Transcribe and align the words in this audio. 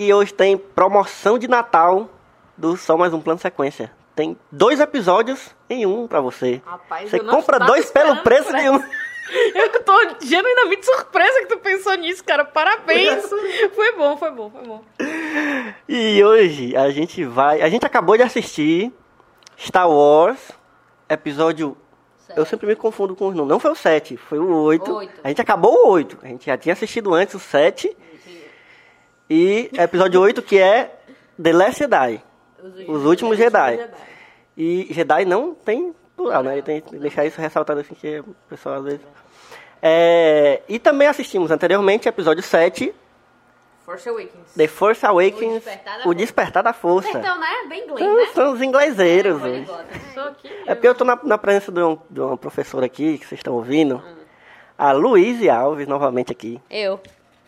que 0.00 0.14
hoje 0.14 0.32
tem 0.32 0.56
promoção 0.56 1.38
de 1.38 1.46
Natal 1.46 2.08
do 2.56 2.74
Só 2.74 2.96
Mais 2.96 3.12
Um 3.12 3.20
Plano 3.20 3.38
Sequência. 3.38 3.92
Tem 4.16 4.34
dois 4.50 4.80
episódios 4.80 5.54
em 5.68 5.84
um 5.84 6.08
pra 6.08 6.22
você. 6.22 6.62
Rapaz, 6.64 7.10
você 7.10 7.20
compra 7.20 7.58
dois 7.58 7.90
pelo 7.90 8.16
preço 8.22 8.50
de 8.50 8.70
um. 8.70 8.80
Eu 9.54 9.82
tô 9.82 9.92
genuinamente 10.22 10.86
surpresa 10.86 11.40
que 11.40 11.48
tu 11.48 11.58
pensou 11.58 11.94
nisso, 11.96 12.24
cara. 12.24 12.46
Parabéns. 12.46 13.28
Foi 13.74 13.92
bom, 13.92 14.16
foi 14.16 14.30
bom, 14.30 14.50
foi 14.50 14.62
bom. 14.62 14.82
E 15.86 16.24
hoje 16.24 16.74
a 16.74 16.88
gente 16.88 17.22
vai. 17.22 17.60
A 17.60 17.68
gente 17.68 17.84
acabou 17.84 18.16
de 18.16 18.22
assistir 18.22 18.90
Star 19.58 19.90
Wars, 19.90 20.50
episódio. 21.10 21.76
Eu 22.34 22.46
sempre 22.46 22.66
me 22.66 22.74
confundo 22.74 23.14
com 23.14 23.28
os 23.28 23.34
números. 23.34 23.50
Não 23.50 23.60
foi 23.60 23.72
o 23.72 23.76
7, 23.76 24.16
foi 24.16 24.38
o 24.38 24.50
8. 24.62 24.94
Oito. 24.94 25.20
A 25.22 25.28
gente 25.28 25.42
acabou 25.42 25.84
o 25.84 25.88
8. 25.90 26.18
A 26.22 26.26
gente 26.28 26.46
já 26.46 26.56
tinha 26.56 26.72
assistido 26.72 27.12
antes 27.12 27.34
o 27.34 27.38
7. 27.38 27.94
E 29.30 29.70
episódio 29.78 30.20
8, 30.20 30.42
que 30.42 30.58
é 30.58 30.90
The 31.40 31.52
Last 31.52 31.78
Jedi. 31.78 32.20
Os 32.88 33.04
últimos 33.04 33.38
Jedi. 33.38 33.88
E 34.56 34.88
Jedi 34.90 35.24
não 35.24 35.54
tem 35.54 35.94
plural, 36.16 36.42
né? 36.42 36.54
Ele 36.54 36.62
tem 36.62 36.80
que 36.80 36.96
deixar 36.98 37.24
isso 37.24 37.40
ressaltado 37.40 37.78
assim, 37.78 37.94
que 37.94 38.18
o 38.18 38.34
pessoal 38.48 38.78
às 38.78 38.84
vezes. 38.84 39.00
É, 39.80 40.60
e 40.68 40.80
também 40.80 41.06
assistimos 41.06 41.52
anteriormente 41.52 42.08
episódio 42.08 42.42
7, 42.42 42.92
Force 43.86 44.08
Awakens. 44.08 44.54
The 44.56 44.66
Force 44.66 45.06
Awakens, 45.06 45.64
O 45.64 45.64
Despertar 45.64 45.94
da 45.94 46.00
O 46.00 46.02
Força. 46.02 46.18
Despertar 46.18 46.62
da 46.62 46.72
Força. 46.72 47.18
Então, 47.18 47.40
né? 47.40 47.46
Bem 47.68 47.84
inglês, 47.84 48.00
São, 48.00 48.16
né? 48.16 48.26
são 48.34 48.52
os 48.52 48.62
ingleseiros. 48.62 49.42
aqui. 49.42 50.48
É 50.66 50.74
porque 50.74 50.88
eu 50.88 50.94
tô 50.94 51.04
na, 51.04 51.18
na 51.22 51.38
presença 51.38 51.72
de, 51.72 51.80
um, 51.80 51.98
de 52.10 52.20
uma 52.20 52.36
professora 52.36 52.86
aqui, 52.86 53.16
que 53.18 53.26
vocês 53.26 53.38
estão 53.38 53.54
ouvindo. 53.54 54.02
A 54.76 54.92
Luíse 54.92 55.48
Alves, 55.48 55.86
novamente 55.86 56.32
aqui. 56.32 56.60
Eu. 56.68 57.00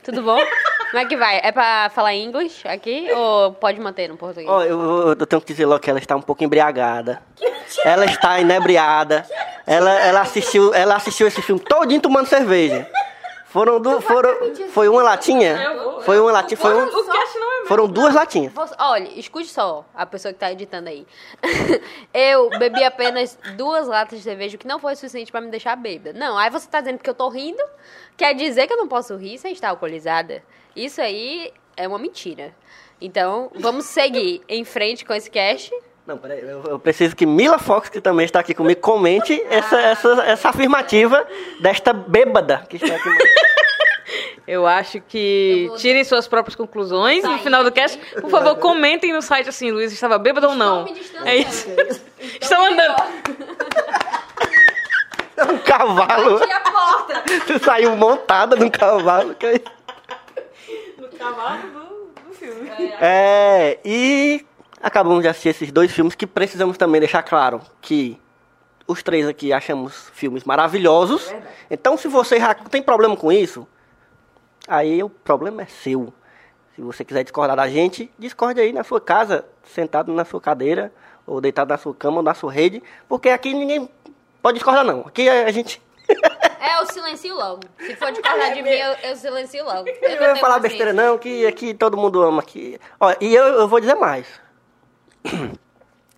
Tudo 0.02 0.22
bom? 0.22 0.38
Como 0.92 1.02
é 1.02 1.06
que 1.06 1.16
vai? 1.16 1.40
É 1.42 1.50
pra 1.50 1.88
falar 1.94 2.14
inglês 2.14 2.62
aqui 2.66 3.10
ou 3.10 3.54
pode 3.54 3.80
manter 3.80 4.10
no 4.10 4.16
português? 4.18 4.46
Ó, 4.46 4.62
eu, 4.62 5.08
eu- 5.18 5.26
tenho 5.26 5.40
que 5.40 5.48
dizer 5.48 5.64
logo 5.64 5.80
que 5.80 5.88
ela 5.88 5.98
está 5.98 6.14
um 6.14 6.20
pouco 6.20 6.44
embriagada. 6.44 7.22
Ela 7.82 8.04
está 8.04 8.38
inebriada. 8.38 9.26
Ela, 9.66 9.90
ela, 10.00 10.20
assistiu, 10.20 10.74
ela 10.74 10.94
assistiu 10.94 11.26
esse 11.26 11.40
filme 11.40 11.62
todinho 11.62 11.98
tomando 11.98 12.26
cerveja. 12.26 12.86
Foram, 13.46 13.80
du, 13.80 14.02
foram 14.02 14.30
foi 14.70 14.86
uma 14.86 15.02
latinha? 15.02 15.58
Foi 16.04 16.20
uma 16.20 16.30
latinha, 16.32 16.58
foi 16.58 16.74
um, 16.74 16.86
é 16.86 17.66
foram 17.66 17.86
duas 17.88 18.14
latinhas. 18.14 18.52
Você- 18.52 18.74
olha, 18.78 19.08
escute 19.18 19.48
só 19.48 19.86
a 19.94 20.04
pessoa 20.04 20.32
que 20.34 20.40
tá 20.40 20.52
editando 20.52 20.90
aí. 20.90 21.06
eu 22.12 22.50
bebi 22.58 22.84
apenas 22.84 23.38
duas 23.56 23.86
latas 23.88 24.18
de 24.18 24.24
cerveja, 24.24 24.56
o 24.56 24.58
que 24.58 24.66
não 24.66 24.78
foi 24.78 24.94
suficiente 24.94 25.32
pra 25.32 25.40
me 25.40 25.50
deixar 25.50 25.74
bêbada. 25.76 26.18
Não, 26.18 26.36
aí 26.36 26.50
você 26.50 26.66
tá 26.68 26.80
dizendo 26.80 26.98
que 26.98 27.08
eu 27.08 27.14
tô 27.14 27.28
rindo, 27.28 27.62
quer 28.16 28.34
dizer 28.34 28.66
que 28.66 28.72
eu 28.74 28.78
não 28.78 28.88
posso 28.88 29.16
rir 29.16 29.38
sem 29.38 29.52
estar 29.52 29.70
alcoolizada. 29.70 30.42
Isso 30.74 31.00
aí 31.00 31.52
é 31.76 31.86
uma 31.86 31.98
mentira. 31.98 32.54
Então, 33.00 33.50
vamos 33.54 33.86
seguir 33.86 34.42
em 34.48 34.64
frente 34.64 35.04
com 35.04 35.12
esse 35.12 35.30
cast. 35.30 35.70
Não, 36.06 36.18
peraí, 36.18 36.40
eu, 36.40 36.62
eu 36.64 36.78
preciso 36.78 37.14
que 37.14 37.24
Mila 37.24 37.58
Fox, 37.58 37.88
que 37.88 38.00
também 38.00 38.24
está 38.24 38.40
aqui 38.40 38.54
comigo, 38.54 38.80
comente 38.80 39.40
essa, 39.48 39.80
essa, 39.80 40.08
essa 40.24 40.48
afirmativa 40.48 41.24
desta 41.60 41.92
bêbada 41.92 42.66
que 42.68 42.76
está 42.76 42.94
aqui. 42.96 43.08
Eu 44.44 44.66
acho 44.66 45.00
que 45.00 45.66
Eu 45.70 45.76
tirem 45.76 46.02
suas 46.02 46.26
próprias 46.26 46.56
conclusões 46.56 47.22
no 47.22 47.38
final 47.38 47.62
do 47.62 47.70
cast. 47.70 47.96
Por 48.20 48.28
favor, 48.28 48.56
comentem 48.56 49.12
no 49.12 49.22
site 49.22 49.48
assim, 49.48 49.70
Luiz 49.70 49.92
estava 49.92 50.18
bêbado 50.18 50.48
ou 50.48 50.54
não. 50.56 50.84
É 51.24 51.36
isso. 51.36 51.68
Estão 52.40 52.64
andando. 52.66 52.96
É 55.36 55.44
um 55.44 55.58
cavalo. 55.58 56.42
a 56.42 56.60
porta! 56.60 57.22
Tu 57.46 57.58
saiu 57.64 57.96
montada 57.96 58.56
num 58.56 58.68
cavalo. 58.68 59.34
que 59.36 59.46
é- 59.46 59.52
No 59.58 59.81
cavalo 61.16 61.62
do, 61.70 62.28
do 62.28 62.34
filme. 62.34 62.70
É, 63.00 63.78
e 63.84 64.44
acabamos 64.82 65.22
de 65.22 65.28
assistir 65.28 65.50
esses 65.50 65.72
dois 65.72 65.90
filmes 65.90 66.14
que 66.14 66.26
precisamos 66.26 66.76
também 66.76 67.00
deixar 67.00 67.22
claro 67.22 67.60
que 67.80 68.20
os 68.86 69.02
três 69.02 69.26
aqui 69.26 69.52
achamos 69.52 70.10
filmes 70.12 70.44
maravilhosos. 70.44 71.32
Então, 71.70 71.96
se 71.96 72.08
você 72.08 72.38
já 72.38 72.54
tem 72.54 72.82
problema 72.82 73.16
com 73.16 73.30
isso, 73.30 73.66
aí 74.66 75.02
o 75.02 75.08
problema 75.08 75.62
é 75.62 75.66
seu. 75.66 76.12
Se 76.74 76.80
você 76.80 77.04
quiser 77.04 77.22
discordar 77.22 77.56
da 77.56 77.68
gente, 77.68 78.10
discorde 78.18 78.60
aí 78.60 78.72
na 78.72 78.82
sua 78.82 79.00
casa, 79.00 79.44
sentado 79.64 80.12
na 80.12 80.24
sua 80.24 80.40
cadeira, 80.40 80.92
ou 81.26 81.40
deitado 81.40 81.68
na 81.68 81.78
sua 81.78 81.94
cama, 81.94 82.18
ou 82.18 82.22
na 82.22 82.34
sua 82.34 82.52
rede, 82.52 82.82
porque 83.08 83.28
aqui 83.28 83.54
ninguém 83.54 83.88
pode 84.40 84.54
discordar 84.54 84.84
não. 84.84 85.00
Aqui 85.00 85.28
a 85.28 85.50
gente 85.50 85.80
É, 86.62 86.80
eu 86.80 86.86
silencio 86.86 87.34
logo. 87.34 87.60
Se 87.76 87.96
for 87.96 88.12
discordar 88.12 88.54
de 88.54 88.62
mim, 88.62 88.70
eu, 88.70 88.92
eu 89.02 89.16
silencio 89.16 89.64
logo. 89.64 89.88
Eu 89.88 90.10
não 90.10 90.18
tenho 90.18 90.36
falar 90.36 90.60
besteira 90.60 90.92
não, 90.92 91.18
que 91.18 91.44
aqui 91.44 91.74
todo 91.74 91.96
mundo 91.96 92.22
ama 92.22 92.40
aqui. 92.40 92.78
Ó, 93.00 93.12
e 93.20 93.34
eu, 93.34 93.44
eu 93.44 93.66
vou 93.66 93.80
dizer 93.80 93.96
mais. 93.96 94.40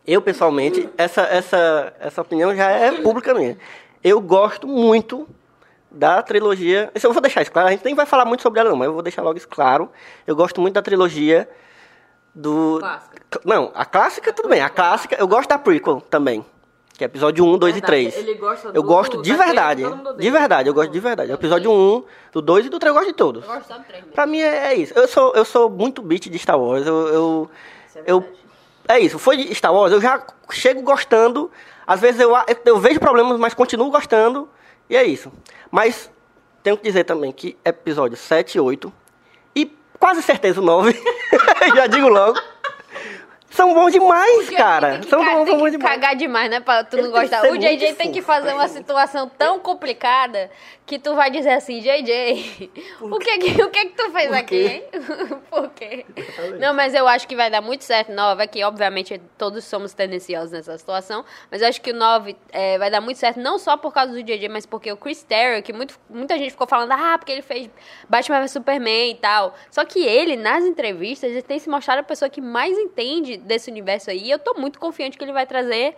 Eu, 0.06 0.20
pessoalmente, 0.20 0.86
essa, 0.98 1.22
essa, 1.22 1.94
essa 1.98 2.20
opinião 2.20 2.54
já 2.54 2.70
é 2.70 3.00
pública 3.00 3.32
minha. 3.32 3.56
Eu 4.02 4.20
gosto 4.20 4.68
muito 4.68 5.26
da 5.90 6.22
trilogia. 6.22 6.90
Isso 6.94 7.06
eu 7.06 7.12
vou 7.14 7.22
deixar 7.22 7.40
isso 7.40 7.50
claro, 7.50 7.68
a 7.68 7.70
gente 7.70 7.86
nem 7.86 7.94
vai 7.94 8.04
falar 8.04 8.26
muito 8.26 8.42
sobre 8.42 8.60
ela 8.60 8.68
não, 8.68 8.76
mas 8.76 8.84
eu 8.84 8.92
vou 8.92 9.02
deixar 9.02 9.22
logo 9.22 9.38
isso 9.38 9.48
claro. 9.48 9.90
Eu 10.26 10.36
gosto 10.36 10.60
muito 10.60 10.74
da 10.74 10.82
trilogia 10.82 11.48
do... 12.34 12.80
Clássica. 12.80 13.40
Não, 13.46 13.72
a 13.74 13.86
clássica 13.86 14.30
tudo 14.30 14.50
bem. 14.50 14.60
A 14.60 14.68
clássica, 14.68 15.16
eu 15.18 15.26
gosto 15.26 15.48
da 15.48 15.58
prequel 15.58 16.02
também. 16.02 16.44
Que 16.96 17.02
é 17.02 17.06
episódio 17.06 17.44
1, 17.44 17.58
2 17.58 17.70
e 17.76 17.80
Verdade, 17.80 17.86
3. 18.12 18.16
ele 18.18 18.34
gosta 18.34 18.68
Eu 18.68 18.72
do- 18.74 18.82
gosto 18.84 19.20
de 19.20 19.34
verdade. 19.34 19.82
De 20.16 20.30
verdade, 20.30 20.68
eu 20.68 20.74
gosto 20.74 20.90
de 20.92 21.00
verdade. 21.00 21.32
O 21.32 21.34
episódio 21.34 21.70
1, 21.72 22.04
do 22.32 22.40
2 22.40 22.66
e 22.66 22.68
do 22.68 22.78
3 22.78 22.88
eu 22.90 22.94
gosto 22.94 23.08
de 23.08 23.14
todos. 23.16 23.42
Eu 23.44 23.50
gosto 23.52 23.66
só 23.66 23.74
do 23.78 23.84
três 23.84 24.00
mesmo. 24.02 24.12
Pra 24.14 24.26
mim 24.26 24.38
é, 24.40 24.66
é 24.72 24.74
isso. 24.76 24.92
Eu 24.96 25.08
sou, 25.08 25.32
eu 25.34 25.44
sou 25.44 25.68
muito 25.68 26.00
beat 26.00 26.28
de 26.30 26.38
Star 26.38 26.56
Wars. 26.58 26.86
Eu, 26.86 27.08
eu, 27.08 27.50
Isso 27.88 27.98
é 27.98 28.02
eu- 28.06 28.24
é 28.86 28.98
isso. 29.00 29.18
Foi 29.18 29.36
de 29.36 29.52
Star 29.56 29.74
Wars, 29.74 29.92
eu 29.92 30.00
já 30.00 30.24
chego 30.52 30.82
gostando. 30.82 31.50
Às 31.84 32.00
vezes 32.00 32.20
eu, 32.20 32.34
a- 32.34 32.46
eu 32.64 32.78
vejo 32.78 33.00
problemas, 33.00 33.38
mas 33.40 33.54
continuo 33.54 33.90
gostando. 33.90 34.48
E 34.88 34.96
é 34.96 35.02
isso. 35.02 35.32
Mas 35.72 36.08
tenho 36.62 36.76
que 36.76 36.84
dizer 36.84 37.02
também 37.02 37.32
que 37.32 37.56
episódio 37.64 38.16
7 38.16 38.54
e 38.56 38.60
8 38.60 38.92
e 39.56 39.76
quase 39.98 40.22
certeza 40.22 40.60
o 40.60 40.64
9, 40.64 40.92
já 41.74 41.86
digo 41.88 42.08
logo, 42.08 42.38
são 43.54 43.72
bons 43.72 43.92
demais, 43.92 44.50
cara. 44.50 44.98
que, 44.98 45.08
São 45.08 45.24
bons, 45.24 45.46
são 45.46 45.58
bons 45.58 45.64
que 45.66 45.70
demais. 45.76 45.94
cagar 45.94 46.16
demais, 46.16 46.50
né? 46.50 46.58
Pra 46.58 46.82
tu 46.82 46.96
Ele 46.96 47.08
não 47.08 47.12
que 47.12 47.20
gostar. 47.20 47.44
O 47.50 47.56
JJ 47.56 47.94
tem 47.94 48.10
que 48.10 48.20
fazer 48.20 48.52
uma 48.52 48.66
situação 48.66 49.28
tão 49.28 49.60
complicada 49.60 50.50
que 50.86 50.98
tu 50.98 51.14
vai 51.14 51.30
dizer 51.30 51.50
assim, 51.52 51.80
JJ, 51.80 52.70
o 53.00 53.18
que 53.18 53.38
que, 53.38 53.62
o 53.62 53.70
que 53.70 53.86
que 53.86 53.96
tu 53.96 54.10
fez 54.10 54.32
aqui, 54.32 54.66
hein? 54.66 54.84
Por 55.48 55.70
quê? 55.70 56.04
Não, 56.58 56.74
mas 56.74 56.94
eu 56.94 57.08
acho 57.08 57.26
que 57.26 57.34
vai 57.34 57.48
dar 57.50 57.62
muito 57.62 57.84
certo. 57.84 58.12
Nove 58.12 58.42
aqui, 58.42 58.62
obviamente, 58.62 59.20
todos 59.38 59.64
somos 59.64 59.94
tendenciosos 59.94 60.50
nessa 60.50 60.76
situação, 60.76 61.24
mas 61.50 61.62
eu 61.62 61.68
acho 61.68 61.80
que 61.80 61.92
o 61.92 61.94
9 61.94 62.36
é, 62.52 62.76
vai 62.76 62.90
dar 62.90 63.00
muito 63.00 63.16
certo, 63.16 63.40
não 63.40 63.58
só 63.58 63.76
por 63.76 63.94
causa 63.94 64.12
do 64.12 64.22
JJ, 64.22 64.48
mas 64.48 64.66
porque 64.66 64.92
o 64.92 64.96
Chris 64.96 65.22
Terrio, 65.22 65.62
que 65.62 65.72
muito, 65.72 65.98
muita 66.10 66.36
gente 66.36 66.50
ficou 66.50 66.66
falando, 66.66 66.92
ah, 66.92 67.16
porque 67.16 67.32
ele 67.32 67.42
fez 67.42 67.70
Batman 68.08 68.40
vs 68.40 68.50
Superman 68.50 69.12
e 69.12 69.14
tal. 69.14 69.54
Só 69.70 69.84
que 69.84 70.04
ele, 70.04 70.36
nas 70.36 70.64
entrevistas, 70.64 71.30
ele 71.30 71.42
tem 71.42 71.58
se 71.58 71.68
mostrado 71.70 72.00
a 72.00 72.04
pessoa 72.04 72.28
que 72.28 72.40
mais 72.40 72.76
entende 72.76 73.38
desse 73.44 73.70
universo 73.70 74.10
aí. 74.10 74.30
Eu 74.30 74.38
tô 74.38 74.54
muito 74.54 74.78
confiante 74.78 75.16
que 75.18 75.24
ele 75.24 75.32
vai 75.32 75.46
trazer 75.46 75.96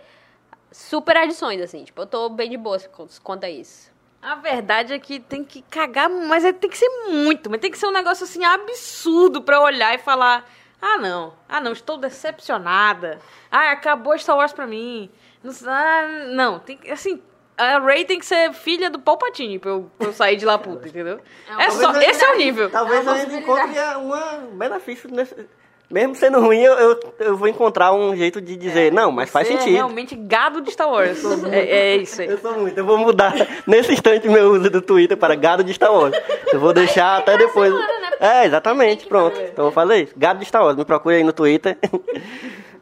super 0.71 1.17
adições, 1.17 1.61
assim. 1.61 1.83
Tipo, 1.83 2.01
eu 2.01 2.05
tô 2.05 2.29
bem 2.29 2.49
de 2.49 2.57
boa 2.57 2.77
quanto 3.23 3.45
a 3.45 3.49
isso. 3.49 3.91
A 4.21 4.35
verdade 4.35 4.93
é 4.93 4.99
que 4.99 5.19
tem 5.19 5.43
que 5.43 5.61
cagar, 5.63 6.09
mas 6.09 6.43
é- 6.43 6.51
tem 6.51 6.69
que 6.69 6.77
ser 6.77 6.89
muito, 7.09 7.49
mas 7.49 7.59
tem 7.61 7.71
que 7.71 7.77
ser 7.77 7.85
um 7.87 7.91
negócio 7.91 8.23
assim 8.23 8.43
absurdo 8.43 9.41
pra 9.41 9.57
eu 9.57 9.61
olhar 9.61 9.93
e 9.93 9.99
falar: 9.99 10.43
ah, 10.81 10.97
não, 10.97 11.33
ah, 11.47 11.61
não, 11.61 11.71
estou 11.71 11.97
decepcionada. 11.97 13.19
Ah, 13.51 13.71
acabou 13.71 14.17
Star 14.17 14.35
Wars 14.35 14.53
pra 14.53 14.67
mim. 14.67 15.09
Não, 15.43 15.53
ah, 15.67 16.07
não 16.29 16.59
tem 16.59 16.77
que, 16.77 16.89
assim. 16.91 17.21
A 17.59 17.79
Ray 17.79 18.05
tem 18.05 18.19
que 18.19 18.25
ser 18.25 18.53
filha 18.53 18.87
do 18.87 18.99
Palpatine 18.99 19.57
pra 19.57 19.71
eu, 19.71 19.89
pra 19.97 20.09
eu 20.09 20.13
sair 20.13 20.35
de 20.35 20.45
lá 20.45 20.59
puta, 20.59 20.87
entendeu? 20.87 21.19
É 21.47 21.63
É 21.63 21.69
uma 21.69 21.71
só, 21.71 22.01
esse 22.01 22.23
é 22.23 22.31
o 22.33 22.37
nível. 22.37 22.69
Talvez 22.69 22.99
É 22.99 23.01
uma 23.01 23.13
a 23.13 23.17
gente 23.17 23.35
encontre 23.35 23.79
um 23.97 24.57
benefício 24.57 25.09
nesse. 25.09 25.47
Mesmo 25.89 26.15
sendo 26.15 26.41
ruim, 26.41 26.59
eu, 26.59 26.73
eu, 26.73 26.99
eu 27.19 27.37
vou 27.37 27.47
encontrar 27.47 27.93
um 27.93 28.13
jeito 28.13 28.41
de 28.41 28.57
dizer, 28.57 28.91
não, 28.91 29.09
mas 29.09 29.29
faz 29.29 29.47
É 29.49 29.53
sentido. 29.57 29.73
realmente 29.73 30.15
gado 30.15 30.59
de 30.59 30.69
Star 30.71 30.89
Wars. 30.89 31.23
é, 31.49 31.59
é 31.59 31.95
isso 31.95 32.21
aí. 32.21 32.27
Eu 32.27 32.37
sou 32.39 32.53
muito, 32.59 32.77
eu 32.77 32.85
vou 32.85 32.97
mudar 32.97 33.33
nesse 33.65 33.93
instante 33.93 34.27
meu 34.27 34.51
uso 34.51 34.69
do 34.69 34.81
Twitter 34.81 35.15
para 35.15 35.33
gado 35.35 35.63
de 35.63 35.73
Star 35.73 35.93
Wars. 35.93 36.13
Eu 36.51 36.59
vou 36.59 36.73
deixar 36.73 37.17
até 37.19 37.37
depois. 37.37 37.71
semana, 37.71 37.99
né? 38.01 38.07
É, 38.19 38.45
exatamente, 38.45 39.05
pronto. 39.07 39.39
Então 39.39 39.65
eu 39.65 39.71
vou 39.71 39.71
fazer 39.71 40.03
isso. 40.03 40.13
Gado 40.17 40.39
de 40.39 40.45
Star 40.45 40.61
Wars, 40.63 40.75
me 40.75 40.83
procure 40.83 41.15
aí 41.15 41.23
no 41.23 41.31
Twitter. 41.33 41.77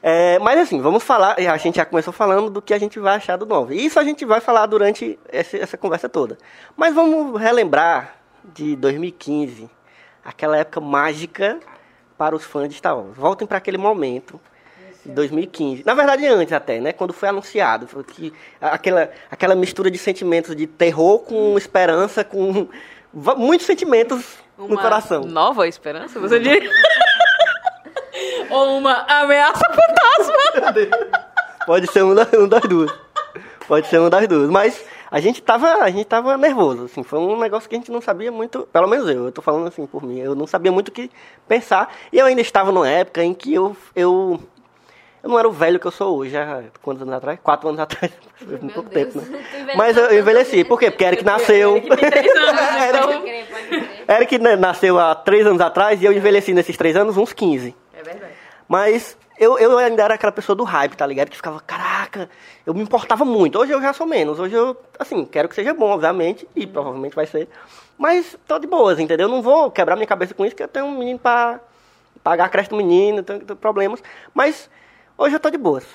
É, 0.08 0.38
mas 0.38 0.60
assim, 0.60 0.80
vamos 0.80 1.02
falar, 1.02 1.36
a 1.40 1.58
gente 1.58 1.78
já 1.78 1.86
começou 1.86 2.14
falando 2.14 2.48
do 2.48 2.62
que 2.62 2.76
a 2.76 2.78
gente 2.78 3.00
vai 3.00 3.16
achar 3.16 3.38
do 3.38 3.46
novo. 3.48 3.74
Isso 3.74 4.00
a 4.00 4.04
gente 4.04 4.24
vai 4.24 4.40
falar 4.40 4.68
durante 4.68 5.18
esse- 5.34 5.58
essa 5.60 5.78
conversa 5.80 6.08
toda. 6.08 6.38
Mas 6.78 6.94
vamos 6.94 7.42
relembrar 7.42 8.14
de 8.54 8.76
2015, 8.76 9.68
aquela 10.24 10.58
época 10.58 10.80
mágica 10.80 11.58
para 12.18 12.36
os 12.36 12.44
fãs 12.44 12.70
de 12.70 12.76
Star 12.76 12.98
Wars. 12.98 13.16
Voltem 13.16 13.48
para 13.48 13.58
aquele 13.58 13.78
momento 13.78 14.40
de 15.06 15.12
2015. 15.12 15.84
Na 15.86 15.94
verdade, 15.94 16.26
antes 16.26 16.54
até, 16.54 16.80
né? 16.80 16.92
Quando 16.92 17.14
foi 17.14 17.30
anunciado. 17.30 17.88
Foi 17.88 18.04
que, 18.04 18.34
aquela, 18.60 19.12
aquela 19.30 19.56
mistura 19.56 19.92
de 19.92 19.98
sentimentos 19.98 20.56
de 20.56 20.66
terror 20.66 21.20
com 21.20 21.58
esperança, 21.58 22.24
com 22.24 22.68
muitos 23.14 23.68
sentimentos 23.68 24.38
no 24.58 24.66
Uma 24.66 24.82
coração. 24.82 25.24
Nova 25.24 25.68
esperança, 25.68 26.20
você 26.20 26.40
diria? 26.40 26.70
Ou 28.50 28.78
uma 28.78 29.06
ameaça 29.08 29.66
fantasma. 29.66 31.16
Pode 31.66 31.92
ser 31.92 32.04
um, 32.04 32.14
da, 32.14 32.28
um 32.38 32.48
das 32.48 32.62
duas. 32.62 33.05
Pode 33.68 33.88
ser 33.88 34.00
um 34.00 34.10
das 34.10 34.28
duas. 34.28 34.50
Mas 34.50 34.84
a 35.12 35.20
gente 35.20 35.42
tava, 35.42 35.84
a 35.84 35.90
gente 35.90 36.06
tava 36.06 36.38
nervoso, 36.38 36.86
assim. 36.86 37.04
Foi 37.04 37.20
um 37.20 37.40
negócio 37.40 37.70
que 37.70 37.76
a 37.76 37.80
gente 37.80 37.92
não 37.92 38.02
sabia 38.02 38.32
muito, 38.32 38.68
pelo 38.72 38.88
menos 38.88 39.10
eu, 39.10 39.26
eu 39.26 39.32
tô 39.32 39.42
falando 39.42 39.68
assim 39.68 39.86
por 39.86 40.04
mim, 40.04 40.20
eu 40.20 40.36
não 40.36 40.48
sabia 40.48 40.72
muito 40.72 40.90
o 40.90 40.92
que 40.92 41.10
pensar. 41.48 41.94
E 42.12 42.18
eu 42.18 42.26
ainda 42.26 42.42
estava 42.42 42.72
numa 42.72 42.90
época 42.90 43.24
em 43.24 43.34
que 43.34 43.54
eu, 43.54 43.76
eu, 43.96 44.40
eu 45.24 45.30
não 45.30 45.40
era 45.40 45.48
o 45.48 45.52
velho 45.52 45.80
que 45.80 45.88
eu 45.88 45.92
sou 45.92 46.18
hoje, 46.18 46.36
há 46.38 46.64
quantos 46.82 47.02
anos 47.02 47.14
atrás? 47.14 47.40
Quatro 47.42 47.70
anos 47.70 47.80
atrás. 47.80 48.12
Meu 48.42 48.60
pouco 48.74 48.90
Deus, 48.90 49.14
tempo, 49.14 49.26
né? 49.32 49.74
Mas 49.76 49.96
eu 49.96 50.04
tanto, 50.04 50.16
envelheci. 50.16 50.58
né? 50.58 50.64
Por 50.66 50.80
quê? 50.80 50.92
Porque 50.92 51.04
Eric 51.04 51.24
nasceu. 51.24 51.78
Eric 51.78 51.90
então. 52.90 54.16
Eric 54.16 54.38
né, 54.40 54.56
nasceu 54.56 55.00
há 55.00 55.16
três 55.16 55.48
anos 55.48 55.62
atrás 55.62 56.02
e 56.02 56.06
eu 56.06 56.12
envelheci 56.12 56.54
nesses 56.54 56.78
três 56.78 56.96
anos 56.96 57.18
uns 57.18 57.34
15. 57.34 57.76
É 57.94 58.04
verdade. 58.04 58.45
Mas 58.68 59.18
eu, 59.38 59.58
eu 59.60 59.78
ainda 59.78 60.04
era 60.04 60.16
aquela 60.16 60.32
pessoa 60.32 60.56
do 60.56 60.64
hype, 60.64 60.96
tá 60.96 61.06
ligado? 61.06 61.30
Que 61.30 61.36
ficava, 61.38 61.60
caraca, 61.60 62.30
eu 62.66 62.74
me 62.74 62.82
importava 62.82 63.24
muito. 63.26 63.60
Hoje 63.60 63.72
eu 63.72 63.82
já 63.82 63.94
sou 63.94 64.08
menos. 64.08 64.40
Hoje 64.40 64.56
eu, 64.56 64.76
assim, 64.98 65.26
quero 65.26 65.48
que 65.50 65.56
seja 65.56 65.74
bom, 65.74 65.90
obviamente, 65.90 66.48
e 66.56 66.66
provavelmente 66.66 67.16
vai 67.16 67.26
ser. 67.28 67.48
Mas 67.98 68.38
tô 68.48 68.58
de 68.60 68.68
boas, 68.68 69.00
entendeu? 69.00 69.28
Eu 69.28 69.32
não 69.32 69.42
vou 69.42 69.70
quebrar 69.72 69.96
minha 69.96 70.08
cabeça 70.08 70.34
com 70.34 70.46
isso, 70.46 70.56
que 70.56 70.64
eu 70.64 70.68
tenho 70.68 70.86
um 70.86 70.98
menino 70.98 71.20
pra 71.20 71.60
pagar 72.24 72.50
crédito 72.50 72.72
do 72.72 72.78
menino, 72.78 73.22
tenho, 73.24 73.40
tenho 73.40 73.56
problemas. 73.58 74.02
Mas 74.34 74.70
hoje 75.18 75.36
eu 75.36 75.40
tô 75.40 75.50
de 75.50 75.58
boas. 75.58 75.86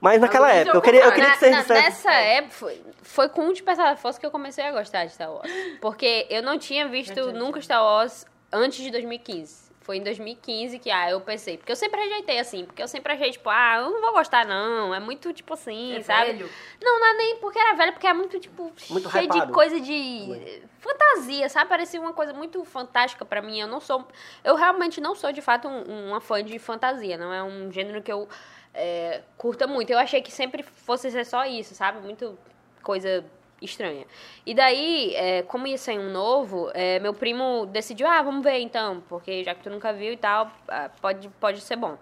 Mas 0.00 0.20
naquela 0.20 0.48
hoje 0.48 0.56
época, 0.58 0.70
eu 0.70 0.74
eu 0.78 0.82
queria, 0.82 1.00
eu 1.04 1.10
queria 1.12 1.28
Na- 1.28 1.32
que 1.34 1.38
vocês 1.38 1.52
na- 1.52 1.60
dissessem. 1.62 1.82
Nessa 1.84 2.12
época, 2.12 2.52
foi, 2.54 2.82
foi 3.02 3.28
com 3.30 3.48
o 3.48 3.52
Despertar 3.52 3.86
da 3.90 3.96
Força 3.96 4.20
que 4.20 4.26
eu 4.26 4.30
comecei 4.30 4.62
a 4.62 4.70
gostar 4.72 5.06
de 5.06 5.12
Star 5.14 5.32
Wars. 5.32 5.50
Porque 5.80 6.26
eu 6.28 6.42
não 6.42 6.58
tinha 6.58 6.86
visto 6.86 7.32
nunca 7.32 7.60
Star 7.62 7.82
Wars 7.82 8.26
antes 8.52 8.84
de 8.84 8.90
2015. 8.90 9.65
Foi 9.86 9.98
em 9.98 10.02
2015 10.02 10.80
que, 10.80 10.90
ah, 10.90 11.08
eu 11.08 11.20
pensei. 11.20 11.56
Porque 11.56 11.70
eu 11.70 11.76
sempre 11.76 12.00
rejeitei 12.00 12.40
assim. 12.40 12.64
Porque 12.64 12.82
eu 12.82 12.88
sempre 12.88 13.12
achei, 13.12 13.30
tipo, 13.30 13.48
ah, 13.48 13.76
eu 13.78 13.90
não 13.90 14.00
vou 14.00 14.14
gostar, 14.14 14.44
não. 14.44 14.92
É 14.92 14.98
muito, 14.98 15.32
tipo 15.32 15.54
assim, 15.54 15.94
É 15.96 16.02
sabe? 16.02 16.32
velho. 16.32 16.50
Não, 16.82 16.98
não 16.98 17.06
é 17.06 17.14
nem 17.14 17.36
porque 17.36 17.56
era 17.56 17.72
velho, 17.76 17.92
porque 17.92 18.06
é 18.08 18.12
muito, 18.12 18.40
tipo, 18.40 18.72
Muito 18.90 19.08
cheio 19.08 19.28
de 19.28 19.36
hypado. 19.36 19.52
coisa 19.52 19.78
de 19.80 20.60
fantasia, 20.80 21.48
sabe? 21.48 21.68
Parecia 21.68 22.00
uma 22.00 22.12
coisa 22.12 22.32
muito 22.32 22.64
fantástica 22.64 23.24
pra 23.24 23.40
mim. 23.40 23.60
Eu 23.60 23.68
não 23.68 23.78
sou. 23.80 24.06
Eu 24.42 24.56
realmente 24.56 25.00
não 25.00 25.14
sou, 25.14 25.30
de 25.30 25.40
fato, 25.40 25.68
um- 25.68 26.08
uma 26.08 26.20
fã 26.20 26.42
de 26.42 26.58
fantasia. 26.58 27.16
Não 27.16 27.32
é 27.32 27.40
um 27.42 27.70
gênero 27.70 28.02
que 28.02 28.10
eu 28.12 28.28
é, 28.74 29.22
curta 29.38 29.66
muito. 29.68 29.90
Eu 29.90 29.98
achei 29.98 30.20
que 30.20 30.30
sempre 30.32 30.62
fosse 30.64 31.10
ser 31.12 31.24
só 31.24 31.44
isso, 31.46 31.74
sabe? 31.76 32.00
Muito 32.00 32.36
coisa 32.82 33.24
estranha. 33.60 34.06
E 34.44 34.54
daí, 34.54 35.14
é, 35.14 35.42
como 35.42 35.66
ia 35.66 35.78
sair 35.78 35.98
um 35.98 36.10
novo, 36.10 36.70
é, 36.74 36.98
meu 36.98 37.14
primo 37.14 37.66
decidiu, 37.66 38.06
ah, 38.06 38.22
vamos 38.22 38.44
ver 38.44 38.60
então, 38.60 39.02
porque 39.08 39.42
já 39.44 39.54
que 39.54 39.62
tu 39.62 39.70
nunca 39.70 39.92
viu 39.92 40.12
e 40.12 40.16
tal, 40.16 40.50
ah, 40.68 40.90
pode, 41.00 41.28
pode 41.40 41.60
ser 41.60 41.76
bom. 41.76 41.96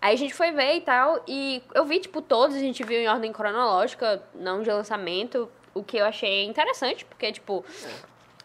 Aí 0.00 0.14
a 0.14 0.18
gente 0.18 0.34
foi 0.34 0.50
ver 0.50 0.74
e 0.74 0.80
tal, 0.80 1.22
e 1.26 1.62
eu 1.74 1.84
vi, 1.84 2.00
tipo, 2.00 2.20
todos, 2.20 2.54
a 2.54 2.60
gente 2.60 2.82
viu 2.84 3.00
em 3.00 3.08
ordem 3.08 3.32
cronológica, 3.32 4.22
não 4.34 4.62
de 4.62 4.70
lançamento, 4.70 5.48
o 5.74 5.82
que 5.82 5.96
eu 5.96 6.04
achei 6.04 6.44
interessante, 6.44 7.04
porque, 7.04 7.32
tipo, 7.32 7.64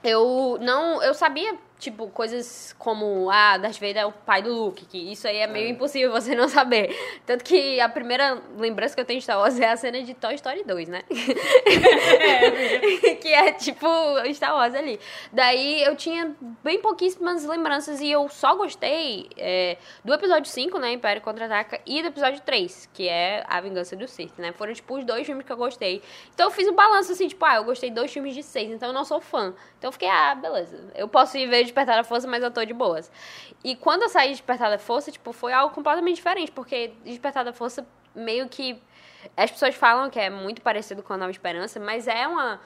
eu 0.04 0.58
não. 0.62 1.02
Eu 1.04 1.14
sabia 1.14 1.56
tipo, 1.82 2.08
coisas 2.10 2.76
como, 2.78 3.32
ah, 3.32 3.58
Darth 3.58 3.80
Vader 3.80 3.98
é 3.98 4.06
o 4.06 4.12
pai 4.12 4.44
do 4.44 4.54
Luke, 4.54 4.86
que 4.86 5.12
isso 5.12 5.28
aí 5.28 5.38
é 5.38 5.48
meio 5.48 5.68
impossível 5.68 6.12
você 6.14 6.36
não 6.36 6.48
saber. 6.48 6.96
Tanto 7.26 7.44
que 7.44 7.80
a 7.80 7.90
primeira 7.90 8.40
lembrança 8.56 8.94
que 8.94 9.02
eu 9.02 9.06
tenho 9.06 9.20
de 9.20 9.24
Star 9.24 9.40
Wars 9.40 9.60
é 9.60 9.68
a 9.68 9.76
cena 9.76 10.04
de 10.04 10.14
Toy 10.14 10.36
Story 10.36 10.64
2, 10.64 10.90
né? 10.90 11.02
que 13.20 13.30
é 13.30 13.52
tipo 13.54 13.88
Star 14.32 14.54
Wars 14.54 14.76
ali. 14.76 15.00
Daí 15.34 15.84
eu 15.84 15.96
tinha 15.96 16.36
bem 16.64 16.80
pouquíssimas 16.80 17.46
lembranças 17.46 18.00
e 18.00 18.12
eu 18.12 18.30
só 18.30 18.56
gostei 18.56 19.28
é, 19.36 19.78
do 20.06 20.14
episódio 20.14 20.52
5, 20.52 20.78
né, 20.78 20.94
Império 20.94 21.22
Contra-Ataca, 21.22 21.82
e 21.86 22.04
do 22.04 22.10
episódio 22.10 22.42
3, 22.42 22.90
que 22.94 23.10
é 23.10 23.44
A 23.48 23.60
Vingança 23.60 23.96
do 23.96 24.08
Sith, 24.08 24.38
né? 24.38 24.52
Foram, 24.52 24.74
tipo, 24.74 24.96
os 24.96 25.04
dois 25.04 25.26
filmes 25.26 25.44
que 25.44 25.52
eu 25.52 25.58
gostei. 25.58 26.04
Então 26.32 26.46
eu 26.46 26.52
fiz 26.52 26.68
um 26.68 26.76
balanço, 26.76 27.12
assim, 27.12 27.28
tipo, 27.28 27.44
ah, 27.44 27.56
eu 27.56 27.64
gostei 27.64 27.90
dois 27.90 28.14
filmes 28.14 28.36
de 28.36 28.44
seis, 28.44 28.70
então 28.70 28.90
eu 28.90 28.94
não 28.94 29.04
sou 29.04 29.20
fã. 29.20 29.56
Então 29.80 29.88
eu 29.88 29.92
fiquei, 29.92 30.08
ah, 30.08 30.36
beleza. 30.36 30.92
Eu 30.94 31.08
posso 31.08 31.36
ir 31.38 31.48
ver 31.48 31.71
Despertar 31.72 31.96
da 31.98 32.04
Força, 32.04 32.28
mas 32.28 32.44
eu 32.44 32.52
tô 32.52 32.64
de 32.64 32.74
boas. 32.74 33.12
E 33.64 33.76
quando 33.76 34.04
eu 34.04 34.10
saí 34.10 34.30
de 34.30 34.36
Despertar 34.36 34.70
da 34.70 34.78
Força, 34.78 35.12
tipo, 35.12 35.32
foi 35.32 35.54
algo 35.54 35.74
completamente 35.74 36.16
diferente, 36.16 36.52
porque 36.52 36.94
Despertar 37.04 37.44
da 37.44 37.54
Força 37.54 37.86
meio 38.16 38.48
que. 38.48 38.82
As 39.38 39.52
pessoas 39.52 39.76
falam 39.76 40.10
que 40.10 40.20
é 40.20 40.30
muito 40.30 40.62
parecido 40.62 41.04
com 41.04 41.14
a 41.14 41.18
Nova 41.18 41.32
Esperança, 41.32 41.80
mas 41.80 42.08
é 42.08 42.28
uma 42.28 42.60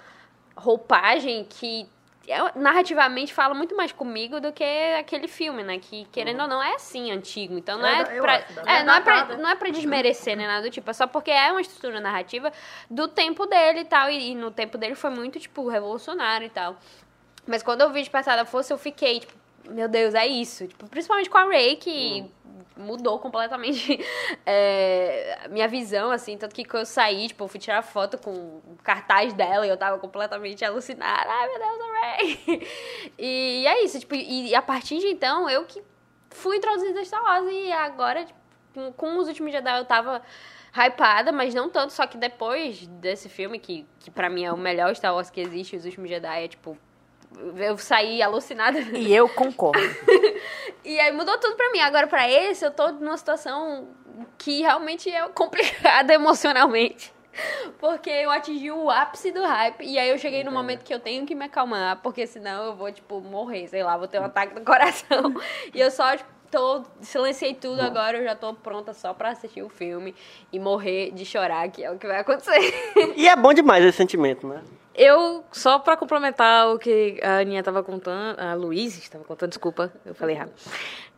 roupagem 0.55 1.43
que 1.43 1.87
é, 2.27 2.57
narrativamente 2.57 3.33
fala 3.33 3.53
muito 3.53 3.75
mais 3.75 3.91
comigo 3.91 4.39
do 4.39 4.51
que 4.51 4.63
aquele 4.97 5.27
filme, 5.27 5.63
né? 5.63 5.77
Que, 5.77 6.05
querendo 6.05 6.37
uhum. 6.37 6.43
ou 6.43 6.49
não, 6.49 6.63
é 6.63 6.73
assim, 6.73 7.11
antigo. 7.11 7.57
Então 7.57 7.77
não 7.77 7.85
é, 7.85 8.01
é 8.01 8.21
pra, 8.21 8.35
é, 8.65 8.83
não, 8.83 8.93
é 8.93 9.01
pra, 9.01 9.37
não 9.37 9.49
é 9.49 9.55
pra 9.55 9.69
desmerecer, 9.69 10.35
nem 10.35 10.47
nada 10.47 10.63
do 10.63 10.71
tipo. 10.71 10.89
É 10.89 10.93
só 10.93 11.05
porque 11.05 11.29
é 11.29 11.51
uma 11.51 11.61
estrutura 11.61 11.99
narrativa 11.99 12.51
do 12.89 13.07
tempo 13.07 13.45
dele 13.45 13.81
e 13.81 13.85
tal. 13.85 14.09
E, 14.09 14.31
e 14.31 14.35
no 14.35 14.49
tempo 14.49 14.77
dele 14.77 14.95
foi 14.95 15.11
muito, 15.11 15.39
tipo, 15.39 15.67
revolucionário 15.67 16.47
e 16.47 16.49
tal. 16.49 16.77
Mas 17.47 17.61
quando 17.61 17.81
eu 17.81 17.91
vi 17.91 17.99
Despertar 17.99 18.35
da 18.35 18.45
Força, 18.45 18.73
eu 18.73 18.77
fiquei, 18.77 19.19
tipo, 19.19 19.33
meu 19.69 19.87
Deus, 19.87 20.13
é 20.13 20.25
isso. 20.25 20.67
Tipo, 20.67 20.87
principalmente 20.87 21.29
com 21.29 21.37
a 21.37 21.45
Ray, 21.45 21.75
que 21.75 22.25
uhum. 22.45 22.85
mudou 22.85 23.19
completamente 23.19 23.99
é, 24.45 25.47
minha 25.49 25.67
visão, 25.67 26.11
assim. 26.11 26.37
Tanto 26.37 26.53
que 26.53 26.63
quando 26.63 26.81
eu 26.81 26.85
saí, 26.85 27.27
tipo, 27.27 27.43
eu 27.43 27.47
fui 27.47 27.59
tirar 27.59 27.81
foto 27.81 28.17
com 28.17 28.31
o 28.31 28.77
cartaz 28.83 29.33
dela 29.33 29.65
e 29.65 29.69
eu 29.69 29.77
tava 29.77 29.97
completamente 29.99 30.63
alucinada. 30.63 31.29
Ai, 31.29 31.47
meu 31.47 31.59
Deus, 31.59 31.79
a 31.79 31.99
Ray! 31.99 32.67
E 33.17 33.65
é 33.67 33.83
isso, 33.83 33.99
tipo, 33.99 34.15
e, 34.15 34.49
e 34.49 34.55
a 34.55 34.61
partir 34.61 34.99
de 34.99 35.07
então, 35.07 35.49
eu 35.49 35.65
que 35.65 35.81
fui 36.29 36.57
introduzida 36.57 36.99
a 36.99 37.05
Star 37.05 37.23
Wars 37.23 37.47
e 37.49 37.71
agora, 37.71 38.25
tipo, 38.25 38.39
com, 38.73 38.91
com 38.91 39.17
os 39.17 39.27
últimos 39.27 39.51
Jedi 39.51 39.79
eu 39.79 39.85
tava 39.85 40.21
hypada, 40.75 41.31
mas 41.31 41.53
não 41.53 41.69
tanto, 41.69 41.93
só 41.93 42.05
que 42.05 42.17
depois 42.17 42.85
desse 42.87 43.29
filme, 43.29 43.57
que, 43.57 43.85
que 43.99 44.11
pra 44.11 44.29
mim 44.29 44.43
é 44.43 44.51
o 44.51 44.57
melhor 44.57 44.93
Star 44.95 45.13
Wars 45.13 45.29
que 45.29 45.39
existe, 45.39 45.77
Os 45.77 45.85
Últimos 45.85 46.09
Jedi, 46.09 46.43
é 46.43 46.47
tipo, 46.49 46.77
eu 47.57 47.77
saí 47.77 48.21
alucinada. 48.21 48.79
E 48.79 49.13
eu 49.13 49.27
concordo. 49.29 49.79
e 50.83 50.99
aí 50.99 51.11
mudou 51.11 51.37
tudo 51.37 51.55
pra 51.55 51.71
mim. 51.71 51.79
Agora, 51.79 52.07
pra 52.07 52.29
esse, 52.29 52.65
eu 52.65 52.71
tô 52.71 52.91
numa 52.91 53.17
situação 53.17 53.87
que 54.37 54.61
realmente 54.61 55.09
é 55.09 55.27
complicada 55.29 56.13
emocionalmente. 56.15 57.13
Porque 57.79 58.09
eu 58.09 58.31
atingi 58.31 58.71
o 58.71 58.89
ápice 58.89 59.31
do 59.31 59.43
hype. 59.43 59.83
E 59.83 59.99
aí 59.99 60.09
eu 60.09 60.17
cheguei 60.17 60.43
no 60.43 60.51
momento 60.51 60.83
que 60.83 60.93
eu 60.93 60.99
tenho 60.99 61.25
que 61.25 61.35
me 61.35 61.45
acalmar. 61.45 62.01
Porque 62.01 62.25
senão 62.25 62.65
eu 62.65 62.75
vou, 62.75 62.91
tipo, 62.91 63.19
morrer. 63.19 63.67
Sei 63.67 63.83
lá, 63.83 63.97
vou 63.97 64.07
ter 64.07 64.19
um 64.19 64.25
ataque 64.25 64.55
do 64.55 64.61
coração. 64.61 65.35
e 65.73 65.81
eu 65.81 65.91
só, 65.91 66.15
tipo, 66.15 66.29
tô, 66.49 66.83
silenciei 67.01 67.53
tudo 67.53 67.81
agora, 67.81 68.17
eu 68.17 68.23
já 68.23 68.35
tô 68.35 68.53
pronta 68.53 68.93
só 68.93 69.13
pra 69.13 69.31
assistir 69.31 69.61
o 69.61 69.67
filme 69.67 70.15
e 70.53 70.59
morrer 70.59 71.11
de 71.11 71.25
chorar, 71.25 71.67
que 71.69 71.83
é 71.83 71.91
o 71.91 71.97
que 71.97 72.07
vai 72.07 72.19
acontecer. 72.19 72.73
E 73.17 73.27
é 73.27 73.35
bom 73.35 73.53
demais 73.53 73.83
esse 73.83 73.97
sentimento, 73.97 74.47
né? 74.47 74.63
Eu, 74.97 75.43
só 75.51 75.77
para 75.77 75.97
complementar 75.97 76.73
o 76.73 76.79
que 76.79 77.19
a 77.21 77.39
Aninha 77.39 77.59
estava 77.59 77.83
contando, 77.83 78.39
a 78.39 78.53
Luísa 78.53 78.97
estava 78.99 79.25
contando, 79.25 79.49
desculpa, 79.49 79.91
eu 80.05 80.15
falei 80.15 80.35
errado, 80.35 80.53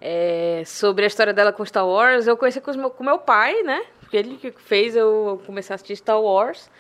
é, 0.02 0.64
sobre 0.66 1.04
a 1.04 1.08
história 1.08 1.32
dela 1.32 1.54
com 1.54 1.64
Star 1.64 1.88
Wars, 1.88 2.26
eu 2.26 2.36
conheci 2.36 2.60
com, 2.60 2.72
meu, 2.74 2.90
com 2.90 3.04
meu 3.04 3.20
pai, 3.20 3.62
né? 3.62 3.86
Ele 4.12 4.38
que 4.38 4.52
fez 4.52 4.96
eu 4.96 5.42
começar 5.46 5.74
a 5.74 5.76
assistir 5.76 5.96
Star 5.98 6.20
Wars. 6.20 6.72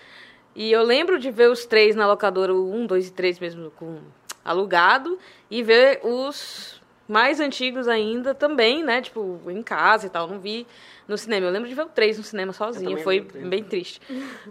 E 0.55 0.71
eu 0.71 0.81
lembro 0.81 1.19
de 1.19 1.29
ver 1.29 1.51
os 1.51 1.65
três 1.65 1.95
na 1.95 2.07
locadora, 2.07 2.51
o 2.51 2.73
um, 2.73 2.87
dois 2.87 3.09
e 3.09 3.13
três 3.13 3.39
mesmo, 3.39 3.69
com 3.71 3.99
alugado, 4.43 5.19
e 5.51 5.61
ver 5.61 5.99
os 6.03 6.81
mais 7.07 7.39
antigos 7.39 7.87
ainda 7.87 8.33
também, 8.33 8.83
né? 8.83 9.01
Tipo, 9.01 9.39
em 9.47 9.61
casa 9.61 10.07
e 10.07 10.09
tal. 10.09 10.27
Não 10.27 10.39
vi 10.39 10.65
no 11.07 11.17
cinema. 11.17 11.47
Eu 11.47 11.51
lembro 11.51 11.69
de 11.69 11.73
ver 11.73 11.83
o 11.83 11.89
3 11.89 12.17
no 12.17 12.23
cinema 12.23 12.53
sozinha. 12.53 12.97
Foi 12.97 13.21
bem 13.21 13.63
triste. 13.63 14.01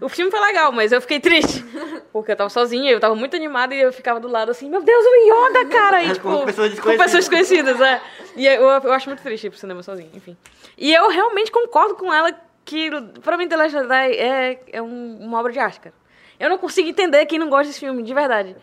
O 0.01 0.09
filme 0.09 0.31
foi 0.31 0.39
legal, 0.39 0.71
mas 0.71 0.91
eu 0.91 0.99
fiquei 0.99 1.19
triste. 1.19 1.63
Porque 2.11 2.31
eu 2.31 2.35
tava 2.35 2.49
sozinha, 2.49 2.91
eu 2.91 2.99
tava 2.99 3.15
muito 3.15 3.35
animada 3.35 3.75
e 3.75 3.79
eu 3.81 3.93
ficava 3.93 4.19
do 4.19 4.27
lado 4.27 4.49
assim, 4.49 4.69
meu 4.69 4.81
Deus, 4.81 5.05
o 5.05 5.49
Yoda, 5.49 5.65
cara! 5.65 6.03
E, 6.03 6.13
tipo, 6.13 6.29
com 6.29 6.45
pessoas 6.45 6.71
desconhecidas. 6.71 6.81
Com 6.81 7.03
pessoas 7.03 7.27
desconhecidas, 7.27 7.81
é. 7.81 8.01
E 8.35 8.45
eu, 8.47 8.63
eu 8.63 8.93
acho 8.93 9.09
muito 9.09 9.21
triste 9.21 9.47
ir 9.47 9.49
pro 9.49 9.59
cinema 9.59 9.83
sozinha, 9.83 10.09
enfim. 10.13 10.35
E 10.77 10.93
eu 10.93 11.09
realmente 11.09 11.51
concordo 11.51 11.95
com 11.95 12.13
ela 12.13 12.31
que, 12.65 12.89
pra 13.21 13.37
mim, 13.37 13.47
The 13.47 13.55
Last 13.55 13.71
Jedi 13.71 14.11
é, 14.13 14.59
é 14.73 14.81
um, 14.81 15.17
uma 15.21 15.39
obra 15.39 15.51
de 15.51 15.59
arte, 15.59 15.79
cara. 15.79 15.95
Eu 16.39 16.49
não 16.49 16.57
consigo 16.57 16.87
entender 16.87 17.25
quem 17.25 17.39
não 17.39 17.49
gosta 17.49 17.67
desse 17.67 17.79
filme, 17.79 18.03
de 18.03 18.13
verdade. 18.13 18.55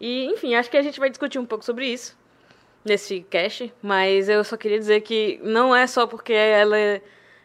E, 0.00 0.26
enfim, 0.26 0.54
acho 0.54 0.70
que 0.70 0.76
a 0.76 0.82
gente 0.82 1.00
vai 1.00 1.08
discutir 1.08 1.38
um 1.38 1.46
pouco 1.46 1.64
sobre 1.64 1.86
isso 1.86 2.16
nesse 2.84 3.20
cast, 3.30 3.72
mas 3.80 4.28
eu 4.28 4.42
só 4.42 4.56
queria 4.56 4.78
dizer 4.78 5.00
que 5.02 5.40
não 5.42 5.74
é 5.74 5.86
só 5.86 6.06
porque 6.06 6.32
ela 6.32 6.76
é 6.76 7.00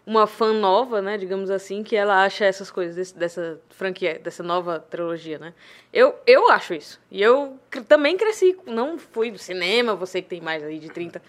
uma 0.07 0.25
fã 0.25 0.53
nova, 0.53 1.01
né, 1.01 1.17
digamos 1.17 1.51
assim, 1.51 1.83
que 1.83 1.93
ela 1.93 2.23
acha 2.23 2.45
essas 2.45 2.71
coisas 2.71 2.95
desse, 2.95 3.13
dessa 3.13 3.59
franquia, 3.71 4.17
dessa 4.17 4.41
nova 4.41 4.79
trilogia, 4.79 5.37
né? 5.37 5.53
Eu, 5.91 6.15
eu 6.25 6.49
acho 6.49 6.73
isso. 6.73 6.97
E 7.11 7.21
eu 7.21 7.59
também 7.89 8.15
cresci, 8.15 8.57
não 8.65 8.97
fui 8.97 9.29
do 9.29 9.37
cinema, 9.37 9.95
você 9.95 10.21
que 10.21 10.29
tem 10.29 10.39
mais 10.39 10.63
aí 10.63 10.79
de 10.79 10.87
30, 10.87 11.21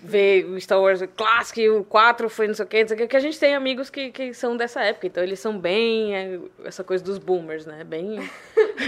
ver 0.00 0.46
o 0.46 0.58
Star 0.58 0.80
Wars 0.80 1.02
clássico, 1.14 1.60
o 1.60 1.84
4 1.84 2.30
foi 2.30 2.48
não 2.48 2.54
sei 2.54 2.64
o 2.64 2.68
que, 2.68 2.80
não 2.80 2.88
sei 2.88 2.96
o 2.96 3.00
que, 3.00 3.08
que 3.08 3.16
a 3.16 3.20
gente 3.20 3.38
tem 3.38 3.54
amigos 3.54 3.90
que, 3.90 4.10
que 4.10 4.32
são 4.32 4.56
dessa 4.56 4.80
época, 4.80 5.06
então 5.06 5.22
eles 5.22 5.38
são 5.38 5.58
bem, 5.58 6.16
é, 6.16 6.40
essa 6.64 6.82
coisa 6.82 7.04
dos 7.04 7.18
boomers, 7.18 7.66
né, 7.66 7.84
bem... 7.84 8.20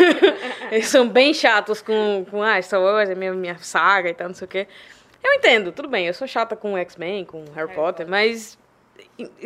eles 0.72 0.88
são 0.88 1.06
bem 1.06 1.34
chatos 1.34 1.82
com, 1.82 2.24
com 2.30 2.42
ah, 2.42 2.60
Star 2.62 2.80
Wars 2.80 3.10
é 3.10 3.14
minha, 3.14 3.34
minha 3.34 3.58
saga 3.58 4.08
e 4.08 4.14
tal, 4.14 4.28
não 4.28 4.34
sei 4.34 4.46
o 4.46 4.48
que. 4.48 4.66
Eu 5.22 5.34
entendo, 5.34 5.72
tudo 5.72 5.88
bem, 5.88 6.06
eu 6.06 6.14
sou 6.14 6.26
chata 6.26 6.56
com 6.56 6.78
X-Men, 6.78 7.26
com 7.26 7.40
Harry, 7.40 7.54
Harry 7.54 7.74
Potter, 7.74 8.06
Potter, 8.06 8.08
mas 8.08 8.58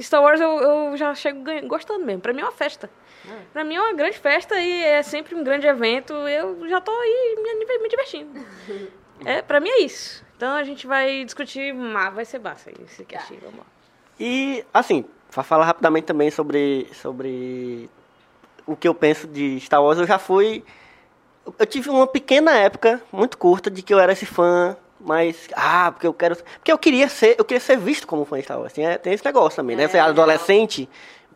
Star 0.00 0.22
Wars 0.22 0.40
eu, 0.40 0.58
eu 0.60 0.96
já 0.96 1.14
chego 1.14 1.42
gostando 1.66 2.04
mesmo. 2.04 2.20
Pra 2.20 2.32
mim 2.32 2.40
é 2.40 2.44
uma 2.44 2.52
festa. 2.52 2.90
É. 3.28 3.42
Pra 3.52 3.64
mim 3.64 3.74
é 3.74 3.80
uma 3.80 3.92
grande 3.92 4.18
festa 4.18 4.58
e 4.58 4.82
é 4.82 5.02
sempre 5.02 5.34
um 5.34 5.44
grande 5.44 5.66
evento. 5.66 6.12
Eu 6.12 6.68
já 6.68 6.80
tô 6.80 6.90
aí 6.90 7.36
me, 7.42 7.78
me 7.78 7.88
divertindo. 7.88 8.46
é, 9.24 9.42
pra 9.42 9.60
mim 9.60 9.68
é 9.68 9.80
isso. 9.80 10.24
Então 10.36 10.54
a 10.54 10.62
gente 10.62 10.86
vai 10.86 11.24
discutir, 11.24 11.74
mas 11.74 12.14
vai 12.14 12.24
ser 12.24 12.38
massa 12.38 12.70
esse 12.84 13.04
cast. 13.04 13.34
Tá. 13.34 13.40
Vamos 13.42 13.58
lá. 13.58 13.66
E, 14.20 14.64
assim, 14.72 15.04
pra 15.30 15.42
falar 15.42 15.64
rapidamente 15.64 16.04
também 16.04 16.30
sobre, 16.30 16.88
sobre 16.92 17.88
o 18.66 18.76
que 18.76 18.88
eu 18.88 18.94
penso 18.94 19.26
de 19.26 19.58
Star 19.60 19.82
Wars, 19.82 19.98
eu 19.98 20.06
já 20.06 20.18
fui. 20.18 20.64
Eu 21.58 21.66
tive 21.66 21.88
uma 21.88 22.06
pequena 22.06 22.52
época, 22.56 23.02
muito 23.10 23.38
curta, 23.38 23.70
de 23.70 23.82
que 23.82 23.92
eu 23.92 23.98
era 23.98 24.12
esse 24.12 24.26
fã 24.26 24.76
mas, 25.00 25.48
ah, 25.54 25.92
porque 25.92 26.06
eu 26.06 26.12
quero. 26.12 26.36
Porque 26.36 26.72
eu 26.72 26.78
queria 26.78 27.08
ser, 27.08 27.36
eu 27.38 27.44
queria 27.44 27.60
ser 27.60 27.78
visto 27.78 28.06
como 28.06 28.24
fã 28.24 28.36
de 28.36 28.44
Star 28.44 28.58
Wars. 28.58 28.72
Assim, 28.72 28.84
é, 28.84 28.98
tem 28.98 29.12
esse 29.12 29.24
negócio 29.24 29.56
também, 29.56 29.76
né? 29.76 29.86
Você 29.86 29.96
é 29.96 30.00
adolescente. 30.00 30.88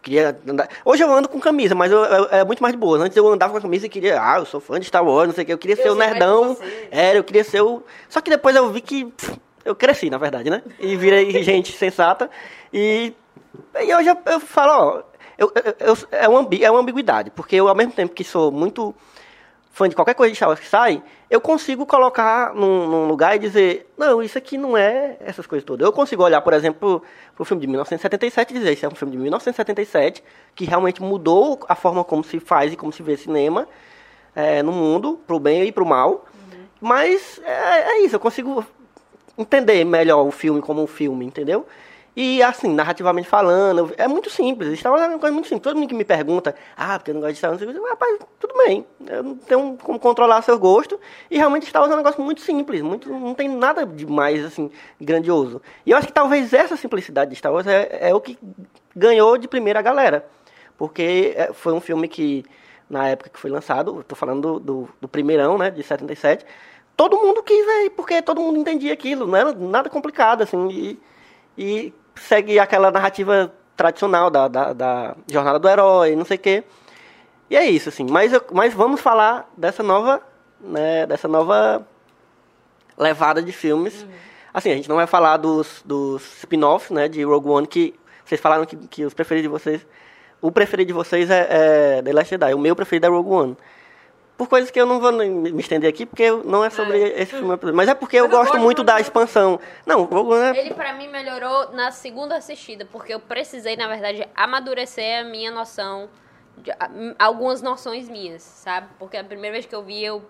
Queria 0.02 0.36
andar... 0.48 0.68
Hoje 0.84 1.04
eu 1.04 1.12
ando 1.12 1.28
com 1.28 1.38
camisa, 1.38 1.76
mas 1.76 1.92
eu, 1.92 2.04
eu, 2.04 2.24
é 2.32 2.44
muito 2.44 2.60
mais 2.60 2.74
de 2.74 2.78
boa. 2.78 2.98
Antes 2.98 3.16
eu 3.16 3.28
andava 3.28 3.52
com 3.52 3.58
a 3.58 3.60
camisa 3.60 3.86
e 3.86 3.88
queria, 3.88 4.20
ah, 4.20 4.38
eu 4.38 4.44
sou 4.44 4.58
fã 4.60 4.80
de 4.80 4.86
Star 4.86 5.04
Wars, 5.04 5.28
não 5.28 5.34
sei 5.34 5.44
o 5.44 5.46
que. 5.46 5.52
Eu 5.52 5.58
queria 5.58 5.76
eu 5.76 5.82
ser 5.82 5.90
o 5.90 5.94
nerdão. 5.94 6.56
Era, 6.90 7.18
eu 7.18 7.24
queria 7.24 7.44
ser 7.44 7.60
o. 7.60 7.84
Só 8.08 8.20
que 8.20 8.28
depois 8.28 8.56
eu 8.56 8.68
vi 8.70 8.80
que 8.80 9.04
pff, 9.04 9.38
eu 9.64 9.76
cresci, 9.76 10.10
na 10.10 10.18
verdade, 10.18 10.50
né? 10.50 10.60
E 10.80 10.96
virei 10.96 11.30
gente 11.44 11.72
sensata. 11.72 12.28
E, 12.72 13.12
e 13.80 13.94
hoje 13.94 14.08
eu, 14.08 14.18
eu 14.26 14.40
falo, 14.40 14.72
ó, 14.72 15.02
eu, 15.38 15.52
eu, 15.78 15.96
é, 16.10 16.28
uma, 16.28 16.48
é 16.60 16.70
uma 16.70 16.80
ambiguidade, 16.80 17.30
porque 17.30 17.56
eu, 17.56 17.68
ao 17.68 17.74
mesmo 17.74 17.92
tempo 17.92 18.12
que 18.12 18.24
sou 18.24 18.50
muito 18.50 18.94
fã 19.72 19.88
de 19.88 19.96
qualquer 19.96 20.14
coisa 20.14 20.30
de 20.30 20.36
Star 20.36 20.50
Wars 20.50 20.60
que 20.60 20.68
sai, 20.68 21.02
eu 21.30 21.40
consigo 21.40 21.86
colocar 21.86 22.54
num, 22.54 22.86
num, 22.86 23.08
lugar 23.08 23.34
e 23.34 23.38
dizer, 23.38 23.90
não, 23.96 24.22
isso 24.22 24.36
aqui 24.36 24.58
não 24.58 24.76
é 24.76 25.16
essas 25.20 25.46
coisas 25.46 25.64
todas. 25.64 25.84
Eu 25.84 25.92
consigo 25.92 26.22
olhar, 26.22 26.42
por 26.42 26.52
exemplo, 26.52 27.02
para 27.34 27.42
o 27.42 27.44
filme 27.44 27.62
de 27.62 27.66
1977 27.66 28.50
e 28.50 28.58
dizer, 28.58 28.72
isso 28.74 28.84
é 28.84 28.88
um 28.88 28.94
filme 28.94 29.12
de 29.12 29.18
1977 29.18 30.22
que 30.54 30.66
realmente 30.66 31.02
mudou 31.02 31.58
a 31.66 31.74
forma 31.74 32.04
como 32.04 32.22
se 32.22 32.38
faz 32.38 32.74
e 32.74 32.76
como 32.76 32.92
se 32.92 33.02
vê 33.02 33.16
cinema 33.16 33.66
é, 34.36 34.62
no 34.62 34.72
mundo, 34.72 35.18
para 35.26 35.36
o 35.36 35.40
bem 35.40 35.64
e 35.64 35.72
para 35.72 35.82
o 35.82 35.86
mal. 35.86 36.26
Uhum. 36.34 36.64
Mas 36.78 37.40
é, 37.42 37.92
é 37.92 38.04
isso, 38.04 38.16
eu 38.16 38.20
consigo 38.20 38.62
entender 39.38 39.82
melhor 39.86 40.22
o 40.26 40.30
filme 40.30 40.60
como 40.60 40.82
um 40.82 40.86
filme, 40.86 41.24
entendeu? 41.24 41.66
E 42.14 42.42
assim, 42.42 42.68
narrativamente 42.68 43.26
falando, 43.26 43.92
é 43.96 44.06
muito 44.06 44.28
simples. 44.28 44.78
Star 44.78 44.92
Wars 44.92 45.04
é 45.04 45.08
uma 45.08 45.18
coisa 45.18 45.32
muito 45.32 45.48
simples. 45.48 45.62
Todo 45.62 45.76
mundo 45.76 45.88
que 45.88 45.94
me 45.94 46.04
pergunta, 46.04 46.54
ah, 46.76 46.98
porque 46.98 47.10
eu 47.10 47.14
não 47.14 47.22
gosto 47.22 47.32
de 47.32 47.38
Star 47.38 47.50
Wars, 47.50 47.62
eu 47.62 47.72
digo, 47.72 47.88
rapaz, 47.88 48.18
tudo 48.38 48.54
bem. 48.58 48.86
Eu 49.06 49.22
não 49.22 49.36
tenho 49.36 49.78
como 49.82 49.98
controlar 49.98 50.42
seu 50.42 50.58
gosto. 50.58 51.00
E 51.30 51.38
realmente 51.38 51.66
Star 51.66 51.80
Wars 51.80 51.90
é 51.90 51.94
um 51.94 51.98
negócio 51.98 52.22
muito 52.22 52.42
simples, 52.42 52.82
muito, 52.82 53.08
não 53.08 53.34
tem 53.34 53.48
nada 53.48 53.86
de 53.86 54.06
mais 54.06 54.44
assim, 54.44 54.70
grandioso. 55.00 55.62
E 55.86 55.90
eu 55.90 55.96
acho 55.96 56.06
que 56.06 56.12
talvez 56.12 56.52
essa 56.52 56.76
simplicidade 56.76 57.30
de 57.30 57.36
Star 57.36 57.50
Wars 57.50 57.66
é, 57.66 58.10
é 58.10 58.14
o 58.14 58.20
que 58.20 58.38
ganhou 58.94 59.38
de 59.38 59.48
primeira 59.48 59.78
a 59.78 59.82
galera. 59.82 60.26
Porque 60.76 61.32
é, 61.34 61.50
foi 61.54 61.72
um 61.72 61.80
filme 61.80 62.08
que, 62.08 62.44
na 62.90 63.08
época 63.08 63.30
que 63.30 63.38
foi 63.38 63.50
lançado, 63.50 64.00
estou 64.00 64.18
falando 64.18 64.58
do, 64.58 64.60
do, 64.60 64.88
do 65.00 65.08
primeirão, 65.08 65.56
né, 65.56 65.70
de 65.70 65.82
77, 65.82 66.44
todo 66.94 67.16
mundo 67.16 67.42
quis 67.42 67.64
ver, 67.64 67.90
porque 67.90 68.20
todo 68.20 68.42
mundo 68.42 68.58
entendia 68.58 68.92
aquilo, 68.92 69.26
não 69.26 69.36
era 69.36 69.52
nada 69.54 69.88
complicado, 69.88 70.42
assim, 70.42 70.68
e, 70.70 70.98
e 71.56 71.94
segue 72.14 72.58
aquela 72.58 72.90
narrativa 72.90 73.52
tradicional 73.76 74.30
da, 74.30 74.48
da, 74.48 74.72
da 74.72 75.16
jornada 75.30 75.58
do 75.58 75.68
herói, 75.68 76.14
não 76.16 76.24
sei 76.24 76.36
o 76.36 76.40
quê. 76.40 76.64
E 77.50 77.56
é 77.56 77.64
isso, 77.68 77.88
assim. 77.88 78.06
Mas, 78.08 78.32
eu- 78.32 78.44
mas 78.52 78.72
vamos 78.72 79.00
falar 79.00 79.50
dessa 79.56 79.82
nova, 79.82 80.22
né, 80.60 81.06
dessa 81.06 81.28
nova 81.28 81.86
levada 82.96 83.42
de 83.42 83.52
filmes. 83.52 84.06
Assim, 84.54 84.70
a 84.70 84.74
gente 84.76 84.88
não 84.88 84.96
vai 84.96 85.06
falar 85.06 85.36
dos, 85.38 85.82
dos 85.84 86.22
spin-offs, 86.38 86.90
né, 86.90 87.08
de 87.08 87.22
Rogue 87.24 87.48
One, 87.48 87.66
que 87.66 87.94
vocês 88.24 88.40
falaram 88.40 88.64
que, 88.66 88.76
que 88.76 89.04
os 89.04 89.14
preferidos 89.14 89.44
de 89.44 89.48
vocês... 89.48 89.86
O 90.40 90.50
preferido 90.50 90.88
de 90.88 90.92
vocês 90.92 91.30
é, 91.30 91.46
é 91.98 92.02
The 92.02 92.12
Last 92.12 92.30
Jedi. 92.30 92.52
O 92.52 92.58
meu 92.58 92.74
preferido 92.74 93.06
é 93.06 93.08
Rogue 93.08 93.30
One. 93.30 93.56
Por 94.42 94.48
coisas 94.48 94.72
que 94.72 94.80
eu 94.80 94.86
não 94.86 94.98
vou 94.98 95.12
me 95.12 95.60
estender 95.60 95.88
aqui, 95.88 96.04
porque 96.04 96.28
não 96.44 96.64
é 96.64 96.68
sobre 96.70 96.98
esse 97.00 97.26
filme. 97.36 97.56
Mas 97.72 97.88
é 97.88 97.94
porque 97.94 98.16
eu 98.16 98.24
eu 98.24 98.28
gosto 98.28 98.50
gosto 98.50 98.60
muito 98.60 98.82
da 98.82 99.00
expansão. 99.00 99.60
Não, 99.86 100.02
Rogue 100.02 100.32
One 100.32 100.58
é... 100.58 100.60
Ele 100.60 100.74
pra 100.74 100.92
mim 100.94 101.06
melhorou 101.06 101.70
na 101.70 101.92
segunda 101.92 102.34
assistida, 102.34 102.84
porque 102.90 103.14
eu 103.14 103.20
precisei, 103.20 103.76
na 103.76 103.86
verdade, 103.86 104.26
amadurecer 104.34 105.20
a 105.20 105.24
minha 105.24 105.52
noção, 105.52 106.08
de, 106.58 106.72
a- 106.72 106.90
algumas 107.20 107.62
noções 107.62 108.08
minhas, 108.08 108.42
sabe? 108.42 108.88
Porque 108.98 109.16
a 109.16 109.22
primeira 109.22 109.52
vez 109.52 109.64
que 109.64 109.74
eu 109.76 109.82
vi, 109.84 110.02
eu 110.04 110.24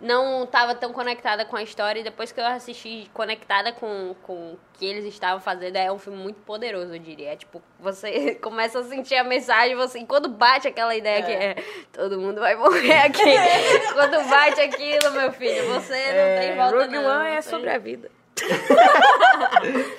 não 0.00 0.46
tava 0.46 0.74
tão 0.74 0.92
conectada 0.92 1.44
com 1.44 1.56
a 1.56 1.62
história, 1.62 2.00
e 2.00 2.02
depois 2.02 2.32
que 2.32 2.40
eu 2.40 2.46
assisti 2.46 3.10
conectada 3.12 3.72
com, 3.72 4.14
com 4.22 4.52
o 4.52 4.58
que 4.74 4.86
eles 4.86 5.04
estavam 5.04 5.40
fazendo, 5.40 5.76
é 5.76 5.92
um 5.92 5.98
filme 5.98 6.18
muito 6.18 6.40
poderoso, 6.40 6.94
eu 6.94 6.98
diria. 6.98 7.32
É 7.32 7.36
tipo, 7.36 7.60
você 7.78 8.34
começa 8.42 8.80
a 8.80 8.84
sentir 8.84 9.16
a 9.16 9.24
mensagem, 9.24 9.76
você, 9.76 9.98
e 9.98 10.06
quando 10.06 10.28
bate 10.28 10.66
aquela 10.66 10.96
ideia 10.96 11.22
que 11.22 11.32
é 11.32 11.56
todo 11.92 12.18
mundo 12.18 12.40
vai 12.40 12.56
morrer 12.56 13.00
aqui, 13.02 13.20
quando 13.92 14.28
bate 14.28 14.60
aquilo, 14.60 15.12
meu 15.12 15.32
filho, 15.32 15.66
você 15.74 15.94
não 15.94 16.40
tem 16.40 16.56
volta 16.56 16.76
Rogue 16.76 16.94
não. 16.94 17.20
One 17.20 17.28
é 17.28 17.42
sobre 17.42 17.70
a 17.70 17.78
vida. 17.78 18.10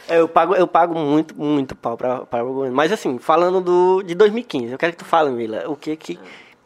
É, 0.08 0.18
Eu 0.18 0.28
pago, 0.28 0.56
eu 0.56 0.68
pago 0.68 0.98
muito, 0.98 1.36
muito 1.36 1.76
pau 1.76 1.96
pra, 1.96 2.26
pra 2.26 2.42
Rogue 2.42 2.62
One. 2.62 2.72
Mas 2.72 2.92
assim, 2.92 3.20
falando 3.20 3.62
do, 3.62 4.02
de 4.02 4.16
2015, 4.16 4.72
eu 4.72 4.78
quero 4.78 4.94
que 4.94 4.98
tu 4.98 5.06
fale, 5.06 5.30
Mila, 5.30 5.70
o 5.70 5.76
que 5.76 5.96
que... 5.96 6.20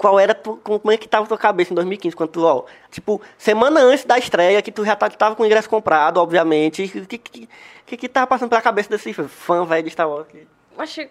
Qual 0.05 0.19
era, 0.19 0.35
tu, 0.35 0.57
como 0.57 0.91
é 0.91 0.97
que 0.97 1.07
tava 1.09 1.25
tua 1.25 1.35
cabeça 1.35 1.73
em 1.73 1.75
2015, 1.75 2.15
quando 2.15 2.29
tu, 2.29 2.43
ó, 2.45 2.65
tipo, 2.91 3.19
semana 3.39 3.79
antes 3.81 4.05
da 4.05 4.19
estreia, 4.19 4.61
que 4.61 4.71
tu 4.71 4.85
já 4.85 4.95
tá- 4.95 5.09
tava 5.09 5.35
com 5.35 5.41
o 5.41 5.45
ingresso 5.47 5.67
comprado, 5.67 6.17
obviamente, 6.17 6.83
o 6.83 7.07
que 7.07 7.17
que, 7.17 7.49
que 7.87 7.97
que 7.97 8.07
tava 8.07 8.27
passando 8.27 8.49
pela 8.49 8.61
cabeça 8.61 8.87
desse 8.87 9.11
fã 9.13 9.65
velho 9.65 9.81
de 9.83 9.89
Star 9.89 10.07
Wars? 10.07 10.27
Que 10.27 10.45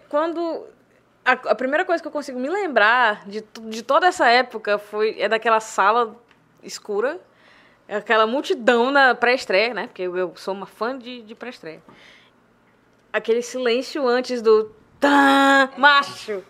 quando. 0.07 0.65
A, 1.25 1.33
a 1.33 1.55
primeira 1.55 1.83
coisa 1.83 2.01
que 2.01 2.07
eu 2.07 2.11
consigo 2.11 2.39
me 2.39 2.47
lembrar 2.47 3.27
de, 3.27 3.43
de 3.63 3.83
toda 3.83 4.07
essa 4.07 4.29
época 4.29 4.77
foi 4.77 5.19
é 5.19 5.27
daquela 5.27 5.59
sala 5.59 6.15
escura, 6.63 7.19
aquela 7.89 8.25
multidão 8.25 8.91
na 8.91 9.13
pré-estreia, 9.13 9.73
né? 9.73 9.87
Porque 9.87 10.03
eu, 10.03 10.15
eu 10.17 10.31
sou 10.37 10.53
uma 10.53 10.65
fã 10.65 10.97
de, 10.97 11.21
de 11.21 11.35
pré-estreia. 11.35 11.83
Aquele 13.11 13.41
silêncio 13.41 14.07
antes 14.07 14.41
do. 14.41 14.71
Tã, 14.99 15.69
macho! 15.77 16.43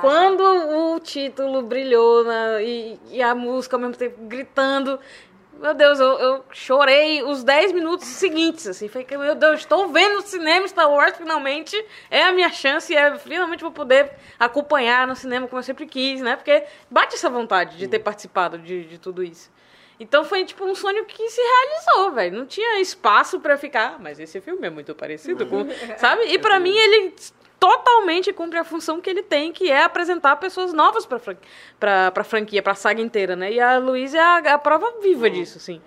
Quando 0.00 0.42
o 0.42 1.00
título 1.00 1.62
brilhou 1.62 2.24
na, 2.24 2.60
e, 2.62 2.98
e 3.10 3.22
a 3.22 3.34
música 3.34 3.76
ao 3.76 3.80
mesmo 3.80 3.96
tempo 3.96 4.16
gritando. 4.22 4.98
Meu 5.60 5.72
Deus, 5.72 6.00
eu, 6.00 6.06
eu 6.18 6.44
chorei 6.50 7.22
os 7.22 7.44
10 7.44 7.72
minutos 7.72 8.06
seguintes, 8.08 8.66
assim. 8.66 8.88
Falei, 8.88 9.06
que, 9.06 9.16
meu 9.16 9.36
Deus, 9.36 9.60
estou 9.60 9.88
vendo 9.88 10.18
o 10.18 10.22
cinema 10.22 10.66
Star 10.66 10.90
Wars 10.90 11.16
finalmente. 11.16 11.76
É 12.10 12.24
a 12.24 12.32
minha 12.32 12.50
chance, 12.50 12.94
é, 12.94 13.16
finalmente 13.18 13.62
vou 13.62 13.70
poder 13.70 14.10
acompanhar 14.38 15.06
no 15.06 15.14
cinema 15.14 15.46
como 15.46 15.60
eu 15.60 15.62
sempre 15.62 15.86
quis, 15.86 16.20
né? 16.20 16.34
Porque 16.34 16.64
bate 16.90 17.14
essa 17.14 17.30
vontade 17.30 17.76
de 17.78 17.86
ter 17.86 18.00
participado 18.00 18.58
de, 18.58 18.84
de 18.84 18.98
tudo 18.98 19.22
isso. 19.22 19.50
Então 19.98 20.24
foi 20.24 20.44
tipo 20.44 20.64
um 20.64 20.74
sonho 20.74 21.04
que 21.06 21.28
se 21.30 21.40
realizou, 21.40 22.12
velho. 22.12 22.36
Não 22.36 22.46
tinha 22.46 22.80
espaço 22.80 23.38
pra 23.38 23.56
ficar, 23.56 23.94
"Ah, 23.94 23.98
mas 23.98 24.18
esse 24.18 24.40
filme 24.40 24.66
é 24.66 24.70
muito 24.70 24.92
parecido 24.92 25.46
com, 25.46 25.64
sabe? 25.98 26.24
E 26.24 26.38
pra 26.38 26.58
mim 26.58 26.76
ele 26.76 27.14
totalmente 27.68 28.30
cumpre 28.32 28.58
a 28.58 28.64
função 28.64 29.00
que 29.00 29.08
ele 29.08 29.22
tem, 29.22 29.50
que 29.52 29.70
é 29.70 29.82
apresentar 29.84 30.36
pessoas 30.36 30.72
novas 30.74 31.06
pra, 31.06 31.18
fran- 31.18 31.36
pra, 31.80 32.10
pra 32.10 32.22
franquia, 32.22 32.62
pra 32.62 32.74
saga 32.74 33.00
inteira, 33.00 33.34
né? 33.34 33.50
E 33.52 33.58
a 33.58 33.78
Luísa 33.78 34.18
é 34.18 34.20
a, 34.20 34.36
a 34.54 34.58
prova 34.58 34.92
viva 35.00 35.30
disso, 35.30 35.56
assim. 35.56 35.80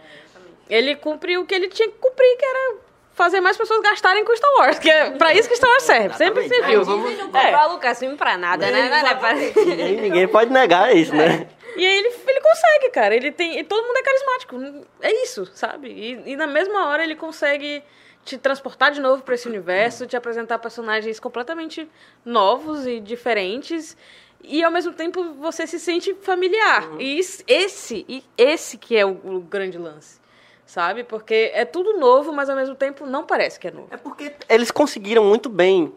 Ele 0.68 0.96
cumpriu 0.96 1.42
o 1.42 1.46
que 1.46 1.54
ele 1.54 1.68
tinha 1.70 1.88
que 1.88 1.96
cumprir, 2.00 2.36
que 2.38 2.46
era 2.46 2.76
fazer 3.14 3.40
mais 3.42 3.56
pessoas 3.58 3.80
gastarem 3.82 4.26
com 4.26 4.36
Star 4.36 4.52
Wars, 4.58 4.80
que 4.80 4.90
é 4.90 5.12
pra 5.12 5.34
isso 5.36 5.48
que 5.48 5.56
Star 5.56 5.70
Wars 5.70 5.84
serve, 5.84 6.16
sempre 6.18 6.48
serviu. 6.48 6.80
Disney 6.80 7.16
não 7.18 7.26
comprou 7.28 7.44
É. 7.44 7.54
a 7.54 7.66
Lucasfilm 7.68 8.16
pra 8.16 8.38
nada, 8.38 8.70
né? 8.72 8.90
Não, 8.90 9.10
não, 9.10 9.18
pra- 9.18 9.34
Ninguém, 9.34 10.02
ninguém 10.02 10.28
pode 10.28 10.52
negar 10.52 10.96
isso, 10.96 11.14
né? 11.16 11.48
E 11.76 11.86
aí 11.86 11.98
ele, 12.00 12.12
ele 12.28 12.42
consegue, 12.42 12.90
cara. 12.92 13.16
Ele 13.16 13.32
tem. 13.32 13.60
E 13.60 13.64
todo 13.64 13.86
mundo 13.86 13.98
é 13.98 14.02
carismático. 14.02 14.88
É 15.00 15.24
isso, 15.24 15.46
sabe? 15.54 15.90
E, 15.90 16.32
e 16.32 16.36
na 16.36 16.48
mesma 16.48 16.88
hora 16.90 17.04
ele 17.04 17.16
consegue 17.16 17.84
te 18.28 18.38
transportar 18.38 18.92
de 18.92 19.00
novo 19.00 19.24
pra 19.24 19.36
esse 19.36 19.48
universo, 19.48 20.06
te 20.06 20.18
apresentar 20.18 20.60
personagens 20.60 21.20
completamente 21.20 21.90
novos 22.26 22.86
e 22.86 23.00
diferentes. 23.00 23.96
E 24.44 24.64
ao 24.64 24.70
mesmo 24.72 24.92
tempo 24.94 25.34
você 25.36 25.66
se 25.66 25.80
sente 25.80 26.14
familiar. 26.22 26.88
E 27.00 27.18
is- 27.20 27.44
esse, 27.48 28.06
e 28.08 28.24
esse 28.38 28.78
que 28.78 28.96
é 28.98 29.06
o, 29.06 29.12
o 29.12 29.40
grande 29.40 29.78
lance. 29.78 30.20
Sabe? 30.66 31.06
Porque 31.06 31.50
é 31.54 31.64
tudo 31.64 31.98
novo, 31.98 32.34
mas 32.34 32.50
ao 32.50 32.56
mesmo 32.56 32.76
tempo 32.76 33.06
não 33.06 33.26
parece 33.26 33.58
que 33.58 33.70
é 33.70 33.72
novo. 33.72 33.88
É 33.90 33.96
porque 33.98 34.34
eles 34.50 34.70
conseguiram 34.70 35.24
muito 35.24 35.48
bem 35.50 35.94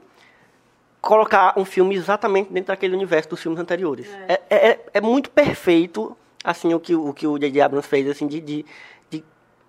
colocar 1.00 1.54
um 1.58 1.64
filme 1.64 1.94
exatamente 1.96 2.52
dentro 2.52 2.68
daquele 2.68 2.94
universo 2.94 3.30
dos 3.30 3.40
filmes 3.42 3.58
anteriores. 3.60 4.06
É, 4.28 4.40
é, 4.48 4.68
é- 4.70 4.80
é 4.94 5.00
muito 5.00 5.30
perfeito, 5.30 6.16
assim, 6.44 6.72
o 6.72 6.78
que 6.78 6.94
o 6.94 7.12
que 7.12 7.26
o 7.26 7.36
J.J. 7.38 7.60
Abrams 7.60 7.88
fez, 7.88 8.08
assim, 8.08 8.26
de, 8.28 8.40
de, 8.40 8.66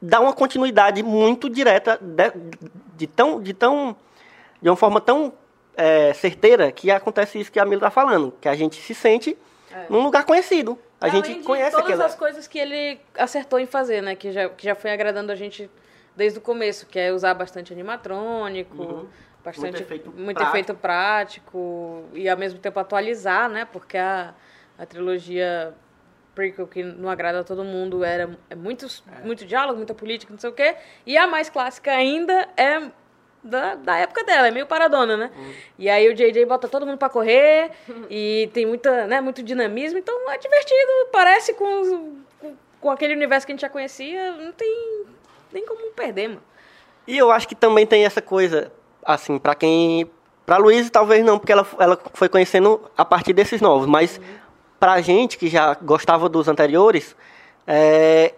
dar 0.01 0.19
uma 0.19 0.33
continuidade 0.33 1.03
muito 1.03 1.49
direta, 1.49 1.99
de, 2.01 2.31
de 2.95 3.07
tão, 3.07 3.41
de 3.41 3.53
tão, 3.53 3.95
de 4.61 4.69
uma 4.69 4.75
forma 4.75 4.99
tão 4.99 5.33
é, 5.75 6.13
certeira 6.13 6.71
que 6.71 6.89
acontece 6.89 7.39
isso 7.39 7.51
que 7.51 7.59
a 7.59 7.65
Mila 7.65 7.77
está 7.77 7.91
falando, 7.91 8.33
que 8.41 8.49
a 8.49 8.55
gente 8.55 8.81
se 8.81 8.95
sente 8.95 9.37
num 9.89 10.03
lugar 10.03 10.25
conhecido. 10.25 10.77
A 10.99 11.07
Além 11.07 11.23
gente 11.23 11.43
conhece 11.43 11.71
todas 11.71 11.85
aquela... 11.85 12.05
as 12.05 12.15
coisas 12.15 12.47
que 12.47 12.59
ele 12.59 12.99
acertou 13.17 13.59
em 13.59 13.65
fazer, 13.65 14.01
né? 14.01 14.15
Que 14.15 14.31
já, 14.31 14.49
que 14.49 14.63
já 14.63 14.75
foi 14.75 14.91
agradando 14.91 15.31
a 15.31 15.35
gente 15.35 15.69
desde 16.15 16.39
o 16.39 16.41
começo, 16.41 16.85
que 16.85 16.99
é 16.99 17.11
usar 17.11 17.33
bastante 17.33 17.71
animatrônico, 17.73 19.07
bastante 19.43 19.71
Muito 19.71 19.81
efeito 19.81 20.11
muito 20.11 20.35
prático. 20.35 20.57
efeito 20.57 20.75
prático 20.75 22.03
e 22.13 22.29
ao 22.29 22.37
mesmo 22.37 22.59
tempo 22.59 22.79
atualizar, 22.79 23.49
né? 23.49 23.65
Porque 23.65 23.97
a, 23.97 24.33
a 24.77 24.85
trilogia 24.85 25.73
prequel 26.35 26.67
que 26.67 26.83
não 26.83 27.09
agrada 27.09 27.41
a 27.41 27.43
todo 27.43 27.63
mundo 27.63 28.03
era 28.03 28.29
é 28.49 28.55
muitos, 28.55 29.03
muito 29.23 29.45
diálogo, 29.45 29.77
muita 29.77 29.93
política, 29.93 30.31
não 30.31 30.39
sei 30.39 30.49
o 30.49 30.53
quê. 30.53 30.75
E 31.05 31.17
a 31.17 31.27
mais 31.27 31.49
clássica 31.49 31.91
ainda 31.91 32.47
é 32.55 32.81
da, 33.43 33.75
da 33.75 33.97
época 33.97 34.23
dela, 34.23 34.47
é 34.47 34.51
meio 34.51 34.65
paradona, 34.67 35.17
né? 35.17 35.31
E 35.77 35.89
aí 35.89 36.07
o 36.07 36.13
JJ 36.13 36.45
bota 36.45 36.67
todo 36.67 36.85
mundo 36.85 36.97
pra 36.97 37.09
correr 37.09 37.71
e 38.09 38.49
tem 38.53 38.65
muita, 38.65 39.07
né, 39.07 39.19
muito 39.19 39.41
dinamismo, 39.41 39.97
então 39.97 40.29
é 40.31 40.37
divertido, 40.37 40.91
parece 41.11 41.53
com, 41.55 41.81
os- 41.81 41.89
com, 42.39 42.55
com 42.79 42.89
aquele 42.91 43.15
universo 43.15 43.45
que 43.45 43.51
a 43.51 43.55
gente 43.55 43.61
já 43.61 43.69
conhecia, 43.69 44.31
não 44.33 44.51
tem 44.51 45.05
nem 45.51 45.65
como 45.65 45.91
perder, 45.91 46.29
mano. 46.29 46.43
E 47.07 47.17
eu 47.17 47.31
acho 47.31 47.47
que 47.47 47.55
também 47.55 47.85
tem 47.85 48.05
essa 48.05 48.21
coisa, 48.21 48.71
assim, 49.03 49.37
pra 49.39 49.55
quem. 49.55 50.09
Pra 50.45 50.57
Luísa 50.57 50.89
talvez 50.91 51.25
não, 51.25 51.39
porque 51.39 51.51
ela, 51.51 51.65
ela 51.79 51.99
foi 52.13 52.29
conhecendo 52.29 52.79
a 52.95 53.03
partir 53.03 53.33
desses 53.33 53.59
novos, 53.59 53.87
mas 53.87 54.19
pra 54.81 54.99
gente 54.99 55.37
que 55.37 55.47
já 55.47 55.75
gostava 55.75 56.27
dos 56.27 56.47
anteriores, 56.47 57.15
é, 57.67 58.33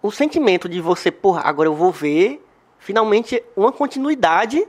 o 0.00 0.12
sentimento 0.12 0.68
de 0.68 0.80
você, 0.80 1.10
porra, 1.10 1.42
agora 1.44 1.68
eu 1.68 1.74
vou 1.74 1.90
ver 1.90 2.40
finalmente 2.78 3.42
uma 3.56 3.72
continuidade. 3.72 4.64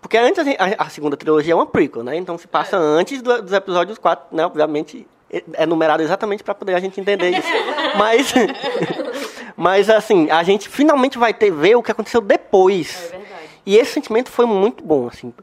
Porque 0.00 0.16
antes 0.16 0.38
a, 0.46 0.82
a- 0.82 0.86
a 0.86 0.88
segunda 0.88 1.16
trilogia 1.16 1.52
é 1.52 1.56
uma 1.56 1.66
prequel, 1.66 2.04
né? 2.04 2.14
Então 2.16 2.38
se 2.38 2.46
passa 2.46 2.76
antes 2.76 3.20
do- 3.20 3.42
dos 3.42 3.52
episódios 3.52 3.98
4, 3.98 4.36
né? 4.36 4.46
Obviamente 4.46 5.04
é- 5.28 5.42
é 5.54 5.66
numerado 5.66 6.00
exatamente 6.00 6.44
para 6.44 6.54
poder 6.54 6.74
a 6.76 6.80
gente 6.80 7.00
entender 7.00 7.30
isso. 7.36 7.48
Mas 7.98 8.32
mas 9.56 9.90
assim, 9.90 10.30
a 10.30 10.44
gente 10.44 10.68
finalmente 10.68 11.18
vai 11.18 11.34
ter 11.34 11.50
ver 11.50 11.74
o 11.74 11.82
que 11.82 11.90
aconteceu 11.90 12.20
depois. 12.20 13.06
É 13.12 13.16
verdade. 13.18 13.42
E 13.66 13.76
esse 13.76 13.90
sentimento 13.94 14.30
foi 14.30 14.46
muito 14.46 14.84
bom, 14.84 15.08
assim. 15.08 15.34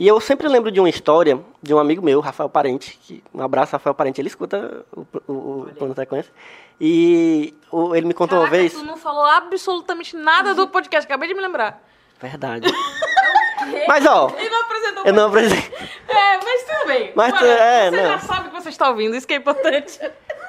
E 0.00 0.06
eu 0.06 0.20
sempre 0.20 0.46
lembro 0.46 0.70
de 0.70 0.78
uma 0.78 0.88
história 0.88 1.40
de 1.60 1.74
um 1.74 1.78
amigo 1.78 2.00
meu, 2.00 2.20
Rafael 2.20 2.48
Parente, 2.48 2.96
que, 3.02 3.20
um 3.34 3.42
abraço, 3.42 3.72
Rafael 3.72 3.92
Parente, 3.94 4.20
ele 4.20 4.28
escuta 4.28 4.84
o, 4.96 5.00
o, 5.26 5.32
o 5.32 5.70
Plano 5.76 5.92
Sequência. 5.94 6.32
E 6.80 7.52
o- 7.72 7.96
ele 7.96 8.06
me 8.06 8.14
contou 8.14 8.38
uma 8.38 8.44
Caraca, 8.44 8.62
vez. 8.62 8.72
tu 8.74 8.84
não 8.84 8.96
falou 8.96 9.24
absolutamente 9.24 10.16
nada 10.16 10.54
do 10.54 10.68
podcast, 10.68 11.04
acabei 11.04 11.28
de 11.28 11.34
me 11.34 11.40
lembrar. 11.42 11.82
Verdade. 12.20 12.68
Mas 13.88 14.06
ó, 14.06 14.30
Ele 14.38 14.48
não 14.48 14.62
apresentou 14.62 15.04
eu 15.04 15.12
não 15.12 15.26
apresentei. 15.26 15.76
É, 16.08 16.36
mas 16.38 16.62
tudo 16.64 16.86
bem. 16.86 17.12
Mas 17.14 17.36
tu- 17.36 17.44
é, 17.44 17.90
você 17.90 17.96
não. 17.96 18.08
já 18.08 18.18
sabe 18.20 18.48
que 18.50 18.54
você 18.54 18.68
está 18.68 18.88
ouvindo, 18.88 19.16
isso 19.16 19.26
que 19.26 19.34
é 19.34 19.36
importante. 19.36 19.98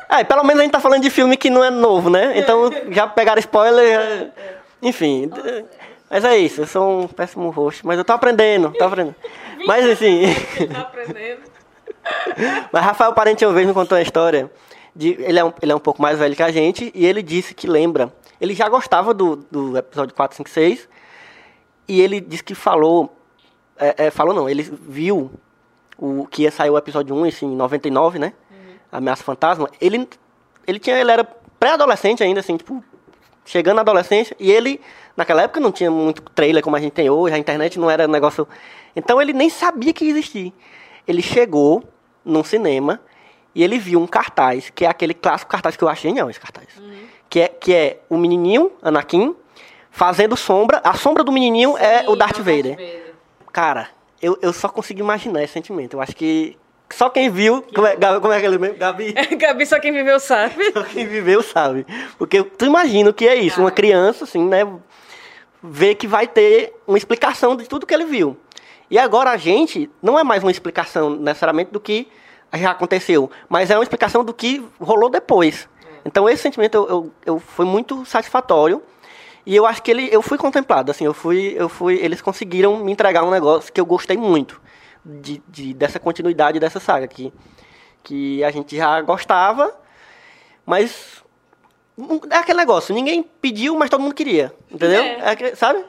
É, 0.10 0.24
pelo 0.24 0.44
menos 0.44 0.60
a 0.62 0.64
gente 0.64 0.72
tá 0.72 0.80
falando 0.80 1.02
de 1.02 1.10
filme 1.10 1.36
que 1.36 1.50
não 1.50 1.64
é 1.64 1.70
novo, 1.72 2.10
né? 2.10 2.38
Então 2.38 2.70
já 2.94 3.08
pegaram 3.08 3.40
spoiler. 3.40 4.00
já- 4.00 4.32
Enfim. 4.82 5.28
d- 5.28 5.66
Mas 6.10 6.26
é 6.26 6.38
isso, 6.38 6.62
eu 6.62 6.68
sou 6.68 7.02
um 7.02 7.08
péssimo 7.08 7.50
host, 7.52 7.86
mas 7.86 7.98
eu 7.98 8.04
tô 8.06 8.14
aprendendo, 8.14 8.72
tô 8.78 8.84
aprendendo. 8.86 9.16
Mas 9.68 9.86
assim. 9.86 10.24
Tá 10.72 10.82
aprendendo. 10.82 11.42
Mas 12.72 12.84
Rafael 12.84 13.14
Parente 13.14 13.46
uma 13.46 13.54
vez 13.54 13.68
me 13.68 13.74
contou 13.74 13.98
uma 13.98 14.02
história 14.02 14.50
de- 14.96 15.18
ele, 15.22 15.38
é 15.38 15.44
um, 15.44 15.54
ele 15.62 15.72
é 15.72 15.76
um 15.76 15.80
pouco 15.80 16.02
mais 16.02 16.18
velho 16.18 16.36
que 16.36 16.42
a 16.42 16.50
gente, 16.52 16.92
e 16.96 17.06
ele 17.06 17.22
disse 17.22 17.54
que 17.54 17.68
lembra. 17.68 18.12
Ele 18.40 18.56
já 18.56 18.68
gostava 18.70 19.14
do, 19.14 19.36
do 19.52 19.78
episódio 19.78 20.16
4, 20.16 20.38
5, 20.38 20.50
6, 20.50 20.90
e 21.88 22.02
ele 22.02 22.20
disse 22.22 22.44
que 22.44 22.56
falou. 22.56 23.14
é, 23.78 24.06
é, 24.08 24.12
falou 24.12 24.34
não, 24.34 24.50
ele 24.50 24.64
viu 24.64 25.30
o 25.98 26.26
que 26.26 26.44
ia 26.44 26.52
sair 26.52 26.70
o 26.70 26.78
episódio 26.78 27.14
1, 27.16 27.26
esse 27.28 27.46
em 27.46 27.56
99, 27.56 28.18
né? 28.18 28.34
Ameaça 28.92 29.24
Fantasma. 29.24 29.70
Ele, 29.80 30.08
ele, 30.66 30.80
tinha, 30.80 30.98
ele 30.98 31.12
era 31.12 31.24
pré-adolescente 31.60 32.24
ainda, 32.24 32.40
assim, 32.40 32.56
tipo, 32.56 32.82
chegando 33.50 33.78
na 33.78 33.82
adolescência, 33.82 34.36
e 34.40 34.52
ele, 34.52 34.80
naquela 35.18 35.42
época, 35.42 35.60
não 35.60 35.72
tinha 35.72 35.90
muito 35.90 36.22
trailer 36.36 36.64
como 36.64 36.76
a 36.76 36.80
gente 36.80 36.92
tem 36.92 37.10
hoje, 37.10 37.34
a 37.34 37.38
internet 37.38 37.80
não 37.80 37.90
era 37.90 38.08
negócio. 38.08 38.48
Então 38.96 39.20
ele 39.20 39.34
nem 39.34 39.50
sabia 39.50 39.92
que 39.92 40.06
existia. 40.06 40.54
Ele 41.08 41.20
chegou 41.24 41.84
num 42.24 42.44
cinema 42.44 43.02
e 43.56 43.64
ele 43.64 43.80
viu 43.80 44.00
um 44.00 44.06
cartaz, 44.06 44.70
que 44.70 44.86
é 44.86 44.88
aquele 44.88 45.16
clássico 45.16 45.50
cartaz 45.50 45.76
que 45.76 45.84
eu 45.84 45.90
achei 45.90 46.12
genial, 46.12 46.30
esse 46.30 46.40
cartaz. 46.40 46.68
Que, 47.28 47.40
é, 47.40 47.48
que 47.48 47.74
é 47.74 48.00
o 48.08 48.18
menininho, 48.18 48.72
Anakin, 48.84 49.36
fazendo 49.90 50.38
sombra. 50.38 50.80
A 50.84 50.94
sombra 50.94 51.24
do 51.24 51.32
menininho 51.32 51.76
é 51.76 52.08
o 52.08 52.16
Darth 52.16 52.38
Vader. 52.38 52.78
Cara, 53.52 53.90
eu, 54.22 54.38
eu 54.44 54.54
só 54.54 54.70
consigo 54.70 55.00
imaginar 55.00 55.44
esse 55.44 55.54
sentimento. 55.54 55.96
Eu 55.96 56.02
acho 56.02 56.16
que 56.16 56.56
só 56.92 57.10
quem 57.10 57.30
viu. 57.30 57.64
Como 57.74 57.88
é, 57.88 57.96
como 57.96 58.34
é 58.34 58.38
aquele 58.38 58.58
mesmo? 58.58 58.78
Gabi? 58.78 59.14
Gabi, 59.38 59.66
só 59.66 59.80
quem 59.80 59.92
viveu 59.92 60.20
sabe. 60.20 60.72
Só 60.72 60.84
quem 60.84 61.06
viveu 61.06 61.42
sabe. 61.42 61.86
Porque 62.18 62.44
tu 62.44 62.66
imagina 62.66 63.10
o 63.10 63.14
que 63.14 63.28
é 63.28 63.36
isso. 63.36 63.62
Uma 63.62 63.72
criança, 63.72 64.24
assim, 64.24 64.44
né? 64.46 64.68
Vê 65.62 65.94
que 65.94 66.08
vai 66.08 66.28
ter 66.28 66.74
uma 66.88 66.98
explicação 66.98 67.56
de 67.56 67.66
tudo 67.66 67.86
que 67.86 67.94
ele 67.94 68.06
viu. 68.06 68.38
E 68.90 68.98
agora 68.98 69.30
a 69.30 69.38
gente 69.38 69.90
não 70.02 70.18
é 70.18 70.24
mais 70.24 70.44
uma 70.44 70.52
explicação 70.52 71.12
necessariamente 71.12 71.72
do 71.72 71.80
que 71.80 72.08
já 72.56 72.72
aconteceu, 72.72 73.30
mas 73.48 73.70
é 73.70 73.78
uma 73.78 73.84
explicação 73.84 74.26
do 74.26 74.34
que 74.34 74.66
rolou 74.80 75.10
depois. 75.10 75.70
Então 76.04 76.28
esse 76.28 76.42
sentimento 76.42 76.76
eu, 76.76 76.88
eu, 76.90 77.12
eu 77.26 77.40
foi 77.40 77.66
muito 77.66 78.04
satisfatório. 78.06 78.82
E 79.46 79.56
eu 79.56 79.66
acho 79.66 79.82
que 79.82 79.90
ele, 79.90 80.10
eu 80.12 80.22
fui 80.22 80.38
contemplado, 80.38 80.92
assim, 80.92 81.06
eu 81.06 81.14
fui, 81.14 81.56
eu 81.58 81.70
fui, 81.70 81.96
eles 81.96 82.22
conseguiram 82.22 82.78
me 82.78 82.92
entregar 82.92 83.24
um 83.24 83.32
negócio 83.32 83.72
que 83.72 83.80
eu 83.80 83.86
gostei 83.86 84.18
muito 84.18 84.62
de, 85.22 85.42
de- 85.48 85.74
dessa 85.74 86.00
continuidade 86.00 86.60
dessa 86.60 86.80
saga 86.80 87.08
que, 87.08 87.34
que 88.04 88.44
a 88.44 88.52
gente 88.52 88.76
já 88.78 89.02
gostava, 89.02 89.74
mas 90.66 91.24
é 92.32 92.36
aquele 92.38 92.58
negócio, 92.60 92.94
ninguém 92.96 93.24
pediu, 93.24 93.76
mas 93.76 93.90
todo 93.90 94.02
mundo 94.02 94.16
queria, 94.16 94.54
entendeu? 94.72 95.02
É. 95.02 95.34
É 95.34 95.56
sabe? 95.56 95.84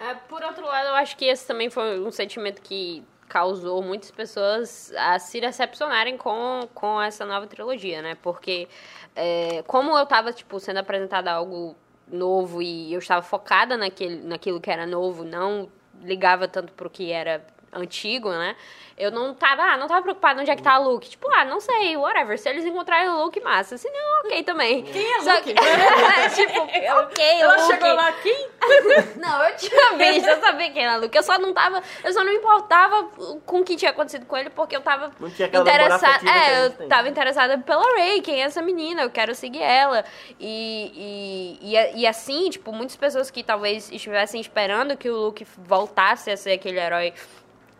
É, 0.00 0.14
por 0.28 0.42
outro 0.42 0.64
lado, 0.64 0.88
eu 0.88 0.94
acho 0.94 1.16
que 1.16 1.26
esse 1.26 1.46
também 1.46 1.68
foi 1.70 2.00
um 2.00 2.10
sentimento 2.10 2.60
que 2.62 3.04
causou 3.28 3.82
muitas 3.82 4.10
pessoas 4.10 4.90
a 4.96 5.18
se 5.18 5.40
decepcionarem 5.40 6.16
com, 6.16 6.66
com 6.74 7.00
essa 7.00 7.26
nova 7.26 7.46
trilogia, 7.46 8.00
né? 8.00 8.16
Porque 8.22 8.66
é, 9.14 9.62
como 9.66 9.96
eu 9.96 10.06
tava, 10.06 10.32
tipo, 10.32 10.58
sendo 10.58 10.78
apresentada 10.78 11.30
algo 11.30 11.76
novo 12.10 12.62
e 12.62 12.92
eu 12.92 12.98
estava 12.98 13.20
focada 13.20 13.76
naquele, 13.76 14.22
naquilo 14.22 14.58
que 14.60 14.70
era 14.70 14.86
novo, 14.86 15.24
não 15.24 15.68
ligava 16.00 16.48
tanto 16.48 16.72
pro 16.72 16.88
que 16.88 17.12
era 17.12 17.44
antigo, 17.72 18.30
né? 18.30 18.56
Eu 18.98 19.12
não 19.12 19.32
tava, 19.32 19.62
ah, 19.62 19.76
não 19.76 19.86
tava 19.86 20.02
preocupada 20.02 20.40
onde 20.40 20.50
é 20.50 20.56
que 20.56 20.62
tá 20.62 20.76
o 20.76 20.82
Luke. 20.82 21.08
Tipo, 21.08 21.30
ah, 21.32 21.44
não 21.44 21.60
sei, 21.60 21.96
whatever. 21.96 22.36
Se 22.36 22.48
eles 22.48 22.64
encontrarem 22.64 23.08
o 23.08 23.22
Luke, 23.22 23.38
massa. 23.40 23.78
Se 23.78 23.88
não, 23.88 24.20
ok 24.24 24.42
também. 24.42 24.82
Quem 24.82 25.14
é 25.14 25.20
Só 25.20 25.34
Luke? 25.36 25.54
Que, 25.54 25.54
tipo, 26.34 26.60
ok, 26.98 27.24
Ela 27.40 27.54
Luke. 27.54 27.66
chegou 27.68 27.94
lá 27.94 28.08
aqui. 28.08 28.48
Não, 29.16 29.44
eu 29.44 29.56
tinha 29.56 29.96
visto, 29.96 30.28
eu 30.28 30.40
sabia 30.40 30.70
quem 30.72 30.82
era 30.84 30.96
Luke. 30.96 31.16
Eu 31.16 31.22
só 31.22 31.38
não 31.38 31.54
tava. 31.54 31.80
Eu 32.02 32.12
só 32.12 32.24
não 32.24 32.32
me 32.32 32.38
importava 32.38 33.04
com 33.46 33.60
o 33.60 33.64
que 33.64 33.76
tinha 33.76 33.92
acontecido 33.92 34.26
com 34.26 34.36
ele, 34.36 34.50
porque 34.50 34.76
eu 34.76 34.80
tava 34.80 35.12
interessada. 35.20 36.28
É, 36.28 36.66
eu 36.66 36.70
tem. 36.70 36.88
tava 36.88 37.08
interessada 37.08 37.58
pela 37.58 37.84
Ray, 37.96 38.20
quem 38.20 38.42
é 38.42 38.44
essa 38.44 38.60
menina, 38.60 39.02
eu 39.02 39.10
quero 39.10 39.34
seguir 39.34 39.62
ela. 39.62 40.04
E, 40.40 41.58
e, 41.62 41.76
e, 41.76 42.00
e 42.00 42.06
assim, 42.06 42.50
tipo, 42.50 42.72
muitas 42.72 42.96
pessoas 42.96 43.30
que 43.30 43.42
talvez 43.44 43.90
estivessem 43.90 44.40
esperando 44.40 44.96
que 44.96 45.08
o 45.08 45.16
Luke 45.16 45.46
voltasse 45.56 46.30
a 46.30 46.36
ser 46.36 46.52
aquele 46.52 46.78
herói 46.80 47.14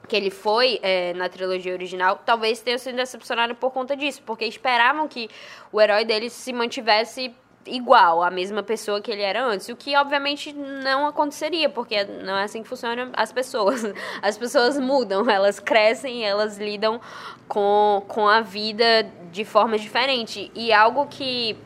que 0.08 0.16
ele 0.16 0.30
foi 0.30 0.80
é, 0.82 1.12
na 1.14 1.28
trilogia 1.28 1.72
original, 1.72 2.20
talvez 2.24 2.60
tenham 2.60 2.78
sido 2.78 2.96
decepcionados 2.96 3.56
por 3.58 3.70
conta 3.70 3.96
disso, 3.96 4.22
porque 4.24 4.44
esperavam 4.46 5.06
que 5.06 5.28
o 5.70 5.80
herói 5.80 6.04
deles 6.04 6.32
se 6.32 6.52
mantivesse 6.52 7.32
igual, 7.66 8.22
a 8.22 8.30
mesma 8.30 8.62
pessoa 8.62 9.00
que 9.00 9.10
ele 9.10 9.22
era 9.22 9.44
antes, 9.44 9.68
o 9.68 9.76
que 9.76 9.94
obviamente 9.96 10.52
não 10.52 11.06
aconteceria, 11.06 11.68
porque 11.68 12.02
não 12.04 12.36
é 12.36 12.44
assim 12.44 12.62
que 12.62 12.68
funcionam 12.68 13.10
as 13.14 13.30
pessoas. 13.30 13.82
As 14.22 14.38
pessoas 14.38 14.78
mudam, 14.78 15.28
elas 15.28 15.60
crescem, 15.60 16.24
elas 16.24 16.58
lidam 16.58 17.00
com, 17.46 18.02
com 18.08 18.26
a 18.26 18.40
vida 18.40 19.06
de 19.30 19.44
forma 19.44 19.78
diferente. 19.78 20.50
E 20.54 20.72
algo 20.72 21.06
que 21.06 21.56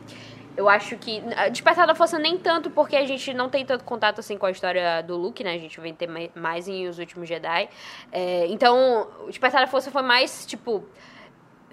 eu 0.55 0.69
acho 0.69 0.97
que. 0.97 1.21
Despertar 1.51 1.85
da 1.87 1.95
Força 1.95 2.17
nem 2.19 2.37
tanto, 2.37 2.69
porque 2.69 2.95
a 2.95 3.05
gente 3.05 3.33
não 3.33 3.49
tem 3.49 3.65
tanto 3.65 3.83
contato 3.83 4.19
assim 4.19 4.37
com 4.37 4.45
a 4.45 4.51
história 4.51 5.01
do 5.01 5.15
Luke, 5.17 5.43
né? 5.43 5.53
A 5.53 5.57
gente 5.57 5.79
vem 5.79 5.93
ter 5.93 6.07
mai- 6.07 6.31
mais 6.35 6.67
em 6.67 6.87
Os 6.87 6.99
Últimos 6.99 7.27
Jedi. 7.27 7.69
É, 8.11 8.45
então, 8.47 9.07
Despertar 9.27 9.61
da 9.61 9.67
Força 9.67 9.91
foi 9.91 10.01
mais, 10.01 10.45
tipo. 10.45 10.83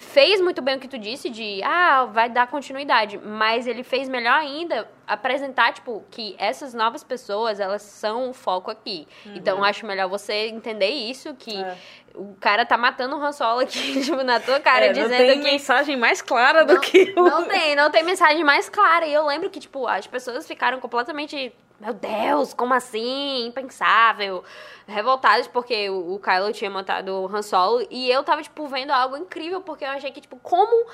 Fez 0.02 0.40
muito 0.40 0.62
bem 0.62 0.76
o 0.76 0.80
que 0.80 0.88
tu 0.88 0.96
disse 0.98 1.28
de, 1.28 1.62
ah, 1.62 2.06
vai 2.06 2.30
dar 2.30 2.46
continuidade. 2.46 3.18
Mas 3.18 3.66
ele 3.66 3.82
fez 3.84 4.08
melhor 4.08 4.32
ainda 4.32 4.88
apresentar, 5.06 5.74
tipo, 5.74 6.02
que 6.10 6.34
essas 6.38 6.72
novas 6.72 7.04
pessoas, 7.04 7.60
elas 7.60 7.82
são 7.82 8.30
o 8.30 8.32
foco 8.32 8.70
aqui. 8.70 9.06
Então, 9.26 9.58
eu 9.58 9.64
acho 9.64 9.84
melhor 9.84 10.08
você 10.08 10.46
entender 10.48 10.88
isso, 10.88 11.34
que 11.34 11.54
É. 11.62 11.76
o 12.14 12.34
cara 12.40 12.64
tá 12.64 12.78
matando 12.78 13.14
o 13.14 13.22
Han 13.22 13.30
Solo 13.32 13.60
aqui, 13.60 14.00
tipo, 14.02 14.22
na 14.22 14.40
tua 14.40 14.58
cara, 14.58 14.86
É, 14.86 14.88
não 14.88 14.94
dizendo 15.02 15.18
tem 15.18 15.38
que... 15.38 15.44
mensagem 15.44 15.96
mais 15.98 16.22
clara 16.22 16.64
do 16.64 16.74
Não, 16.74 16.80
que 16.80 17.12
o... 17.14 17.22
não 17.22 17.44
tem, 17.46 17.76
não 17.76 17.90
tem 17.90 18.02
mensagem 18.02 18.42
mais 18.42 18.70
clara. 18.70 19.06
E 19.06 19.12
eu 19.12 19.26
lembro 19.26 19.50
que, 19.50 19.60
tipo, 19.60 19.86
as 19.86 20.06
pessoas 20.06 20.46
ficaram 20.46 20.80
completamente. 20.80 21.52
Meu 21.80 21.94
Deus, 21.94 22.52
como 22.52 22.74
assim? 22.74 23.46
Impensável. 23.46 24.44
Revoltadas 24.86 25.48
porque 25.48 25.88
o, 25.88 26.18
Kylo 26.20 26.52
tinha 26.52 26.70
matado 26.70 27.12
o 27.22 27.26
Han 27.34 27.42
Solo. 27.42 27.86
E 27.90 28.10
eu 28.10 28.22
tava, 28.22 28.42
tipo, 28.42 28.66
vendo 28.68 28.90
algo 28.90 29.16
incrível, 29.16 29.62
porque 29.62 29.84
eu 29.84 29.88
achei 29.90 30.10
que, 30.12 30.20
tipo, 30.20 30.36
como. 30.38 30.86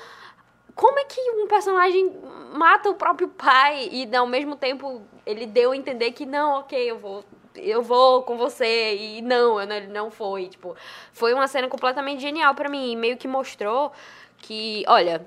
Como 0.75 0.99
é 0.99 1.05
que 1.05 1.19
um 1.31 1.47
personagem 1.47 2.15
mata 2.53 2.89
o 2.89 2.95
próprio 2.95 3.27
pai 3.29 3.89
e 3.91 4.15
ao 4.15 4.27
mesmo 4.27 4.55
tempo 4.55 5.01
ele 5.25 5.47
deu 5.47 5.71
a 5.71 5.77
entender 5.77 6.11
que 6.11 6.25
não, 6.25 6.59
ok, 6.59 6.91
eu 6.91 6.99
vou 6.99 7.23
eu 7.55 7.81
vou 7.81 8.21
com 8.21 8.37
você 8.37 8.95
e 8.95 9.21
não, 9.23 9.55
não- 9.65 9.75
ele 9.75 9.87
não 9.87 10.11
foi, 10.11 10.47
tipo, 10.47 10.75
foi 11.11 11.33
uma 11.33 11.47
cena 11.47 11.67
completamente 11.67 12.21
genial 12.21 12.53
pra 12.53 12.69
mim, 12.69 12.91
e 12.91 12.95
meio 12.95 13.17
que 13.17 13.27
mostrou 13.27 13.91
que, 14.37 14.83
olha, 14.87 15.25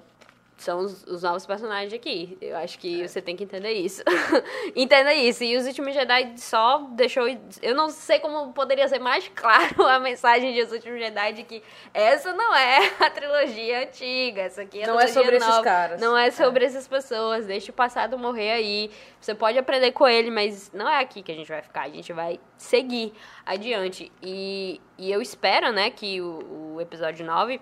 são 0.62 0.80
os, 0.80 1.04
os 1.04 1.22
novos 1.22 1.46
personagens 1.46 1.92
aqui. 1.92 2.36
Eu 2.40 2.56
acho 2.56 2.78
que 2.78 3.06
você 3.06 3.20
tem 3.20 3.36
que 3.36 3.44
entender 3.44 3.72
isso. 3.72 4.02
Entenda 4.76 5.12
isso. 5.14 5.42
E 5.44 5.56
os 5.56 5.66
últimos 5.66 5.94
Jedi 5.94 6.34
só 6.36 6.78
deixou. 6.92 7.26
Eu 7.62 7.74
não 7.74 7.90
sei 7.90 8.18
como 8.18 8.52
poderia 8.52 8.86
ser 8.88 8.98
mais 8.98 9.30
claro 9.34 9.82
a 9.86 9.98
mensagem 9.98 10.52
de 10.52 10.62
Os 10.62 10.72
Últimos 10.72 10.98
Jedi 10.98 11.32
de 11.32 11.42
que 11.44 11.62
essa 11.92 12.32
não 12.32 12.54
é 12.54 12.92
a 13.00 13.10
trilogia 13.10 13.82
antiga. 13.84 14.42
Essa 14.42 14.62
aqui 14.62 14.80
é 14.80 14.84
a 14.84 14.86
Não 14.86 15.00
é 15.00 15.06
sobre 15.06 15.36
esses 15.36 15.48
nova. 15.48 15.62
caras. 15.62 16.00
Não 16.00 16.16
é 16.16 16.30
sobre 16.30 16.64
essas 16.64 16.86
pessoas. 16.86 17.46
Deixa 17.46 17.70
o 17.70 17.74
passado 17.74 18.18
morrer 18.18 18.52
aí. 18.52 18.90
Você 19.20 19.34
pode 19.34 19.58
aprender 19.58 19.92
com 19.92 20.06
ele, 20.06 20.30
mas 20.30 20.70
não 20.72 20.88
é 20.88 21.00
aqui 21.00 21.22
que 21.22 21.32
a 21.32 21.34
gente 21.34 21.48
vai 21.48 21.62
ficar. 21.62 21.82
A 21.82 21.88
gente 21.88 22.12
vai 22.12 22.40
seguir 22.56 23.12
adiante. 23.44 24.10
E, 24.22 24.80
e 24.98 25.10
eu 25.10 25.20
espero, 25.20 25.72
né, 25.72 25.90
que 25.90 26.20
o, 26.20 26.74
o 26.74 26.80
episódio 26.80 27.24
9 27.24 27.60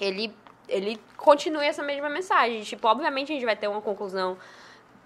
ele, 0.00 0.34
ele 0.68 1.00
continue 1.16 1.64
essa 1.64 1.82
mesma 1.82 2.08
mensagem. 2.08 2.62
Tipo, 2.62 2.88
obviamente 2.88 3.32
a 3.32 3.34
gente 3.34 3.44
vai 3.44 3.56
ter 3.56 3.68
uma 3.68 3.80
conclusão 3.80 4.36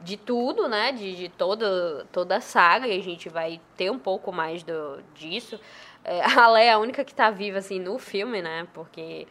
de 0.00 0.16
tudo, 0.16 0.68
né? 0.68 0.92
De, 0.92 1.14
de 1.14 1.28
toda, 1.28 2.06
toda 2.12 2.36
a 2.36 2.40
saga, 2.40 2.86
e 2.86 2.98
a 2.98 3.02
gente 3.02 3.28
vai 3.28 3.60
ter 3.76 3.90
um 3.90 3.98
pouco 3.98 4.32
mais 4.32 4.62
do, 4.62 5.00
disso. 5.14 5.58
É, 6.04 6.20
a 6.38 6.48
Leia 6.48 6.70
é 6.70 6.72
a 6.72 6.78
única 6.78 7.04
que 7.04 7.14
tá 7.14 7.30
viva, 7.30 7.58
assim, 7.58 7.78
no 7.78 7.98
filme, 7.98 8.42
né? 8.42 8.66
Porque 8.74 9.26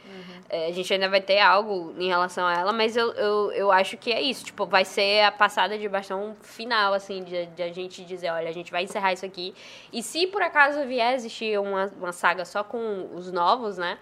é, 0.49 0.67
a 0.67 0.71
gente 0.71 0.93
ainda 0.93 1.09
vai 1.09 1.21
ter 1.21 1.39
algo 1.39 1.93
em 1.97 2.07
relação 2.07 2.47
a 2.47 2.53
ela, 2.53 2.73
mas 2.73 2.95
eu, 2.95 3.11
eu, 3.13 3.51
eu 3.51 3.71
acho 3.71 3.97
que 3.97 4.11
é 4.11 4.21
isso. 4.21 4.45
Tipo, 4.45 4.65
vai 4.65 4.85
ser 4.85 5.25
a 5.25 5.31
passada 5.31 5.77
de 5.77 5.87
bastão 5.89 6.35
final, 6.41 6.93
assim, 6.93 7.23
de, 7.23 7.45
de 7.47 7.63
a 7.63 7.71
gente 7.71 8.03
dizer, 8.05 8.31
olha, 8.31 8.49
a 8.49 8.53
gente 8.53 8.71
vai 8.71 8.83
encerrar 8.83 9.13
isso 9.13 9.25
aqui. 9.25 9.53
E 9.91 10.01
se 10.01 10.27
por 10.27 10.41
acaso 10.41 10.85
vier 10.85 11.13
existir 11.13 11.59
uma, 11.59 11.91
uma 11.97 12.13
saga 12.13 12.45
só 12.45 12.63
com 12.63 13.09
os 13.13 13.31
novos, 13.31 13.77
né? 13.77 13.97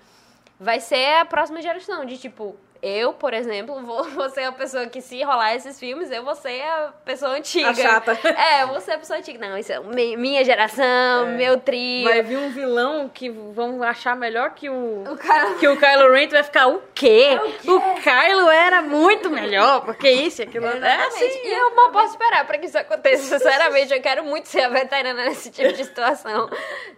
Vai 0.60 0.80
ser 0.80 1.20
a 1.20 1.26
próxima 1.26 1.62
geração. 1.62 2.06
De 2.06 2.18
tipo, 2.18 2.56
eu, 2.82 3.14
por 3.14 3.34
exemplo, 3.34 3.80
vou, 3.86 4.04
vou 4.06 4.30
ser 4.30 4.44
a 4.44 4.52
pessoa 4.52 4.86
que, 4.88 5.02
se 5.02 5.22
rolar 5.24 5.56
esses 5.56 5.80
filmes, 5.80 6.12
eu 6.12 6.24
vou 6.24 6.36
ser 6.36 6.62
a 6.62 6.94
pessoa 7.06 7.32
antiga. 7.32 7.70
A 7.70 7.74
chata. 7.74 8.20
É, 8.40 8.64
eu 8.64 8.68
vou 8.68 8.80
ser 8.80 8.94
a 8.94 8.98
pessoa 8.98 9.20
antiga. 9.20 9.48
Não, 9.48 9.58
isso 9.58 9.72
é 9.72 9.80
mi- 9.80 10.16
minha 10.18 10.44
geração, 10.46 11.28
meu 11.36 11.60
trio. 11.60 12.06
Vai 12.06 12.22
vir 12.22 12.38
um 12.38 12.50
vilão 12.50 13.10
que 13.10 13.30
vão 13.30 13.82
achar 13.84 14.16
melhor 14.16 14.52
que 14.52 14.70
o... 14.70 15.04
O 15.10 15.18
cara. 15.18 15.56
Que 15.56 15.68
o 15.68 15.78
Kylo 15.78 16.12
Ren 16.12 16.28
vai 16.30 16.44
ficar, 16.44 16.68
o 16.68 16.82
quê? 16.94 17.40
O, 17.66 17.80
Kylo 18.02 18.50
era 18.50 18.82
muito 18.82 19.30
melhor, 19.30 19.82
porque 19.84 20.10
isso 20.10 20.42
e 20.42 20.44
aquilo... 20.44 20.66
É 20.68 20.78
Exatamente. 20.78 21.24
assim, 21.26 21.48
e 21.48 21.54
eu 21.54 21.76
mal 21.76 21.92
posso 21.92 22.12
esperar 22.14 22.46
pra 22.46 22.58
que 22.58 22.66
isso 22.68 22.78
aconteça. 22.78 23.24
Sinceramente, 23.38 23.94
eu 23.94 24.02
quero 24.02 24.24
muito 24.24 24.48
ser 24.48 24.62
a 24.62 24.70
veterana 24.70 25.26
nesse 25.26 25.52
tipo 25.52 25.74
de 25.74 25.84
situação. 25.84 26.50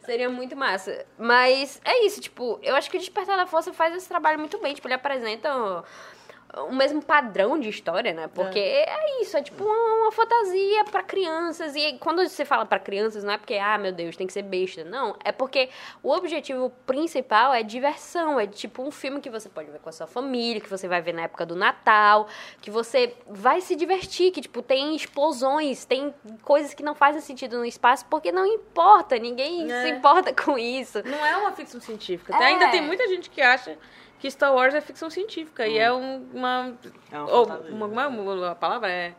Seria 0.06 0.30
muito 0.30 0.56
massa. 0.56 1.06
Mas 1.18 1.80
é 1.84 2.06
isso, 2.06 2.22
tipo, 2.22 2.60
eu 2.62 2.76
acho 2.76 2.90
que 2.90 2.98
o 2.98 3.00
Despertar 3.00 3.38
da 3.38 3.46
Força 3.46 3.74
faz 3.74 3.96
esse 3.96 4.08
trabalho 4.08 4.40
muito 4.40 4.58
bem. 4.60 4.74
Tipo, 4.74 4.88
ele 4.88 4.96
apresenta 4.96 5.50
o 6.58 6.74
mesmo 6.74 7.02
padrão 7.02 7.58
de 7.58 7.70
história, 7.70 8.14
né? 8.14 8.28
Porque 8.28 8.60
é, 8.60 9.22
isso, 9.22 9.38
é 9.38 9.42
tipo 9.42 9.64
uma, 9.64 10.04
uma 10.04 10.12
fantasia 10.12 10.84
pra 10.86 11.02
crianças. 11.02 11.76
E 11.76 11.98
quando 12.00 12.28
você 12.28 12.44
fala 12.44 12.66
pra 12.66 12.78
crianças, 12.78 13.24
não 13.24 13.34
é 13.34 13.38
porque, 13.38 13.56
ah, 13.56 13.78
meu 13.78 13.94
Deus, 13.94 14.18
tem 14.18 14.28
que 14.28 14.34
ser 14.34 14.42
besta. 14.42 14.84
Não, 14.84 15.16
é 15.24 15.32
porque 15.32 15.70
o 16.04 16.12
objetivo 16.12 16.70
principal 16.86 17.54
é 17.54 17.64
diversão. 17.64 18.38
É 18.40 18.48
tipo 18.48 18.84
um 18.84 18.92
filme 18.92 19.22
que 19.22 19.30
você 19.30 19.48
pode 19.48 19.72
ver 19.72 19.80
com 19.80 19.88
a 19.88 19.94
sua 19.94 20.08
família, 20.08 20.60
que 20.60 20.70
você 20.70 20.88
vai 20.88 21.02
ver 21.02 21.14
na 21.14 21.22
época 21.24 21.46
do 21.46 21.56
Natal, 21.56 22.28
que 22.62 22.70
você 22.70 23.16
vai 23.28 23.62
se 23.62 23.76
divertir, 23.76 24.32
que, 24.32 24.42
tipo, 24.42 24.62
tem 24.62 24.94
explosões, 24.94 25.86
tem 25.86 26.14
coisas 26.44 26.74
que 26.74 26.84
não 26.84 26.94
fazem 26.96 27.22
sentido 27.22 27.58
no 27.58 27.66
espaço, 27.66 28.06
porque 28.10 28.32
não 28.32 28.46
importa, 28.46 29.18
ninguém 29.18 29.72
É. 29.72 29.84
se 29.84 29.90
importa 29.92 30.34
com 30.36 30.58
isso. 30.58 31.02
Não 31.06 31.26
é 31.26 31.38
uma 31.38 31.54
ficção 31.54 31.80
científica. 31.80 32.36
É. 32.36 32.44
Ainda 32.48 32.68
tem 32.70 32.82
muita 32.82 33.08
gente 33.08 33.30
que 33.30 33.42
acha 33.42 33.78
que 34.22 34.30
Star 34.32 34.54
Wars 34.54 34.74
é 34.74 34.80
ficção 34.82 35.10
científica. 35.10 35.68
E 35.68 35.78
é 35.78 35.92
um- 35.92 36.26
uma. 36.34 36.74
É 37.12 37.18
uma 37.20 37.32
ou, 37.32 37.46
fantasia. 37.48 37.74
uma, 37.76 37.86
uma- 37.88 38.08
uma- 38.08 38.52
a 38.52 38.56
palavra 38.56 38.90
é. 38.90 39.14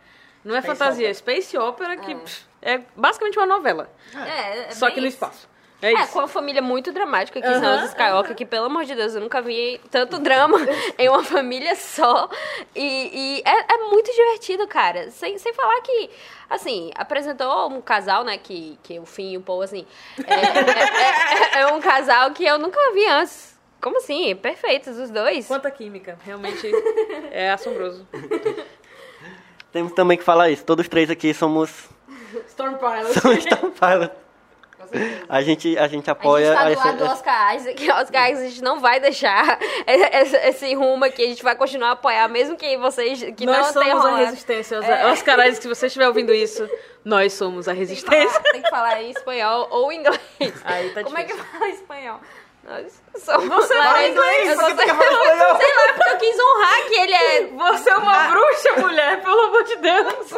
Não 0.45 0.55
é 0.57 0.61
Space 0.63 0.79
fantasia, 0.79 1.05
opera. 1.09 1.15
Space 1.15 1.59
Opera, 1.59 1.97
que 1.97 2.15
pff, 2.15 2.45
é 2.63 2.81
basicamente 2.97 3.39
uma 3.39 3.47
novela. 3.47 3.91
É, 4.15 4.59
é 4.69 4.71
só 4.71 4.87
bem 4.87 4.95
que 4.95 5.01
no 5.01 5.07
espaço. 5.07 5.51
É 5.81 5.93
É, 5.93 6.07
com 6.07 6.21
uma 6.21 6.29
família 6.29 6.63
muito 6.63 6.93
dramática, 6.93 7.41
que 7.41 7.47
são 7.59 7.77
os 7.79 7.89
Skywalker, 7.91 8.37
que 8.37 8.47
pelo 8.47 8.67
amor 8.67 8.85
de 8.85 8.95
Deus, 8.95 9.17
eu 9.17 9.21
nunca 9.21 9.43
vi 9.43 9.81
tanto 9.91 10.21
drama 10.21 10.57
em 10.97 11.09
uma 11.09 11.25
família 11.25 11.75
só. 11.75 12.29
E, 12.73 13.39
e 13.39 13.43
é, 13.45 13.75
é 13.75 13.79
muito 13.91 14.09
divertido, 14.13 14.65
cara. 14.69 15.11
Sem, 15.11 15.37
sem 15.39 15.53
falar 15.53 15.81
que, 15.81 16.09
assim, 16.49 16.93
apresentou 16.95 17.69
um 17.69 17.81
casal, 17.81 18.23
né, 18.23 18.39
que, 18.39 18.79
que 18.85 19.01
o 19.01 19.05
Finn 19.07 19.33
e 19.33 19.37
o 19.39 19.41
Paul, 19.43 19.63
assim, 19.63 19.85
é, 20.25 20.35
é- 20.35 21.59
é- 21.59 21.63
é 21.63 21.67
um 21.75 21.81
casal 21.81 22.31
que 22.31 22.45
eu 22.45 22.59
nunca 22.61 22.79
vi 22.95 23.05
antes. 23.07 23.52
Como 23.83 23.99
assim? 23.99 24.35
Perfeitos 24.37 24.97
os 24.97 25.11
dois. 25.11 25.47
Quanta 25.47 25.71
química. 25.71 26.17
Realmente 26.25 26.71
é 27.33 27.51
assombroso. 27.51 28.07
Temos 29.73 29.93
também 29.93 30.17
que 30.19 30.25
falar 30.25 30.51
isso. 30.51 30.65
Todos 30.65 30.87
três 30.89 31.11
aqui 31.11 31.33
somos, 31.35 31.89
Storm 32.49 32.75
Pilot. 32.77 33.21
somos 33.21 33.45
Pilot. 33.45 34.13
Certeza. 34.91 35.25
A 35.29 35.41
gente, 35.41 35.79
a 35.79 35.89
gente 35.89 36.11
A 36.11 36.13
apoia 36.13 36.49
gente 36.49 36.57
tá 36.59 36.65
do 36.65 36.71
essa- 36.73 36.85
lado 36.85 36.99
do 36.99 37.05
Oscar 37.05 37.57
Isaac. 37.57 37.81
Oscar 37.91 38.31
Isaac, 38.31 38.47
a 38.47 38.51
gente 38.51 38.63
não 38.63 38.81
vai 38.81 39.01
deixar 39.01 39.59
esse, 39.87 40.37
esse 40.37 40.75
rumo 40.75 41.05
aqui. 41.05 41.23
A 41.23 41.27
gente 41.29 41.43
vai 41.43 41.57
continuar 41.57 41.89
a 41.89 41.93
apoiar, 41.93 42.29
mesmo 42.29 42.57
que 42.57 42.77
vocês 42.77 43.23
que 43.37 43.47
nós 43.47 43.75
não 43.75 43.83
tenham 43.83 44.03
somos 44.03 44.17
a 44.19 44.25
resistência. 44.27 44.79
Os, 44.81 44.85
É. 44.85 45.07
Oscar 45.11 45.39
Isaac, 45.47 45.63
se 45.63 45.69
você 45.69 45.87
estiver 45.87 46.07
ouvindo 46.09 46.35
isso, 46.35 46.69
nós 47.05 47.33
somos 47.33 47.69
a 47.69 47.73
Tem 47.73 47.81
que, 47.81 47.89
resistência. 47.89 48.29
falar, 48.29 48.53
tem 48.53 48.63
que 48.63 48.71
falar 48.71 49.03
em 49.03 49.11
espanhol 49.11 49.69
ou 49.71 49.91
inglês. 49.93 50.21
Aí 50.65 50.91
tá 50.91 51.03
Como 51.05 51.17
é 51.17 51.25
que 51.25 51.33
difícil. 51.33 51.53
fala 51.53 51.69
em 51.69 51.73
espanhol? 51.75 52.21
Nós 52.65 53.03
somos. 53.17 53.49
Você 53.49 53.75
eu 53.75 54.15
por 54.15 54.25
que 54.25 54.55
só 54.55 54.71
tu 54.71 54.77
sei, 54.77 54.87
quer 54.87 54.95
falar 54.95 55.13
espanhol? 55.13 55.57
sei 55.57 55.75
lá, 55.75 55.93
porque 55.95 56.11
eu 56.11 56.19
quis 56.19 56.41
honrar 56.41 56.87
que 56.87 56.95
ele 56.95 57.13
é. 57.13 57.47
Você 57.49 57.91
é 57.91 57.97
uma 57.97 58.29
bruxa, 58.29 58.73
mulher, 58.81 59.21
pelo 59.21 59.41
amor 59.41 59.65
de 59.65 59.77
Deus. 59.77 60.33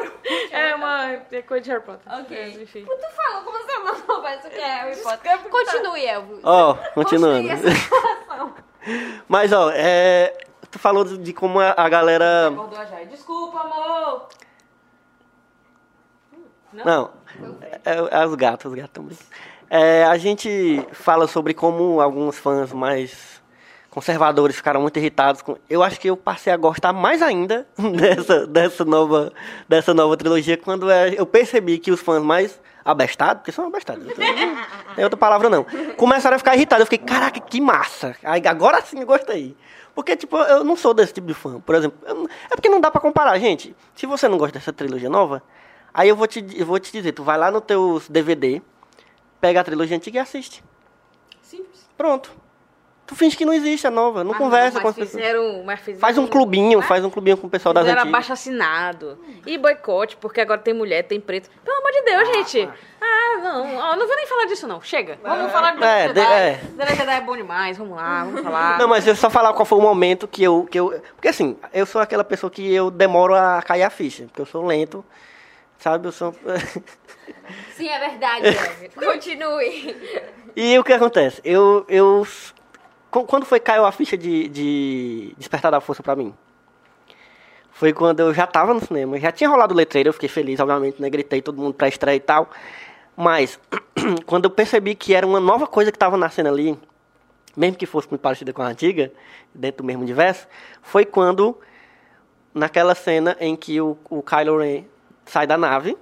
É 0.51 0.75
uma 0.75 1.13
é 1.13 1.43
coisa 1.43 1.63
de 1.63 1.71
Harry 1.71 1.83
Potter. 1.83 2.21
Ok. 2.21 2.45
Mas, 2.47 2.63
enfim. 2.63 2.87
Tu 2.87 3.11
falou 3.15 3.43
como 3.43 3.59
se 3.59 3.73
eu 3.73 3.85
não 3.85 3.95
soubesse 3.95 4.47
o 4.47 4.51
que 4.51 4.57
é 4.57 4.75
Harry 4.75 4.97
Potter. 4.97 5.33
É 5.33 5.37
tá- 5.37 5.49
Continue, 5.51 6.07
Elvis. 6.07 6.41
Ó, 6.43 6.75
continuando. 6.95 7.51
Essa 7.51 7.71
situação. 7.71 8.55
Mas, 9.29 9.53
ó, 9.53 9.71
é, 9.71 10.35
tu 10.71 10.79
falou 10.79 11.05
de 11.05 11.33
como 11.33 11.61
a, 11.61 11.89
galera... 11.89 12.51
Desculpa, 13.11 13.61
amor. 13.61 14.29
Não, 16.73 17.11
é, 17.85 18.21
é 18.21 18.27
os 18.27 18.35
gatos, 18.35 18.71
os 18.71 18.77
gatos 18.77 18.93
também. 18.93 19.19
É, 19.77 20.05
a 20.05 20.17
gente 20.17 20.87
fala 20.93 21.27
sobre 21.27 21.53
como 21.53 22.01
alguns 22.01 22.39
fãs 22.39 22.73
mais 22.73 23.43
conservadores 23.91 24.55
ficaram 24.55 24.81
muito 24.81 24.97
irritados 25.01 25.43
com. 25.43 25.57
Eu 25.69 25.83
acho 25.83 25.99
que 25.99 26.09
eu 26.09 26.17
passei 26.17 26.53
a 26.53 26.57
gostar 26.57 26.93
mais 26.93 27.21
ainda 27.21 27.67
dessa, 27.99 28.47
dessa, 28.47 28.85
nova, 28.85 29.33
dessa 29.69 29.93
nova 29.93 30.17
trilogia 30.17 30.57
quando 30.57 30.89
é, 30.89 31.15
eu 31.19 31.27
percebi 31.27 31.81
que 31.81 31.91
os 31.91 32.01
fãs 32.01 32.23
mais 32.23 32.61
abestados, 32.85 33.41
porque 33.41 33.51
são 33.51 33.67
abestados, 33.67 34.07
então, 34.09 34.25
não 34.25 34.95
tem 34.95 35.03
outra 35.03 35.19
palavra 35.19 35.51
não, 35.51 35.67
começaram 35.97 36.37
a 36.37 36.39
ficar 36.39 36.55
irritados. 36.55 36.83
Eu 36.83 36.87
fiquei, 36.87 37.05
caraca, 37.05 37.41
que 37.41 37.61
massa! 37.61 38.15
Agora 38.49 38.81
sim 38.81 39.01
eu 39.01 39.07
gostei. 39.07 39.57
Porque, 39.93 40.15
tipo, 40.15 40.37
eu 40.37 40.63
não 40.63 40.77
sou 40.77 40.95
desse 40.95 41.15
tipo 41.15 41.27
de 41.27 41.35
fã. 41.35 41.59
Por 41.59 41.75
exemplo, 41.75 41.99
eu 42.07 42.29
é 42.49 42.55
porque 42.55 42.69
não 42.69 42.81
dá 42.81 42.93
pra 42.93 43.01
comparar, 43.01 43.37
gente. 43.41 43.75
Se 43.97 44.07
você 44.07 44.29
não 44.29 44.39
gosta 44.39 44.57
dessa 44.57 44.73
trilogia 44.73 45.11
nova, 45.11 45.43
aí 45.93 46.09
eu 46.09 46.15
vou 46.15 46.29
te, 46.29 46.47
eu 46.57 46.65
vou 46.65 46.79
te 46.79 46.93
dizer, 46.93 47.11
tu 47.11 47.25
vai 47.25 47.37
lá 47.37 47.51
no 47.51 47.61
teu 47.61 48.01
DVD, 48.09 48.63
pega 49.45 49.61
a 49.61 49.65
trilogia 49.65 49.95
antiga 49.95 50.17
e 50.19 50.21
assiste. 50.21 50.65
Simples. 51.43 51.87
Pronto. 51.99 52.31
Tu 53.07 53.15
finge 53.15 53.37
que 53.37 53.45
não 53.45 53.53
existe 53.53 53.87
a 53.87 53.91
nova, 53.91 54.25
não 54.25 54.31
Mas 54.31 54.39
conversa 54.41 54.79
Ah, 54.79 54.81
não, 54.81 54.81
com 54.81 54.89
mas 54.89 54.99
as 54.99 55.05
pessoas. 55.05 55.23
fizeram, 55.23 55.63
mas 55.63 55.81
fizeram, 55.81 56.01
Faz 56.01 56.17
um 56.17 56.27
clubinho, 56.27 56.81
faz 56.81 57.05
um 57.05 57.11
clubinho 57.11 57.37
com 57.37 57.47
o 57.47 57.51
pessoal 57.51 57.75
das 57.75 57.83
Fizeram 57.85 58.01
antigas. 58.01 58.15
abaixo 58.15 58.33
assinado. 58.33 59.19
E 59.47 59.59
boicote, 59.59 60.17
porque 60.17 60.41
agora 60.41 60.59
tem 60.59 60.73
mulher, 60.73 61.03
tem 61.03 61.21
preto. 61.21 61.51
Pelo 61.63 61.77
amor 61.77 61.93
de 61.93 62.01
Deus, 62.01 62.29
gente. 62.29 62.71
Ah, 63.03 63.39
não. 63.43 63.77
Ó, 63.77 63.97
não 63.97 64.07
vou 64.07 64.17
nem 64.17 64.27
falar 64.27 64.47
disso, 64.47 64.67
não. 64.67 64.81
Chega. 64.81 65.19
Vamos 65.23 65.53
falar 65.53 65.73
de 65.77 65.85
É, 65.85 65.87
é. 65.87 66.09
Jedi. 66.09 66.77
Last 66.79 66.97
Jedi 66.97 67.15
é 67.17 67.21
bom 67.21 67.37
demais. 67.37 67.77
Vamos 67.77 67.95
lá, 67.95 68.25
vamos 68.25 68.41
falar. 68.41 68.79
Não, 68.79 68.89
mas 68.89 69.07
eu 69.07 69.15
só 69.15 69.29
falar 69.29 69.53
qual 69.53 69.67
foi 69.67 69.77
o 69.77 69.83
momento 69.83 70.27
que 70.27 70.43
eu, 70.43 70.67
que 70.71 70.81
eu. 70.81 70.99
Porque 71.15 71.29
assim, 71.29 71.59
eu 71.75 71.85
sou 71.85 72.01
aquela 72.01 72.25
pessoa 72.25 72.51
que 72.51 72.73
eu 72.73 72.91
demoro 72.91 73.35
a 73.35 73.61
cair 73.61 73.83
a 73.83 73.91
ficha. 73.91 74.25
Porque 74.25 74.41
eu 74.41 74.47
sou 74.47 74.65
lento. 74.65 75.05
Sabe? 75.79 76.09
Eu 76.09 76.13
sou. 76.13 76.35
Sim, 77.77 77.89
é 77.89 77.99
verdade. 77.99 78.47
Continue. 78.95 79.97
e 80.57 80.79
o 80.79 80.85
que 80.85 80.93
acontece? 80.93 81.41
Eu. 81.45 81.85
eu 81.89 82.27
qu- 83.11 83.25
quando 83.25 83.45
foi 83.45 83.61
caiu 83.61 83.85
a 83.85 83.93
ficha 83.93 84.17
de, 84.17 84.49
de 84.49 85.35
Despertar 85.37 85.71
da 85.73 85.81
Força 85.81 86.03
pra 86.03 86.17
mim? 86.17 86.33
Foi 87.73 87.93
quando 87.93 88.21
eu 88.21 88.33
já 88.33 88.47
tava 88.47 88.73
no 88.73 88.81
cinema. 88.81 89.19
Já 89.19 89.33
tinha 89.33 89.51
rolado 89.51 89.75
o 89.75 89.77
letreiro, 89.77 90.09
eu 90.09 90.13
fiquei 90.13 90.29
feliz, 90.29 90.61
obviamente, 90.61 91.03
né? 91.03 91.11
Gritei 91.11 91.43
todo 91.43 91.61
mundo 91.61 91.75
pra 91.75 91.89
estreia 91.89 92.17
e 92.17 92.21
tal. 92.21 92.49
Mas, 93.17 93.59
quando 94.27 94.45
eu 94.45 94.51
percebi 94.51 94.95
que 94.95 95.13
era 95.15 95.27
uma 95.27 95.41
nova 95.41 95.67
coisa 95.67 95.91
que 95.91 95.99
tava 95.99 96.17
nascendo 96.17 96.49
ali, 96.49 96.79
mesmo 97.57 97.77
que 97.77 97.85
fosse 97.87 98.09
muito 98.09 98.21
parecida 98.21 98.53
com 98.53 98.63
a 98.63 98.67
antiga, 98.67 99.13
dentro 99.53 99.83
do 99.83 99.87
mesmo 99.87 100.03
universo, 100.03 100.47
foi 100.83 101.05
quando, 101.05 101.59
naquela 102.55 102.95
cena 102.95 103.37
em 103.41 103.57
que 103.57 103.81
o, 103.81 103.99
o 104.09 104.23
Kylo 104.23 104.59
Ren 104.59 104.85
sai 105.27 105.47
da 105.47 105.57
nave, 105.57 105.97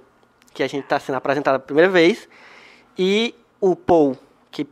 que 0.53 0.63
a 0.63 0.67
gente 0.67 0.83
está 0.83 0.99
sendo 0.99 1.15
apresentado 1.15 1.55
a 1.55 1.59
primeira 1.59 1.89
vez, 1.89 2.27
e 2.97 3.33
o 3.59 3.75
Paul, 3.75 4.17
que 4.51 4.67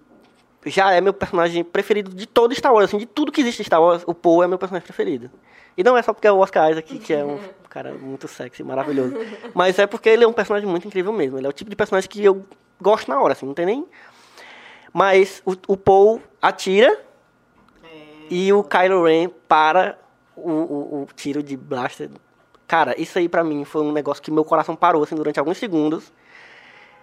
já 0.66 0.92
é 0.92 1.02
meu 1.02 1.14
personagem 1.14 1.64
preferido 1.64 2.14
de 2.14 2.26
todo 2.28 2.54
Star 2.54 2.74
Wars, 2.74 2.86
assim, 2.86 2.98
de 2.98 3.06
tudo 3.06 3.32
que 3.32 3.42
existe 3.42 3.62
em 3.62 3.66
Star 3.66 3.82
Wars, 3.82 4.04
o 4.06 4.14
Paul 4.14 4.44
é 4.44 4.48
meu 4.48 4.58
personagem 4.58 4.86
preferido. 4.86 5.32
E 5.78 5.84
não 5.84 5.98
é 5.98 6.02
só 6.02 6.14
porque 6.14 6.28
é 6.28 6.32
o 6.32 6.38
Oscar 6.38 6.70
Isaac, 6.70 7.00
que 7.00 7.14
é 7.14 7.24
um 7.24 7.40
cara 7.70 7.94
muito 7.94 8.28
sexy, 8.28 8.64
maravilhoso, 8.64 9.16
mas 9.54 9.80
é 9.80 9.88
porque 9.88 10.10
ele 10.10 10.24
é 10.24 10.28
um 10.28 10.34
personagem 10.34 10.70
muito 10.70 10.88
incrível 10.88 11.14
mesmo. 11.14 11.38
Ele 11.38 11.48
é 11.48 11.50
o 11.50 11.54
tipo 11.54 11.70
de 11.70 11.76
personagem 11.76 12.10
que 12.10 12.24
eu 12.24 12.46
gosto 12.80 13.08
na 13.08 13.20
hora, 13.20 13.34
assim, 13.34 13.46
não 13.46 13.54
tem 13.54 13.66
nem... 13.66 13.86
Mas 14.94 15.42
o, 15.46 15.56
o 15.68 15.78
Paul 15.78 16.22
atira 16.42 17.00
e 18.30 18.52
o 18.52 18.64
Kylo 18.64 19.06
Ren 19.06 19.30
para 19.48 19.98
o, 20.36 20.52
o, 20.52 21.02
o 21.04 21.08
tiro 21.16 21.42
de 21.42 21.56
blaster. 21.56 22.10
Cara, 22.72 22.96
isso 22.98 23.20
aí 23.20 23.28
pra 23.28 23.44
mim 23.44 23.66
foi 23.66 23.82
um 23.82 23.92
negócio 23.92 24.24
que 24.24 24.32
meu 24.32 24.46
coração 24.46 24.78
parou 24.78 25.04
assim, 25.04 25.14
durante 25.14 25.38
alguns 25.38 25.58
segundos. 25.58 26.10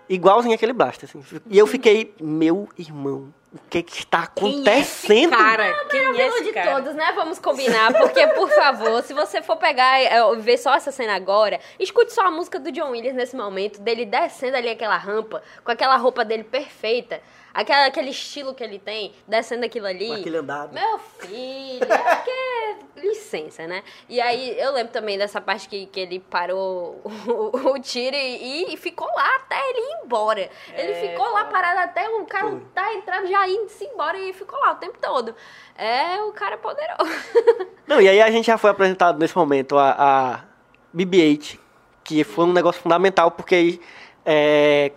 Igualzinho 0.08 0.54
aquele 0.54 0.72
blaster. 0.72 1.06
Assim. 1.06 1.22
E 1.46 1.58
eu 1.58 1.66
fiquei, 1.66 2.14
meu 2.18 2.70
irmão, 2.78 3.34
o 3.52 3.58
que, 3.68 3.82
que 3.82 3.98
está 3.98 4.26
Quem 4.26 4.48
é 4.48 4.54
acontecendo? 4.54 5.36
cara? 5.36 5.84
Quem 5.90 6.00
é 6.22 6.26
esse 6.26 6.44
de 6.44 6.52
cara? 6.54 6.76
todos, 6.76 6.94
né? 6.94 7.12
Vamos 7.14 7.38
combinar, 7.38 7.92
porque, 7.92 8.26
por 8.28 8.48
favor, 8.48 9.02
se 9.02 9.12
você 9.12 9.42
for 9.42 9.56
pegar 9.56 10.00
e 10.00 10.36
ver 10.40 10.56
só 10.56 10.74
essa 10.74 10.90
cena 10.90 11.14
agora, 11.14 11.60
escute 11.78 12.14
só 12.14 12.22
a 12.22 12.30
música 12.30 12.58
do 12.58 12.72
John 12.72 12.92
Williams 12.92 13.16
nesse 13.16 13.36
momento, 13.36 13.78
dele 13.78 14.06
descendo 14.06 14.56
ali 14.56 14.70
aquela 14.70 14.96
rampa, 14.96 15.42
com 15.62 15.70
aquela 15.70 15.98
roupa 15.98 16.24
dele 16.24 16.44
perfeita, 16.44 17.20
aquela, 17.52 17.86
aquele 17.86 18.10
estilo 18.10 18.54
que 18.54 18.62
ele 18.62 18.78
tem, 18.78 19.12
descendo 19.26 19.64
aquilo 19.64 19.86
ali. 19.86 20.08
Com 20.08 20.14
aquele 20.14 20.36
andado. 20.38 20.72
Meu 20.72 20.98
filho, 20.98 21.84
é 21.84 22.14
porque... 22.14 22.48
Licença, 22.96 23.66
né? 23.66 23.82
E 24.08 24.20
aí, 24.20 24.58
eu 24.58 24.72
lembro 24.72 24.92
também 24.92 25.16
dessa 25.16 25.40
parte 25.40 25.68
que, 25.68 25.86
que 25.86 26.00
ele 26.00 26.18
parou 26.18 27.00
o, 27.04 27.70
o 27.70 27.80
tiro 27.80 28.16
e, 28.16 28.74
e 28.74 28.76
ficou 28.76 29.06
lá 29.06 29.36
até 29.36 29.56
ele 29.70 29.78
ir 29.78 30.04
embora. 30.04 30.50
ele 30.74 30.92
É, 30.92 31.08
ficou 31.08 31.30
lá 31.30 31.44
parado 31.44 31.78
até 31.80 32.08
o 32.08 32.24
cara 32.24 32.48
Foi. 32.48 32.60
tá 32.74 32.94
entrando, 32.94 33.28
já 33.28 33.48
indo-se 33.48 33.84
embora 33.84 34.18
e 34.18 34.32
ficou 34.32 34.58
lá 34.58 34.72
o 34.72 34.76
tempo 34.76 34.98
todo. 35.00 35.34
É 35.76 36.20
o 36.22 36.32
cara 36.32 36.58
poderoso. 36.58 37.12
Não, 37.86 38.00
e 38.00 38.08
aí 38.08 38.20
a 38.20 38.30
gente 38.30 38.46
já 38.46 38.58
foi 38.58 38.70
apresentado 38.70 39.18
nesse 39.18 39.36
momento 39.36 39.78
a, 39.78 39.94
a 39.98 40.40
BB-8, 40.94 41.58
que 42.02 42.24
foi 42.24 42.44
um 42.44 42.52
negócio 42.52 42.82
fundamental, 42.82 43.30
porque 43.30 43.80
é, 44.26 44.92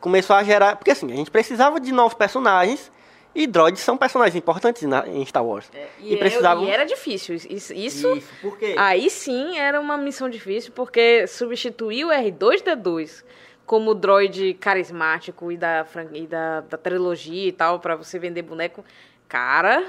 começou 0.00 0.34
a 0.36 0.42
gerar... 0.42 0.76
Porque 0.76 0.90
assim, 0.90 1.12
a 1.12 1.16
gente 1.16 1.30
precisava 1.30 1.78
de 1.78 1.92
novos 1.92 2.14
personagens, 2.14 2.90
e 3.34 3.46
droids 3.46 3.80
são 3.80 3.96
personagens 3.96 4.34
importantes 4.34 4.82
na- 4.82 5.06
em 5.06 5.24
Star 5.24 5.44
Wars. 5.44 5.70
E, 6.00 6.16
precisavam... 6.16 6.64
e 6.64 6.70
era 6.70 6.84
difícil. 6.84 7.36
Isso, 7.36 7.72
isso 7.72 8.22
quê? 8.58 8.74
Aí 8.76 9.08
sim 9.08 9.56
era 9.56 9.80
uma 9.80 9.96
missão 9.96 10.28
difícil, 10.28 10.72
porque 10.74 11.26
substituir 11.26 12.04
o 12.04 12.08
R2D2 12.08 13.22
como 13.64 13.94
droid 13.94 14.54
carismático 14.54 15.52
e 15.52 15.56
da, 15.56 15.86
e 16.12 16.26
da, 16.26 16.62
da 16.62 16.76
trilogia 16.76 17.46
e 17.46 17.52
tal, 17.52 17.78
pra 17.78 17.94
você 17.94 18.18
vender 18.18 18.42
boneco, 18.42 18.84
cara, 19.28 19.86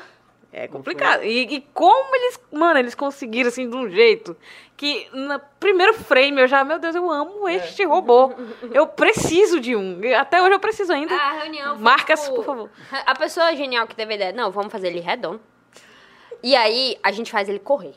É 0.54 0.68
complicado. 0.68 1.24
E, 1.24 1.56
e 1.56 1.62
como 1.74 2.14
eles, 2.16 2.40
mano, 2.52 2.80
eles 2.80 2.94
conseguiram 2.94 3.48
assim 3.48 3.70
de 3.70 3.76
um 3.76 3.90
jeito 3.90 4.36
que 4.76 5.08
no 5.14 5.40
primeiro 5.60 5.94
frame 5.94 6.42
eu 6.42 6.48
já, 6.48 6.64
meu 6.64 6.78
Deus, 6.78 6.94
eu 6.94 7.10
amo 7.10 7.48
este 7.48 7.86
robô. 7.86 8.34
Eu 8.74 8.88
preciso 8.88 9.60
de 9.60 9.76
um. 9.76 10.02
Até 10.20 10.42
hoje 10.42 10.54
eu 10.54 10.60
preciso 10.60 10.92
ainda. 10.92 11.16
A 11.16 11.32
reunião 11.34 11.78
Marcas, 11.80 12.24
tipo, 12.24 12.36
por 12.36 12.46
favor. 12.46 12.70
A 13.06 13.16
pessoa 13.16 13.56
genial 13.56 13.88
que 13.88 13.96
teve 13.96 14.14
a 14.14 14.16
ideia, 14.16 14.32
não, 14.34 14.52
vamos 14.52 14.72
fazer 14.72 14.88
ele 14.88 15.00
redondo. 15.00 15.40
E 16.44 16.56
aí, 16.56 16.98
a 17.04 17.12
gente 17.12 17.32
faz 17.32 17.48
ele 17.48 17.60
correr. 17.60 17.94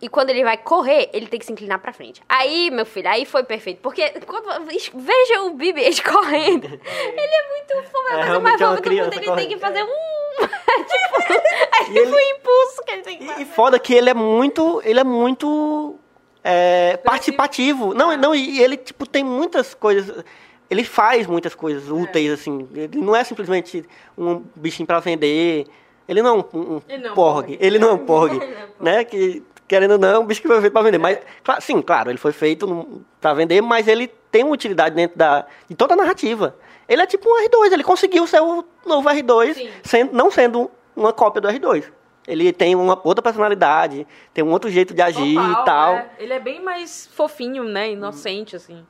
E 0.00 0.08
quando 0.08 0.30
ele 0.30 0.44
vai 0.44 0.56
correr, 0.56 1.10
ele 1.12 1.26
tem 1.26 1.40
que 1.40 1.46
se 1.46 1.52
inclinar 1.52 1.80
pra 1.80 1.92
frente. 1.92 2.22
Aí, 2.28 2.70
meu 2.70 2.86
filho, 2.86 3.08
aí 3.08 3.24
foi 3.24 3.42
perfeito. 3.42 3.80
Porque 3.80 4.10
quando, 4.20 4.64
veja 4.66 5.42
o 5.42 5.56
BB-8 5.56 6.02
correndo. 6.08 6.66
Ele 6.66 7.34
é 7.34 7.48
muito 7.48 7.90
fofo, 7.90 8.08
é 8.08 8.12
a 8.12 8.16
coisa 8.16 8.40
mais 8.40 8.60
é 8.60 8.64
uma 8.64 8.76
fofa 8.76 8.82
do 8.82 8.90
mundo. 8.90 9.12
Ele 9.14 9.26
correndo. 9.26 9.36
tem 9.36 9.48
que 9.48 9.58
fazer 9.58 9.82
um... 9.82 10.27
tipo, 10.38 11.32
é 11.32 11.90
ele- 11.98 12.10
o 12.14 12.20
impulso 12.20 12.82
que 12.84 12.90
ele 12.92 13.02
tem 13.02 13.18
que 13.18 13.26
fazer. 13.26 13.42
e 13.42 13.44
foda 13.44 13.78
que 13.78 13.94
ele 13.94 14.10
é 14.10 14.14
muito. 14.14 14.80
Ele 14.84 15.00
é 15.00 15.04
muito. 15.04 15.96
é, 16.44 16.96
participativo. 16.98 17.92
Não, 17.94 18.16
não, 18.16 18.34
e 18.34 18.60
ele, 18.62 18.76
tipo, 18.76 19.06
tem 19.06 19.22
muitas 19.24 19.74
coisas. 19.74 20.24
Ele 20.70 20.84
faz 20.84 21.26
muitas 21.26 21.54
coisas 21.54 21.90
úteis, 21.90 22.30
assim. 22.32 22.68
Ele 22.74 22.98
não 23.00 23.14
é 23.16 23.24
simplesmente 23.24 23.84
um 24.16 24.42
bichinho 24.54 24.86
pra 24.86 25.00
vender. 25.00 25.66
Ele 26.08 26.22
não 26.22 26.30
é 26.30 26.32
um, 26.56 26.60
um 26.76 26.82
Ele 26.88 27.02
não 27.02 27.08
é 27.08 27.12
um 27.12 27.14
porg. 27.14 27.46
porg. 27.46 27.58
Ele 27.60 27.78
não 27.78 27.88
é 27.88 27.92
um 27.92 27.98
porg. 28.06 28.40
né? 28.80 29.04
Que, 29.04 29.42
querendo 29.66 29.92
ou 29.92 29.98
não, 29.98 30.08
é 30.08 30.18
um 30.18 30.24
bicho 30.24 30.40
que 30.40 30.48
foi 30.48 30.60
feito 30.60 30.72
pra 30.72 30.80
vender. 30.82 30.98
Mas, 30.98 31.18
cla- 31.44 31.60
sim, 31.60 31.82
claro, 31.82 32.10
ele 32.10 32.18
foi 32.18 32.32
feito 32.32 33.02
pra 33.20 33.34
vender, 33.34 33.60
mas 33.60 33.86
ele 33.88 34.06
tem 34.30 34.42
uma 34.44 34.52
utilidade 34.54 34.94
dentro 34.94 35.18
da, 35.18 35.44
de 35.68 35.74
toda 35.74 35.94
a 35.94 35.96
narrativa. 35.96 36.54
Ele 36.88 37.02
é 37.02 37.06
tipo 37.06 37.28
um 37.28 37.44
R2, 37.46 37.72
ele 37.72 37.84
conseguiu 37.84 38.26
ser 38.26 38.40
o 38.40 38.64
novo 38.86 39.08
R2, 39.08 39.54
Sim. 39.54 39.70
sendo- 39.82 40.12
não 40.14 40.30
sendo 40.30 40.70
uma 40.96 41.12
cópia 41.12 41.40
do 41.40 41.48
R2. 41.48 41.84
Ele 42.26 42.52
tem 42.52 42.74
uma 42.74 43.00
outra 43.04 43.22
personalidade, 43.22 44.06
tem 44.34 44.44
um 44.44 44.50
outro 44.50 44.68
jeito 44.70 44.92
de 44.94 45.00
agir 45.00 45.34
Total, 45.36 45.62
e 45.62 45.64
tal. 45.64 45.94
é. 45.94 46.10
Ele 46.18 46.32
é 46.32 46.40
bem 46.40 46.62
mais 46.62 47.06
fofinho, 47.14 47.64
né? 47.64 47.90
Inocente, 47.92 48.54
assim. 48.56 48.86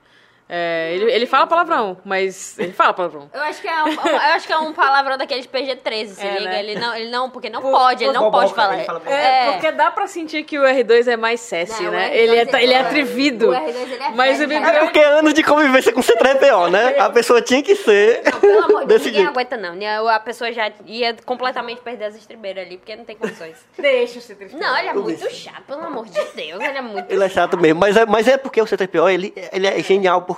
É, 0.50 0.92
ele, 0.94 1.12
ele 1.12 1.26
fala 1.26 1.46
palavrão, 1.46 1.98
mas 2.04 2.58
ele 2.58 2.72
fala 2.72 2.94
palavrão. 2.94 3.28
Eu 3.34 3.42
acho 3.42 3.60
que 3.60 3.68
é 3.68 3.84
um, 3.84 3.88
eu 3.92 4.16
acho 4.34 4.46
que 4.46 4.52
é 4.52 4.56
um 4.58 4.72
palavrão 4.72 5.18
daqueles 5.18 5.46
PG-13, 5.46 6.06
se 6.08 6.26
É, 6.26 6.38
liga. 6.38 6.44
né? 6.50 6.60
Ele 6.60 6.74
não, 6.78 6.94
ele 6.96 7.10
não, 7.10 7.28
porque 7.28 7.50
não 7.50 7.60
Por- 7.60 7.70
pode, 7.70 8.02
ele 8.04 8.12
por 8.14 8.20
não 8.22 8.30
pode 8.30 8.54
falar. 8.54 8.78
fala 8.84 9.02
É, 9.06 9.52
porque 9.52 9.70
dá 9.72 9.90
pra 9.90 10.06
sentir 10.06 10.44
que 10.44 10.58
o 10.58 10.62
R2 10.62 11.06
é 11.06 11.16
mais 11.18 11.40
sassy, 11.40 11.82
Não, 11.82 11.90
né? 11.90 12.08
R2 12.08 12.12
Ele 12.14 12.36
é, 12.36 12.40
ele- 12.40 12.56
ele 12.62 12.72
é 12.72 12.76
é- 12.76 12.80
atrevido. 12.80 13.50
o 13.50 13.52
R2 13.52 13.76
ele 13.76 13.94
é 14.02 14.10
mas 14.14 14.38
já. 14.38 14.44
É 14.74 14.80
porque 14.80 14.98
é 14.98 15.04
anos 15.04 15.34
de 15.34 15.42
convivência 15.42 15.92
com 15.92 16.00
C3PO, 16.00 16.70
né? 16.70 16.98
A 16.98 17.10
pessoa 17.10 17.42
tinha 17.42 17.62
que 17.62 17.74
ser 17.76 18.22
Não, 18.24 18.40
pelo 18.40 18.64
amor 18.64 18.80
de 18.82 18.86
Deus, 18.88 19.04
ninguém 19.04 19.26
aguenta 19.26 19.56
não. 19.56 20.08
A 20.08 20.20
pessoa 20.20 20.50
já 20.52 20.70
ia 20.86 21.14
completamente 21.26 21.80
perder 21.82 22.06
as 22.06 22.16
estribeiras 22.16 22.64
ali, 22.64 22.78
porque 22.78 22.96
não 22.96 23.04
tem 23.04 23.16
condições. 23.16 23.56
Deixa 23.78 24.18
o 24.18 24.22
C3PO. 24.22 24.54
Não, 24.58 24.78
ele 24.78 24.88
é 24.88 24.94
muito 24.94 25.30
chato, 25.30 25.62
pelo 25.66 25.82
amor 25.82 26.06
de 26.06 26.12
Deus, 26.34 26.62
ele 26.62 26.78
é 26.78 26.82
muito 26.82 27.10
Ele 27.12 27.22
é 27.22 27.28
chato 27.28 27.58
mesmo, 27.58 27.78
mas 27.80 27.96
é, 27.96 28.06
mas 28.06 28.26
é 28.26 28.38
porque 28.38 28.60
o 28.62 28.64
C3PO, 28.64 29.12
ele, 29.12 29.34
ele 29.52 29.66
é 29.66 29.82
genial, 29.82 30.22
porque 30.22 30.37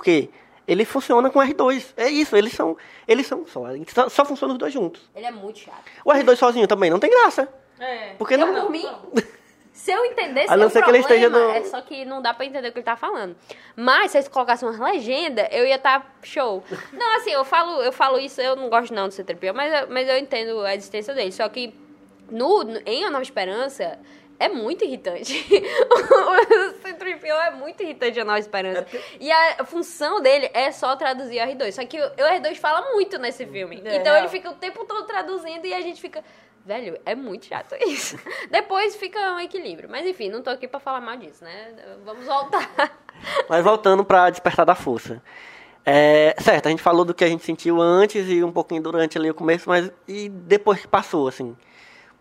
ele 0.67 0.85
funciona 0.85 1.29
com 1.29 1.39
o 1.39 1.41
R2. 1.41 1.93
É 1.97 2.09
isso, 2.09 2.35
eles 2.35 2.53
são, 2.53 2.77
eles 3.07 3.27
são 3.27 3.45
só, 3.45 3.63
só, 3.93 4.09
só 4.09 4.25
funcionam 4.25 4.53
os 4.55 4.59
dois 4.59 4.73
juntos. 4.73 5.09
Ele 5.15 5.25
é 5.25 5.31
muito 5.31 5.59
chato. 5.59 5.83
O 6.05 6.11
R2 6.11 6.35
sozinho 6.35 6.67
também 6.67 6.89
não 6.89 6.99
tem 6.99 7.09
graça, 7.09 7.47
É. 7.79 8.13
porque 8.17 8.33
Eu, 8.35 8.39
não... 8.39 8.61
por 8.61 8.71
mim, 8.71 8.85
se 9.73 9.91
eu 9.91 10.05
entendesse 10.05 10.51
A 10.53 10.57
não 10.57 10.69
ser 10.69 10.83
que 10.83 10.89
ele 10.89 10.99
esteja 10.99 11.29
no- 11.29 11.49
é 11.51 11.63
só 11.63 11.81
que 11.81 12.05
não 12.05 12.21
dá 12.21 12.33
pra 12.33 12.45
entender 12.45 12.69
o 12.69 12.71
que 12.71 12.79
ele 12.79 12.85
tá 12.85 12.95
falando. 12.95 13.35
Mas 13.75 14.11
se 14.11 14.17
eles 14.17 14.27
colocassem 14.27 14.67
umas 14.67 14.79
legendas, 14.79 15.47
eu 15.51 15.65
ia 15.65 15.75
estar 15.75 16.15
show. 16.23 16.63
Não, 16.93 17.15
assim, 17.17 17.31
eu 17.31 17.43
falo, 17.43 17.81
eu 17.81 17.91
falo 17.91 18.19
isso, 18.19 18.39
eu 18.41 18.55
não 18.55 18.69
gosto 18.69 18.93
não 18.93 19.07
do 19.07 19.13
C-3PO, 19.13 19.53
mas, 19.53 19.81
eu- 19.81 19.87
mas 19.89 20.07
eu 20.07 20.17
entendo 20.17 20.61
a 20.61 20.75
existência 20.75 21.13
dele. 21.13 21.31
Só 21.31 21.47
que 21.49 21.73
no, 22.29 22.63
no- 22.63 22.81
em 22.85 23.03
A 23.05 23.09
Nova 23.09 23.23
Esperança... 23.23 23.97
É 24.41 24.49
muito 24.49 24.83
irritante. 24.83 25.35
o 25.53 26.81
C-3PO 26.81 27.27
é 27.27 27.51
muito 27.51 27.83
irritante 27.83 28.19
a 28.19 28.25
Nova 28.25 28.39
Esperança. 28.39 28.87
E 29.19 29.31
a 29.31 29.63
função 29.63 30.19
dele 30.19 30.49
é 30.51 30.71
só 30.71 30.95
traduzir 30.95 31.39
o 31.39 31.47
R2. 31.47 31.71
Só 31.73 31.85
que 31.85 32.01
o, 32.01 32.03
o 32.03 32.41
R2 32.41 32.55
fala 32.55 32.91
muito 32.91 33.19
nesse 33.19 33.45
filme. 33.45 33.79
É, 33.85 33.97
então 33.97 34.17
ele 34.17 34.27
fica 34.29 34.49
o 34.49 34.55
tempo 34.55 34.83
todo 34.85 35.05
traduzindo 35.05 35.67
e 35.67 35.75
a 35.75 35.81
gente 35.81 36.01
fica... 36.01 36.23
Velho, 36.65 36.99
é 37.05 37.13
muito 37.13 37.45
chato 37.45 37.75
isso. 37.85 38.19
Depois 38.49 38.95
fica 38.95 39.19
um 39.33 39.39
equilíbrio. 39.39 39.87
Mas 39.87 40.07
enfim, 40.07 40.27
não 40.29 40.41
tô 40.41 40.49
aqui 40.49 40.67
pra 40.67 40.79
falar 40.79 41.01
mal 41.01 41.17
disso, 41.17 41.43
né? 41.43 41.75
Vamos 42.03 42.25
voltar. 42.25 42.67
Mas 43.47 43.63
voltando 43.63 44.03
pra 44.03 44.31
Despertar 44.31 44.65
da 44.65 44.73
Força. 44.73 45.21
É, 45.85 46.35
certo, 46.39 46.65
a 46.65 46.69
gente 46.69 46.81
falou 46.81 47.05
do 47.05 47.13
que 47.13 47.23
a 47.23 47.27
gente 47.27 47.43
sentiu 47.43 47.79
antes 47.79 48.27
e 48.27 48.43
um 48.43 48.51
pouquinho 48.51 48.81
durante 48.81 49.19
ali 49.19 49.29
o 49.29 49.33
começo, 49.33 49.67
mas 49.67 49.91
e 50.07 50.29
depois 50.29 50.79
que 50.79 50.87
passou, 50.87 51.27
assim? 51.27 51.57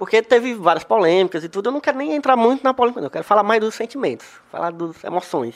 Porque 0.00 0.22
teve 0.22 0.54
várias 0.54 0.82
polêmicas 0.82 1.44
e 1.44 1.48
tudo, 1.50 1.68
eu 1.68 1.72
não 1.72 1.78
quero 1.80 1.98
nem 1.98 2.14
entrar 2.14 2.34
muito 2.34 2.64
na 2.64 2.72
polêmica, 2.72 3.02
não. 3.02 3.08
eu 3.08 3.10
quero 3.10 3.22
falar 3.22 3.42
mais 3.42 3.60
dos 3.60 3.74
sentimentos, 3.74 4.26
falar 4.50 4.72
das 4.72 5.04
emoções. 5.04 5.54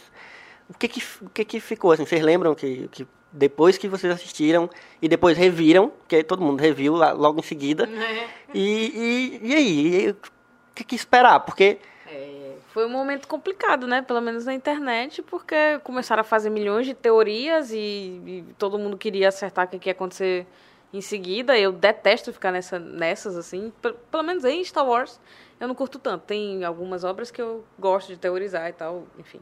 O 0.68 0.74
que 0.78 0.86
que, 0.86 1.02
o 1.22 1.30
que, 1.30 1.44
que 1.46 1.60
ficou, 1.60 1.92
assim, 1.92 2.04
vocês 2.04 2.20
lembram 2.22 2.54
que, 2.54 2.86
que 2.92 3.06
depois 3.32 3.78
que 3.78 3.88
vocês 3.88 4.12
assistiram 4.12 4.68
e 5.00 5.08
depois 5.08 5.38
reviram, 5.38 5.88
porque 5.88 6.22
todo 6.22 6.42
mundo 6.42 6.60
reviu 6.60 6.94
lá- 6.94 7.12
logo 7.12 7.40
em 7.40 7.42
seguida, 7.42 7.88
É. 7.88 8.26
e, 8.52 9.40
e, 9.42 9.48
e 9.50 9.54
aí, 9.54 10.10
o 10.10 10.16
que, 10.74 10.84
que 10.84 10.94
esperar? 10.94 11.40
Porque 11.40 11.78
É, 12.06 12.52
foi 12.74 12.84
um 12.84 12.90
momento 12.90 13.26
complicado, 13.26 13.86
né? 13.86 14.02
Pelo 14.02 14.20
menos 14.20 14.44
na 14.44 14.52
internet, 14.52 15.22
porque 15.22 15.78
começaram 15.82 16.20
a 16.20 16.24
fazer 16.24 16.50
milhões 16.50 16.84
de 16.86 16.92
teorias 16.92 17.70
e, 17.72 18.20
e 18.26 18.44
todo 18.58 18.78
mundo 18.78 18.98
queria 18.98 19.28
acertar 19.28 19.64
o 19.64 19.68
que 19.70 19.78
que 19.78 19.88
ia 19.88 19.92
acontecer 19.92 20.46
em 20.94 21.00
seguida. 21.00 21.58
Eu 21.58 21.72
detesto 21.72 22.32
ficar 22.32 22.52
nessa, 22.52 22.78
nessas, 22.78 23.36
assim. 23.36 23.72
Pe- 23.82 23.94
Pelo 24.10 24.22
menos 24.22 24.44
em 24.44 24.62
Star 24.64 24.86
Wars, 24.86 25.20
eu 25.60 25.68
não 25.68 25.74
curto 25.74 25.98
tanto. 25.98 26.22
Tem 26.24 26.64
algumas 26.64 27.04
obras 27.04 27.30
que 27.30 27.42
eu 27.42 27.64
gosto 27.78 28.08
de 28.08 28.16
teorizar 28.18 28.68
e 28.70 28.72
tal, 28.72 29.04
enfim. 29.18 29.40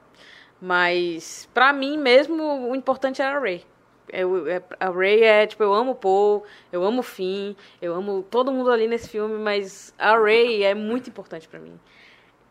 Mas, 0.60 1.48
pra 1.52 1.72
mim 1.72 1.98
mesmo, 1.98 2.70
o 2.70 2.74
importante 2.76 3.20
era 3.20 3.36
a 3.36 3.40
Rey. 3.40 3.64
Eu, 4.08 4.46
é- 4.48 4.62
a 4.78 4.90
Rey 4.90 5.22
é, 5.22 5.46
tipo, 5.46 5.62
eu 5.62 5.72
amo 5.72 5.92
o 5.92 5.94
Paul, 5.94 6.44
eu 6.70 6.84
amo 6.84 7.00
o 7.00 7.02
Finn, 7.02 7.54
eu 7.80 7.94
amo 7.94 8.22
todo 8.30 8.52
mundo 8.52 8.70
ali 8.70 8.86
nesse 8.86 9.08
filme, 9.08 9.38
mas 9.38 9.94
a 9.98 10.16
Rey 10.18 10.62
é 10.64 10.74
muito 10.74 11.08
importante 11.08 11.48
pra 11.48 11.58
mim. 11.58 11.78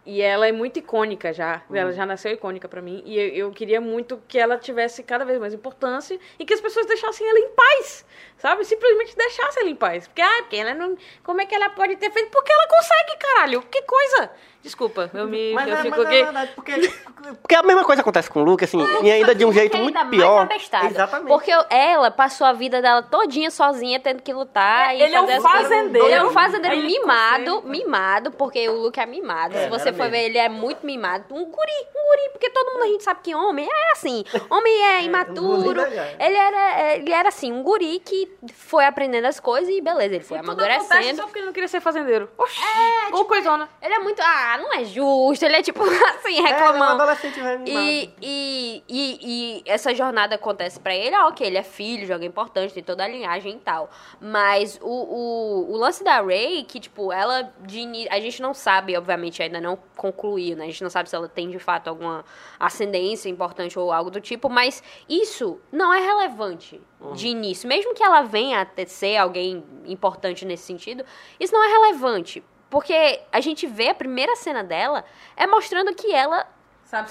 E 0.03 0.21
ela 0.21 0.47
é 0.47 0.51
muito 0.51 0.79
icônica 0.79 1.31
já. 1.31 1.61
Ela 1.71 1.91
já 1.91 2.05
nasceu 2.05 2.31
icônica 2.31 2.67
pra 2.67 2.81
mim. 2.81 3.03
E 3.05 3.17
eu, 3.19 3.27
eu 3.27 3.51
queria 3.51 3.79
muito 3.79 4.21
que 4.27 4.39
ela 4.39 4.57
tivesse 4.57 5.03
cada 5.03 5.23
vez 5.23 5.39
mais 5.39 5.53
importância 5.53 6.19
e 6.39 6.45
que 6.45 6.53
as 6.53 6.61
pessoas 6.61 6.87
deixassem 6.87 7.27
ela 7.27 7.39
em 7.39 7.49
paz. 7.49 8.05
Sabe? 8.37 8.65
Simplesmente 8.65 9.15
deixassem 9.15 9.61
ela 9.61 9.69
em 9.69 9.75
paz. 9.75 10.07
Porque, 10.07 10.21
ah, 10.21 10.37
porque 10.39 10.55
ela 10.55 10.73
não. 10.73 10.97
Como 11.23 11.39
é 11.39 11.45
que 11.45 11.53
ela 11.53 11.69
pode 11.69 11.95
ter 11.97 12.11
feito? 12.11 12.31
Porque 12.31 12.51
ela 12.51 12.67
consegue, 12.67 13.17
caralho. 13.19 13.61
Que 13.63 13.83
coisa! 13.83 14.31
Desculpa, 14.63 15.09
eu 15.13 15.27
me. 15.27 15.53
Mas, 15.53 15.67
eu 15.67 15.73
é, 15.75 15.81
fico 15.81 15.97
mas 15.97 16.05
é 16.05 16.07
aqui. 16.07 16.23
verdade, 16.23 16.51
porque, 16.55 16.93
porque 17.41 17.55
a 17.55 17.63
mesma 17.63 17.83
coisa 17.83 18.01
acontece 18.01 18.29
com 18.29 18.41
o 18.41 18.43
Luke, 18.43 18.63
assim, 18.63 18.77
e 19.03 19.11
ainda 19.11 19.33
de 19.33 19.43
um 19.43 19.51
jeito 19.51 19.75
muito 19.77 19.97
ainda 19.97 20.09
pior. 20.09 20.47
Exatamente. 20.89 21.27
Porque 21.27 21.51
ela 21.69 22.11
passou 22.11 22.45
a 22.45 22.53
vida 22.53 22.81
dela 22.81 23.01
todinha 23.01 23.49
sozinha, 23.49 23.99
tendo 23.99 24.21
que 24.21 24.31
lutar. 24.31 24.95
e 24.95 25.01
Ele 25.01 25.15
é 25.15 25.21
um 25.21 25.27
fazer 25.27 25.33
as 25.37 25.43
coisas. 25.43 25.61
fazendeiro. 25.69 26.07
Ele 26.07 26.13
é 26.15 26.23
um 26.23 26.29
fazendeiro 26.31 26.75
Ele 26.75 26.87
mimado, 26.87 27.55
consegue. 27.61 27.67
mimado, 27.69 28.31
porque 28.31 28.69
o 28.69 28.81
Luke 28.83 28.99
é 28.99 29.05
mimado. 29.05 29.57
É, 29.57 29.63
Se 29.63 29.69
você 29.69 29.91
for 29.91 30.03
mesmo. 30.03 30.11
ver, 30.11 30.23
ele 30.25 30.37
é 30.37 30.47
muito 30.49 30.85
mimado. 30.85 31.25
Um 31.31 31.45
guri, 31.45 31.87
um 31.95 32.09
guri, 32.09 32.29
porque 32.31 32.49
todo 32.51 32.73
mundo 32.73 32.83
a 32.83 32.87
gente 32.87 33.03
sabe 33.03 33.19
que 33.23 33.33
homem 33.33 33.67
é 33.67 33.91
assim. 33.93 34.23
Homem 34.49 34.73
é 34.83 35.01
imaturo. 35.05 35.63
guri 35.63 35.79
legal. 35.79 36.05
ele 36.19 36.35
era, 36.37 36.95
ele 36.97 37.11
era 37.11 37.29
assim, 37.29 37.51
um 37.51 37.63
guri 37.63 37.99
que 37.99 38.31
foi 38.53 38.85
aprendendo 38.85 39.25
as 39.25 39.39
coisas 39.39 39.69
e 39.73 39.81
beleza, 39.81 40.15
ele 40.15 40.23
foi 40.23 40.37
E 40.37 40.41
tudo 40.41 40.51
acontece 40.51 40.85
amadurecendo. 40.85 41.17
só 41.17 41.23
porque 41.23 41.39
ele 41.39 41.45
não 41.47 41.53
queria 41.53 41.67
ser 41.67 41.81
fazendeiro. 41.81 42.29
Oxi! 42.37 42.59
É, 42.61 43.15
Ou 43.15 43.25
coisona. 43.25 43.67
Ele 43.81 43.93
é 43.95 43.99
muito. 43.99 44.21
Ah, 44.21 44.50
não 44.57 44.73
é 44.73 44.83
justo. 44.83 45.43
Ele 45.43 45.55
é 45.55 45.61
tipo 45.61 45.83
assim, 45.83 46.35
É, 46.35 46.39
ele 46.39 46.39
é 46.39 46.41
um 46.41 46.47
reclamando. 46.47 46.91
E, 47.69 48.13
e, 48.21 48.83
e, 48.87 49.19
e 49.21 49.63
essa 49.65 49.93
jornada 49.93 50.35
acontece 50.35 50.79
pra 50.79 50.95
ele, 50.95 51.15
ah, 51.15 51.27
ok, 51.27 51.45
ele 51.45 51.57
é 51.57 51.63
filho 51.63 52.05
de 52.05 52.13
alguém 52.13 52.27
importante, 52.29 52.73
tem 52.73 52.83
toda 52.83 53.03
a 53.03 53.07
linhagem 53.07 53.55
e 53.55 53.59
tal. 53.59 53.89
Mas 54.19 54.79
o, 54.81 54.89
o, 54.89 55.71
o 55.73 55.77
lance 55.77 56.03
da 56.03 56.21
Ray, 56.21 56.63
que, 56.63 56.79
tipo, 56.79 57.11
ela 57.11 57.51
de 57.61 57.81
A 58.09 58.19
gente 58.19 58.41
não 58.41 58.53
sabe, 58.53 58.95
obviamente, 58.95 59.41
ainda 59.41 59.59
não 59.59 59.77
concluiu, 59.95 60.55
né? 60.55 60.63
A 60.63 60.67
gente 60.67 60.83
não 60.83 60.89
sabe 60.89 61.09
se 61.09 61.15
ela 61.15 61.27
tem 61.27 61.49
de 61.49 61.59
fato 61.59 61.87
alguma 61.87 62.23
ascendência 62.59 63.29
importante 63.29 63.77
ou 63.77 63.91
algo 63.91 64.09
do 64.09 64.21
tipo, 64.21 64.49
mas 64.49 64.83
isso 65.09 65.59
não 65.71 65.93
é 65.93 65.99
relevante 65.99 66.81
de 67.13 67.27
início. 67.27 67.67
Mesmo 67.67 67.93
que 67.93 68.03
ela 68.03 68.21
venha 68.21 68.61
a 68.61 68.85
ser 68.85 69.17
alguém 69.17 69.63
importante 69.85 70.45
nesse 70.45 70.63
sentido, 70.63 71.03
isso 71.39 71.53
não 71.53 71.63
é 71.63 71.67
relevante. 71.67 72.43
Porque 72.71 73.21
a 73.31 73.39
gente 73.41 73.67
vê 73.67 73.89
a 73.89 73.93
primeira 73.93 74.35
cena 74.35 74.63
dela 74.63 75.05
é 75.37 75.45
mostrando 75.45 75.93
que 75.93 76.11
ela 76.11 76.47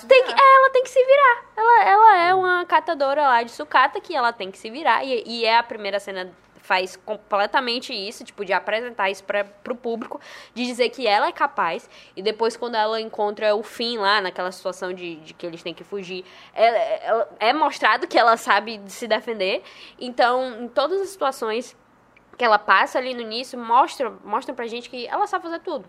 tem 0.09 0.25
que, 0.25 0.33
é, 0.33 0.57
ela 0.57 0.71
tem 0.71 0.83
que 0.83 0.91
se 0.91 1.05
virar. 1.05 1.45
Ela, 1.57 1.85
ela 1.85 2.17
é 2.19 2.35
uma 2.35 2.65
catadora 2.67 3.23
lá 3.23 3.43
de 3.45 3.51
sucata 3.53 4.01
que 4.01 4.17
ela 4.17 4.33
tem 4.33 4.51
que 4.51 4.59
se 4.59 4.69
virar. 4.71 5.05
E, 5.05 5.23
e 5.27 5.45
é 5.45 5.57
a 5.57 5.63
primeira 5.63 6.01
cena 6.01 6.33
faz 6.63 6.95
completamente 6.95 7.93
isso, 7.93 8.23
tipo, 8.23 8.45
de 8.45 8.53
apresentar 8.53 9.11
isso 9.11 9.25
para 9.25 9.43
pro 9.45 9.75
público, 9.75 10.21
de 10.55 10.65
dizer 10.67 10.91
que 10.91 11.07
ela 11.07 11.27
é 11.27 11.33
capaz. 11.33 11.89
E 12.15 12.23
depois, 12.23 12.57
quando 12.57 12.75
ela 12.77 13.01
encontra 13.01 13.55
o 13.57 13.63
fim 13.63 13.97
lá, 13.99 14.21
naquela 14.21 14.53
situação 14.53 14.93
de, 14.93 15.17
de 15.17 15.35
que 15.35 15.45
eles 15.47 15.63
têm 15.63 15.75
que 15.75 15.83
fugir, 15.83 16.25
ela- 16.55 16.77
ela- 16.79 17.29
é 17.41 17.53
mostrado 17.53 18.07
que 18.07 18.19
ela 18.19 18.37
sabe 18.37 18.81
se 18.87 19.09
defender. 19.09 19.63
Então, 19.99 20.63
em 20.63 20.69
todas 20.69 21.01
as 21.01 21.09
situações 21.09 21.77
que 22.41 22.45
ela 22.47 22.59
passa 22.59 22.97
ali 22.97 23.13
no 23.13 23.21
início 23.21 23.59
mostra, 23.59 24.09
mostra 24.25 24.55
pra 24.55 24.67
gente 24.67 24.89
que 24.89 25.07
ela 25.07 25.27
sabe 25.27 25.45
fazer 25.45 25.61
tudo. 25.61 25.85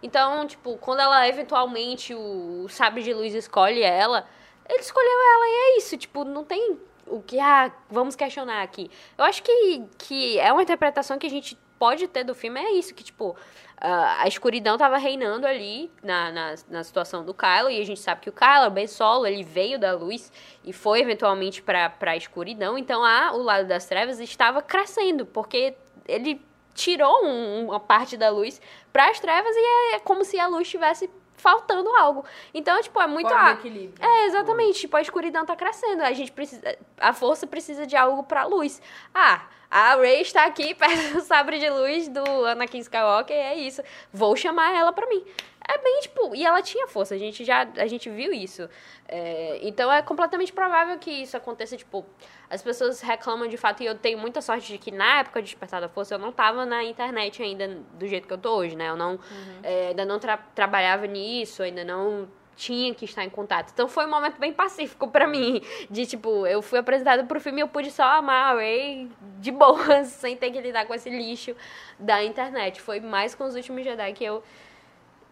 Então, 0.00 0.46
tipo, 0.46 0.76
quando 0.78 1.00
ela 1.00 1.26
eventualmente 1.26 2.14
o, 2.14 2.62
o 2.62 2.68
sabre 2.68 3.02
de 3.02 3.12
luz 3.12 3.34
escolhe 3.34 3.82
ela, 3.82 4.24
ele 4.68 4.78
escolheu 4.78 5.10
ela 5.10 5.48
e 5.48 5.50
é 5.50 5.78
isso. 5.78 5.96
Tipo, 5.96 6.24
não 6.24 6.44
tem 6.44 6.78
o 7.08 7.20
que, 7.20 7.40
ah, 7.40 7.72
vamos 7.90 8.14
questionar 8.14 8.62
aqui. 8.62 8.88
Eu 9.18 9.24
acho 9.24 9.42
que, 9.42 9.82
que 9.98 10.38
é 10.38 10.52
uma 10.52 10.62
interpretação 10.62 11.18
que 11.18 11.26
a 11.26 11.30
gente 11.30 11.58
pode 11.76 12.06
ter 12.06 12.22
do 12.22 12.36
filme, 12.36 12.60
é 12.60 12.72
isso, 12.74 12.94
que, 12.94 13.02
tipo, 13.02 13.36
a 13.78 14.26
escuridão 14.28 14.78
tava 14.78 14.96
reinando 14.96 15.44
ali 15.44 15.90
na, 16.02 16.30
na, 16.30 16.54
na 16.70 16.84
situação 16.84 17.24
do 17.24 17.34
Kylo, 17.34 17.68
e 17.68 17.80
a 17.80 17.84
gente 17.84 18.00
sabe 18.00 18.22
que 18.22 18.30
o 18.30 18.32
Kylo, 18.32 18.70
bem 18.70 18.86
solo, 18.86 19.26
ele 19.26 19.42
veio 19.42 19.78
da 19.78 19.92
luz 19.92 20.32
e 20.64 20.72
foi 20.72 21.00
eventualmente 21.00 21.60
pra, 21.60 21.90
pra 21.90 22.16
escuridão, 22.16 22.78
então 22.78 23.04
a, 23.04 23.32
o 23.34 23.42
lado 23.42 23.66
das 23.66 23.86
trevas 23.86 24.20
estava 24.20 24.62
crescendo, 24.62 25.26
porque 25.26 25.74
ele 26.06 26.40
tirou 26.74 27.24
um- 27.24 27.66
uma 27.68 27.80
parte 27.80 28.16
da 28.16 28.28
luz 28.30 28.60
para 28.92 29.08
as 29.10 29.18
trevas 29.18 29.54
e 29.56 29.94
é 29.94 29.98
como 30.00 30.24
se 30.24 30.38
a 30.38 30.46
luz 30.46 30.62
estivesse 30.62 31.10
faltando 31.36 31.88
algo. 31.96 32.24
Então, 32.52 32.80
tipo, 32.82 33.00
é 33.00 33.06
muito 33.06 33.28
Fora 33.28 33.48
ah, 33.48 33.52
equilíbrio. 33.52 34.04
É, 34.04 34.26
exatamente, 34.26 34.80
tipo, 34.80 34.96
a 34.96 35.02
escuridão 35.02 35.44
tá 35.44 35.54
crescendo, 35.54 36.02
a 36.02 36.12
gente 36.12 36.32
precisa 36.32 36.76
a 36.98 37.12
força 37.12 37.46
precisa 37.46 37.86
de 37.86 37.94
algo 37.96 38.22
pra 38.24 38.44
luz. 38.44 38.80
Ah, 39.14 39.46
a 39.70 39.96
Rey 39.96 40.22
está 40.22 40.44
aqui 40.44 40.74
perto 40.76 41.14
do 41.14 41.20
sabre 41.20 41.58
de 41.58 41.68
luz 41.68 42.08
do 42.08 42.44
Anakin 42.46 42.78
Skywalker, 42.78 43.36
é 43.36 43.54
isso. 43.54 43.82
Vou 44.12 44.34
chamar 44.36 44.74
ela 44.74 44.92
pra 44.92 45.06
mim. 45.06 45.24
É 45.68 45.78
bem, 45.78 46.00
tipo, 46.00 46.34
e 46.34 46.44
ela 46.46 46.62
tinha 46.62 46.86
força, 46.86 47.14
a 47.14 47.18
gente 47.18 47.44
já, 47.44 47.66
a 47.76 47.86
gente 47.88 48.08
viu 48.08 48.32
isso. 48.32 48.68
É, 49.08 49.58
então 49.62 49.92
é 49.92 50.00
completamente 50.00 50.52
provável 50.52 50.96
que 50.98 51.10
isso 51.10 51.36
aconteça, 51.36 51.76
tipo, 51.76 52.06
as 52.48 52.62
pessoas 52.62 53.00
reclamam 53.00 53.48
de 53.48 53.56
fato, 53.56 53.82
e 53.82 53.86
eu 53.86 53.94
tenho 53.96 54.18
muita 54.18 54.40
sorte 54.40 54.68
de 54.72 54.78
que 54.78 54.90
na 54.90 55.20
época 55.20 55.40
de 55.42 55.46
Despertar 55.48 55.80
da 55.80 55.88
Força 55.88 56.14
eu 56.14 56.18
não 56.18 56.30
tava 56.32 56.64
na 56.64 56.84
internet 56.84 57.42
ainda 57.42 57.78
do 57.94 58.06
jeito 58.06 58.26
que 58.28 58.32
eu 58.32 58.38
tô 58.38 58.54
hoje, 58.56 58.76
né? 58.76 58.88
Eu 58.88 58.96
não, 58.96 59.18
é, 59.62 59.88
ainda 59.88 60.04
não 60.04 60.18
tra- 60.18 60.38
trabalhava 60.54 61.06
nisso, 61.06 61.62
ainda 61.62 61.84
não 61.84 62.28
tinha 62.54 62.94
que 62.94 63.04
estar 63.04 63.22
em 63.22 63.28
contato. 63.28 63.70
Então 63.74 63.86
foi 63.86 64.06
um 64.06 64.10
momento 64.10 64.38
bem 64.38 64.50
pacífico 64.52 65.08
pra 65.08 65.26
mim, 65.26 65.60
de 65.90 66.06
tipo, 66.06 66.46
eu 66.46 66.62
fui 66.62 66.78
apresentada 66.78 67.22
pro 67.24 67.38
filme 67.38 67.60
e 67.60 67.62
eu 67.62 67.68
pude 67.68 67.90
só 67.90 68.04
amar 68.04 68.54
a 68.54 68.58
Rey 68.58 69.10
de 69.40 69.50
boas, 69.50 70.06
sem 70.16 70.36
ter 70.36 70.50
que 70.50 70.60
lidar 70.60 70.86
com 70.86 70.94
esse 70.94 71.10
lixo 71.10 71.54
da 71.98 72.24
internet. 72.24 72.80
Foi 72.80 72.98
mais 73.00 73.34
com 73.34 73.44
os 73.44 73.54
últimos 73.56 73.84
Jedi 73.84 74.12
que 74.14 74.24
eu 74.24 74.42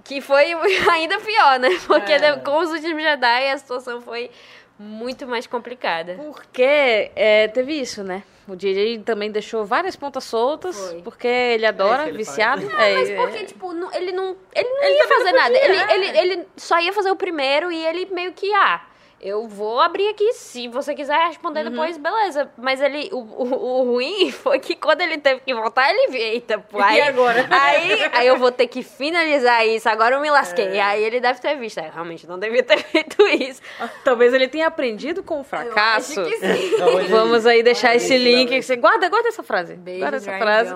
que 0.04 0.20
foi 0.20 0.52
ainda 0.92 1.18
pior, 1.18 1.58
né? 1.58 1.70
Porque 1.86 2.12
É. 2.12 2.36
com 2.36 2.58
os 2.58 2.70
últimos 2.70 3.02
Jedi 3.02 3.48
a 3.50 3.56
situação 3.56 4.02
foi 4.02 4.30
muito 4.78 5.26
mais 5.26 5.46
complicada. 5.46 6.14
Porque 6.14 7.10
é, 7.14 7.48
teve 7.48 7.72
isso, 7.80 8.02
né? 8.02 8.22
O 8.46 8.54
DJ 8.54 8.98
também 8.98 9.30
deixou 9.30 9.64
várias 9.64 9.96
pontas 9.96 10.24
soltas, 10.24 10.76
Foi. 10.76 11.00
porque 11.02 11.26
ele 11.26 11.64
adora, 11.64 12.04
É 12.04 12.08
ele 12.08 12.18
viciado. 12.18 12.68
faz. 12.68 12.82
É, 12.88 12.94
Mas 12.94 13.10
é, 13.10 13.16
porque, 13.16 13.44
tipo, 13.44 13.72
não- 13.72 13.90
ele 13.94 14.12
não, 14.12 14.36
ele 14.54 14.68
não 14.68 14.82
Ele 14.82 14.96
ia 14.98 15.08
fazer 15.08 15.32
não 15.32 15.38
nada. 15.38 15.54
podia, 15.58 15.64
Ele, 15.64 15.76
é. 15.76 15.94
ele, 15.94 16.18
ele 16.34 16.46
só 16.56 16.78
ia 16.78 16.92
fazer 16.92 17.10
o 17.10 17.16
primeiro 17.16 17.72
e 17.72 17.86
ele 17.86 18.06
meio 18.12 18.32
que, 18.32 18.52
ah, 18.52 18.82
eu 19.20 19.46
vou 19.48 19.80
abrir 19.80 20.08
aqui, 20.08 20.32
se 20.34 20.68
você 20.68 20.94
quiser 20.94 21.18
responder 21.28 21.64
Uhum. 21.64 21.70
depois, 21.70 21.96
beleza. 21.96 22.50
Mas 22.58 22.80
ele, 22.80 23.08
o, 23.12 23.18
o, 23.18 23.80
o 23.80 23.82
ruim 23.92 24.30
foi 24.32 24.58
que 24.58 24.74
quando 24.76 25.00
ele 25.00 25.18
teve 25.18 25.40
que 25.40 25.54
voltar, 25.54 25.88
ele 25.90 26.08
viu, 26.08 26.20
eita, 26.20 26.58
pô, 26.58 26.78
aí, 26.80 26.98
E 26.98 27.00
agora? 27.02 27.46
Aí, 27.50 28.10
aí 28.12 28.26
eu 28.26 28.36
vou 28.36 28.52
ter 28.52 28.66
que 28.66 28.82
finalizar 28.82 29.66
isso, 29.66 29.88
agora 29.88 30.16
eu 30.16 30.20
me 30.20 30.28
É. 30.28 30.30
lasquei. 30.30 30.78
Aí 30.80 31.02
ele 31.02 31.20
deve 31.20 31.40
ter 31.40 31.54
visto, 31.56 31.78
é, 31.78 31.88
realmente 31.92 32.26
não 32.26 32.38
devia 32.38 32.62
ter 32.62 32.78
feito 32.84 33.22
isso. 33.26 33.62
Talvez 34.04 34.34
ele 34.34 34.48
tenha 34.48 34.66
aprendido 34.66 35.22
com 35.22 35.40
o 35.40 35.44
fracasso. 35.44 36.20
Eu 36.20 36.26
acho 36.26 36.30
que 36.32 36.46
sim. 36.46 36.74
Então, 36.74 36.94
hoje- 36.94 37.08
Vamos 37.08 37.46
aí 37.46 37.62
deixar 37.62 37.94
esse 37.94 38.16
link. 38.18 38.44
galera. 38.46 38.62
Você 38.62 38.76
guarda, 38.76 39.08
guarda 39.08 39.28
essa 39.28 39.42
frase. 39.42 39.74
guarda 39.76 40.16
essa 40.16 40.36
frase. 40.38 40.74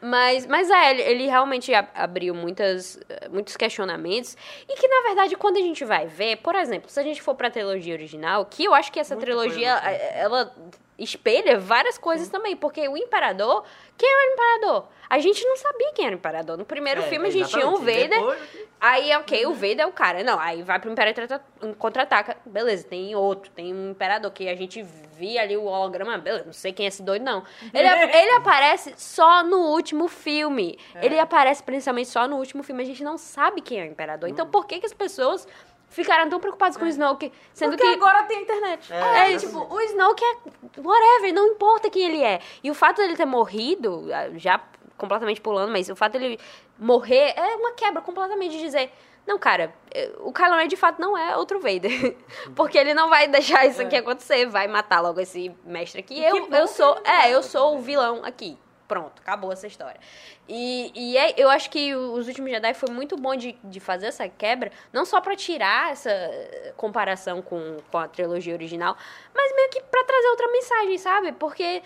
mas, 0.00 0.46
mas 0.46 0.70
é, 0.70 0.90
ele, 0.90 1.02
ele 1.02 1.26
realmente 1.26 1.72
abriu 1.94 2.34
muitas, 2.34 2.98
eh, 3.08 3.28
muitos 3.28 3.56
questionamentos. 3.56 4.36
E 4.68 4.74
que, 4.74 4.86
na 4.88 5.02
verdade, 5.08 5.36
quando 5.36 5.56
a 5.56 5.60
gente 5.60 5.84
vai 5.84 6.06
ver, 6.06 6.36
por 6.38 6.54
exemplo, 6.54 6.90
se 6.92 7.00
a 7.00 7.02
gente 7.02 7.22
for 7.22 7.34
pra 7.34 7.50
trilogia 7.50 7.94
original, 7.94 8.44
que 8.44 8.64
eu 8.64 8.74
acho 8.74 8.92
que 8.92 9.00
essa 9.00 9.14
Muita 9.14 9.24
trilogia, 9.26 9.72
coisa, 9.80 9.90
eh, 9.90 10.20
ela 10.20 10.54
espelha 10.98 11.58
várias 11.58 11.96
coisas 11.96 12.28
também. 12.28 12.54
Porque 12.54 12.86
o 12.86 12.96
Imperador, 12.96 13.64
quem 13.96 14.08
era 14.10 14.30
o 14.30 14.32
Imperador? 14.34 14.88
A 15.08 15.18
gente 15.18 15.44
não 15.46 15.56
sabia 15.56 15.92
quem 15.94 16.06
era 16.06 16.14
o 16.14 16.18
Imperador. 16.18 16.56
No 16.58 16.64
primeiro 16.64 17.00
É, 17.00 17.04
filme 17.04 17.28
a 17.28 17.30
gente 17.30 17.48
tinha 17.50 17.66
o. 17.66 17.76
Vader. 17.78 18.08
Depois- 18.10 18.38
Aí, 18.80 19.14
ok, 19.16 19.46
o 19.46 19.54
Vader 19.54 19.80
é 19.80 19.86
o 19.86 19.92
cara. 19.92 20.22
Não, 20.24 20.38
aí 20.40 20.62
vai 20.62 20.78
pro 20.80 20.92
Trata- 20.94 21.40
Contra-Ataca. 21.78 22.36
Beleza, 22.44 22.84
tem 22.86 23.14
outro. 23.14 23.50
Tem 23.52 23.72
um 23.72 23.90
Imperador 23.92 24.30
que 24.30 24.48
a 24.48 24.54
gente 24.54 24.82
via 24.82 25.42
ali 25.42 25.56
o 25.56 25.64
holograma. 25.64 26.18
Beleza, 26.18 26.44
não 26.46 26.52
sei 26.52 26.72
quem 26.72 26.84
é 26.86 26.88
esse 26.88 27.02
doido, 27.02 27.22
não. 27.24 27.42
Ele, 27.72 27.88
ele 28.16 28.30
aparece 28.32 28.92
só 28.96 29.42
no 29.44 29.58
último 29.70 30.08
filme. 30.08 30.78
Ele 31.00 31.18
aparece 31.18 31.62
principalmente 31.62 32.08
só 32.08 32.26
no 32.28 32.36
último 32.36 32.62
filme. 32.62 32.82
A 32.82 32.86
gente 32.86 33.02
não 33.04 33.16
sabe 33.16 33.60
quem 33.60 33.80
é 33.80 33.84
o 33.84 33.86
Imperador. 33.86 34.28
Então, 34.28 34.46
por 34.46 34.66
que, 34.66 34.80
que 34.80 34.86
as 34.86 34.92
pessoas 34.94 35.46
ficaram 35.92 36.28
tão 36.28 36.40
preocupadas 36.40 36.76
com 36.76 36.84
o 36.84 36.88
Snoke? 36.88 37.32
Sendo 37.52 37.70
Porque 37.70 37.84
que... 37.84 37.94
agora 37.94 38.24
tem 38.24 38.42
internet. 38.42 38.92
É, 38.92 38.96
É, 38.96 39.32
exatamente. 39.32 39.46
tipo, 39.46 39.74
o 39.74 39.80
Snoke 39.80 40.24
é 40.24 40.80
whatever, 40.80 41.32
não 41.32 41.46
importa 41.48 41.88
quem 41.90 42.02
ele 42.08 42.22
é. 42.22 42.40
E 42.62 42.70
o 42.70 42.74
fato 42.74 42.96
dele 42.96 43.16
ter 43.16 43.26
morrido, 43.26 44.08
ah, 44.12 44.30
já 44.36 44.60
completamente 44.96 45.40
pulando, 45.40 45.70
mas 45.70 45.88
o 45.88 45.96
fato 45.96 46.18
dele 46.18 46.38
morrer 46.78 47.34
é 47.36 47.56
uma 47.56 47.72
quebra 47.72 48.00
completamente 48.00 48.52
de 48.52 48.60
dizer, 48.60 48.92
não, 49.26 49.38
cara, 49.38 49.74
eh, 49.94 50.12
o 50.20 50.32
Kylo 50.32 50.56
Ren 50.56 50.66
de 50.66 50.76
fato 50.76 51.00
não 51.00 51.16
é 51.16 51.36
outro 51.36 51.60
Vader. 51.60 52.16
Porque 52.56 52.76
ele 52.76 52.92
não 52.92 53.08
vai 53.08 53.28
deixar 53.28 53.66
isso 53.66 53.80
aqui 53.80 53.96
acontecer, 53.96 54.46
vai 54.46 54.66
matar 54.66 55.00
logo 55.00 55.20
esse 55.20 55.54
mestre 55.64 56.00
aqui. 56.00 56.24
É. 56.24 56.30
que 56.30 56.38
Eu, 56.38 56.48
eu 56.50 56.66
sou, 56.66 56.98
é, 57.04 57.32
eu 57.32 57.42
sou 57.42 57.76
o 57.76 57.80
vilão 57.80 58.24
aqui. 58.24 58.58
Pronto, 58.92 59.22
acabou 59.22 59.50
essa 59.50 59.66
história. 59.66 59.98
E, 60.46 60.92
e 60.94 61.16
é- 61.16 61.34
eu 61.38 61.48
acho 61.48 61.70
que 61.70 61.94
os 61.94 62.28
últimos 62.28 62.50
Jedi 62.50 62.74
foi 62.74 62.90
muito 62.90 63.16
bom 63.16 63.34
de, 63.34 63.56
de 63.64 63.80
fazer 63.80 64.08
essa 64.08 64.28
quebra, 64.28 64.70
não 64.92 65.06
só 65.06 65.18
pra 65.18 65.34
tirar 65.34 65.92
essa 65.92 66.10
eh, 66.10 66.74
comparação 66.76 67.40
com, 67.40 67.78
com 67.90 67.96
a 67.96 68.06
trilogia 68.06 68.52
original, 68.52 68.94
mas 69.34 69.56
meio 69.56 69.70
que 69.70 69.80
pra 69.80 70.04
trazer 70.04 70.28
outra 70.28 70.46
mensagem, 70.52 70.98
sabe? 70.98 71.32
Porque, 71.32 71.82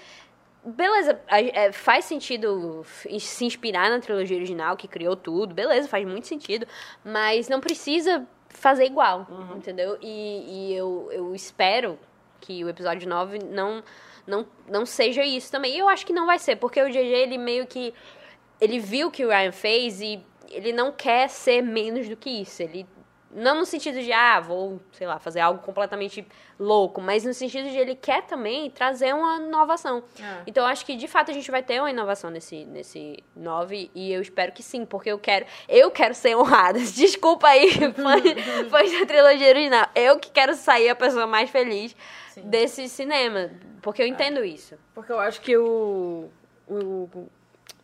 beleza, 0.65 1.21
é, 1.29 1.71
faz 1.71 2.07
sentido 2.07 2.85
se 3.21 3.45
inspirar 3.45 3.89
na 3.89 4.01
trilogia 4.01 4.37
original, 4.37 4.77
que 4.77 4.89
criou 4.89 5.15
tudo, 5.15 5.55
beleza, 5.55 5.87
faz 5.87 6.05
muito 6.05 6.27
sentido, 6.27 6.67
mas 7.05 7.49
não 7.49 7.61
precisa 7.61 8.27
fazer 8.49 8.87
igual, 8.87 9.29
entendeu? 9.55 9.97
E, 10.03 10.71
e 10.73 10.75
eu, 10.75 11.09
eu 11.13 11.35
espero 11.37 11.97
que 12.41 12.65
o 12.65 12.69
episódio 12.69 13.09
9 13.09 13.39
não, 13.39 13.81
não, 14.27 14.47
não 14.69 14.85
seja 14.85 15.25
isso 15.25 15.51
também. 15.51 15.75
E 15.75 15.79
eu 15.79 15.89
acho 15.89 16.05
que 16.05 16.13
não 16.13 16.27
vai 16.27 16.39
ser, 16.39 16.57
porque 16.57 16.83
o 16.83 16.89
GG, 16.89 16.97
ele 16.97 17.39
meio 17.39 17.67
que. 17.67 17.95
Ele 18.61 18.79
viu 18.79 19.09
o 19.09 19.11
que 19.11 19.25
o 19.25 19.29
Ryan 19.29 19.53
fez 19.53 20.01
e 20.01 20.21
ele 20.51 20.73
não 20.73 20.91
quer 20.91 21.29
ser 21.29 21.63
menos 21.63 22.09
do 22.09 22.17
que 22.17 22.31
isso. 22.31 22.63
Ele. 22.63 22.87
Não 23.39 23.55
no 23.55 23.67
sentido 23.67 24.01
de, 24.01 24.11
ah, 24.15 24.41
vou, 24.41 24.81
sei 24.93 25.07
lá, 25.07 25.19
fazer 25.19 25.41
algo 25.41 25.61
completamente 25.63 26.27
louco, 26.59 27.03
mas 27.03 27.23
no 27.23 27.35
sentido 27.35 27.69
de 27.69 27.77
ele 27.77 27.95
quer 27.95 28.23
também 28.23 28.71
trazer 28.71 29.15
uma 29.15 29.37
inovação. 29.37 30.03
Ah. 30.23 30.43
Então 30.47 30.65
eu 30.65 30.69
acho 30.69 30.87
que 30.87 30.97
de 30.97 31.07
fato 31.07 31.31
a 31.31 31.35
gente 31.35 31.51
vai 31.51 31.63
ter 31.63 31.79
uma 31.79 31.91
inovação 31.91 32.31
nesse, 32.31 32.65
nesse 32.65 33.23
9 33.37 33.91
e 33.95 34.11
eu 34.11 34.23
espero 34.23 34.53
que 34.53 34.63
sim, 34.63 34.87
porque 34.87 35.11
eu 35.13 35.19
quero, 35.19 35.45
eu 35.69 35.91
quero 35.91 36.15
ser 36.15 36.35
honrada. 36.35 36.79
Desculpa 36.97 37.49
aí, 37.49 37.71
fãs, 37.73 38.71
fãs 38.71 38.99
da 39.01 39.05
trilogia 39.07 39.49
original. 39.49 39.87
Eu 39.95 40.19
que 40.19 40.31
quero 40.31 40.55
sair 40.55 40.89
a 40.89 40.95
pessoa 40.97 41.27
mais 41.27 41.51
feliz 41.51 41.95
Sim. 42.31 42.41
desse 42.43 42.89
cinema, 42.89 43.51
porque 43.83 44.01
eu 44.01 44.07
entendo 44.07 44.43
isso. 44.43 44.77
Porque 44.95 45.13
eu 45.13 45.21
acho 45.21 45.43
que 45.43 45.55
o, 45.59 46.31
o, 46.67 47.29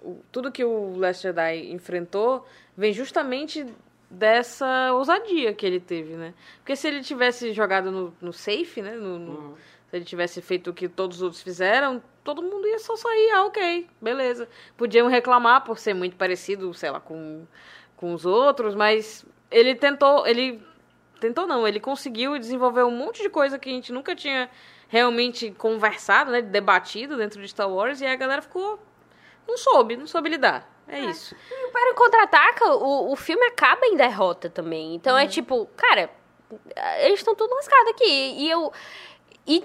o- 0.00 0.20
tudo 0.32 0.50
que 0.50 0.64
o 0.64 0.96
Last 0.96 1.22
Jedi 1.22 1.70
enfrentou 1.72 2.46
vem 2.74 2.92
justamente 2.92 3.66
dessa 4.12 4.92
ousadia 4.92 5.54
que 5.54 5.64
ele 5.64 5.80
teve, 5.80 6.14
né? 6.14 6.34
Porque 6.58 6.76
se 6.76 6.86
ele 6.86 7.00
tivesse 7.02 7.52
jogado 7.52 7.90
no, 7.90 8.14
no 8.20 8.32
safe, 8.32 8.82
né? 8.82 8.92
No, 8.92 9.18
no- 9.18 9.56
Se 9.88 9.96
ele 9.96 10.04
tivesse 10.04 10.40
feito 10.40 10.70
o 10.70 10.74
que 10.74 10.88
todos 10.88 11.18
os 11.18 11.22
outros 11.22 11.42
fizeram, 11.42 12.02
todo 12.24 12.42
mundo 12.42 12.66
ia 12.66 12.78
só 12.78 12.96
sair, 12.96 13.30
ah, 13.32 13.44
ok, 13.44 13.86
beleza. 14.00 14.48
Podiam 14.76 15.06
reclamar 15.08 15.64
por 15.64 15.78
ser 15.78 15.92
muito 15.94 16.16
parecido, 16.16 16.72
sei 16.72 16.90
lá, 16.90 16.98
com, 17.00 17.46
com 17.96 18.14
os 18.14 18.24
outros, 18.24 18.74
mas 18.74 19.24
ele 19.50 19.74
tentou, 19.74 20.26
ele 20.26 20.62
tentou 21.20 21.46
não, 21.46 21.66
ele 21.68 21.78
conseguiu 21.80 22.38
desenvolver 22.38 22.84
um 22.84 22.90
monte 22.90 23.22
de 23.22 23.28
coisa 23.28 23.58
que 23.58 23.68
a 23.68 23.72
gente 23.72 23.92
nunca 23.92 24.14
tinha 24.16 24.48
realmente 24.88 25.50
conversado, 25.52 26.30
né, 26.30 26.40
debatido 26.42 27.16
dentro 27.16 27.40
de 27.40 27.48
Star 27.48 27.68
Wars 27.70 28.00
e 28.00 28.06
a 28.06 28.16
galera 28.16 28.40
ficou 28.42 28.78
não 29.46 29.56
soube, 29.58 29.96
não 29.96 30.06
soube 30.06 30.28
lidar. 30.30 30.68
É, 30.89 31.01
isso. 31.01 31.35
O 31.35 31.68
Império 31.68 31.95
Contra-Ataca, 31.95 32.74
o, 32.74 33.12
o 33.12 33.16
filme 33.16 33.45
acaba 33.47 33.87
em 33.87 33.97
derrota 33.97 34.51
também. 34.51 34.95
Então 34.95 35.16
é 35.16 35.26
tipo, 35.26 35.66
cara, 35.76 36.11
eles 37.01 37.20
estão 37.20 37.35
tudo 37.35 37.55
lascados 37.55 37.91
aqui. 37.91 38.35
E 38.39 38.51
eu. 38.51 38.72
E, 39.45 39.64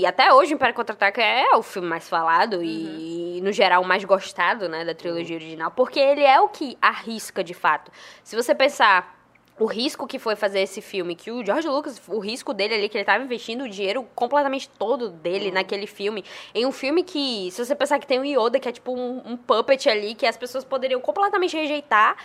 e 0.00 0.06
até 0.06 0.32
hoje 0.32 0.54
o 0.54 0.56
Império 0.56 0.74
Contra-Ataca 0.74 1.22
é 1.22 1.54
o 1.54 1.62
filme 1.62 1.86
mais 1.86 2.08
falado 2.08 2.62
e, 2.62 3.40
no 3.42 3.52
geral, 3.52 3.82
o 3.82 3.86
mais 3.86 4.02
gostado, 4.02 4.70
né, 4.70 4.86
da 4.86 4.94
trilogia 4.94 5.36
original. 5.36 5.70
Porque 5.70 6.00
ele 6.00 6.24
é 6.24 6.40
o 6.40 6.48
que 6.48 6.78
arrisca, 6.80 7.44
de 7.44 7.52
fato. 7.52 7.92
Se 8.24 8.34
você 8.34 8.54
pensar 8.54 9.17
o 9.58 9.66
risco 9.66 10.06
que 10.06 10.18
foi 10.18 10.36
fazer 10.36 10.60
esse 10.60 10.80
filme, 10.80 11.14
que 11.14 11.30
o 11.30 11.44
George 11.44 11.68
Lucas, 11.68 12.00
o 12.08 12.18
risco 12.18 12.54
dele 12.54 12.74
ali, 12.74 12.88
que 12.88 12.96
ele 12.96 13.04
tava 13.04 13.24
investindo 13.24 13.64
o 13.64 13.68
dinheiro 13.68 14.06
completamente 14.14 14.68
todo 14.68 15.08
dele 15.08 15.50
naquele 15.50 15.86
filme, 15.86 16.24
em 16.54 16.64
um 16.66 16.72
filme 16.72 17.02
que, 17.02 17.50
se 17.50 17.64
você 17.64 17.74
pensar 17.74 17.98
que 17.98 18.06
tem 18.06 18.18
o 18.20 18.24
Yoda, 18.24 18.60
que 18.60 18.68
é 18.68 18.72
tipo 18.72 18.92
um, 18.92 19.22
um 19.24 19.36
puppet 19.36 19.88
ali, 19.88 20.14
que 20.14 20.26
as 20.26 20.36
pessoas 20.36 20.64
poderiam 20.64 21.00
completamente 21.00 21.56
rejeitar, 21.56 22.16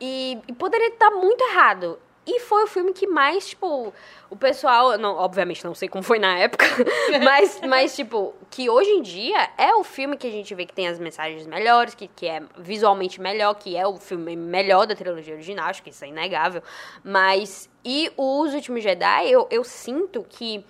e, 0.00 0.38
e 0.46 0.52
poderia 0.52 0.88
estar 0.88 1.10
muito 1.10 1.42
errado. 1.44 1.98
E 2.24 2.38
foi 2.40 2.62
o 2.62 2.66
filme 2.68 2.92
que 2.92 3.06
mais, 3.06 3.48
tipo, 3.48 3.92
o 4.30 4.36
pessoal. 4.36 4.96
Não, 4.96 5.16
obviamente 5.16 5.64
não 5.64 5.74
sei 5.74 5.88
como 5.88 6.04
foi 6.04 6.20
na 6.20 6.38
época, 6.38 6.64
mas, 7.22 7.60
mas, 7.66 7.96
tipo, 7.96 8.32
que 8.48 8.70
hoje 8.70 8.90
em 8.90 9.02
dia 9.02 9.50
é 9.58 9.74
o 9.74 9.82
filme 9.82 10.16
que 10.16 10.28
a 10.28 10.30
gente 10.30 10.54
vê 10.54 10.64
que 10.64 10.72
tem 10.72 10.86
as 10.86 11.00
mensagens 11.00 11.46
melhores, 11.46 11.96
que, 11.96 12.06
que 12.06 12.28
é 12.28 12.40
visualmente 12.56 13.20
melhor, 13.20 13.54
que 13.54 13.76
é 13.76 13.84
o 13.86 13.96
filme 13.96 14.36
melhor 14.36 14.86
da 14.86 14.94
trilogia 14.94 15.34
original, 15.34 15.68
acho 15.68 15.82
que 15.82 15.90
isso 15.90 16.04
é 16.04 16.08
inegável. 16.08 16.62
Mas. 17.02 17.68
E 17.84 18.12
Os 18.16 18.54
Últimos 18.54 18.84
Jedi, 18.84 19.28
eu, 19.28 19.48
eu 19.50 19.64
sinto 19.64 20.24
que. 20.28 20.64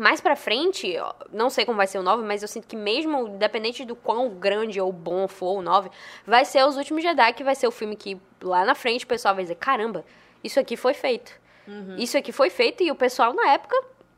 Mais 0.00 0.20
pra 0.20 0.36
frente, 0.36 0.94
não 1.32 1.50
sei 1.50 1.64
como 1.64 1.76
vai 1.76 1.86
ser 1.88 1.98
o 1.98 2.04
9, 2.04 2.22
mas 2.22 2.42
eu 2.42 2.46
sinto 2.46 2.68
que 2.68 2.76
mesmo, 2.76 3.26
independente 3.26 3.84
do 3.84 3.96
quão 3.96 4.28
grande 4.30 4.80
ou 4.80 4.92
bom 4.92 5.26
for 5.26 5.58
o 5.58 5.62
9, 5.62 5.90
vai 6.24 6.44
ser 6.44 6.64
Os 6.64 6.76
Últimos 6.76 7.02
Jedi, 7.02 7.32
que 7.32 7.42
vai 7.42 7.56
ser 7.56 7.66
o 7.66 7.72
filme 7.72 7.96
que 7.96 8.16
lá 8.40 8.64
na 8.64 8.76
frente 8.76 9.04
o 9.04 9.08
pessoal 9.08 9.34
vai 9.34 9.42
dizer, 9.42 9.56
caramba, 9.56 10.04
isso 10.42 10.58
aqui 10.60 10.76
foi 10.76 10.94
feito. 10.94 11.32
Isso 11.98 12.16
aqui 12.16 12.32
foi 12.32 12.48
feito 12.48 12.82
e 12.82 12.90
o 12.90 12.94
pessoal 12.94 13.34
na 13.34 13.50
época 13.50 13.76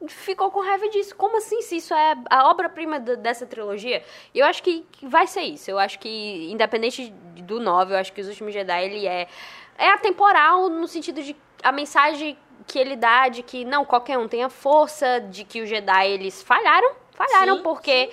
ficou 0.09 0.51
com 0.51 0.61
raiva 0.61 0.89
disso. 0.89 1.15
Como 1.17 1.37
assim, 1.37 1.61
se 1.63 1.77
isso 1.77 1.93
é 1.93 2.17
a 2.31 2.49
obra-prima 2.49 2.99
dessa 3.01 3.45
trilogia? 3.45 4.03
Eu 4.35 4.47
acho 4.47 4.63
que, 4.63 4.87
que 4.93 5.07
vai 5.07 5.27
ser 5.27 5.43
isso. 5.43 5.71
Eu 5.71 5.79
acho 5.79 5.99
que, 5.99 6.51
independente 6.51 7.11
do 7.43 7.61
9, 7.61 7.93
eu 7.95 7.99
acho 7.99 8.13
que 8.13 8.21
Os 8.21 8.29
Últimos 8.29 8.55
Jedi, 8.55 8.85
ele 8.85 9.07
é, 9.07 9.27
é 9.77 9.89
atemporal 9.91 10.69
no 10.69 10.87
sentido 10.87 11.23
de 11.23 11.37
a 11.63 11.73
mensagem 11.73 12.39
que 12.67 12.79
ele 12.79 12.97
dá 12.97 13.29
de 13.29 13.43
que, 13.43 13.65
não, 13.65 13.85
qualquer 13.85 14.17
um 14.17 14.29
tem 14.29 14.45
a 14.45 14.49
força, 14.49 15.21
de 15.21 15.45
que 15.45 15.61
os 15.61 15.69
Jedi, 15.69 16.09
eles 16.09 16.43
falharam. 16.43 16.95
Falharam 17.29 17.57
Sim, 17.59 17.63
porque 17.63 18.11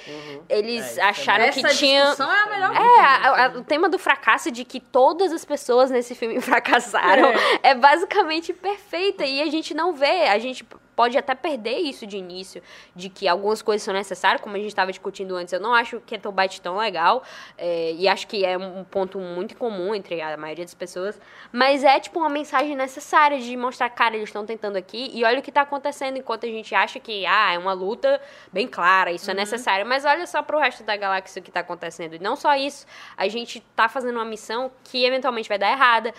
eles 0.49 0.84
É, 0.86 0.89
isso 0.89 0.99
é 0.99 1.03
acharam 1.03 1.45
Essa 1.45 1.62
que 1.62 1.76
tinha... 1.76 2.01
discussão 2.01 2.32
é 2.34 2.41
a 2.41 2.45
melhor 2.47 2.76
É, 2.76 2.99
a- 2.99 3.45
a- 3.45 3.49
o 3.60 3.64
tema 3.64 3.88
do 3.88 3.97
fracasso 3.97 4.51
de 4.51 4.66
que 4.66 4.80
todas 4.80 5.32
as 5.32 5.45
pessoas 5.45 5.89
nesse 5.89 6.14
filme 6.16 6.39
fracassaram 6.41 7.30
é. 7.64 7.74
basicamente 7.74 8.51
perfeita 8.53 9.26
e 9.26 9.41
a 9.41 9.45
gente 9.49 9.74
não 9.74 9.93
vê, 9.93 10.28
a 10.28 10.38
gente 10.39 10.66
pode 10.98 11.16
até 11.16 11.36
perder 11.36 11.78
isso 11.78 12.08
de 12.08 12.18
início, 12.18 12.60
de 12.95 13.08
que 13.08 13.28
algumas 13.28 13.62
coisas 13.62 13.84
são 13.84 13.93
necessárias, 13.93 14.41
como 14.41 14.56
a 14.56 14.60
gente 14.60 14.70
estava 14.70 14.91
discutindo 14.91 15.36
antes. 15.36 15.54
Eu 15.54 15.60
não 15.60 15.72
acho 15.72 16.00
que 16.00 16.18
Keto 16.18 16.32
Bite 16.32 16.60
tão 16.60 16.78
legal 16.78 17.22
é, 17.56 17.93
e 17.93 18.08
acho 18.08 18.28
que 18.28 18.43
é 18.43 18.58
um 18.58 18.84
ponto 18.84 19.20
muito 19.20 19.56
comum 19.56 19.93
entre 19.93 20.20
a 20.20 20.36
maioria 20.36 20.66
das 20.66 20.74
pessoas, 20.74 21.22
mas 21.52 21.84
é 21.84 22.00
tipo 22.00 22.18
uma 22.20 22.30
mensagem 22.30 22.76
necessária 22.76 23.39
de 23.39 23.56
mostrar, 23.56 23.91
cara, 23.91 24.16
eles 24.16 24.30
estão 24.30 24.43
tentando 24.43 24.76
aqui 24.76 25.12
e 25.14 25.24
olha 25.24 25.38
o 25.38 25.41
que 25.43 25.52
tá 25.52 25.62
acontecendo 25.62 26.18
enquanto 26.18 26.48
a 26.48 26.50
gente 26.50 26.74
acha 26.74 27.00
que, 27.00 27.28
ah, 27.28 27.54
é 27.54 27.60
uma 27.60 27.74
luta 27.74 28.20
bem 28.52 28.68
clara, 28.68 29.12
isso 29.12 29.30
é 29.30 29.36
necessário, 29.36 29.86
mas 29.86 30.04
olha 30.04 30.26
só 30.26 30.41
pro 30.41 30.58
resto 30.58 30.84
da 30.84 30.98
galáxia 30.98 31.39
o 31.39 31.43
que 31.43 31.52
tá 31.52 31.60
acontecendo. 31.60 32.16
E 32.16 32.20
não 32.20 32.36
só 32.36 32.56
isso, 32.56 32.88
a 33.16 33.28
gente 33.28 33.60
tá 33.76 33.88
fazendo 33.88 34.16
uma 34.16 34.26
missão 34.26 34.72
que 34.84 35.06
eventualmente 35.06 35.48
vai 35.48 35.60
dar 35.60 35.72
errada, 35.72 36.12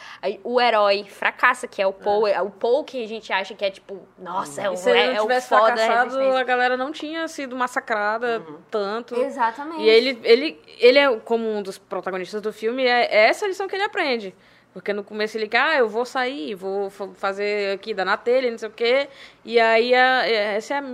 o 0.45 0.61
herói 0.61 1.03
fracassa, 1.03 1.67
que 1.67 1.83
é 1.83 1.87
o 1.87 1.93
Paul, 1.93 2.29
é. 2.29 2.41
o 2.41 2.51
Paul 2.51 2.85
que 2.85 3.03
a 3.03 3.09
gente 3.09 3.33
acha 3.33 3.55
que 3.55 3.65
é 3.65 3.71
tipo, 3.71 4.07
nossa, 4.17 4.63
é 4.63 4.68
E 4.75 4.77
se 4.77 4.91
ele 4.91 4.99
é, 4.99 5.07
não 5.09 5.15
é 5.15 5.21
tivesse 5.23 5.49
foda 5.49 5.71
da 5.71 5.77
fracassado, 5.77 6.05
resistência. 6.11 6.41
a 6.41 6.45
galera 6.45 6.77
não 6.77 6.93
tinha 6.93 7.27
sido 7.29 7.55
massacrada 7.57 8.43
tanto. 8.71 9.15
Exatamente. 9.17 9.83
E 9.83 9.89
ele, 9.89 10.19
ele, 10.25 10.61
ele 10.79 10.99
é, 10.99 11.17
como 11.21 11.49
um 11.51 11.63
dos 11.63 11.79
protagonistas 11.79 12.41
do 12.43 12.53
filme, 12.53 12.85
é 12.85 13.05
é 13.11 13.29
essa 13.29 13.45
a 13.45 13.49
lição 13.49 13.67
que 13.69 13.75
ele 13.77 13.85
aprende. 13.85 14.35
Porque 14.73 14.93
no 14.93 15.03
começo 15.03 15.37
ele, 15.37 15.49
ah, 15.57 15.77
eu 15.77 15.89
vou 15.89 16.05
sair, 16.05 16.55
vou 16.55 16.91
fa- 16.91 17.09
fazer 17.15 17.75
aqui, 17.75 17.93
dar 17.95 18.05
na 18.05 18.17
telha, 18.17 18.51
não 18.51 18.59
sei 18.59 18.69
o 18.69 18.73
quê. 18.73 19.09
E 19.45 19.59
aí, 19.59 19.95
a- 19.95 20.27
é- 20.29 20.57
essa, 20.57 20.75
é 20.75 20.79
a, 20.79 20.85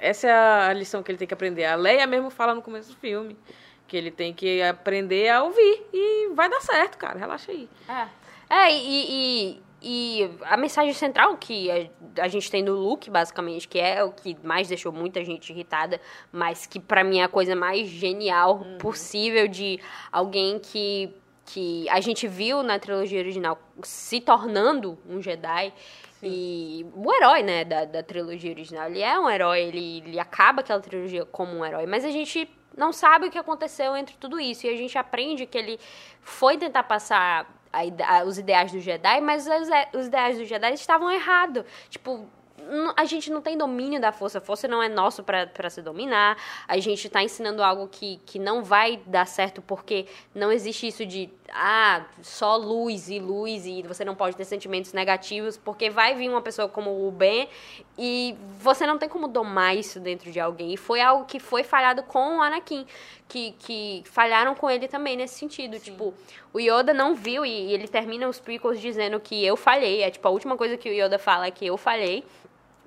essa 0.00 0.26
é 0.28 0.32
a 0.32 0.72
lição 0.72 1.02
que 1.02 1.10
ele 1.10 1.18
tem 1.18 1.28
que 1.28 1.32
aprender. 1.34 1.64
A 1.64 1.74
Leia 1.76 2.06
mesmo 2.06 2.28
fala 2.30 2.54
no 2.54 2.60
começo 2.60 2.90
do 2.90 2.96
filme. 2.96 3.36
Que 3.86 3.96
ele 3.96 4.10
tem 4.10 4.32
que 4.34 4.60
aprender 4.62 5.28
a 5.28 5.42
ouvir. 5.44 5.86
E 5.92 6.28
vai 6.34 6.48
dar 6.50 6.60
certo, 6.60 6.96
cara. 6.98 7.18
Relaxa 7.18 7.52
aí. 7.52 7.68
É, 7.88 8.54
é 8.54 8.72
e, 8.72 9.06
e, 9.54 9.62
e 9.82 10.30
a 10.42 10.56
mensagem 10.56 10.92
central 10.92 11.36
que 11.36 11.70
a, 11.70 11.88
a 12.22 12.28
gente 12.28 12.50
tem 12.50 12.62
no 12.62 12.72
Luke, 12.72 13.10
basicamente, 13.10 13.66
que 13.66 13.78
é 13.80 14.04
o 14.04 14.12
que 14.12 14.36
mais 14.44 14.68
deixou 14.68 14.92
muita 14.92 15.24
gente 15.24 15.52
irritada, 15.52 16.00
mas 16.30 16.66
que 16.66 16.78
pra 16.78 17.02
mim 17.02 17.18
é 17.18 17.24
a 17.24 17.28
coisa 17.28 17.56
mais 17.56 17.88
genial 17.88 18.64
possível 18.78 19.48
de 19.48 19.80
alguém 20.12 20.60
que, 20.60 21.12
que 21.46 21.88
a 21.88 22.00
gente 22.00 22.28
viu 22.28 22.62
na 22.62 22.78
trilogia 22.78 23.18
original 23.18 23.58
se 23.82 24.20
tornando 24.20 24.96
um 25.08 25.20
Jedi. 25.20 25.72
E 26.22 26.86
o 26.94 27.12
herói, 27.12 27.42
né, 27.42 27.64
da, 27.64 27.84
da 27.84 28.02
trilogia 28.04 28.52
original, 28.52 28.88
ele 28.88 29.00
é 29.00 29.18
um 29.18 29.28
herói, 29.28 29.62
ele, 29.62 30.04
ele 30.06 30.20
acaba 30.20 30.60
aquela 30.60 30.80
trilogia 30.80 31.24
como 31.24 31.52
um 31.56 31.64
herói, 31.64 31.84
mas 31.86 32.04
a 32.04 32.10
gente 32.10 32.48
não 32.76 32.92
sabe 32.92 33.26
o 33.26 33.30
que 33.30 33.38
aconteceu 33.38 33.96
entre 33.96 34.16
tudo 34.16 34.38
isso. 34.38 34.66
E 34.66 34.70
a 34.70 34.76
gente 34.76 34.96
aprende 34.96 35.44
que 35.46 35.58
ele 35.58 35.80
foi 36.20 36.56
tentar 36.56 36.84
passar 36.84 37.61
a 37.72 37.80
a- 38.18 38.24
os 38.24 38.38
ideais 38.38 38.70
do 38.72 38.78
Jedi, 38.80 39.20
mas 39.20 39.46
os, 39.46 39.68
e- 39.68 39.96
os 39.96 40.06
ideais 40.06 40.38
do 40.38 40.44
Jedi 40.44 40.74
estavam 40.74 41.10
errados. 41.10 41.64
Tipo, 41.88 42.26
a 42.96 43.04
gente 43.04 43.30
não 43.30 43.40
tem 43.42 43.58
domínio 43.58 44.00
da 44.00 44.12
força. 44.12 44.38
A 44.38 44.40
força 44.40 44.68
não 44.68 44.82
é 44.82 44.88
nosso 44.88 45.24
pra 45.24 45.68
se 45.68 45.82
dominar. 45.82 46.36
A 46.68 46.78
gente 46.78 47.08
tá 47.08 47.22
ensinando 47.22 47.62
algo 47.62 47.88
que, 47.88 48.18
que 48.24 48.38
não 48.38 48.62
vai 48.62 49.00
dar 49.06 49.26
certo 49.26 49.60
porque 49.60 50.06
não 50.34 50.52
existe 50.52 50.86
isso 50.86 51.04
de, 51.04 51.28
ah, 51.54 52.04
só 52.22 52.56
luz 52.56 53.10
e 53.10 53.18
luz 53.18 53.66
e 53.66 53.82
você 53.82 54.04
não 54.04 54.14
pode 54.14 54.34
ter 54.34 54.44
sentimentos 54.44 54.92
negativos 54.94 55.58
porque 55.58 55.90
vai 55.90 56.14
vir 56.14 56.30
uma 56.30 56.40
pessoa 56.40 56.66
como 56.66 57.06
o 57.06 57.10
Ben 57.10 57.46
e 57.98 58.34
você 58.58 58.86
não 58.86 58.96
tem 58.96 59.08
como 59.08 59.28
domar 59.28 59.76
isso 59.76 60.00
dentro 60.00 60.32
de 60.32 60.40
alguém. 60.40 60.72
E 60.72 60.76
foi 60.78 61.00
algo 61.00 61.26
que 61.26 61.38
foi 61.38 61.62
falhado 61.62 62.02
com 62.04 62.38
o 62.38 62.42
Anakin, 62.42 62.86
que, 63.28 63.52
que 63.58 64.02
falharam 64.06 64.54
com 64.54 64.70
ele 64.70 64.88
também 64.88 65.16
nesse 65.16 65.34
sentido. 65.34 65.78
Tipo, 65.78 66.14
o 66.54 66.58
Yoda 66.58 66.94
não 66.94 67.14
viu 67.14 67.44
e, 67.44 67.50
e 67.50 67.74
ele 67.74 67.86
termina 67.86 68.26
os 68.28 68.40
prequels 68.40 68.80
dizendo 68.80 69.20
que 69.20 69.44
eu 69.44 69.56
falhei. 69.56 70.02
É 70.02 70.10
tipo, 70.10 70.26
a 70.26 70.30
última 70.30 70.56
coisa 70.56 70.78
que 70.78 70.88
o 70.88 70.92
Yoda 70.92 71.18
fala 71.18 71.46
é 71.46 71.50
que 71.50 71.66
eu 71.66 71.76
falhei. 71.76 72.24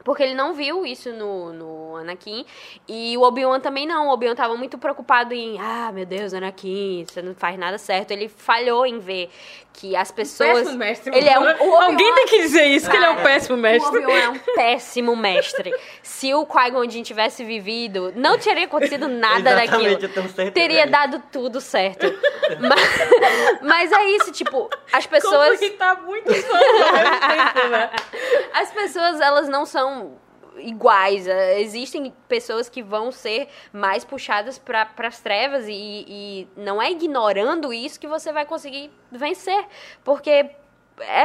Porque 0.05 0.21
ele 0.21 0.35
não 0.35 0.53
viu 0.53 0.85
isso 0.85 1.11
no, 1.11 1.51
no 1.51 1.95
Anakin. 1.97 2.45
E 2.87 3.17
o 3.17 3.23
Obi-Wan 3.23 3.59
também 3.59 3.87
não. 3.87 4.07
O 4.07 4.11
Obi-Wan 4.11 4.35
tava 4.35 4.55
muito 4.55 4.77
preocupado 4.77 5.33
em, 5.33 5.57
ah, 5.59 5.91
meu 5.91 6.05
Deus, 6.05 6.31
Anakin, 6.31 7.05
você 7.07 7.23
não 7.23 7.33
faz 7.33 7.57
nada 7.57 7.79
certo. 7.79 8.11
Ele 8.11 8.29
falhou 8.29 8.85
em 8.85 8.99
ver 8.99 9.31
que 9.73 9.95
as 9.95 10.11
pessoas. 10.11 10.59
Péssimo 10.59 10.77
mestre. 10.77 11.17
Ele 11.17 11.27
é 11.27 11.39
um. 11.39 11.43
o 11.43 11.75
Alguém 11.81 12.13
tem 12.13 12.25
que 12.27 12.41
dizer 12.41 12.65
isso, 12.65 12.89
que 12.89 12.95
ele 12.95 13.05
é 13.05 13.09
um 13.09 13.23
péssimo 13.23 13.57
O 13.57 13.59
mestre. 13.59 13.97
Obi-Wan 13.97 14.15
é 14.15 14.29
um 14.29 14.37
péssimo 14.55 15.15
mestre. 15.15 15.73
Se 16.03 16.33
o 16.35 16.45
Qui-Gon 16.45 16.87
Jinn 16.87 17.03
tivesse 17.03 17.43
vivido, 17.43 18.13
não 18.15 18.37
teria 18.37 18.65
acontecido 18.65 19.07
nada 19.09 19.55
daquilo. 19.55 19.87
eu 19.87 19.97
tenho 19.97 20.29
certeza 20.29 20.51
Teria 20.51 20.85
dado 20.85 21.21
tudo 21.31 21.59
certo. 21.59 22.05
mas, 22.61 23.61
mas 23.63 23.91
é 23.91 24.03
isso, 24.11 24.31
tipo, 24.31 24.69
as 24.93 25.07
pessoas. 25.07 25.59
Como 25.59 26.05
muitos 26.05 26.37
fãs 26.37 26.61
ao 26.61 26.93
mesmo 26.93 27.19
tempo, 27.19 27.67
né? 27.69 27.89
As 28.53 28.71
pessoas, 28.71 29.19
elas 29.19 29.49
não 29.49 29.65
são 29.65 29.94
iguais. 30.57 31.27
Eh, 31.27 31.59
Existem 31.61 32.13
pessoas 32.27 32.69
que 32.69 32.81
vão 32.81 33.11
ser 33.11 33.47
mais 33.73 34.05
puxadas 34.05 34.57
para 34.57 34.89
as 34.99 35.19
trevas 35.19 35.65
e, 35.67 36.05
e 36.07 36.47
não 36.55 36.81
é 36.81 36.91
ignorando 36.91 37.73
isso 37.73 37.99
que 37.99 38.07
você 38.07 38.31
vai 38.31 38.45
conseguir 38.45 38.89
vencer. 39.11 39.65
Porque 40.03 40.29
é, 40.31 40.51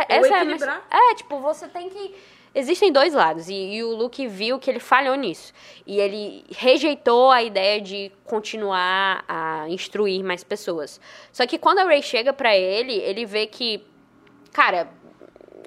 essa 0.09 0.29
é 0.29 0.41
a 0.41 0.45
mens- 0.45 0.61
equilibrar. 0.63 0.85
É, 0.91 1.15
tipo, 1.15 1.39
você 1.39 1.69
tem 1.69 1.89
que. 1.89 2.15
Existem 2.53 2.91
dois 2.91 3.15
lados, 3.15 3.49
e, 3.49 3.55
e 3.55 3.85
o 3.85 3.95
Luke 3.95 4.27
viu 4.27 4.59
que 4.59 4.69
ele 4.69 4.81
falhou 4.81 5.15
nisso. 5.15 5.53
E 5.87 6.01
ele 6.01 6.45
rejeitou 6.51 7.31
a 7.31 7.45
ideia 7.45 7.81
de 7.81 8.11
continuar 8.25 9.25
a 9.29 9.69
instruir 9.69 10.25
mais 10.25 10.43
pessoas. 10.43 11.01
Só 11.33 11.47
que 11.47 11.59
quando 11.59 11.79
a 11.79 11.85
Rey 11.85 12.03
chega 12.03 12.33
pra 12.33 12.57
ele, 12.57 12.93
ele 12.95 13.25
vê 13.25 13.47
que, 13.47 13.87
cara, 14.53 14.89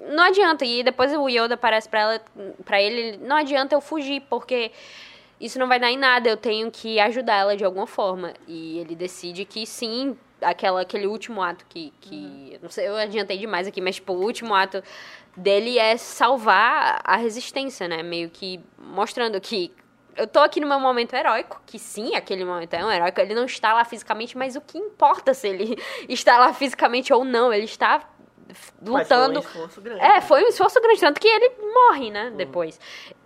não 0.08 0.24
adianta. 0.24 0.64
E 0.64 0.82
depois 0.82 1.12
o 1.12 1.28
Yoda 1.28 1.54
aparece 1.54 1.88
pra, 1.88 2.00
ela, 2.00 2.20
pra 2.64 2.80
ele, 2.80 3.18
não 3.18 3.36
adianta 3.36 3.74
eu 3.74 3.80
fugir, 3.80 4.22
porque 4.28 4.70
isso 5.40 5.58
não 5.58 5.68
vai 5.68 5.78
dar 5.78 5.90
em 5.90 5.98
nada, 5.98 6.28
eu 6.28 6.36
tenho 6.36 6.70
que 6.70 6.98
ajudar 7.00 7.36
ela 7.36 7.56
de 7.56 7.64
alguma 7.64 7.86
forma. 7.86 8.34
E 8.46 8.78
ele 8.78 8.94
decide 8.94 9.44
que 9.44 9.66
sim, 9.66 10.16
aquela, 10.40 10.82
aquele 10.82 11.06
último 11.06 11.42
ato 11.42 11.64
que. 11.68 11.92
que 12.00 12.58
Não 12.62 12.70
sei, 12.70 12.88
eu 12.88 12.96
adiantei 12.96 13.38
demais 13.38 13.66
aqui, 13.66 13.80
mas 13.80 13.96
tipo, 13.96 14.12
o 14.12 14.22
último 14.22 14.54
ato 14.54 14.82
dele 15.36 15.78
é 15.78 15.96
salvar 15.96 17.00
a 17.04 17.16
resistência, 17.16 17.88
né? 17.88 18.02
Meio 18.02 18.30
que 18.30 18.60
mostrando 18.78 19.40
que. 19.40 19.72
Eu 20.16 20.28
tô 20.28 20.38
aqui 20.38 20.60
no 20.60 20.68
meu 20.68 20.78
momento 20.78 21.12
heróico, 21.12 21.60
que 21.66 21.76
sim, 21.76 22.14
aquele 22.14 22.44
momento 22.44 22.72
é 22.74 22.84
um 22.84 22.90
heróico. 22.90 23.20
Ele 23.20 23.34
não 23.34 23.46
está 23.46 23.74
lá 23.74 23.84
fisicamente, 23.84 24.38
mas 24.38 24.54
o 24.54 24.60
que 24.60 24.78
importa 24.78 25.34
se 25.34 25.48
ele 25.48 25.76
está 26.08 26.38
lá 26.38 26.52
fisicamente 26.54 27.12
ou 27.12 27.24
não? 27.24 27.52
Ele 27.52 27.64
está 27.64 28.08
Mas 28.48 29.08
lutando. 29.08 29.42
foi 29.42 29.52
um 29.62 29.64
esforço 29.64 29.80
grande. 29.80 30.00
É, 30.00 30.20
foi 30.20 30.44
um 30.44 30.48
esforço 30.48 30.80
grande, 30.80 31.00
tanto 31.00 31.20
que 31.20 31.28
ele 31.28 31.50
morre, 31.72 32.10
né, 32.10 32.32
depois. 32.36 32.78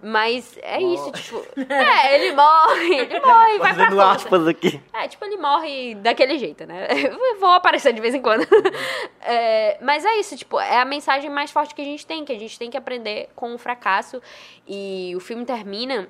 Mas 0.02 0.56
é 0.62 0.80
isso, 0.80 1.10
tipo... 1.12 1.44
É, 1.72 2.14
ele 2.14 2.34
morre, 2.34 2.94
ele 2.94 3.20
morre, 3.20 3.58
vai 3.58 3.58
pra 3.58 3.68
Fazendo 3.68 3.96
força. 3.96 4.10
aspas 4.12 4.46
aqui. 4.46 4.80
É, 4.92 5.08
tipo, 5.08 5.24
ele 5.24 5.36
morre 5.36 5.94
daquele 5.96 6.38
jeito, 6.38 6.64
né? 6.66 6.86
Eu 6.90 7.18
Vou 7.38 7.50
aparecer 7.50 7.92
de 7.92 8.00
vez 8.00 8.14
em 8.14 8.22
quando. 8.22 8.46
É, 9.30 9.76
mas 9.82 10.06
é 10.06 10.16
isso, 10.16 10.34
tipo, 10.36 10.58
é 10.58 10.80
a 10.80 10.86
mensagem 10.86 11.28
mais 11.28 11.50
forte 11.50 11.74
que 11.74 11.82
a 11.82 11.84
gente 11.84 12.06
tem, 12.06 12.24
que 12.24 12.32
a 12.32 12.38
gente 12.38 12.58
tem 12.58 12.70
que 12.70 12.78
aprender 12.78 13.28
com 13.36 13.54
o 13.54 13.58
fracasso. 13.58 14.22
E 14.66 15.12
o 15.14 15.20
filme 15.20 15.44
termina 15.44 16.08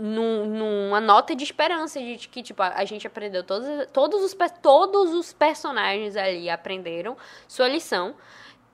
num- 0.00 0.46
numa 0.46 1.00
nota 1.00 1.34
de 1.34 1.44
esperança 1.44 2.00
de 2.00 2.28
que, 2.28 2.42
tipo, 2.42 2.62
a, 2.62 2.68
a 2.76 2.84
gente 2.84 3.06
aprendeu 3.06 3.44
todos, 3.44 3.68
todos, 3.92 4.22
os, 4.22 4.36
todos 4.62 5.14
os 5.14 5.32
personagens 5.32 6.16
ali 6.16 6.48
aprenderam 6.48 7.16
sua 7.46 7.68
lição. 7.68 8.14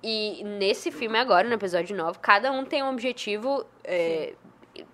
E 0.03 0.45
nesse 0.45 0.91
filme 0.91 1.19
agora, 1.19 1.49
no 1.49 1.55
episódio 1.55 1.97
9, 1.97 2.19
cada 2.21 2.53
um 2.53 2.65
tem 2.65 2.83
um 2.83 2.91
objetivo 2.91 3.67
é, 3.83 4.35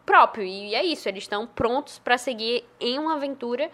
próprio. 0.06 0.44
E 0.44 0.74
é 0.74 0.84
isso, 0.84 1.08
eles 1.08 1.24
estão 1.24 1.46
prontos 1.46 1.98
pra 1.98 2.16
seguir 2.16 2.64
em 2.80 2.98
uma 2.98 3.14
aventura 3.14 3.70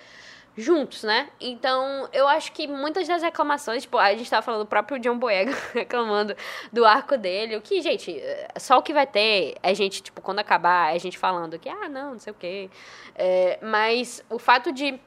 juntos, 0.59 1.05
né? 1.05 1.31
Então, 1.41 2.09
eu 2.13 2.27
acho 2.27 2.53
que 2.53 2.67
muitas 2.67 3.07
das 3.07 3.23
reclamações, 3.23 3.83
tipo, 3.83 3.97
a 3.97 4.13
gente 4.15 4.29
tava 4.29 4.43
falando 4.43 4.65
do 4.65 4.67
próprio 4.67 4.99
John 4.99 5.17
Boyega 5.17 5.57
reclamando 5.73 6.37
do 6.73 6.85
arco 6.85 7.17
dele, 7.17 7.57
o 7.57 7.61
que, 7.63 7.81
gente, 7.81 8.19
é, 8.19 8.49
só 8.59 8.79
o 8.79 8.83
que 8.83 8.93
vai 8.93 9.07
ter 9.07 9.55
é 9.63 9.73
gente, 9.73 10.03
tipo, 10.03 10.21
quando 10.21 10.41
acabar, 10.41 10.95
é 10.95 10.99
gente 10.99 11.17
falando 11.17 11.59
que, 11.59 11.69
ah, 11.69 11.89
não, 11.89 12.13
não 12.13 12.19
sei 12.19 12.33
o 12.33 12.37
quê. 12.37 12.69
É, 13.15 13.59
mas 13.63 14.25
o 14.29 14.39
fato 14.39 14.73
de 14.73 14.99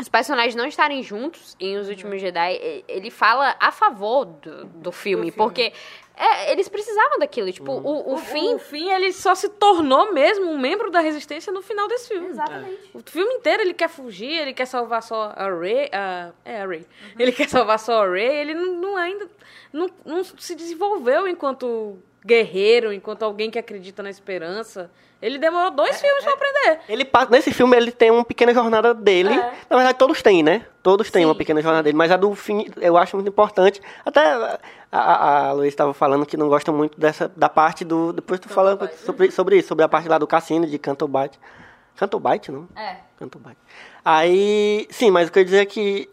os 0.00 0.08
personagens 0.08 0.54
não 0.54 0.66
estarem 0.66 1.02
juntos 1.02 1.56
em 1.58 1.76
Os 1.76 1.88
Últimos 1.88 2.20
Jedi, 2.20 2.84
ele 2.86 3.10
fala 3.10 3.56
a 3.58 3.72
favor 3.72 4.24
do, 4.24 4.64
do 4.66 4.92
filme, 4.92 5.32
filme. 5.32 5.32
porque 5.32 5.72
é, 6.18 6.52
eles 6.52 6.68
precisavam 6.68 7.18
daquilo. 7.18 7.50
Tipo, 7.52 7.72
o, 7.72 8.14
o, 8.14 8.16
fim. 8.18 8.54
O 8.54 8.58
fim, 8.58 8.90
ele 8.90 9.12
só 9.12 9.34
se 9.34 9.48
tornou 9.48 10.12
mesmo 10.12 10.50
um 10.50 10.58
membro 10.58 10.90
da 10.90 11.00
resistência 11.00 11.52
no 11.52 11.62
final 11.62 11.86
desse 11.86 12.08
filme. 12.08 12.28
Exatamente. 12.28 12.90
O 12.92 13.00
filme 13.04 13.34
inteiro 13.34 13.62
ele 13.62 13.74
quer 13.74 13.88
fugir, 13.88 14.30
ele 14.30 14.52
quer 14.52 14.66
salvar 14.66 15.02
só 15.02 15.32
a 15.36 15.48
Rey. 15.48 15.88
A, 15.92 16.32
é, 16.44 16.62
a 16.62 16.66
Rey. 16.66 16.84
Ele 17.18 17.32
quer 17.32 17.48
salvar 17.48 17.78
só 17.78 18.04
a 18.04 18.10
Rey. 18.10 18.36
Ele 18.40 18.54
não, 18.54 18.74
não 18.74 18.96
ainda 18.96 19.28
não, 19.72 19.88
não 20.04 20.24
se 20.24 20.54
desenvolveu 20.54 21.28
enquanto 21.28 21.98
guerreiro, 22.24 22.92
enquanto 22.92 23.22
alguém 23.22 23.50
que 23.50 23.58
acredita 23.58 24.02
na 24.02 24.10
esperança. 24.10 24.90
Ele 25.20 25.36
demorou 25.38 25.72
dois 25.72 26.00
filmes 26.00 26.22
pra 26.22 26.32
aprender. 26.32 26.80
Ele 26.88 27.04
passa, 27.04 27.30
nesse 27.32 27.52
filme 27.52 27.76
ele 27.76 27.90
tem 27.90 28.08
uma 28.10 28.24
pequena 28.24 28.54
jornada 28.54 28.94
dele. 28.94 29.34
É. 29.34 29.52
Na 29.68 29.76
verdade, 29.76 29.98
todos 29.98 30.22
têm, 30.22 30.44
né? 30.44 30.64
Todos 30.82 31.10
têm 31.10 31.22
Sim, 31.22 31.26
uma 31.26 31.34
pequena 31.34 31.60
jornada 31.60 31.82
dele. 31.82 31.96
Mas 31.96 32.12
a 32.12 32.16
do 32.16 32.32
fim 32.36 32.66
eu 32.80 32.96
acho 32.96 33.16
muito 33.16 33.28
importante. 33.28 33.82
Até 34.06 34.20
a, 34.20 34.58
a, 34.92 35.48
a 35.48 35.52
Luiz 35.52 35.68
estava 35.68 35.92
falando 35.92 36.24
que 36.24 36.36
não 36.36 36.48
gosta 36.48 36.70
muito 36.70 36.98
dessa 37.00 37.28
da 37.36 37.48
parte 37.48 37.84
do. 37.84 38.12
Depois 38.12 38.38
tu 38.38 38.48
fala 38.48 38.78
sobre, 39.04 39.30
sobre 39.32 39.56
isso, 39.58 39.66
sobre 39.68 39.84
a 39.84 39.88
parte 39.88 40.08
lá 40.08 40.18
do 40.18 40.26
cassino 40.26 40.66
de 40.68 40.78
Cantobite. 40.78 41.38
Cantobite, 41.96 42.52
não? 42.52 42.68
É. 42.76 42.98
Cantobite. 43.18 43.58
Aí, 44.04 44.86
sim, 44.88 45.10
mas 45.10 45.28
o 45.28 45.32
que 45.32 45.38
eu 45.38 45.42
ia 45.42 45.44
dizer 45.44 45.58
é 45.62 45.66
que 45.66 46.08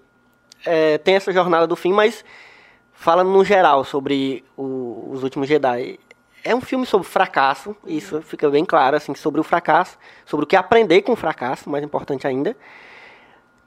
é, 0.65 0.97
tem 0.97 1.15
essa 1.15 1.31
jornada 1.31 1.67
do 1.67 1.75
fim, 1.75 1.93
mas 1.93 2.25
fala 2.91 3.23
no 3.23 3.45
geral 3.45 3.83
sobre 3.83 4.43
o- 4.57 5.09
os 5.11 5.21
últimos 5.21 5.47
Jedi. 5.47 5.99
É 6.45 6.53
um 6.55 6.61
filme 6.61 6.85
sobre 6.85 7.07
fracasso, 7.07 7.75
isso 7.87 8.21
fica 8.21 8.47
bem 8.51 8.63
claro, 8.63 8.95
assim, 8.95 9.15
sobre 9.15 9.41
o 9.41 9.43
fracasso, 9.43 9.97
sobre 10.27 10.43
o 10.43 10.47
que 10.47 10.55
aprender 10.55 11.01
com 11.01 11.13
o 11.13 11.15
fracasso, 11.15 11.67
mais 11.69 11.83
importante 11.83 12.27
ainda. 12.27 12.55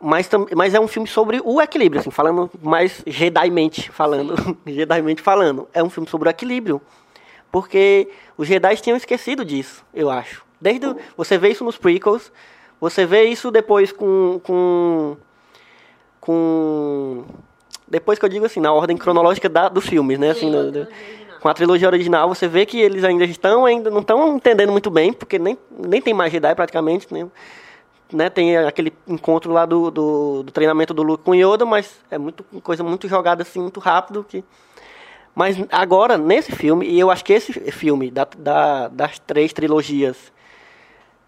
Mas, 0.01 0.31
mas 0.57 0.74
é 0.74 0.79
um 0.81 0.87
filme 0.87 1.09
sobre 1.09 1.41
o 1.45 1.61
equilíbrio, 1.61 2.01
assim, 2.01 2.12
falando 2.12 2.49
mais 2.62 3.03
Jedi-mente 3.05 3.91
falando, 3.91 4.37
Jedi-mente 4.64 5.20
falando. 5.20 5.68
É 5.74 5.83
um 5.83 5.91
filme 5.91 6.09
sobre 6.09 6.29
o 6.29 6.31
equilíbrio, 6.31 6.81
porque 7.51 8.09
os 8.37 8.47
Jedi 8.47 8.76
tinham 8.76 8.97
esquecido 8.97 9.45
disso, 9.45 9.85
eu 9.93 10.09
acho. 10.09 10.45
Desde 10.61 10.87
o- 10.87 10.97
você 11.16 11.37
vê 11.37 11.49
isso 11.49 11.64
nos 11.64 11.76
prequels, 11.76 12.31
você 12.81 13.05
vê 13.05 13.24
isso 13.24 13.51
depois 13.51 13.91
com 13.91 14.41
com 14.45 15.16
com 16.20 17.24
depois 17.89 18.18
que 18.18 18.24
eu 18.24 18.29
digo 18.29 18.45
assim, 18.47 18.61
na 18.61 18.72
ordem 18.72 18.97
cronológica 18.97 19.49
da, 19.49 19.68
dos 19.68 19.87
filmes, 19.87 20.18
né, 20.18 20.31
assim, 20.31 20.51
do- 20.51 20.70
do- 20.85 20.89
com 21.41 21.49
a 21.49 21.55
trilogia 21.55 21.89
original, 21.89 22.28
você 22.28 22.49
vê 22.49 22.66
que 22.66 22.80
eles 22.80 23.05
ainda 23.05 23.24
estão 23.24 23.64
ainda 23.64 23.91
não 23.91 24.01
estão 24.01 24.36
entendendo 24.36 24.72
muito 24.72 24.91
bem, 24.91 25.12
porque 25.12 25.39
nem, 25.39 25.57
nem 25.70 26.01
tem 26.03 26.12
mais 26.14 26.32
Jedi 26.32 26.55
praticamente, 26.55 27.12
né? 27.12 27.26
né? 28.12 28.30
Tem 28.30 28.57
aquele 28.57 28.93
encontro 29.07 29.53
lá 29.53 29.64
do, 29.66 29.91
do, 29.91 30.43
do 30.43 30.53
treinamento 30.53 30.93
do 30.95 31.03
Luke 31.03 31.24
com 31.24 31.34
Yoda, 31.34 31.64
mas 31.64 32.01
é 32.11 32.18
muito 32.18 32.45
coisa 32.62 32.82
muito 32.82 33.09
jogada 33.09 33.43
assim, 33.43 33.61
muito 33.61 33.80
rápido 33.80 34.24
que 34.28 34.45
mas 35.34 35.57
agora, 35.70 36.18
nesse 36.18 36.51
filme, 36.51 36.84
e 36.84 36.99
eu 36.99 37.12
acho 37.12 37.24
que 37.24 37.32
esse 37.32 37.53
filme, 37.70 38.11
da, 38.11 38.26
da- 38.36 38.89
das 38.89 39.20
três 39.20 39.53
trilogias, 39.53 40.32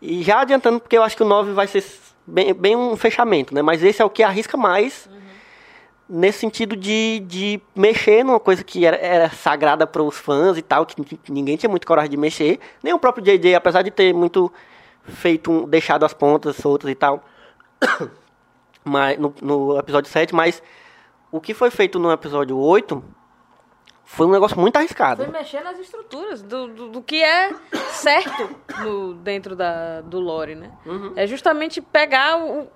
e 0.02 0.20
já 0.24 0.40
adiantando, 0.40 0.80
porque 0.80 0.98
eu 0.98 1.04
acho 1.04 1.16
que 1.16 1.22
o 1.22 1.26
9 1.26 1.52
vai 1.52 1.68
ser 1.68 1.84
bem, 2.26 2.52
bem 2.52 2.74
um 2.74 2.96
fechamento, 2.96 3.54
né? 3.54 3.62
Mas 3.62 3.84
esse 3.84 4.02
é 4.02 4.04
o 4.04 4.10
que 4.10 4.24
arrisca 4.24 4.56
mais, 4.56 5.08
nesse 6.10 6.40
sentido 6.40 6.74
de, 6.74 7.20
de 7.20 7.60
mexer 7.74 8.24
numa 8.24 8.40
coisa 8.40 8.64
que 8.64 8.84
era, 8.84 8.96
era 8.96 9.30
sagrada 9.30 9.86
para 9.86 10.02
os 10.02 10.16
fãs 10.16 10.58
e 10.58 10.62
tal, 10.62 10.84
que, 10.84 11.16
que 11.16 11.32
ninguém 11.32 11.56
tinha 11.56 11.70
muito 11.70 11.86
coragem 11.86 12.10
de 12.10 12.16
mexer. 12.16 12.58
Nem 12.82 12.92
o 12.92 12.98
próprio 12.98 13.24
JJ, 13.24 13.54
apesar 13.54 13.82
de 13.82 13.92
ter 13.92 14.12
muito 14.12 14.52
feito, 15.04 15.50
um, 15.50 15.68
deixado 15.68 16.04
as 16.04 16.12
pontas 16.12 16.56
soltas 16.56 16.90
e 16.90 16.94
tal, 16.96 17.24
mas, 18.84 19.18
no, 19.18 19.32
no 19.40 19.78
episódio 19.78 20.10
7, 20.10 20.34
mas 20.34 20.60
o 21.30 21.40
que 21.40 21.54
foi 21.54 21.70
feito 21.70 21.98
no 21.98 22.10
episódio 22.10 22.58
8 22.58 23.02
foi 24.04 24.26
um 24.26 24.30
negócio 24.30 24.58
muito 24.58 24.76
arriscado. 24.76 25.22
Foi 25.22 25.32
mexer 25.32 25.62
nas 25.62 25.78
estruturas 25.78 26.42
do, 26.42 26.66
do, 26.66 26.88
do 26.88 27.02
que 27.02 27.22
é 27.22 27.54
certo 27.92 28.50
no, 28.80 29.14
dentro 29.14 29.54
da, 29.54 30.00
do 30.00 30.18
lore, 30.18 30.56
né? 30.56 30.72
É 31.14 31.28
justamente 31.28 31.80
pegar 31.80 32.36
o, 32.36 32.68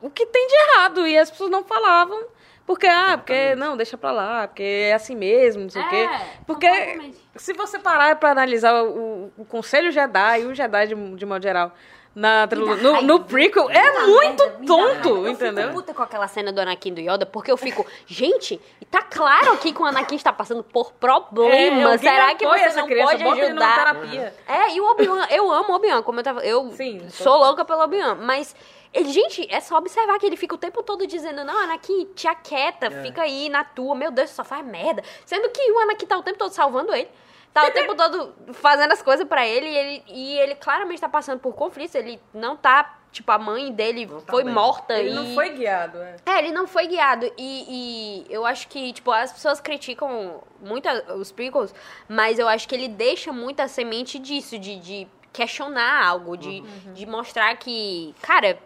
o 0.00 0.08
que 0.08 0.24
tem 0.26 0.46
de 0.46 0.54
errado 0.54 1.04
e 1.04 1.18
as 1.18 1.28
pessoas 1.28 1.50
não 1.50 1.64
falavam. 1.64 2.35
Porque, 2.66 2.86
ah, 2.88 3.14
porque, 3.16 3.54
não, 3.54 3.76
deixa 3.76 3.96
pra 3.96 4.10
lá, 4.10 4.48
porque 4.48 4.62
é 4.62 4.92
assim 4.94 5.14
mesmo, 5.14 5.62
não 5.62 5.70
sei 5.70 5.80
o 5.82 5.84
É, 5.86 5.88
quê. 5.88 6.08
Porque 6.46 6.68
completamente. 6.68 7.18
se 7.36 7.52
você 7.52 7.78
parar 7.78 8.16
pra 8.16 8.32
analisar 8.32 8.74
o, 8.82 9.30
o 9.38 9.44
Conselho 9.44 9.92
Jedi 9.92 10.40
e 10.42 10.46
o 10.46 10.54
Jedi 10.54 10.88
de, 10.88 10.94
de 11.14 11.24
modo 11.26 11.42
geral 11.42 11.72
na 12.12 12.46
no, 12.46 13.02
no 13.02 13.20
prequel, 13.24 13.68
é 13.70 14.06
muito 14.06 14.42
tonto, 14.66 15.08
Eu 15.10 15.28
entendeu? 15.28 15.64
fico 15.64 15.74
puta 15.74 15.92
com 15.92 16.02
aquela 16.02 16.26
cena 16.26 16.50
do 16.50 16.58
Anakin 16.58 16.94
do 16.94 17.00
Yoda, 17.02 17.26
porque 17.26 17.52
eu 17.52 17.58
fico, 17.58 17.84
gente, 18.06 18.58
tá 18.90 19.02
claro 19.02 19.52
aqui 19.52 19.70
que 19.70 19.82
o 19.82 19.84
Anakin 19.84 20.16
está 20.16 20.32
passando 20.32 20.64
por 20.64 20.92
problemas. 20.92 21.84
alguém 21.84 21.98
Será 21.98 22.34
que 22.34 22.46
você 22.46 22.60
essa 22.64 22.80
não 22.80 22.86
criança, 22.88 23.10
pode 23.12 23.22
bota 23.22 23.38
ele 23.40 23.52
numa 23.52 23.66
ajudar? 23.66 23.84
terapia. 23.94 24.34
É, 24.48 24.74
e 24.74 24.80
o 24.80 24.90
Obi-Wan, 24.92 25.26
eu 25.28 25.52
amo 25.52 25.72
o 25.72 25.76
Obi-Wan, 25.76 26.02
como 26.02 26.18
eu 26.18 26.24
tava. 26.24 26.40
Eu 26.40 26.72
Sim, 26.72 27.06
sou 27.10 27.36
louca 27.36 27.64
pelo 27.66 27.82
Obi-Wan, 27.82 28.14
mas. 28.16 28.56
Ele, 28.92 29.10
gente, 29.12 29.46
é 29.50 29.60
só 29.60 29.78
observar 29.78 30.18
que 30.18 30.26
ele 30.26 30.36
fica 30.36 30.54
o 30.54 30.58
tempo 30.58 30.82
todo 30.82 31.06
dizendo, 31.06 31.44
não, 31.44 31.56
Anakin, 31.58 32.06
te 32.14 32.26
aquieta, 32.26 32.90
fica 32.90 33.22
aí 33.22 33.48
na 33.48 33.64
tua, 33.64 33.94
meu 33.94 34.10
Deus, 34.10 34.30
só 34.30 34.44
faz 34.44 34.64
merda. 34.64 35.02
Sendo 35.24 35.50
que 35.50 35.72
o 35.72 35.78
Anakin 35.80 36.06
tá 36.06 36.16
o 36.16 36.22
tempo 36.22 36.38
todo 36.38 36.52
salvando 36.52 36.94
ele. 36.94 37.08
Tá 37.56 37.68
o 37.68 37.70
tempo 37.70 37.94
todo 37.94 38.34
fazendo 38.52 38.92
as 38.92 39.00
coisas 39.00 39.26
pra 39.26 39.46
ele 39.46 39.66
e, 39.66 39.78
ele 39.78 40.04
e 40.08 40.38
ele 40.38 40.54
claramente 40.56 41.00
tá 41.00 41.08
passando 41.08 41.40
por 41.40 41.54
conflitos. 41.54 41.94
Ele 41.94 42.20
não 42.34 42.54
tá, 42.54 42.98
tipo, 43.10 43.32
a 43.32 43.38
mãe 43.38 43.72
dele 43.72 44.06
foi 44.26 44.44
bem. 44.44 44.52
morta 44.52 44.98
Ele 44.98 45.08
e... 45.08 45.14
não 45.14 45.34
foi 45.34 45.48
guiado, 45.48 45.96
é. 46.02 46.16
É, 46.26 46.38
ele 46.40 46.52
não 46.52 46.66
foi 46.66 46.86
guiado. 46.86 47.24
E, 47.38 48.26
e 48.26 48.26
eu 48.28 48.44
acho 48.44 48.68
que, 48.68 48.92
tipo, 48.92 49.10
as 49.10 49.32
pessoas 49.32 49.58
criticam 49.58 50.42
muito 50.60 50.86
os 51.14 51.32
prequels, 51.32 51.74
mas 52.06 52.38
eu 52.38 52.46
acho 52.46 52.68
que 52.68 52.74
ele 52.74 52.88
deixa 52.88 53.32
muito 53.32 53.60
a 53.60 53.68
semente 53.68 54.18
disso, 54.18 54.58
de, 54.58 54.78
de 54.78 55.08
questionar 55.32 56.04
algo, 56.06 56.36
de, 56.36 56.60
de 56.92 57.06
mostrar 57.06 57.56
que, 57.56 58.14
cara, 58.20 58.58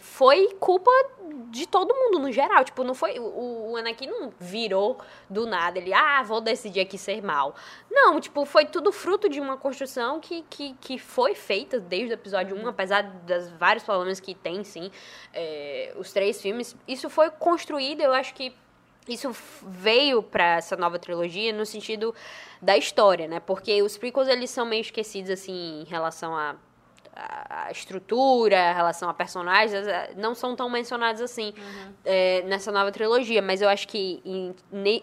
foi 0.00 0.54
culpa 0.60 0.90
de 1.50 1.66
todo 1.66 1.94
mundo 1.94 2.18
no 2.18 2.30
geral. 2.30 2.64
Tipo, 2.64 2.84
não 2.84 2.94
foi. 2.94 3.18
O, 3.18 3.70
o 3.72 3.76
Anakin 3.76 4.06
não 4.06 4.32
virou 4.38 4.98
do 5.28 5.46
nada. 5.46 5.78
Ele, 5.78 5.92
ah, 5.92 6.22
vou 6.22 6.40
decidir 6.40 6.80
aqui 6.80 6.98
ser 6.98 7.22
mal. 7.22 7.54
Não, 7.90 8.20
tipo, 8.20 8.44
foi 8.44 8.66
tudo 8.66 8.92
fruto 8.92 9.28
de 9.28 9.40
uma 9.40 9.56
construção 9.56 10.20
que, 10.20 10.44
que, 10.50 10.74
que 10.80 10.98
foi 10.98 11.34
feita 11.34 11.80
desde 11.80 12.12
o 12.12 12.14
episódio 12.14 12.56
1, 12.56 12.68
apesar 12.68 13.02
das 13.02 13.50
vários 13.50 13.84
problemas 13.84 14.20
que 14.20 14.34
tem, 14.34 14.62
sim, 14.64 14.90
é, 15.32 15.94
os 15.96 16.12
três 16.12 16.40
filmes. 16.40 16.76
Isso 16.86 17.08
foi 17.08 17.30
construído, 17.30 18.00
eu 18.02 18.12
acho 18.12 18.34
que 18.34 18.54
isso 19.08 19.34
veio 19.62 20.22
pra 20.22 20.56
essa 20.56 20.76
nova 20.76 20.98
trilogia 20.98 21.52
no 21.52 21.64
sentido 21.64 22.14
da 22.60 22.76
história, 22.76 23.26
né? 23.26 23.40
Porque 23.40 23.82
os 23.82 23.96
prequels, 23.96 24.28
eles 24.28 24.50
são 24.50 24.66
meio 24.66 24.82
esquecidos, 24.82 25.30
assim, 25.30 25.80
em 25.80 25.84
relação 25.84 26.36
a 26.36 26.56
a 27.18 27.48
a 27.68 27.70
estrutura, 27.70 28.56
em 28.56 28.74
relação 28.74 29.08
a 29.10 29.14
personagens, 29.14 29.86
eh, 29.86 30.12
não 30.16 30.34
são 30.34 30.56
tão 30.56 30.70
mencionados 30.70 31.20
assim 31.20 31.52
eh, 32.04 32.42
nessa 32.46 32.72
nova 32.72 32.90
trilogia. 32.90 33.42
Mas 33.42 33.60
eu 33.60 33.68
acho 33.68 33.86
que 33.86 34.22
em, 34.24 34.54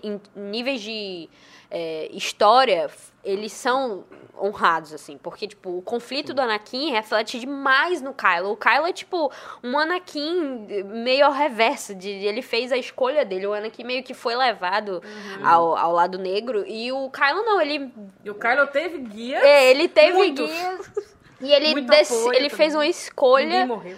em 0.03 0.21
níveis 0.35 0.81
de 0.81 1.29
eh, 1.69 2.09
história, 2.11 2.89
eles 3.23 3.51
são 3.51 4.03
honrados, 4.37 4.93
assim, 4.93 5.17
porque, 5.17 5.47
tipo, 5.47 5.77
o 5.77 5.81
conflito 5.81 6.33
do 6.33 6.41
Anakin 6.41 6.91
reflete 6.91 7.39
demais 7.39 8.01
no 8.01 8.13
Kylo. 8.13 8.51
O 8.51 8.57
Kylo 8.57 8.85
é, 8.87 8.91
tipo, 8.91 9.31
um 9.63 9.77
Anakin 9.77 10.83
meio 10.85 11.25
ao 11.25 11.31
reverso, 11.31 11.95
de, 11.95 12.09
ele 12.09 12.41
fez 12.41 12.71
a 12.71 12.77
escolha 12.77 13.23
dele, 13.23 13.47
o 13.47 13.53
Anakin 13.53 13.83
meio 13.83 14.03
que 14.03 14.13
foi 14.13 14.35
levado 14.35 15.01
ao, 15.43 15.77
ao 15.77 15.91
lado 15.93 16.17
negro, 16.17 16.65
e 16.67 16.91
o 16.91 17.09
Kylo 17.09 17.43
não, 17.43 17.61
ele, 17.61 17.91
E 18.23 18.29
o 18.29 18.35
Kylo 18.35 18.67
teve 18.67 18.97
guia. 18.99 19.37
é, 19.39 19.69
ele 19.71 19.87
teve 19.87 20.31
guias, 20.31 20.91
e 21.41 21.51
ele, 21.51 21.71
Muito 21.73 21.89
dec- 21.89 22.05
apoio 22.11 22.33
ele 22.33 22.49
fez 22.49 22.73
uma 22.75 22.85
escolha... 22.87 23.45
Ninguém 23.45 23.65
morreu. 23.65 23.97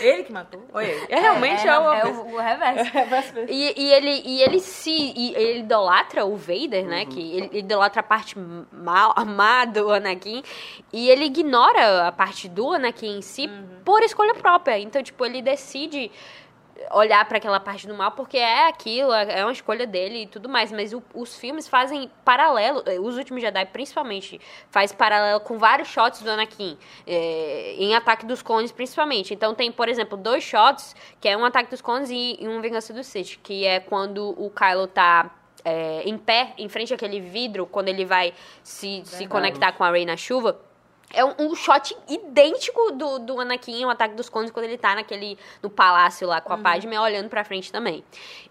Ele 0.00 0.24
que 0.24 0.32
matou. 0.32 0.60
Ele. 0.74 1.06
É 1.08 1.20
realmente 1.20 1.66
é, 1.66 1.78
o... 1.78 1.92
é 1.92 2.04
o, 2.04 2.34
o 2.34 2.38
reverso. 2.38 2.90
E, 3.48 3.80
e 3.80 3.92
ele, 3.92 4.22
e 4.24 4.42
ele 4.42 4.58
se 4.58 4.90
e 4.90 5.34
ele 5.36 5.60
idolatra 5.60 6.24
o 6.24 6.36
Vader, 6.36 6.84
né? 6.84 7.06
Que 7.06 7.36
ele 7.36 7.58
idolatra 7.58 8.00
a 8.00 8.02
parte 8.02 8.36
mal, 8.72 9.14
má 9.24 9.64
do 9.64 9.90
Anakin. 9.92 10.42
E 10.92 11.08
ele 11.08 11.26
ignora 11.26 12.08
a 12.08 12.12
parte 12.12 12.48
do 12.48 12.72
Anakin 12.72 13.18
em 13.18 13.22
si 13.22 13.48
por 13.84 14.02
escolha 14.02 14.34
própria. 14.34 14.78
Então, 14.80 15.00
tipo, 15.02 15.24
ele 15.24 15.40
decide 15.40 16.10
olhar 16.90 17.24
pra 17.28 17.38
aquela 17.38 17.60
parte 17.60 17.86
do 17.86 17.94
mal 17.94 18.12
porque 18.12 18.36
é 18.36 18.68
aquilo, 18.68 19.12
é 19.12 19.40
é 19.40 19.44
uma 19.44 19.52
escolha 19.52 19.86
dele 19.86 20.22
e 20.22 20.26
tudo 20.26 20.48
mais. 20.48 20.72
Mas 20.72 20.92
o- 20.92 21.02
os 21.14 21.36
filmes 21.36 21.68
fazem 21.68 22.10
paralelo, 22.24 22.82
eh, 22.86 22.98
os 22.98 23.16
últimos 23.16 23.42
Jedi 23.42 23.64
principalmente, 23.66 24.40
faz 24.70 24.92
paralelo 24.92 25.40
com 25.40 25.58
vários 25.58 25.88
shots 25.88 26.22
do 26.22 26.30
Anakin, 26.30 26.76
eh, 27.06 27.74
em 27.78 27.94
Ataque 27.94 28.26
dos 28.26 28.42
Clones 28.42 28.72
principalmente. 28.72 29.32
Então 29.34 29.54
tem, 29.54 29.70
por 29.70 29.88
exemplo, 29.88 30.16
dois 30.16 30.42
shots, 30.42 30.94
que 31.20 31.28
é 31.28 31.36
um 31.36 31.44
Ataque 31.44 31.70
dos 31.70 31.80
Clones 31.80 32.10
e, 32.10 32.36
e 32.40 32.48
um 32.48 32.60
Vingança 32.60 32.92
do 32.92 33.02
Sith, 33.04 33.38
que 33.42 33.64
é 33.64 33.80
quando 33.80 34.30
o 34.38 34.50
Kylo 34.50 34.86
tá 34.86 35.30
eh, 35.64 36.02
em 36.04 36.18
pé, 36.18 36.54
em 36.58 36.68
frente 36.68 36.92
àquele 36.92 37.20
vidro, 37.20 37.66
quando 37.66 37.88
ele 37.88 38.04
vai 38.04 38.34
se, 38.64 39.02
se 39.04 39.26
conectar 39.28 39.70
com 39.72 39.84
a 39.84 39.90
Rey 39.92 40.04
na 40.04 40.16
chuva. 40.16 40.58
É 41.12 41.24
um, 41.24 41.34
um 41.38 41.54
shot 41.54 41.96
idêntico 42.08 42.92
do, 42.92 43.18
do 43.18 43.40
Anakin, 43.40 43.84
o 43.84 43.90
Ataque 43.90 44.14
dos 44.14 44.28
Clones, 44.28 44.50
quando 44.50 44.64
ele 44.64 44.78
tá 44.78 44.94
naquele, 44.94 45.38
no 45.62 45.70
palácio 45.70 46.26
lá 46.26 46.40
com 46.40 46.52
a 46.52 46.58
Padme, 46.58 46.96
olhando 46.98 47.28
pra 47.28 47.44
frente 47.44 47.70
também. 47.70 48.04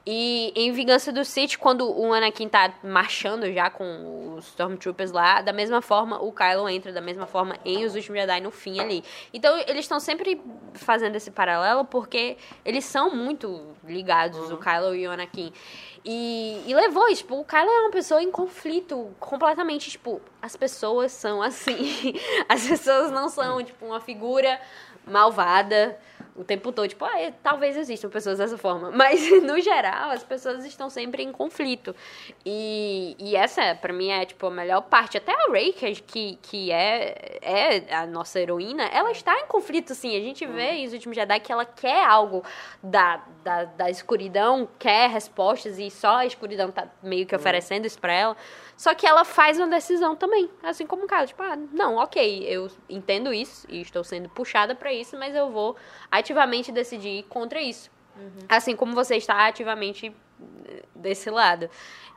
E 0.05 0.51
em 0.55 0.71
Vingança 0.71 1.11
do 1.11 1.23
Sith, 1.23 1.57
quando 1.57 1.89
o 1.89 2.13
Anakin 2.13 2.49
tá 2.49 2.73
marchando 2.83 3.51
já 3.51 3.69
com 3.69 4.35
os 4.35 4.47
Stormtroopers 4.47 5.11
lá, 5.11 5.41
da 5.41 5.53
mesma 5.53 5.81
forma, 5.81 6.21
o 6.21 6.31
Kylo 6.31 6.67
entra 6.69 6.91
da 6.91 7.01
mesma 7.01 7.25
forma 7.25 7.55
em 7.63 7.85
Os 7.85 7.95
Últimos 7.95 8.19
Jedi 8.19 8.41
no 8.41 8.51
fim 8.51 8.79
ali. 8.79 9.03
Então, 9.33 9.57
eles 9.59 9.85
estão 9.85 9.99
sempre 9.99 10.41
fazendo 10.73 11.15
esse 11.15 11.29
paralelo, 11.29 11.85
porque 11.85 12.37
eles 12.65 12.85
são 12.85 13.15
muito 13.15 13.75
ligados, 13.83 14.51
o 14.51 14.57
Kylo 14.57 14.95
e 14.95 15.07
o 15.07 15.11
Anakin. 15.11 15.51
E, 16.03 16.63
e 16.65 16.73
levou 16.73 17.05
tipo, 17.13 17.39
o 17.39 17.45
Kylo 17.45 17.69
é 17.69 17.79
uma 17.81 17.91
pessoa 17.91 18.23
em 18.23 18.31
conflito 18.31 19.13
completamente, 19.19 19.91
tipo, 19.91 20.19
as 20.41 20.55
pessoas 20.55 21.11
são 21.11 21.41
assim. 21.41 22.15
As 22.51 22.67
pessoas 22.67 23.11
não 23.11 23.29
são, 23.29 23.63
tipo, 23.63 23.85
uma 23.85 24.01
figura 24.01 24.59
malvada 25.07 25.97
o 26.35 26.43
tempo 26.43 26.71
todo. 26.71 26.87
Tipo, 26.87 27.05
ah, 27.05 27.19
é, 27.19 27.31
talvez 27.43 27.77
existam 27.77 28.09
pessoas 28.09 28.37
dessa 28.37 28.57
forma. 28.57 28.91
Mas, 28.95 29.21
no 29.41 29.59
geral, 29.61 30.11
as 30.11 30.23
pessoas 30.23 30.65
estão 30.65 30.89
sempre 30.89 31.23
em 31.23 31.31
conflito. 31.31 31.95
E, 32.45 33.15
e 33.19 33.35
essa, 33.35 33.75
pra 33.75 33.93
mim, 33.93 34.09
é, 34.09 34.25
tipo, 34.25 34.47
a 34.47 34.51
melhor 34.51 34.81
parte. 34.81 35.17
Até 35.17 35.31
a 35.33 35.51
Rey, 35.51 35.71
que, 35.71 35.95
que, 35.95 36.39
que 36.41 36.71
é, 36.71 37.39
é 37.41 37.95
a 37.95 38.05
nossa 38.05 38.39
heroína, 38.39 38.83
ela 38.85 39.11
está 39.11 39.39
em 39.39 39.45
conflito, 39.45 39.95
sim. 39.95 40.15
A 40.15 40.19
gente 40.19 40.45
vê 40.45 40.71
em 40.71 40.87
Os 40.87 40.93
Últimos 40.93 41.15
Jedi 41.15 41.39
que 41.39 41.51
ela 41.51 41.65
quer 41.65 42.03
algo 42.05 42.43
da, 42.83 43.23
da, 43.43 43.63
da 43.65 43.89
escuridão, 43.89 44.67
quer 44.77 45.09
respostas, 45.09 45.79
e 45.79 45.89
só 45.89 46.17
a 46.17 46.25
escuridão 46.25 46.71
tá 46.71 46.87
meio 47.01 47.25
que 47.25 47.35
oferecendo 47.35 47.85
isso 47.85 47.99
pra 47.99 48.13
ela. 48.13 48.37
Só 48.81 48.95
que 48.95 49.05
ela 49.05 49.23
faz 49.23 49.59
uma 49.59 49.67
decisão 49.67 50.15
também, 50.15 50.49
assim 50.63 50.87
como 50.87 51.03
o 51.03 51.07
Kylo, 51.07 51.27
tipo, 51.27 51.43
ah, 51.43 51.55
não, 51.71 51.97
ok, 51.97 52.43
eu 52.47 52.67
entendo 52.89 53.31
isso 53.31 53.67
e 53.69 53.79
estou 53.79 54.03
sendo 54.03 54.27
puxada 54.27 54.73
pra 54.73 54.91
isso, 54.91 55.15
mas 55.19 55.35
eu 55.35 55.51
vou 55.51 55.75
ativamente 56.11 56.71
decidir 56.71 57.19
ir 57.19 57.23
contra 57.29 57.61
isso. 57.61 57.91
Assim 58.49 58.75
como 58.75 58.95
você 58.95 59.17
está 59.17 59.45
ativamente 59.45 60.11
eh, 60.67 60.81
desse 60.95 61.29
lado. 61.29 61.69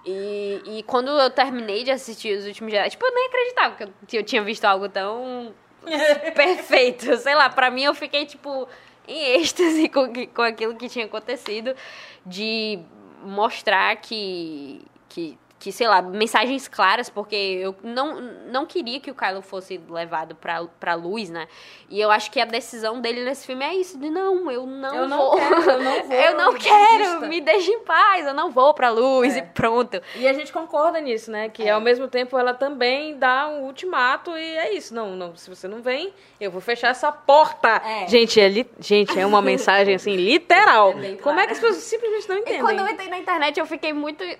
E, 0.06 0.62
e 0.64 0.82
quando 0.84 1.08
eu 1.08 1.28
terminei 1.28 1.84
de 1.84 1.90
assistir 1.90 2.34
os 2.38 2.46
últimos 2.46 2.72
Jedi, 2.72 2.88
tipo, 2.88 3.04
eu 3.04 3.14
nem 3.14 3.26
acreditava 3.26 3.92
que 4.08 4.16
eu, 4.16 4.24
tinha 4.24 4.42
visto 4.42 4.64
algo 4.64 4.88
tão 4.88 5.54
perfeito. 6.34 7.14
Sei 7.18 7.34
lá, 7.34 7.50
pra 7.50 7.70
mim 7.70 7.82
eu 7.82 7.94
fiquei, 7.94 8.24
tipo, 8.24 8.66
em 9.06 9.34
êxtase 9.34 9.86
com, 9.92 10.10
com 10.28 10.40
aquilo 10.40 10.74
que 10.76 10.88
tinha 10.88 11.04
acontecido, 11.04 11.76
de 12.24 12.78
mostrar 13.22 13.96
que, 13.96 14.80
que, 15.10 15.38
que, 15.64 15.72
sei 15.72 15.88
lá, 15.88 16.02
mensagens 16.02 16.68
claras, 16.68 17.08
porque 17.08 17.34
eu 17.34 17.74
não, 17.82 18.20
não 18.20 18.66
queria 18.66 19.00
que 19.00 19.10
o 19.10 19.14
Kylo 19.14 19.40
fosse 19.40 19.80
levado 19.88 20.34
pra, 20.34 20.62
pra 20.78 20.92
luz, 20.94 21.30
né? 21.30 21.48
E 21.88 21.98
eu 21.98 22.10
acho 22.10 22.30
que 22.30 22.38
a 22.38 22.44
decisão 22.44 23.00
dele 23.00 23.24
nesse 23.24 23.46
filme 23.46 23.64
é 23.64 23.74
isso, 23.74 23.96
de 23.98 24.10
não, 24.10 24.50
eu 24.50 24.66
não 24.66 24.94
Eu 24.94 25.08
não 25.08 25.16
vou. 25.16 25.36
quero, 25.36 25.54
eu 25.70 25.82
não 25.82 26.02
vou, 26.04 26.12
eu 26.14 26.36
não 26.36 26.52
desista. 26.52 26.68
quero, 26.76 27.20
me 27.28 27.40
deixe 27.40 27.70
em 27.70 27.80
paz, 27.80 28.26
eu 28.26 28.34
não 28.34 28.50
vou 28.50 28.74
pra 28.74 28.90
luz 28.90 29.34
É. 29.34 29.38
e 29.38 29.42
pronto. 29.42 30.02
E 30.16 30.28
a 30.28 30.34
gente 30.34 30.52
concorda 30.52 31.00
nisso, 31.00 31.30
né? 31.30 31.48
Que 31.48 31.66
ao 31.66 31.80
mesmo 31.80 32.08
tempo 32.08 32.38
ela 32.38 32.52
também 32.52 33.16
dá 33.16 33.48
um 33.48 33.62
ultimato 33.62 34.36
e 34.36 34.56
é 34.58 34.74
isso. 34.74 34.94
Não, 34.94 35.16
não, 35.16 35.34
se 35.34 35.48
você 35.48 35.66
não 35.66 35.80
vem, 35.80 36.12
eu 36.38 36.50
vou 36.50 36.60
fechar 36.60 36.88
essa 36.88 37.10
porta. 37.10 37.80
É. 37.82 38.06
Gente, 38.06 38.38
é 38.38 38.48
li- 38.48 38.70
gente, 38.78 39.18
é 39.18 39.24
uma 39.24 39.40
mensagem 39.40 39.94
assim 39.94 40.14
literal. 40.14 40.92
É 41.02 41.14
Como 41.22 41.40
é 41.40 41.46
que 41.46 41.52
as 41.52 41.58
pessoas 41.58 41.82
simplesmente 41.82 42.28
não 42.28 42.36
E 42.36 42.40
entendem? 42.40 42.60
quando 42.60 42.80
eu 42.80 42.88
entrei 42.88 43.08
na 43.08 43.18
internet, 43.18 43.58
eu 43.58 43.64
fiquei 43.64 43.94
muito. 43.94 44.22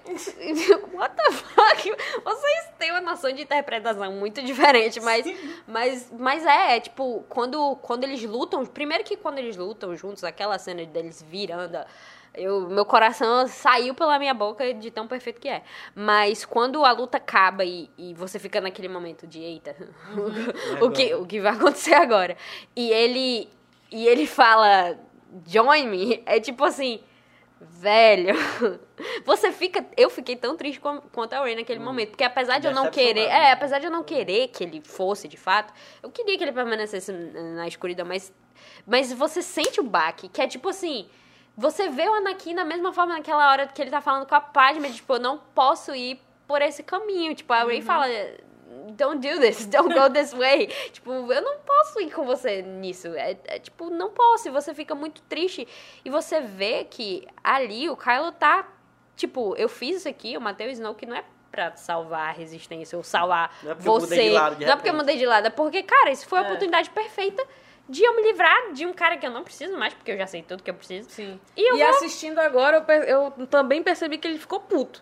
What 1.15 1.17
the 1.17 1.33
fuck? 1.33 1.97
Vocês 2.25 2.71
têm 2.79 2.91
uma 2.91 3.01
noção 3.01 3.33
de 3.33 3.43
interpretação 3.43 4.13
muito 4.13 4.43
diferente, 4.43 5.01
mas, 5.01 5.25
mas, 5.67 6.13
mas 6.19 6.45
é, 6.45 6.77
é, 6.77 6.81
tipo, 6.81 7.25
quando, 7.29 7.77
quando 7.77 8.05
eles 8.05 8.23
lutam. 8.25 8.67
Primeiro 8.67 9.05
que 9.05 9.17
quando 9.17 9.39
eles 9.39 9.57
lutam 9.57 9.95
juntos, 9.97 10.25
aquela 10.25 10.59
cena 10.59 10.85
deles 10.85 11.23
virando. 11.23 11.79
Eu, 12.35 12.69
meu 12.69 12.85
coração 12.85 13.47
saiu 13.47 13.95
pela 13.95 14.19
minha 14.19 14.35
boca 14.35 14.75
de 14.75 14.91
tão 14.91 15.07
perfeito 15.07 15.41
que 15.41 15.49
é. 15.49 15.63
Mas 15.95 16.45
quando 16.45 16.85
a 16.85 16.91
luta 16.91 17.17
acaba 17.17 17.65
e, 17.65 17.89
e 17.97 18.13
você 18.15 18.41
fica 18.41 18.61
naquele 18.61 18.89
momento 18.89 19.25
de 19.25 19.41
eita, 19.41 19.77
o, 20.83 20.91
que, 20.91 21.15
o 21.15 21.25
que 21.25 21.41
vai 21.41 21.53
acontecer 21.53 21.95
agora? 21.95 22.37
E 22.75 22.91
ele, 22.91 23.49
e 23.91 24.09
ele 24.09 24.27
fala, 24.27 24.99
join 25.47 25.87
me, 25.87 26.23
é 26.27 26.41
tipo 26.41 26.65
assim, 26.65 27.01
velho, 27.69 28.35
você 29.25 29.51
fica, 29.53 29.85
eu 29.97 30.09
fiquei 30.11 30.37
tão 30.37 30.57
triste 30.57 30.81
com- 30.81 31.01
quanto 31.13 31.33
a 31.35 31.41
Ray 31.41 31.57
naquele 31.57 31.81
momento, 31.81 32.11
porque 32.11 32.25
apesar 32.25 32.59
de 32.59 32.67
eu 32.67 32.73
não 32.73 32.85
querer, 32.91 33.27
é, 33.29 33.53
apesar 33.53 33.79
de 33.79 33.87
eu 33.87 33.91
não 33.91 34.03
querer 34.05 34.49
que 34.49 34.65
ele 34.65 34.81
fosse 34.85 35.27
de 35.29 35.37
fato, 35.37 35.73
eu 36.03 36.11
queria 36.11 36.37
que 36.37 36.45
ele 36.45 36.53
permanecesse 36.53 37.13
na 37.13 37.67
escuridão, 37.67 38.07
mas, 38.07 38.33
mas 38.87 39.13
você 39.13 39.43
sente 39.43 39.81
o 39.81 39.85
baque, 39.85 40.29
que 40.29 40.41
é 40.41 40.47
tipo 40.47 40.69
assim, 40.69 41.09
você 41.57 41.89
vê 41.89 42.09
o 42.09 42.15
Anakin 42.15 42.55
da 42.55 42.65
mesma 42.65 42.93
forma 42.93 43.15
naquela 43.15 43.51
hora 43.51 43.67
que 43.67 43.81
ele 43.81 43.91
tá 43.91 44.01
falando 44.01 44.27
com 44.27 44.35
a 44.35 44.41
Padme, 44.41 44.91
tipo, 44.93 45.15
eu 45.15 45.21
não 45.21 45.39
posso 45.39 45.95
ir 45.95 46.21
por 46.47 46.61
esse 46.61 46.83
caminho, 46.83 47.35
tipo, 47.35 47.53
a 47.53 47.63
Ray 47.65 47.81
fala, 47.81 48.07
don't 48.97 49.21
do 49.27 49.41
this, 49.41 49.67
don't 49.71 49.93
go 49.95 50.09
this 50.13 50.33
way. 50.35 50.67
tipo, 50.93 51.11
eu 51.11 51.43
não 51.43 51.59
posso 51.59 52.01
ir 52.01 52.11
com 52.13 52.25
você 52.25 52.63
nisso. 52.63 53.09
É, 53.09 53.37
é, 53.47 53.59
tipo, 53.59 53.91
não 53.91 54.11
posso. 54.11 54.49
E 54.49 54.51
você 54.51 54.75
fica 54.75 54.95
muito 54.95 55.23
triste. 55.23 55.67
E 56.05 56.11
você 56.11 56.41
vê 56.41 56.85
que 56.85 57.27
ali 57.43 57.89
o 57.91 57.97
Kylo 57.97 58.33
tá. 58.33 58.69
Tipo, 59.17 59.55
eu 59.57 59.69
fiz 59.69 59.99
isso 59.99 60.09
aqui, 60.09 60.35
eu 60.35 60.41
matei 60.41 60.67
o 60.67 60.71
Snoke, 60.71 61.07
não 61.07 61.15
é 61.17 61.25
pra 61.53 61.77
salvar 61.77 62.31
a 62.31 62.33
resistência 62.33 62.99
ou 62.99 63.05
salvar 63.05 63.57
Não 63.63 63.71
é 63.71 63.75
você. 63.77 64.29
lado, 64.31 64.61
não 64.61 64.73
é 64.73 64.75
porque 64.75 64.91
eu 64.91 64.95
mudei 64.95 65.17
de 65.17 65.25
lado, 65.25 65.47
é 65.47 65.51
porque, 65.51 65.85
cara, 65.85 66.11
isso 66.11 66.27
foi 66.27 66.41
a 66.41 66.43
É. 66.43 66.45
oportunidade 66.47 66.91
perfeita 66.91 67.47
de 67.89 68.03
eu 68.03 68.17
me 68.17 68.23
livrar 68.23 68.73
de 68.73 68.85
um 68.85 68.93
cara 68.93 69.17
que 69.17 69.25
eu 69.25 69.31
não 69.31 69.45
preciso 69.45 69.79
mais, 69.79 69.95
porque 69.95 70.11
eu 70.11 70.17
já 70.19 70.27
sei 70.27 70.43
tudo 70.43 70.65
que 70.65 70.71
eu 70.71 70.75
preciso. 70.75 71.09
Sim. 71.11 71.39
E 71.57 71.71
eu 71.71 71.77
E 71.77 71.79
vou- 71.79 71.91
assistindo 71.91 72.41
agora, 72.41 72.85
eu, 73.07 73.33
eu 73.39 73.47
também 73.47 73.85
percebi 73.85 74.19
que 74.19 74.27
ele 74.27 74.39
ficou 74.39 74.59
puto. 74.59 75.01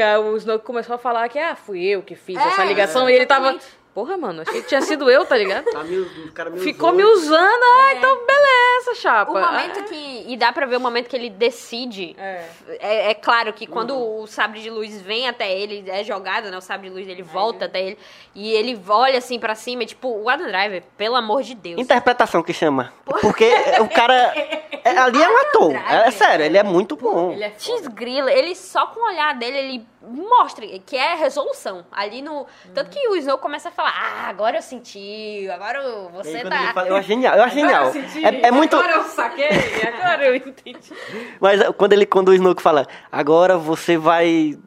Que 0.00 0.04
aí 0.04 0.16
o 0.16 0.34
Snoke 0.34 0.64
começou 0.64 0.94
a 0.94 0.98
falar 0.98 1.28
que, 1.28 1.38
ah, 1.38 1.54
fui 1.54 1.84
eu 1.84 2.00
que 2.00 2.14
fiz 2.14 2.34
É, 2.38 2.48
essa 2.48 2.64
ligação. 2.64 3.10
E 3.10 3.12
ele 3.12 3.26
tava, 3.26 3.58
porra, 3.94 4.16
mano, 4.16 4.40
achei 4.40 4.62
que 4.62 4.68
tinha 4.68 4.80
sido 4.80 5.10
eu, 5.10 5.26
tá 5.26 5.36
ligado? 5.36 5.66
Tá 5.66 5.84
me, 5.84 5.98
o 5.98 6.32
cara 6.32 6.48
me 6.48 6.58
Ficou 6.58 6.90
me 6.90 7.04
usando, 7.04 7.62
ah, 7.62 7.94
então 7.94 8.26
beleza, 8.26 8.94
chapa. 8.94 9.30
O 9.30 9.38
momento 9.38 9.84
que. 9.84 10.24
E 10.26 10.38
dá 10.38 10.54
pra 10.54 10.64
ver 10.64 10.76
o 10.76 10.80
momento 10.80 11.06
que 11.06 11.14
ele 11.14 11.28
decide. 11.28 12.16
É. 12.16 12.46
É, 12.80 13.10
é 13.10 13.14
claro 13.14 13.52
que 13.52 13.66
quando 13.66 13.94
o 13.94 14.26
sabre 14.26 14.62
de 14.62 14.70
luz 14.70 15.02
vem 15.02 15.28
até 15.28 15.54
ele, 15.54 15.84
é 15.86 16.02
jogado, 16.02 16.50
né? 16.50 16.56
O 16.56 16.62
sabre 16.62 16.88
de 16.88 16.94
luz 16.94 17.06
dele 17.06 17.22
volta 17.22 17.66
até 17.66 17.88
ele. 17.88 17.98
E 18.34 18.52
ele 18.52 18.80
olha 18.88 19.18
assim 19.18 19.38
pra 19.38 19.54
cima, 19.54 19.82
e, 19.82 19.86
tipo, 19.86 20.08
o 20.08 20.30
Adam 20.30 20.46
Driver, 20.46 20.82
pelo 20.96 21.14
amor 21.14 21.42
de 21.42 21.54
Deus. 21.54 21.78
Interpretação 21.78 22.42
que 22.42 22.54
chama. 22.54 22.90
Porque 23.04 23.52
o 23.80 23.88
cara. 23.90 24.32
é- 24.94 24.98
ali 24.98 25.22
é 25.22 25.28
um 25.28 25.36
ator. 25.38 25.74
É, 25.74 26.08
é 26.08 26.10
sério, 26.10 26.44
ele 26.44 26.58
é 26.58 26.62
muito 26.62 26.96
bom. 26.96 27.32
Ele 27.32 27.44
é 27.44 27.52
X 27.58 27.86
grila, 27.88 28.30
ele 28.32 28.54
só 28.54 28.86
com 28.86 29.00
o 29.00 29.04
olhar 29.06 29.34
dele, 29.34 29.58
ele 29.58 29.86
mostra 30.02 30.66
que 30.86 30.96
é 30.96 31.14
resolução. 31.14 31.84
Ali 31.92 32.22
no. 32.22 32.46
Tanto 32.74 32.90
que 32.90 33.08
o 33.08 33.16
Snow 33.16 33.38
começa 33.38 33.68
a 33.68 33.72
falar: 33.72 33.92
Ah, 33.96 34.28
agora 34.28 34.58
eu 34.58 34.62
senti, 34.62 35.48
agora 35.50 35.80
você 36.12 36.38
aí, 36.38 36.48
tá. 36.48 36.72
fala- 36.72 36.88
eu 36.88 36.96
acho 36.96 37.08
genial, 37.08 37.36
eu 37.36 37.44
acho 37.44 37.54
genial. 37.54 37.82
Agora 37.86 37.98
eu 37.98 38.02
senti, 38.08 38.24
É, 38.24 38.46
é 38.48 38.50
muito. 38.50 38.76
Agora 38.76 38.92
eu 38.94 39.04
saquei, 39.04 39.48
agora 39.92 40.26
eu 40.26 40.34
entendi. 40.36 40.92
Mas 41.40 41.60
quando 41.76 41.92
ele 41.92 42.06
quando 42.06 42.28
o 42.28 42.34
Snoke 42.34 42.62
fala, 42.62 42.86
agora 43.10 43.56
você 43.58 43.96
vai 43.96 44.58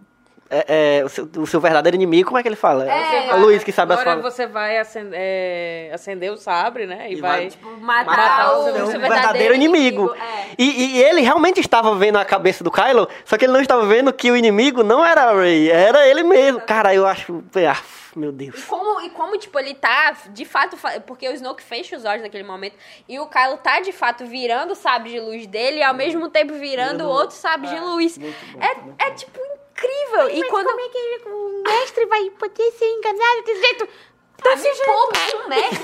é, 0.68 0.99
é, 0.99 1.06
o, 1.06 1.10
seu, 1.10 1.30
o 1.38 1.47
seu 1.47 1.60
verdadeiro 1.60 1.95
inimigo, 1.95 2.28
como 2.28 2.38
é 2.38 2.41
que 2.41 2.47
ele 2.47 2.56
fala? 2.56 2.89
É, 2.89 3.30
É 3.30 3.34
o 3.36 3.39
Luiz 3.39 3.64
que 3.64 3.72
sabe 3.72 3.93
as 3.93 3.99
Agora 3.99 4.22
você 4.22 4.45
vai 4.45 4.78
acender, 4.78 5.14
é, 5.20 5.91
acender 5.93 6.32
o 6.32 6.38
sabre, 6.38 6.86
né? 6.86 7.10
E, 7.10 7.14
E 7.14 7.22
vai. 7.22 7.32
vai, 7.41 7.47
Tipo, 7.49 7.70
matar, 7.82 8.06
Matar 8.18 8.54
o, 8.58 8.64
o 8.64 8.68
É 8.70 8.74
seu 8.74 8.86
um 8.86 9.01
verdadeiro 9.01 9.56
inimigo. 9.56 10.14
É. 10.16 10.45
E, 10.58 10.97
e 10.97 11.04
ele 11.04 11.22
realmente 11.22 11.60
estava 11.60 11.95
vendo 11.95 12.18
a 12.18 12.26
cabeça 12.26 12.64
do 12.64 12.72
Kylo, 12.72 13.08
só 13.26 13.38
que 13.38 13.45
ele 13.45 13.54
não 13.54 13.62
estava 13.62 13.86
vendo 13.86 14.14
que 14.14 14.30
o 14.32 14.36
inimigo 14.38 14.84
não 14.84 15.04
era 15.04 15.30
a 15.30 15.34
Rey, 15.39 15.70
era 15.72 16.08
ele 16.08 16.24
mesmo. 16.24 16.62
Cara, 16.62 16.93
eu 16.93 17.06
acho. 17.06 17.43
Ah, 17.68 17.82
meu 18.16 18.30
E 18.30 18.34
Deus. 18.34 18.64
como, 18.66 19.01
e 19.01 19.10
como, 19.10 19.38
tipo, 19.39 19.58
ele 19.58 19.74
tá, 19.74 20.14
de 20.30 20.45
fato, 20.45 20.78
fa- 20.78 20.99
porque 21.06 21.28
o 21.28 21.32
Snoke 21.34 21.64
fecha 21.64 21.95
os 21.97 22.06
olhos 22.06 22.22
naquele 22.22 22.43
momento, 22.43 22.76
e 23.10 23.20
o 23.20 23.26
Kylo 23.26 23.58
tá, 23.58 23.80
de 23.80 23.91
fato, 23.91 24.24
virando 24.26 24.74
o 24.74 24.76
sabre 24.76 25.10
de 25.12 25.20
luz 25.20 25.47
dele, 25.47 25.78
e 25.80 25.84
ao 25.84 25.95
mesmo 25.95 26.30
tempo 26.30 26.54
virando 26.54 27.06
o 27.06 27.10
outro 27.10 27.36
sabre 27.36 27.68
de 27.70 27.80
luz. 27.80 28.20
É, 28.99 29.08
é, 29.08 29.12
tipo, 29.12 29.39
incrível. 29.74 30.30
e 30.30 30.47
quando... 30.49 30.67
como 30.67 30.80
é 30.80 30.89
que 30.89 31.30
o 31.30 31.63
mestre 31.63 32.05
vai 32.05 32.30
poder 32.32 32.71
ser 32.71 32.86
enganado 32.86 33.41
desse 33.43 33.61
jeito? 33.61 33.88
Tá 34.44 34.58
se 34.58 34.68
um 35.38 35.48
mestre. 35.50 35.84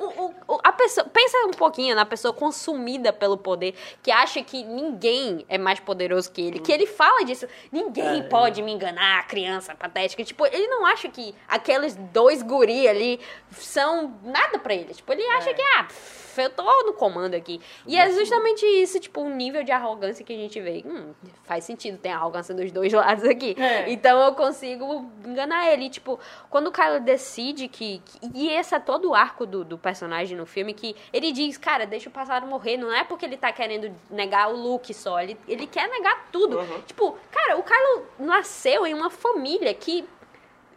O- 0.00 0.34
o- 0.54 0.60
a 0.62 0.72
pessoa, 0.72 1.06
pensa 1.12 1.38
um 1.46 1.50
pouquinho 1.52 1.94
na 1.94 2.04
pessoa 2.04 2.32
consumida 2.34 3.12
pelo 3.12 3.36
poder, 3.38 3.74
que 4.02 4.10
acha 4.10 4.42
que 4.42 4.62
ninguém 4.64 5.44
é 5.48 5.56
mais 5.58 5.80
poderoso 5.80 6.30
que 6.30 6.40
ele, 6.42 6.58
que 6.58 6.72
ele 6.72 6.86
fala 6.86 7.24
disso, 7.24 7.46
ninguém 7.72 8.22
pode 8.28 8.62
me 8.62 8.72
enganar, 8.72 9.26
criança 9.28 9.74
patética. 9.74 10.24
Tipo, 10.24 10.46
ele 10.46 10.66
não 10.68 10.84
acha 10.86 11.08
que 11.08 11.34
aqueles 11.48 11.94
dois 11.96 12.42
guri 12.42 12.86
ali 12.88 13.20
são 13.50 14.14
nada 14.22 14.58
pra 14.58 14.74
ele. 14.74 14.92
Tipo, 14.94 15.12
ele 15.12 15.24
acha 15.28 15.52
que, 15.54 15.62
ah, 15.62 15.84
pff, 15.84 16.24
eu 16.42 16.50
tô 16.50 16.64
no 16.84 16.92
comando 16.94 17.34
aqui. 17.34 17.60
E 17.86 17.96
é 17.96 18.10
justamente 18.10 18.64
isso, 18.66 18.98
tipo, 18.98 19.20
o 19.20 19.30
nível 19.30 19.62
de 19.62 19.70
arrogância 19.72 20.24
que 20.24 20.32
a 20.32 20.36
gente 20.36 20.60
vê. 20.60 20.82
Hum, 20.84 21.12
faz 21.44 21.64
sentido, 21.64 21.96
tem 21.98 22.12
arrogância 22.12 22.52
dos 22.54 22.72
dois 22.72 22.92
lados 22.92 23.24
aqui. 23.24 23.54
É. 23.58 23.90
Então 23.90 24.20
eu 24.20 24.34
consigo 24.34 25.10
enganar 25.24 25.72
ele. 25.72 25.84
E, 25.86 25.90
tipo, 25.90 26.18
quando 26.50 26.66
o 26.68 26.72
Kylo 26.72 27.00
decide 27.00 27.68
que. 27.68 27.83
Que- 28.04 28.18
e 28.34 28.48
esse 28.50 28.74
é 28.74 28.78
todo 28.80 29.10
o 29.10 29.14
arco 29.14 29.44
do, 29.46 29.64
do 29.64 29.76
personagem 29.78 30.36
no 30.36 30.46
filme, 30.46 30.72
que 30.74 30.94
ele 31.12 31.32
diz, 31.32 31.56
cara, 31.58 31.86
deixa 31.86 32.08
o 32.08 32.12
passado 32.12 32.46
morrer. 32.46 32.76
Não 32.76 32.92
é 32.92 33.04
porque 33.04 33.24
ele 33.24 33.36
tá 33.36 33.52
querendo 33.52 33.94
negar 34.10 34.50
o 34.52 34.56
Luke 34.56 34.92
só. 34.94 35.20
Ele, 35.20 35.36
ele 35.46 35.66
quer 35.66 35.88
negar 35.88 36.28
tudo. 36.32 36.56
Tipo, 36.86 37.16
cara, 37.30 37.56
o 37.58 37.62
Kylo 37.62 38.06
nasceu 38.18 38.86
em 38.86 38.94
uma 38.94 39.10
família 39.10 39.72
que. 39.74 40.04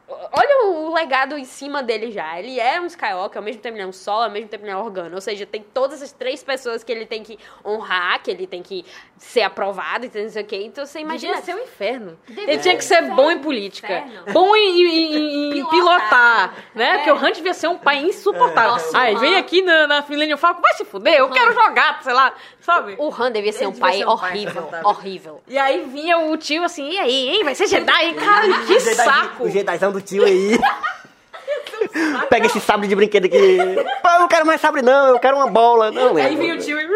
Olha 0.10 0.68
o 0.68 0.94
legado 0.94 1.38
em 1.38 1.44
cima 1.44 1.84
dele 1.84 2.12
já. 2.12 2.40
Ele 2.40 2.60
é 2.60 2.80
um 2.80 2.86
Skywalker, 2.86 3.38
ao 3.40 3.44
mesmo 3.44 3.62
tempo 3.62 3.76
ele 3.76 3.84
é 3.84 3.88
um 3.88 3.92
Sol, 3.92 4.24
ao 4.24 4.30
mesmo 4.30 4.48
tempo 4.48 4.64
ele 4.64 4.72
é 4.72 4.78
um 4.78 4.80
Organo. 4.84 5.16
Ou 5.16 5.22
seja, 5.22 5.46
tem 5.46 5.62
todas 5.74 5.98
essas 6.02 6.14
três 6.14 6.42
pessoas 6.44 6.84
que 6.84 6.92
ele 6.92 7.06
tem 7.06 7.24
que 7.24 7.38
honrar, 7.66 8.22
que 8.24 8.32
ele 8.32 8.48
tem 8.48 8.64
que 8.64 8.86
ser 9.18 9.42
aprovado, 9.42 10.06
e 10.06 10.22
não 10.24 10.30
sei 10.30 10.44
o 10.44 10.46
quê. 10.46 10.62
Então 10.64 10.86
você 10.86 11.00
imagina. 11.00 11.34
Imagina 11.34 11.46
ser 11.58 11.62
um 11.62 11.64
inferno. 11.66 12.18
Devia 12.28 12.44
Ele 12.54 12.62
tinha 12.62 12.78
que 12.78 12.86
ser 12.86 13.04
um 13.04 13.16
bom 13.16 13.24
em 13.24 13.26
inferno. 13.26 13.42
política. 13.44 14.00
Inferno. 14.00 14.34
Bom 14.34 14.56
em, 14.56 14.82
em- 14.82 15.60
em- 15.60 15.66
Pilotar. 15.68 15.70
pilotar, 15.72 16.54
né? 16.74 16.86
É. 16.92 16.96
Porque 16.98 17.12
o 17.12 17.16
Han 17.18 17.32
devia 17.34 17.54
ser 17.54 17.68
um 17.68 17.78
pai 17.78 17.98
insuportável. 18.04 18.72
Nossa, 18.72 18.98
Aí 18.98 19.16
vem 19.18 19.36
aqui 19.36 19.62
na, 19.62 19.88
na 19.88 20.06
Millennium 20.08 20.38
Falcon, 20.38 20.62
vai 20.62 20.74
se 20.76 20.86
fuder, 20.86 21.16
eu 21.16 21.30
quero 21.30 21.54
jogar, 21.54 22.02
sei 22.04 22.14
lá, 22.14 22.34
sabe? 22.62 22.96
O 22.98 23.10
Han 23.14 23.32
devia 23.32 23.52
ser 23.52 23.66
Ele 23.66 23.68
um 23.68 23.72
devia 23.72 23.86
pai 23.88 23.98
ser 23.98 24.08
um 24.08 24.18
pai 24.18 24.30
horrível, 24.30 24.52
insuportável. 24.52 24.88
horrível. 24.88 25.42
E 25.48 25.58
aí 25.58 25.84
vinha 25.86 26.18
o 26.20 26.38
tio 26.38 26.64
assim, 26.64 26.90
e 26.92 26.98
aí, 27.00 27.30
hein? 27.30 27.44
Vai 27.44 27.56
ser 27.56 27.68
Jedi? 27.68 28.14
Cara, 28.14 28.66
que 28.66 28.80
saco! 28.96 29.44
O 29.44 29.50
Jedizão 29.50 29.92
do 29.92 29.97
tio 30.02 30.24
aí. 30.26 30.58
Pega 32.30 32.48
esse 32.48 32.60
sabre 32.60 32.88
de 32.88 32.96
brinquedo 32.96 33.26
aqui. 33.26 33.58
Pô, 34.02 34.10
eu 34.10 34.20
não 34.20 34.28
quero 34.28 34.46
mais 34.46 34.60
sabre, 34.60 34.82
não, 34.82 35.08
eu 35.10 35.20
quero 35.20 35.38
uma 35.38 35.48
bola. 35.48 35.92
Não, 35.92 36.16
Aí 36.18 36.34
é. 36.34 36.38
vinha 36.38 36.56
o 36.56 36.58
tio 36.58 36.80
e... 36.80 36.88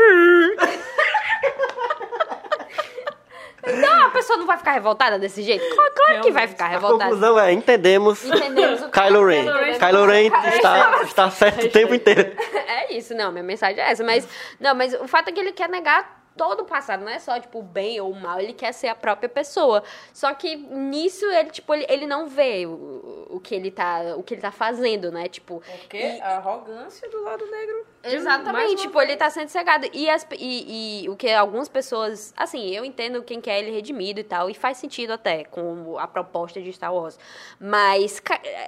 Então 3.64 4.06
a 4.06 4.10
pessoa 4.10 4.38
não 4.40 4.48
vai 4.48 4.58
ficar 4.58 4.72
revoltada 4.72 5.20
desse 5.20 5.44
jeito? 5.44 5.64
Claro, 5.76 5.92
claro 5.96 6.22
que 6.22 6.32
vai 6.32 6.48
ficar 6.48 6.66
A 6.66 6.70
revoltada. 6.70 7.04
conclusão 7.12 7.40
é, 7.40 7.54
entendemos 7.54 8.24
Entendemos 8.26 8.82
o 8.82 8.90
Kylo 8.90 9.26
Ren. 9.26 9.42
Entendemos 9.44 9.78
Kylo 9.78 10.06
Ren 10.06 10.32
está, 10.56 11.02
está 11.04 11.30
certo 11.32 11.66
o 11.68 11.70
tempo 11.70 11.94
inteiro. 11.94 12.32
É 12.68 12.94
isso, 12.94 13.14
não, 13.14 13.32
minha 13.32 13.44
mensagem 13.44 13.80
é 13.82 13.92
essa. 13.92 14.04
Mas, 14.04 14.28
não, 14.60 14.74
mas 14.74 14.94
o 14.96 15.08
fato 15.08 15.30
é 15.30 15.32
que 15.32 15.40
ele 15.40 15.52
quer 15.52 15.70
negar 15.70 16.21
todo 16.42 16.62
o 16.62 16.66
passado, 16.66 17.02
não 17.06 17.12
é 17.12 17.20
só, 17.20 17.40
tipo, 17.40 17.60
o 17.60 17.62
bem 17.62 18.02
ou 18.02 18.10
o 18.10 18.20
mal, 18.20 18.40
ele 18.40 18.54
quer 18.54 18.72
ser 18.72 18.88
a 18.88 18.96
própria 18.96 19.30
pessoa. 19.30 19.84
Só 20.12 20.34
que 20.34 20.56
nisso, 20.56 21.24
ele, 21.26 21.52
tipo, 21.52 21.72
ele, 21.72 21.86
ele 21.88 22.08
não 22.08 22.26
vê 22.28 22.66
o, 22.66 23.28
o, 23.30 23.40
que 23.40 23.54
ele 23.54 23.70
tá, 23.70 24.16
o 24.18 24.24
que 24.24 24.34
ele 24.34 24.42
tá 24.42 24.52
fazendo, 24.52 25.12
né? 25.12 25.28
Tipo, 25.28 25.62
Porque 25.82 26.18
a 26.20 26.38
arrogância 26.38 27.08
do 27.12 27.22
lado 27.22 27.46
negro. 27.46 27.86
Exatamente, 28.04 28.82
tipo, 28.82 29.00
ele 29.00 29.16
tá 29.16 29.30
sendo 29.30 29.50
cegado. 29.50 29.88
E, 29.94 30.10
as, 30.10 30.26
e, 30.40 31.04
e 31.04 31.10
o 31.10 31.16
que 31.16 31.30
algumas 31.32 31.70
pessoas. 31.70 32.34
Assim, 32.36 32.72
eu 32.72 32.84
entendo 32.84 33.22
quem 33.22 33.40
quer 33.40 33.60
ele 33.60 33.70
redimido 33.70 34.20
e 34.20 34.24
tal, 34.24 34.50
e 34.50 34.56
faz 34.56 34.80
sentido 34.80 35.14
até 35.14 35.44
com 35.44 36.00
a 36.00 36.08
proposta 36.08 36.60
de 36.60 36.74
Star 36.74 36.92
Wars. 36.92 37.20
Mas 37.60 38.20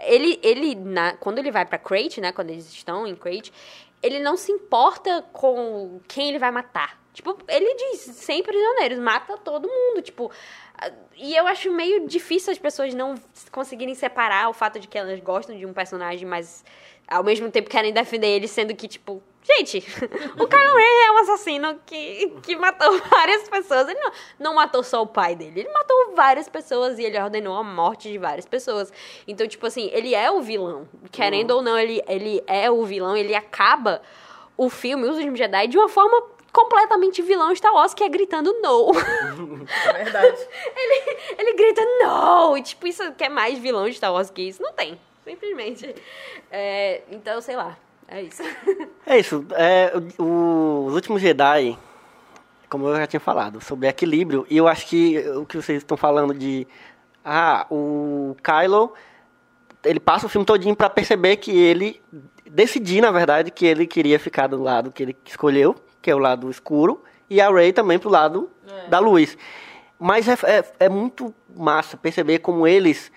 ele, 0.04 0.40
ele 0.44 0.76
na- 0.76 1.18
quando 1.18 1.40
ele 1.40 1.50
vai 1.50 1.66
pra 1.66 1.80
Crate, 1.80 2.22
né? 2.22 2.32
Quando 2.32 2.52
eles 2.52 2.72
estão 2.72 3.08
em 3.08 3.16
Crate, 3.16 3.52
ele 4.04 4.20
não 4.20 4.38
se 4.38 4.52
importa 4.52 5.24
com 5.34 6.00
quem 6.08 6.30
ele 6.30 6.38
vai 6.38 6.52
matar. 6.52 7.02
Tipo, 7.14 7.38
ele 7.48 7.76
diz, 7.76 8.02
sem 8.16 8.42
prisioneiros, 8.42 8.98
mata 8.98 9.38
todo 9.38 9.70
mundo. 9.70 10.02
Tipo, 10.02 10.32
ah, 10.76 10.92
e 11.16 11.36
eu 11.36 11.46
acho 11.46 11.72
meio 11.72 12.08
difícil 12.08 12.52
as 12.52 12.58
pessoas 12.58 12.94
não 12.94 13.16
conseguirem 13.52 13.94
separar 13.94 14.50
o 14.50 14.54
fato 14.54 14.80
de 14.80 14.88
que 14.88 14.98
elas 14.98 15.20
gostam 15.20 15.56
de 15.56 15.66
um 15.66 15.74
personagem, 15.74 16.28
mas 16.28 16.66
ao 17.08 17.24
mesmo 17.24 17.52
tempo 17.52 17.70
querem 17.70 17.94
defender 17.94 18.28
ele, 18.28 18.48
sendo 18.48 18.76
que, 18.76 18.88
tipo, 18.88 19.22
gente, 19.44 19.78
o 20.40 20.48
Kylo 20.48 20.76
Ren 20.76 21.06
é 21.06 21.12
um 21.12 21.18
assassino 21.20 21.80
que, 21.86 22.34
que 22.42 22.56
matou 22.56 22.98
várias 23.08 23.48
pessoas. 23.48 23.88
Ele 23.88 24.00
não, 24.00 24.12
não 24.40 24.56
matou 24.56 24.82
só 24.82 25.04
o 25.04 25.08
pai 25.08 25.36
dele, 25.36 25.60
ele 25.62 25.70
matou 25.72 26.16
várias 26.16 26.50
pessoas 26.50 26.98
e 26.98 27.04
ele 27.04 27.20
ordenou 27.22 27.56
a 27.56 27.64
morte 27.64 28.12
de 28.12 28.18
várias 28.18 28.48
pessoas. 28.48 28.92
Então, 29.28 29.48
tipo 29.48 29.68
assim, 29.68 29.92
ele 29.94 30.16
é 30.16 30.32
o 30.32 30.42
vilão. 30.42 30.88
Querendo 31.12 31.52
ou 31.52 31.62
não, 31.62 31.78
ele, 31.78 32.02
ele 32.08 32.44
é 32.48 32.72
o 32.72 32.84
vilão, 32.84 33.16
ele 33.16 33.36
acaba 33.36 34.02
o 34.58 34.70
filme, 34.70 35.08
Os 35.08 35.18
Jedi, 35.38 35.68
de 35.68 35.78
uma 35.78 35.90
forma 35.90 36.33
completamente 36.54 37.22
vilão 37.22 37.54
Star 37.56 37.74
Wars, 37.74 37.94
que 37.94 38.04
é 38.04 38.08
gritando 38.10 38.54
no. 38.62 38.92
É 39.88 39.94
verdade. 40.04 40.38
ele, 40.76 41.18
ele 41.38 41.54
grita 41.54 41.82
no! 42.02 42.56
E 42.58 42.62
tipo, 42.62 42.88
isso 42.88 43.12
quer 43.14 43.30
mais 43.30 43.58
vilão 43.60 43.90
de 43.90 43.96
Star 43.96 44.14
Wars 44.14 44.30
que 44.30 44.44
isso? 44.44 44.62
Não 44.62 44.72
tem. 44.74 44.98
Simplesmente. 45.26 45.94
É, 46.52 47.02
então, 47.12 47.42
sei 47.42 47.56
lá. 47.56 47.78
É 48.08 48.22
isso. 48.22 48.44
É 49.06 49.20
isso. 49.20 49.46
É, 49.52 49.92
o- 50.20 50.24
o- 50.24 50.86
os 50.86 50.94
últimos 50.94 51.22
Jedi, 51.22 51.78
como 52.70 52.88
eu 52.88 52.96
já 52.96 53.06
tinha 53.08 53.20
falado, 53.20 53.60
sobre 53.62 53.88
equilíbrio, 53.88 54.46
e 54.50 54.56
eu 54.58 54.68
acho 54.68 54.86
que 54.88 55.18
o 55.30 55.46
que 55.46 55.58
vocês 55.58 55.80
estão 55.80 55.98
falando 55.98 56.34
de. 56.34 56.66
Ah, 57.26 57.66
o 57.72 58.36
Kylo. 58.44 58.94
Ele 59.84 60.00
passa 60.00 60.26
o 60.26 60.30
filme 60.30 60.46
todinho 60.46 60.76
pra 60.76 60.90
perceber 60.90 61.38
que 61.38 61.52
ele. 61.52 62.02
Decidir, 62.46 63.02
na 63.02 63.12
verdade, 63.12 63.50
que 63.52 63.66
ele 63.66 63.86
queria 63.88 64.20
ficar 64.20 64.48
do 64.48 64.62
lado 64.62 64.92
que 64.92 65.02
ele 65.04 65.18
escolheu, 65.26 65.76
que 66.04 66.12
é 66.12 66.16
o 66.16 66.20
lado 66.20 66.52
escuro, 66.52 67.02
e 67.30 67.42
a 67.42 67.50
Rey 67.50 67.72
também 67.74 67.98
pro 67.98 68.10
lado 68.10 68.52
da 68.90 69.00
luz. 69.00 69.36
Mas 69.98 70.28
é, 70.28 70.34
é, 70.44 70.66
é 70.82 70.90
muito 70.90 71.34
massa 71.56 71.96
perceber 71.98 72.40
como 72.40 72.68
eles 72.68 73.10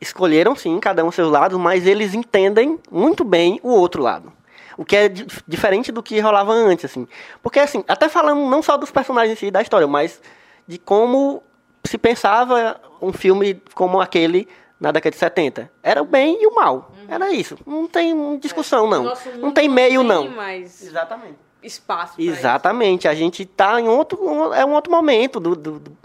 escolheram 0.00 0.56
sim, 0.56 0.80
cada 0.80 1.04
um 1.04 1.12
seus 1.12 1.30
lados, 1.30 1.58
mas 1.60 1.86
eles 1.86 2.14
entendem 2.14 2.80
muito 2.90 3.22
bem 3.22 3.60
o 3.62 3.68
outro 3.70 4.02
lado. 4.02 4.32
O 4.76 4.84
que 4.84 4.96
é 4.96 5.08
di- 5.08 5.26
diferente 5.46 5.92
do 5.92 6.02
que 6.02 6.18
rolava 6.18 6.52
antes, 6.52 6.86
assim. 6.86 7.06
Porque, 7.42 7.60
assim, 7.60 7.84
até 7.86 8.08
falando 8.08 8.48
não 8.48 8.62
só 8.62 8.76
dos 8.78 8.90
personagens 8.90 9.36
em 9.36 9.38
si 9.46 9.50
da 9.50 9.60
história, 9.60 9.86
mas 9.86 10.20
de 10.66 10.78
como 10.78 11.42
se 11.84 11.98
pensava 11.98 12.80
um 13.00 13.12
filme 13.12 13.62
como 13.74 14.00
aquele 14.00 14.48
na 14.80 14.90
década 14.90 15.12
de 15.12 15.18
70. 15.18 15.70
Era 15.82 16.00
o 16.02 16.06
bem 16.06 16.42
e 16.42 16.46
o 16.46 16.54
mal. 16.54 16.90
Era 17.06 17.30
isso. 17.30 17.58
Não 17.66 17.86
tem 17.86 18.38
discussão, 18.38 18.88
não. 18.88 19.04
Nosso 19.04 19.28
mundo 19.28 19.40
Não 19.40 19.50
tem 19.52 19.68
meio, 19.68 20.02
não. 20.02 20.22
Tem 20.26 20.34
mais 20.36 20.82
Exatamente. 20.82 21.36
Espaço 21.62 22.14
Exatamente. 22.20 23.06
A 23.08 23.14
gente 23.14 23.44
tá 23.44 23.80
em 23.80 23.88
outro. 23.88 24.52
É 24.54 24.64
um 24.64 24.72
outro 24.72 24.90
momento 24.92 25.38
do, 25.40 25.54
do- 25.56 25.78
do- 25.78 25.96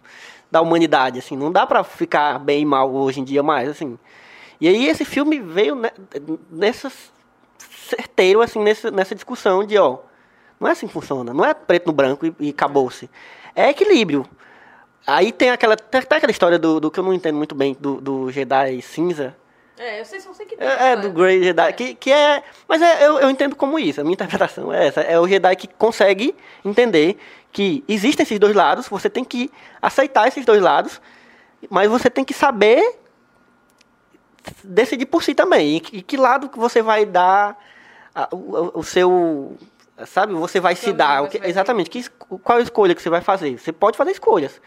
da 0.50 0.62
humanidade, 0.62 1.20
assim. 1.20 1.36
Não 1.36 1.52
dá 1.52 1.66
pra 1.66 1.84
ficar 1.84 2.40
bem 2.40 2.62
e 2.62 2.66
mal 2.66 2.92
hoje 2.94 3.20
em 3.20 3.24
dia 3.24 3.44
mais, 3.44 3.68
assim. 3.70 3.98
E 4.62 4.68
aí 4.68 4.88
esse 4.88 5.04
filme 5.06 5.40
veio 5.40 5.76
ne- 5.76 5.92
nessa 6.50 6.92
certeiro, 7.88 8.42
assim, 8.42 8.60
nessa, 8.62 8.92
nessa 8.92 9.16
discussão 9.16 9.64
de, 9.66 9.78
ó, 9.78 10.00
não 10.60 10.68
é 10.68 10.72
assim 10.72 10.88
que 10.88 10.94
funciona. 10.94 11.34
Não 11.34 11.46
é 11.46 11.54
preto 11.54 11.88
no 11.88 11.94
branco 11.94 12.26
e, 12.26 12.36
e 12.40 12.50
acabou-se. 12.50 13.10
É 13.56 13.70
equilíbrio. 13.70 14.26
Aí 15.06 15.32
tem 15.32 15.50
aquela, 15.52 15.76
tem 15.78 16.00
aquela 16.02 16.32
história 16.32 16.60
do, 16.60 16.80
do 16.80 16.92
que 16.92 17.00
eu 17.00 17.04
não 17.04 17.14
entendo 17.14 17.36
muito 17.38 17.56
bem, 17.56 17.76
do, 17.80 18.02
do 18.02 18.32
Jedi 18.32 18.82
cinza. 18.82 19.36
É, 19.80 20.00
eu 20.00 20.06
sei, 20.06 20.20
só 20.20 20.34
sei 20.34 20.46
que 20.46 20.58
tem. 20.58 20.68
É, 20.68 20.92
é, 20.94 20.96
do 20.96 21.12
Grey 21.12 21.44
Jedi, 21.44 21.74
que, 21.74 21.94
que 21.96 22.12
é... 22.12 22.44
Mas 22.68 22.82
é, 22.82 23.06
eu, 23.08 23.20
eu 23.20 23.30
entendo 23.30 23.56
como 23.56 23.78
isso, 23.78 24.02
a 24.02 24.04
minha 24.04 24.14
interpretação 24.16 24.74
é 24.74 24.88
essa. 24.88 25.02
É 25.02 25.20
o 25.20 25.28
Jedi 25.28 25.56
que 25.56 25.68
consegue 25.68 26.36
entender 26.66 27.18
que 27.52 27.84
existem 27.88 28.24
esses 28.24 28.40
dois 28.40 28.56
lados, 28.56 28.88
você 28.88 29.10
tem 29.10 29.24
que 29.24 29.52
aceitar 29.82 30.28
esses 30.28 30.46
dois 30.46 30.62
lados, 30.62 31.00
mas 31.70 31.90
você 31.90 32.10
tem 32.10 32.26
que 32.26 32.34
saber 32.34 32.98
decidir 34.64 35.06
por 35.06 35.24
si 35.24 35.36
também. 35.36 35.76
E, 35.78 35.80
que- 35.80 36.18
lado 36.18 36.50
que 36.50 36.58
você 36.58 36.82
vai 36.82 37.06
dar 37.06 37.58
a- 38.16 38.30
o, 38.32 38.80
o- 38.80 38.84
seu... 38.84 39.56
Sabe, 40.06 40.34
você 40.34 40.60
vai 40.60 40.76
se 40.76 40.94
dar. 40.94 41.28
que- 41.28 41.42
exatamente. 41.44 41.90
Que, 41.90 42.08
qual 42.44 42.60
a 42.60 42.62
escolha 42.62 42.94
que 42.94 43.02
você 43.02 43.10
vai 43.10 43.22
fazer? 43.22 43.58
Você 43.58 43.72
pode 43.72 43.98
fazer 43.98 44.12
escolhas. 44.12 44.62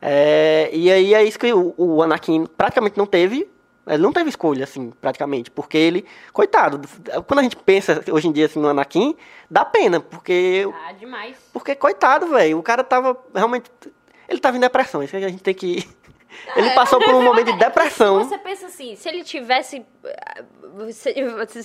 É, 0.00 0.70
e 0.72 0.90
aí 0.90 1.14
é 1.14 1.22
isso 1.24 1.38
que 1.38 1.52
o, 1.52 1.74
o 1.76 2.02
Anakin 2.02 2.46
praticamente 2.56 2.96
não 2.96 3.04
teve. 3.06 3.48
Ele 3.86 4.02
não 4.02 4.12
teve 4.12 4.28
escolha, 4.28 4.64
assim, 4.64 4.90
praticamente. 5.00 5.50
Porque 5.50 5.76
ele, 5.78 6.04
coitado, 6.32 6.80
quando 7.26 7.38
a 7.40 7.42
gente 7.42 7.56
pensa 7.56 8.02
hoje 8.10 8.26
em 8.28 8.32
dia 8.32 8.46
assim, 8.46 8.58
no 8.58 8.68
Anakin, 8.68 9.16
dá 9.50 9.64
pena, 9.64 10.00
porque. 10.00 10.68
Ah, 10.86 10.92
demais. 10.92 11.36
Porque, 11.52 11.74
coitado, 11.74 12.26
velho, 12.28 12.58
o 12.58 12.62
cara 12.62 12.82
tava 12.82 13.16
realmente. 13.34 13.70
Ele 14.28 14.40
tava 14.40 14.56
em 14.56 14.60
depressão, 14.60 15.02
isso 15.02 15.14
aí 15.16 15.24
a 15.24 15.28
gente 15.28 15.42
tem 15.42 15.54
que. 15.54 15.88
Ele 16.54 16.70
passou 16.72 16.98
por 17.00 17.14
um 17.14 17.22
momento 17.22 17.50
de 17.52 17.58
depressão. 17.58 18.18
Você 18.22 18.36
pensa 18.36 18.66
assim, 18.66 18.94
se 18.96 19.08
ele 19.08 19.22
tivesse 19.24 19.76
se- 19.76 19.86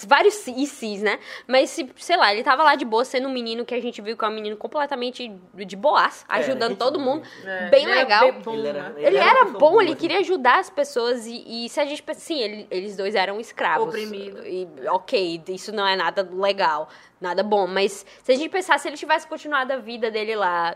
vários 0.05 0.45
e 0.47 0.65
sis, 0.65 1.01
né? 1.01 1.19
Mas 1.47 1.69
se, 1.69 1.89
sei 1.97 2.17
lá, 2.17 2.33
ele 2.33 2.43
tava 2.43 2.63
lá 2.63 2.75
de 2.75 2.85
boa 2.85 3.03
sendo 3.03 3.27
um 3.27 3.31
menino 3.31 3.65
que 3.65 3.73
a 3.75 3.81
gente 3.81 4.01
viu 4.01 4.15
que 4.17 4.23
é 4.23 4.27
um 4.27 4.31
menino 4.33 4.55
completamente 4.57 5.31
de 5.53 5.75
boas, 5.75 6.25
ajudando 6.29 6.69
gente 6.71 6.79
todo 6.79 6.99
mundo, 6.99 7.23
É, 7.45 7.69
bem 7.69 7.83
ele 7.83 7.91
era 7.91 8.01
legal. 8.01 8.31
bem 8.31 8.41
bom, 8.41 8.53
Ele 8.53 8.67
era- 8.67 8.89
né? 8.89 8.93
Ele 8.97 9.17
uma 9.17 9.25
era 9.29 9.39
pessoa 9.45 9.59
bom, 9.59 9.69
boa, 9.71 9.83
ele 9.83 9.91
assim. 9.91 9.99
queria 10.01 10.19
ajudar 10.19 10.59
as 10.59 10.69
pessoas 10.69 11.25
e, 11.25 11.65
e 11.65 11.69
se 11.69 11.79
a 11.79 11.85
gente 11.85 12.03
sim, 12.15 12.39
ele- 12.39 12.67
eles 12.71 12.95
dois 12.95 13.15
eram 13.15 13.39
escravos. 13.39 13.87
Oprimido. 13.87 14.45
E, 14.45 14.67
ok, 14.89 15.41
isso 15.49 15.71
não 15.73 15.85
é 15.85 15.95
nada 15.95 16.27
legal, 16.31 16.87
nada 17.19 17.43
bom, 17.43 17.67
mas 17.67 18.05
se 18.23 18.31
a 18.31 18.35
gente 18.35 18.49
pensar, 18.49 18.79
se 18.79 18.87
ele 18.87 18.97
tivesse 18.97 19.27
continuado 19.27 19.73
a 19.73 19.77
vida 19.77 20.09
dele 20.09 20.35
lá, 20.35 20.75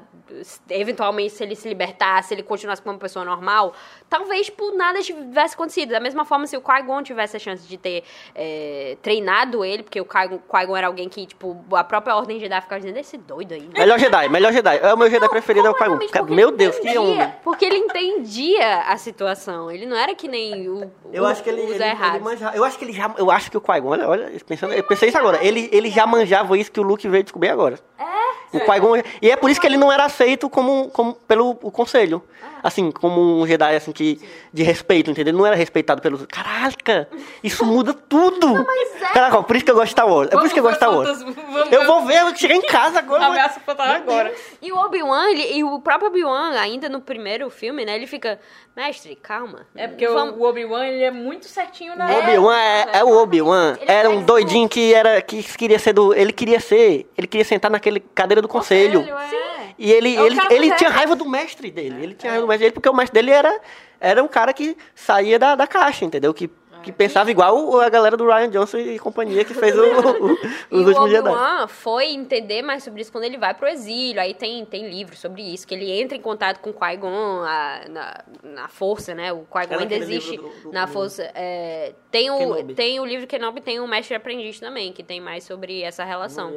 eventualmente 0.70 1.34
se 1.34 1.44
ele 1.44 1.56
se 1.56 1.68
libertasse, 1.68 2.30
se 2.30 2.34
ele 2.34 2.44
continuasse 2.44 2.82
como 2.82 2.94
uma 2.96 3.00
pessoa 3.00 3.26
normal, 3.26 3.74
talvez 4.10 4.50
por 4.50 4.74
nada 4.76 5.02
tivesse 5.02 5.56
acontecido. 5.56 5.90
Da 5.90 6.00
mesma 6.00 6.26
forma, 6.26 6.46
se 6.48 6.56
o 6.58 6.62
Qui-Gon 6.62 7.04
tivesse 7.04 7.36
a 7.38 7.40
chance 7.40 7.68
de 7.68 7.78
ter 7.78 8.04
é, 8.34 8.98
treinado 9.02 9.64
ele, 9.64 9.84
porque 9.84 10.00
o 10.02 10.06
Qui- 10.06 10.40
Qui-Gon 10.50 10.78
era 10.78 10.88
alguém 10.88 11.08
que, 11.10 11.26
tipo, 11.26 11.64
a 11.74 11.84
própria 11.84 12.16
Ordem 12.16 12.40
Jedi 12.40 12.62
ficava 12.62 12.80
dizendo, 12.82 12.98
esse 12.98 13.18
doido 13.18 13.54
aí. 13.54 13.70
Melhor 13.78 14.00
Jedi, 14.00 14.30
melhor 14.30 14.52
Jedi. 14.54 14.78
É 14.82 14.94
o 14.94 14.98
meu 14.98 15.10
Jedi 15.10 15.28
preferido, 15.30 15.68
é 15.68 15.70
o 15.70 15.74
Qui-Gon. 15.76 16.34
Meu 16.34 16.52
Deus, 16.52 16.76
que 16.78 16.82
entendia- 16.90 17.02
homem. 17.02 17.34
Porque 17.44 17.66
ele 17.66 17.78
entendia 17.78 18.82
a 18.88 18.98
situação. 18.98 19.70
Ele 19.70 19.86
não 19.86 19.96
era 19.98 20.14
que 20.16 20.28
nem 20.28 20.68
o, 20.70 20.92
Eu 21.12 21.24
o- 21.24 21.26
acho 21.26 21.44
que 21.44 21.50
ele, 21.50 21.62
ele, 21.62 21.74
ele 21.84 22.20
manjava. 22.20 22.56
Eu 22.56 22.64
acho 22.64 22.78
que 22.78 22.86
ele 22.86 22.94
já. 22.94 23.14
Eu 23.18 23.30
acho 23.32 23.52
que 23.52 23.58
o 23.58 23.62
Qui-Gon, 23.62 23.90
olha, 23.90 24.08
olha, 24.08 24.32
pensando, 24.48 24.74
eu 24.74 24.84
pensei 24.84 25.10
isso 25.10 25.18
agora. 25.18 25.44
Ele, 25.46 25.70
ele 25.72 25.90
já 25.90 26.06
manjava 26.08 26.58
isso 26.58 26.72
que 26.72 26.80
o 26.80 26.84
Luke 26.84 27.08
veio 27.08 27.24
descobrir 27.24 27.50
agora. 27.50 27.80
É? 27.98 28.58
O 28.58 28.60
Qui-Gon. 28.60 29.02
E 29.22 29.30
é 29.30 29.36
por 29.36 29.50
isso 29.50 29.60
que 29.60 29.68
ele 29.68 29.78
não 29.78 29.92
era 29.92 30.06
aceito 30.06 30.50
como, 30.50 30.90
como 30.90 31.14
pelo 31.14 31.52
o 31.62 31.72
conselho. 31.72 32.24
Assim, 32.66 32.90
como 32.90 33.22
um 33.42 33.46
Jedi 33.46 33.76
assim, 33.76 33.92
que, 33.92 34.20
de 34.52 34.64
respeito, 34.64 35.12
entendeu? 35.12 35.32
Ele 35.32 35.38
não 35.38 35.46
era 35.46 35.56
respeitado 35.56 36.02
pelos. 36.02 36.26
Caraca! 36.26 37.08
Isso 37.44 37.64
muda 37.64 37.94
tudo! 37.94 38.54
mas 38.66 39.02
é. 39.04 39.14
Caraca, 39.14 39.44
por 39.44 39.56
isso 39.56 39.64
que 39.66 39.70
eu 39.70 39.76
gosto 39.76 39.86
de 39.86 39.92
Star 39.92 40.08
Wars. 40.10 40.30
É 40.32 40.36
por 40.36 40.46
isso 40.46 40.54
que 40.54 40.60
eu 40.60 40.64
gosto 40.64 40.74
de 40.74 40.84
Star 40.84 40.96
Wars. 40.96 41.22
Vamos 41.22 41.72
Eu 41.72 41.86
vou 41.86 42.06
ver, 42.06 42.22
eu 42.22 42.26
vou 42.26 42.36
chegar 42.36 42.56
em 42.56 42.62
casa 42.64 42.98
agora. 43.00 43.28
Ameaça 43.28 43.60
fantasma 43.60 43.96
agora. 43.98 44.34
E 44.62 44.72
o 44.72 44.78
Obi-Wan, 44.78 45.30
ele- 45.30 45.58
e 45.58 45.64
o 45.64 45.80
próprio 45.80 46.10
Obi-Wan, 46.10 46.60
ainda 46.60 46.90
no 46.90 47.00
primeiro 47.02 47.50
filme, 47.52 47.86
né? 47.86 47.96
Ele 47.96 48.08
fica, 48.08 48.40
mestre, 48.76 49.16
calma. 49.16 49.68
É 49.76 49.88
porque 49.88 50.08
o- 50.08 50.14
Vamos- 50.14 50.36
o 50.40 50.44
Obi-Wan, 50.44 50.86
ele 50.88 51.04
é 51.04 51.12
muito 51.12 51.46
certinho 51.48 51.96
na... 51.96 52.08
O 52.08 52.20
Obi-Wan 52.20 52.58
é, 52.58 52.88
é 53.00 53.04
o 53.04 53.16
Obi-Wan. 53.22 53.78
Ele 53.80 53.92
Era 53.92 54.08
é 54.08 54.12
um 54.12 54.24
doidinho 54.24 54.68
que 54.68 54.92
era 54.94 55.22
que 55.22 55.44
queria 55.56 55.78
ser 55.78 55.94
do. 55.94 56.14
Ele 56.16 56.34
queria 56.34 56.60
ser. 56.60 57.08
Ele 57.18 57.28
queria 57.28 57.46
sentar 57.46 57.70
naquele 57.70 58.00
cadeira 58.00 58.42
do 58.42 58.48
conselho. 58.48 59.02
é. 59.02 59.56
E 59.78 59.92
ele, 59.92 60.16
É 60.16 60.22
ele, 60.22 60.38
ele 60.40 60.40
correto. 60.70 60.78
tinha 60.78 60.90
raiva 60.90 61.18
do 61.18 61.26
mestre 61.28 61.70
dele. 61.70 62.02
Ele 62.02 62.14
tinha 62.14 62.32
raiva 62.32 62.46
do 62.46 62.48
mestre 62.48 62.55
dele 62.60 62.72
porque 62.72 62.90
o 62.90 62.94
mestre 62.94 63.14
dele 63.14 63.32
era, 63.32 63.60
era 64.00 64.24
um 64.24 64.28
cara 64.28 64.54
que 64.54 64.78
saía 64.94 65.38
da, 65.40 65.56
da 65.56 65.68
caixa, 65.68 66.06
entendeu? 66.06 66.34
Que, 66.34 66.50
que 66.84 66.92
pensava 66.92 67.32
igual 67.32 67.80
a 67.80 67.90
galera 67.90 68.16
do 68.16 68.28
Ryan 68.28 68.48
Johnson 68.52 68.78
e 68.78 69.00
companhia 69.00 69.44
que 69.44 69.56
fez 69.56 69.76
o, 69.76 69.82
o- 69.82 70.38
E 70.72 70.76
os 70.76 70.86
o 70.86 70.88
últimos 70.90 71.10
Jedi. 71.10 71.28
Obi-Wan 71.30 71.68
foi 71.68 72.12
entender 72.12 72.62
mais 72.62 72.84
sobre 72.84 73.02
isso 73.02 73.12
quando 73.12 73.24
ele 73.24 73.40
vai 73.40 73.56
pro 73.56 73.68
exílio. 73.68 74.22
Aí 74.22 74.36
tem, 74.36 74.64
tem 74.66 74.88
livros 74.88 75.18
sobre 75.18 75.42
isso, 75.42 75.66
que 75.68 75.74
ele 75.74 75.90
entra 76.00 76.16
em 76.16 76.22
contato 76.22 76.60
com 76.60 76.70
o 76.70 76.74
Qui-Gon 76.74 77.42
na, 77.90 78.24
na 78.44 78.68
força, 78.68 79.16
né? 79.16 79.34
O 79.34 79.40
Qui-Gon 79.52 79.74
É 79.74 79.78
ainda 79.80 79.96
existe 79.96 80.32
livro 80.32 80.48
do- 80.50 80.62
do- 80.66 80.72
na 80.72 80.86
força. 80.86 81.24
É, 81.34 81.94
tem, 82.12 82.30
o, 82.30 82.38
Kenobi. 82.38 82.74
tem 82.76 83.00
o 83.00 83.06
livro 83.06 83.26
Kenobi, 83.26 83.62
tem 83.62 83.80
o 83.80 83.88
Mestre 83.88 84.16
Aprendiz 84.16 84.60
também, 84.60 84.94
que 84.94 85.02
tem 85.02 85.20
mais 85.20 85.44
sobre 85.44 85.82
essa 85.82 86.04
relação. 86.04 86.54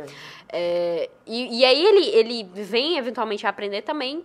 É, 0.53 1.09
e, 1.26 1.61
e 1.61 1.64
aí 1.64 1.86
ele, 1.86 2.07
ele 2.11 2.51
vem 2.53 2.99
eventualmente 2.99 3.46
a 3.46 3.51
aprender 3.51 3.80
também 3.80 4.22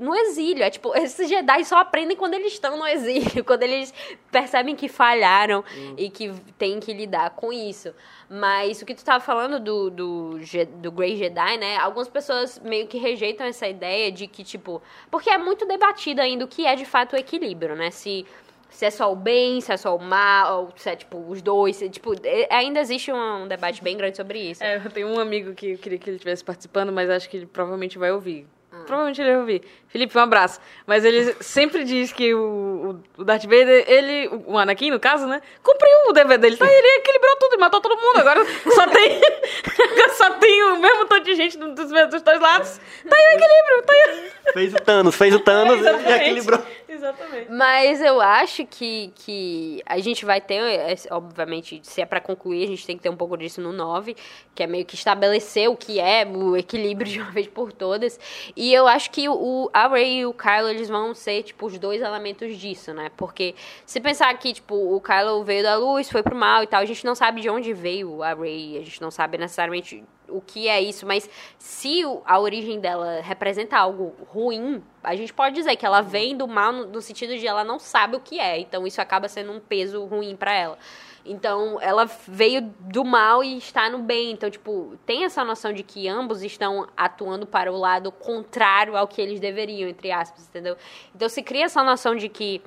no 0.00 0.14
exílio. 0.14 0.64
É 0.64 0.70
tipo, 0.70 0.92
esses 0.96 1.28
Jedi 1.28 1.64
só 1.64 1.78
aprendem 1.78 2.16
quando 2.16 2.34
eles 2.34 2.54
estão 2.54 2.76
no 2.76 2.86
exílio, 2.86 3.44
quando 3.44 3.62
eles 3.62 3.92
percebem 4.32 4.74
que 4.74 4.88
falharam 4.88 5.62
e 5.96 6.10
que 6.10 6.32
tem 6.58 6.80
que 6.80 6.92
lidar 6.92 7.30
com 7.30 7.52
isso. 7.52 7.94
Mas 8.28 8.80
o 8.80 8.86
que 8.86 8.94
tu 8.94 9.04
tava 9.04 9.20
falando 9.20 9.60
do, 9.60 9.90
do, 9.90 10.38
do 10.76 10.90
Grey 10.90 11.16
Jedi, 11.16 11.58
né? 11.58 11.76
Algumas 11.76 12.08
pessoas 12.08 12.58
meio 12.60 12.86
que 12.86 12.96
rejeitam 12.96 13.46
essa 13.46 13.68
ideia 13.68 14.10
de 14.10 14.26
que, 14.26 14.42
tipo. 14.42 14.82
Porque 15.10 15.28
é 15.28 15.36
muito 15.36 15.66
debatido 15.66 16.20
ainda 16.20 16.44
o 16.44 16.48
que 16.48 16.64
é 16.64 16.74
de 16.74 16.84
fato 16.84 17.14
o 17.14 17.16
equilíbrio, 17.18 17.76
né? 17.76 17.90
Se. 17.90 18.26
Se 18.72 18.84
é 18.84 18.90
só 18.90 19.12
o 19.12 19.16
bem, 19.16 19.60
se 19.60 19.72
é 19.72 19.76
só 19.76 19.96
o 19.96 19.98
mal, 19.98 20.72
se 20.76 20.88
é 20.88 20.94
tipo 20.94 21.18
os 21.28 21.42
dois, 21.42 21.74
se, 21.74 21.90
tipo, 21.90 22.12
ainda 22.48 22.78
existe 22.78 23.10
um 23.10 23.48
debate 23.48 23.82
bem 23.82 23.96
grande 23.96 24.16
sobre 24.16 24.38
isso. 24.38 24.62
É, 24.62 24.76
eu 24.76 24.90
tenho 24.92 25.08
um 25.08 25.18
amigo 25.18 25.54
que 25.54 25.72
eu 25.72 25.78
queria 25.78 25.98
que 25.98 26.08
ele 26.08 26.18
estivesse 26.18 26.44
participando, 26.44 26.92
mas 26.92 27.10
acho 27.10 27.28
que 27.28 27.38
ele 27.38 27.46
provavelmente 27.46 27.98
vai 27.98 28.12
ouvir. 28.12 28.46
Provavelmente 28.86 29.20
ele 29.20 29.30
vai 29.30 29.40
ouvir. 29.40 29.62
Felipe, 29.88 30.16
um 30.16 30.20
abraço. 30.20 30.60
Mas 30.86 31.04
ele 31.04 31.34
sempre 31.40 31.84
diz 31.84 32.12
que 32.12 32.32
o, 32.32 33.00
o, 33.18 33.24
Darth 33.24 33.42
Vader, 33.42 33.84
ele, 33.88 34.30
o 34.46 34.56
Anakin, 34.56 34.90
no 34.90 35.00
caso, 35.00 35.26
né? 35.26 35.42
Cumpriu 35.62 35.90
o 36.08 36.12
dever 36.12 36.38
dele. 36.38 36.56
Tá? 36.56 36.64
Ele 36.64 36.88
equilibrou 36.98 37.36
tudo 37.36 37.54
e 37.56 37.58
matou 37.58 37.80
todo 37.80 38.00
mundo. 38.00 38.18
Agora 38.18 38.44
só 38.72 38.86
tem, 38.86 39.20
só 40.16 40.30
tem 40.34 40.62
o 40.64 40.78
mesmo 40.78 41.06
tanto 41.06 41.24
de 41.24 41.34
gente 41.34 41.58
dos, 41.58 41.74
dos 41.74 42.22
dois 42.22 42.40
lados. 42.40 42.80
Tá 43.08 43.16
aí 43.16 43.34
o 43.34 43.38
equilíbrio, 43.38 43.82
tá 43.84 43.92
aí. 43.92 44.30
Fez 44.52 44.74
o 44.74 44.76
Thanos, 44.76 45.14
fez 45.16 45.34
o 45.34 45.40
Thanos 45.40 45.76
e 45.76 45.80
Exatamente. 45.80 46.12
equilibrou. 46.12 46.60
Exatamente. 47.00 47.50
Mas 47.50 48.02
eu 48.02 48.20
acho 48.20 48.66
que, 48.66 49.12
que 49.14 49.80
a 49.86 49.98
gente 50.00 50.24
vai 50.24 50.40
ter, 50.40 50.60
é, 50.60 50.94
obviamente, 51.10 51.80
se 51.84 52.00
é 52.00 52.06
pra 52.06 52.20
concluir, 52.20 52.64
a 52.64 52.66
gente 52.66 52.84
tem 52.84 52.96
que 52.96 53.02
ter 53.02 53.08
um 53.08 53.16
pouco 53.16 53.36
disso 53.36 53.60
no 53.60 53.72
9, 53.72 54.16
que 54.54 54.62
é 54.62 54.66
meio 54.66 54.84
que 54.84 54.96
estabelecer 54.96 55.70
o 55.70 55.76
que 55.76 56.00
é 56.00 56.26
o 56.26 56.56
equilíbrio 56.56 57.06
de 57.10 57.20
uma 57.20 57.30
vez 57.30 57.46
por 57.46 57.72
todas. 57.72 58.18
E 58.56 58.74
eu 58.74 58.88
acho 58.88 59.10
que 59.10 59.28
o, 59.28 59.70
a 59.72 59.86
Rey 59.86 60.20
e 60.20 60.26
o 60.26 60.34
Kylo, 60.34 60.68
eles 60.68 60.88
vão 60.88 61.14
ser, 61.14 61.44
tipo, 61.44 61.66
os 61.66 61.78
dois 61.78 62.02
elementos 62.02 62.56
disso, 62.58 62.92
né? 62.92 63.10
Porque 63.16 63.54
se 63.86 64.00
pensar 64.00 64.36
que, 64.38 64.52
tipo, 64.52 64.74
o 64.74 65.00
Kylo 65.00 65.44
veio 65.44 65.62
da 65.62 65.76
luz, 65.76 66.10
foi 66.10 66.22
pro 66.22 66.34
mal 66.34 66.64
e 66.64 66.66
tal, 66.66 66.80
a 66.80 66.84
gente 66.84 67.04
não 67.04 67.14
sabe 67.14 67.40
de 67.40 67.48
onde 67.48 67.72
veio 67.72 68.22
a 68.22 68.34
Rey, 68.34 68.78
a 68.78 68.82
gente 68.82 69.00
não 69.00 69.10
sabe 69.10 69.38
necessariamente 69.38 70.04
o 70.30 70.40
que 70.40 70.68
é 70.68 70.80
isso, 70.80 71.06
mas 71.06 71.28
se 71.58 72.02
a 72.24 72.38
origem 72.38 72.80
dela 72.80 73.20
representa 73.20 73.76
algo 73.76 74.14
ruim, 74.28 74.82
a 75.02 75.14
gente 75.16 75.32
pode 75.32 75.54
dizer 75.54 75.76
que 75.76 75.86
ela 75.86 76.00
vem 76.00 76.36
do 76.36 76.46
mal 76.46 76.72
no, 76.72 76.86
no 76.86 77.00
sentido 77.00 77.36
de 77.36 77.46
ela 77.46 77.64
não 77.64 77.78
sabe 77.78 78.16
o 78.16 78.20
que 78.20 78.38
é, 78.38 78.58
então 78.58 78.86
isso 78.86 79.00
acaba 79.00 79.28
sendo 79.28 79.52
um 79.52 79.60
peso 79.60 80.04
ruim 80.04 80.36
pra 80.36 80.54
ela. 80.54 80.78
Então, 81.24 81.78
ela 81.80 82.06
veio 82.26 82.62
do 82.80 83.04
mal 83.04 83.44
e 83.44 83.58
está 83.58 83.90
no 83.90 83.98
bem. 83.98 84.32
Então, 84.32 84.50
tipo, 84.50 84.98
tem 85.04 85.24
essa 85.24 85.44
noção 85.44 85.72
de 85.72 85.82
que 85.82 86.08
ambos 86.08 86.42
estão 86.42 86.88
atuando 86.96 87.46
para 87.46 87.70
o 87.70 87.76
lado 87.76 88.10
contrário 88.10 88.96
ao 88.96 89.06
que 89.06 89.20
eles 89.20 89.38
deveriam, 89.38 89.88
entre 89.88 90.10
aspas, 90.10 90.48
entendeu? 90.48 90.76
Então, 91.14 91.28
se 91.28 91.42
cria 91.42 91.66
essa 91.66 91.84
noção 91.84 92.16
de 92.16 92.28
que 92.28 92.62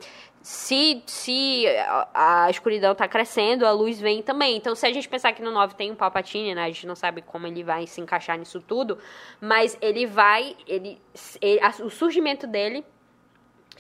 se, 0.45 1.01
se 1.07 1.65
a, 2.13 2.45
a 2.45 2.49
escuridão 2.51 2.93
tá 2.93 3.07
crescendo, 3.07 3.65
a 3.65 3.71
luz 3.71 3.99
vem 3.99 4.21
também. 4.21 4.57
Então, 4.57 4.75
se 4.75 4.85
a 4.85 4.91
gente 4.91 5.07
pensar 5.07 5.31
que 5.31 5.41
no 5.41 5.49
9 5.51 5.73
tem 5.75 5.89
um 5.89 5.95
Palpatine, 5.95 6.53
né? 6.53 6.65
A 6.65 6.67
gente 6.67 6.85
não 6.85 6.95
sabe 6.95 7.21
como 7.21 7.47
ele 7.47 7.63
vai 7.63 7.87
se 7.87 8.01
encaixar 8.01 8.37
nisso 8.37 8.59
tudo, 8.59 8.97
mas 9.39 9.77
ele 9.81 10.05
vai. 10.05 10.55
Ele, 10.67 11.01
ele- 11.41 11.61
a- 11.61 11.73
o 11.85 11.89
surgimento 11.89 12.45
dele 12.45 12.83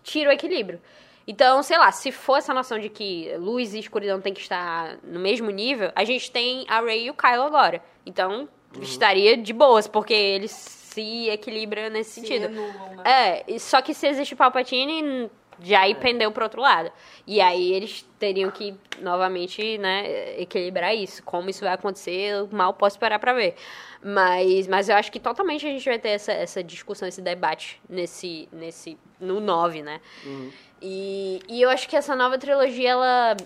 tira 0.01 0.29
o 0.29 0.33
equilíbrio. 0.33 0.81
Então, 1.27 1.61
sei 1.63 1.77
lá, 1.77 1.91
se 1.91 2.11
for 2.11 2.37
essa 2.37 2.53
noção 2.53 2.79
de 2.79 2.89
que 2.89 3.31
luz 3.37 3.73
e 3.73 3.79
escuridão 3.79 4.19
tem 4.21 4.33
que 4.33 4.41
estar 4.41 4.97
no 5.03 5.19
mesmo 5.19 5.49
nível, 5.51 5.91
a 5.95 6.03
gente 6.03 6.31
tem 6.31 6.65
a 6.67 6.81
Rey 6.81 7.05
e 7.05 7.09
o 7.09 7.13
Kylo 7.13 7.43
agora. 7.43 7.83
Então, 8.05 8.47
estaria 8.81 9.35
de 9.37 9.53
boas, 9.53 9.87
porque 9.87 10.13
eles 10.13 10.51
se 10.51 11.29
equilibram 11.29 11.89
nesse 11.89 12.19
sentido. 12.21 12.49
né? 12.49 13.43
É, 13.47 13.57
só 13.59 13.81
que 13.81 13.93
se 13.93 14.05
existe 14.07 14.33
o 14.33 14.37
Palpatine, 14.37 15.29
já 15.61 15.81
aí 15.81 15.95
pendeu 15.95 16.31
pro 16.31 16.43
outro 16.43 16.61
lado. 16.61 16.91
E 17.27 17.39
aí 17.41 17.71
eles 17.73 18.03
teriam 18.19 18.49
que, 18.51 18.75
novamente, 18.99 19.77
né, 19.77 20.39
equilibrar 20.39 20.95
isso. 20.95 21.21
Como 21.23 21.49
isso 21.49 21.63
vai 21.63 21.73
acontecer, 21.73 22.11
eu 22.11 22.49
mal 22.51 22.73
posso 22.73 22.95
esperar 22.95 23.19
pra 23.19 23.33
ver. 23.33 23.55
Mas, 24.03 24.67
mas 24.67 24.89
eu 24.89 24.95
acho 24.95 25.11
que 25.11 25.19
totalmente 25.19 25.65
a 25.65 25.69
gente 25.69 25.85
vai 25.87 25.97
ter 25.99 26.09
essa, 26.09 26.31
essa 26.33 26.63
discussão, 26.63 27.07
esse 27.07 27.21
debate 27.21 27.81
nesse, 27.89 28.49
nesse, 28.51 28.97
no 29.19 29.39
9, 29.39 29.81
né? 29.81 30.01
E, 30.81 31.39
e 31.47 31.61
eu 31.61 31.69
acho 31.69 31.87
que 31.87 31.95
essa 31.95 32.15
nova 32.15 32.37
trilogia, 32.37 32.89
ela. 32.91 33.37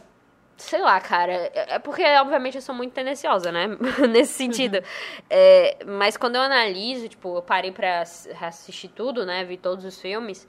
Sei 0.57 0.81
lá, 0.81 0.99
cara. 0.99 1.33
É 1.53 1.75
é 1.75 1.79
porque, 1.79 2.03
obviamente, 2.03 2.55
eu 2.55 2.61
sou 2.63 2.73
muito 2.73 2.91
tendenciosa, 2.91 3.51
né? 3.51 3.67
Nesse 4.09 4.33
sentido. 4.33 4.81
É, 5.29 5.77
mas 5.85 6.17
quando 6.17 6.35
eu 6.35 6.41
analiso, 6.41 7.07
tipo, 7.07 7.35
eu 7.37 7.43
parei 7.43 7.71
pra 7.71 8.01
ass- 8.01 8.27
assistir 8.41 8.87
tudo, 8.87 9.23
né? 9.23 9.43
Vi 9.43 9.55
todos 9.57 9.85
os 9.85 10.01
filmes. 10.01 10.47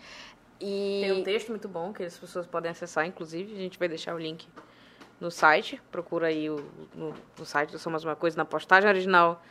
E. 0.60 1.00
Tem 1.02 1.12
um 1.12 1.22
texto 1.22 1.48
muito 1.50 1.68
bom 1.68 1.92
que 1.92 2.02
as 2.02 2.18
pessoas 2.18 2.46
podem 2.46 2.70
acessar, 2.70 3.06
inclusive. 3.06 3.54
A 3.54 3.58
gente 3.58 3.78
vai 3.78 3.88
deixar 3.88 4.14
o 4.14 4.18
link 4.18 4.46
no 5.20 5.30
site. 5.30 5.80
Procura 5.90 6.28
aí 6.28 6.50
o, 6.50 6.64
no, 6.94 7.14
no 7.38 7.44
site 7.44 7.70
do 7.70 7.78
Somos 7.78 8.04
Uma 8.04 8.16
Coisa, 8.16 8.36
na 8.36 8.44
postagem 8.44 8.88
original 8.88 9.42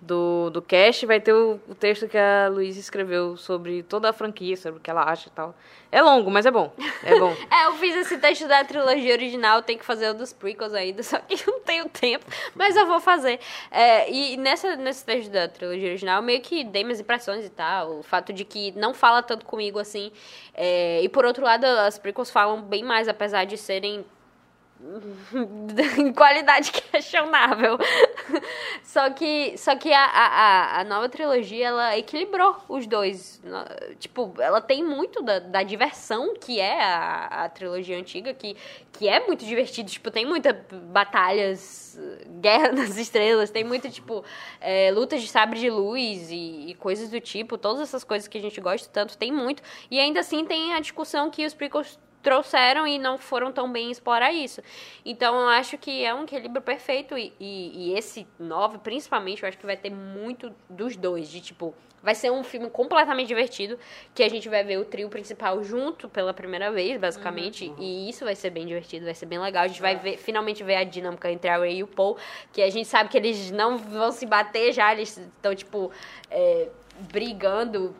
do, 0.00 0.48
do 0.50 0.62
cast, 0.62 1.04
vai 1.06 1.20
ter 1.20 1.32
o, 1.32 1.60
o 1.68 1.74
texto 1.74 2.06
que 2.06 2.16
a 2.16 2.48
Luísa 2.48 2.78
escreveu 2.78 3.36
sobre 3.36 3.82
toda 3.82 4.10
a 4.10 4.12
franquia, 4.12 4.56
sobre 4.56 4.78
o 4.78 4.82
que 4.82 4.90
ela 4.90 5.02
acha 5.02 5.28
e 5.28 5.32
tal. 5.32 5.54
É 5.90 6.00
longo, 6.00 6.30
mas 6.30 6.46
é 6.46 6.50
bom. 6.50 6.72
É 7.02 7.18
bom. 7.18 7.34
É, 7.50 7.66
eu 7.66 7.72
fiz 7.74 7.94
esse 7.96 8.18
texto 8.18 8.46
da 8.46 8.62
trilogia 8.64 9.12
original, 9.12 9.62
tem 9.62 9.76
que 9.76 9.84
fazer 9.84 10.10
o 10.10 10.14
dos 10.14 10.32
prequels 10.32 10.74
ainda, 10.74 11.02
só 11.02 11.18
que 11.18 11.36
não 11.46 11.60
tenho 11.60 11.88
tempo, 11.88 12.24
mas 12.54 12.76
eu 12.76 12.86
vou 12.86 13.00
fazer. 13.00 13.40
É, 13.70 14.10
e 14.10 14.36
nessa, 14.36 14.76
nesse 14.76 15.04
texto 15.04 15.30
da 15.30 15.48
trilogia 15.48 15.88
original, 15.88 16.16
eu 16.18 16.22
meio 16.22 16.40
que 16.40 16.62
dei 16.62 16.84
minhas 16.84 17.00
impressões 17.00 17.44
e 17.44 17.50
tal, 17.50 17.98
o 17.98 18.02
fato 18.02 18.32
de 18.32 18.44
que 18.44 18.72
não 18.72 18.94
fala 18.94 19.22
tanto 19.22 19.44
comigo 19.44 19.78
assim. 19.78 20.12
É, 20.54 21.02
e 21.02 21.08
por 21.08 21.24
outro 21.24 21.44
lado, 21.44 21.64
as 21.64 21.98
prequels 21.98 22.30
falam 22.30 22.62
bem 22.62 22.84
mais, 22.84 23.08
apesar 23.08 23.44
de 23.44 23.56
serem 23.56 24.04
em 25.98 26.12
qualidade 26.12 26.70
questionável. 26.90 27.78
só 28.82 29.10
que, 29.10 29.56
só 29.58 29.74
que 29.76 29.92
a, 29.92 30.04
a, 30.04 30.80
a 30.80 30.84
nova 30.84 31.08
trilogia, 31.08 31.68
ela 31.68 31.98
equilibrou 31.98 32.56
os 32.68 32.86
dois. 32.86 33.40
Tipo, 33.98 34.34
ela 34.38 34.60
tem 34.60 34.84
muito 34.84 35.22
da, 35.22 35.40
da 35.40 35.62
diversão 35.62 36.34
que 36.34 36.60
é 36.60 36.82
a, 36.82 37.44
a 37.44 37.48
trilogia 37.48 37.98
antiga, 37.98 38.32
que, 38.32 38.56
que 38.92 39.08
é 39.08 39.26
muito 39.26 39.44
divertido. 39.44 39.90
Tipo, 39.90 40.10
tem 40.10 40.24
muitas 40.24 40.54
batalhas, 40.70 41.98
guerra 42.40 42.70
nas 42.72 42.96
estrelas, 42.96 43.50
tem 43.50 43.64
muito, 43.64 43.90
tipo, 43.90 44.24
é, 44.60 44.90
lutas 44.92 45.20
de 45.20 45.28
sabre 45.28 45.58
de 45.58 45.70
luz 45.70 46.30
e, 46.30 46.70
e 46.70 46.74
coisas 46.74 47.10
do 47.10 47.20
tipo. 47.20 47.58
Todas 47.58 47.82
essas 47.82 48.04
coisas 48.04 48.28
que 48.28 48.38
a 48.38 48.40
gente 48.40 48.60
gosta 48.60 48.88
tanto, 48.92 49.18
tem 49.18 49.32
muito. 49.32 49.62
E 49.90 49.98
ainda 49.98 50.20
assim 50.20 50.44
tem 50.44 50.74
a 50.74 50.80
discussão 50.80 51.30
que 51.30 51.44
os 51.44 51.52
prequels 51.52 51.98
trouxeram 52.28 52.86
e 52.86 52.98
não 52.98 53.16
foram 53.16 53.50
tão 53.50 53.72
bem 53.72 53.90
explorar 53.90 54.30
isso. 54.32 54.60
Então 55.02 55.34
eu 55.34 55.48
acho 55.48 55.78
que 55.78 56.04
é 56.04 56.12
um 56.12 56.24
equilíbrio 56.24 56.60
perfeito 56.60 57.16
e, 57.16 57.32
e, 57.40 57.88
e, 57.90 57.98
esse 57.98 58.26
novo, 58.38 58.78
principalmente, 58.78 59.42
eu 59.42 59.48
acho 59.48 59.56
que 59.56 59.64
vai 59.64 59.78
ter 59.78 59.90
muito 59.90 60.52
dos 60.68 60.94
dois, 60.94 61.30
de 61.30 61.40
tipo, 61.40 61.74
vai 62.02 62.14
ser 62.14 62.30
um 62.30 62.44
filme 62.44 62.68
completamente 62.68 63.28
divertido, 63.28 63.78
que 64.14 64.22
a 64.22 64.28
gente 64.28 64.46
vai 64.46 64.62
ver 64.62 64.78
o 64.78 64.84
trio 64.84 65.08
principal 65.08 65.64
junto 65.64 66.06
pela 66.06 66.34
primeira 66.34 66.70
vez, 66.70 67.00
basicamente, 67.00 67.68
uhum, 67.68 67.76
uhum. 67.76 67.82
e 67.82 68.10
isso 68.10 68.26
vai 68.26 68.34
ser 68.34 68.50
bem 68.50 68.66
divertido, 68.66 69.06
vai 69.06 69.14
ser 69.14 69.24
bem 69.24 69.38
legal. 69.38 69.64
A 69.64 69.68
gente 69.68 69.80
vai 69.80 69.96
ver, 69.96 70.18
finalmente 70.18 70.62
ver 70.62 70.76
a 70.76 70.84
dinâmica 70.84 71.32
entre 71.32 71.48
a 71.48 71.56
Ray 71.56 71.78
e 71.78 71.82
o 71.82 71.86
Paul, 71.86 72.18
que 72.52 72.60
a 72.60 72.68
gente 72.68 72.86
sabe 72.86 73.08
que 73.08 73.16
eles 73.16 73.50
não 73.50 73.78
vão 73.78 74.12
se 74.12 74.26
bater 74.26 74.70
já, 74.74 74.92
eles 74.92 75.16
estão, 75.16 75.54
tipo, 75.54 75.90
é, 76.30 76.68
brigando 77.10 77.96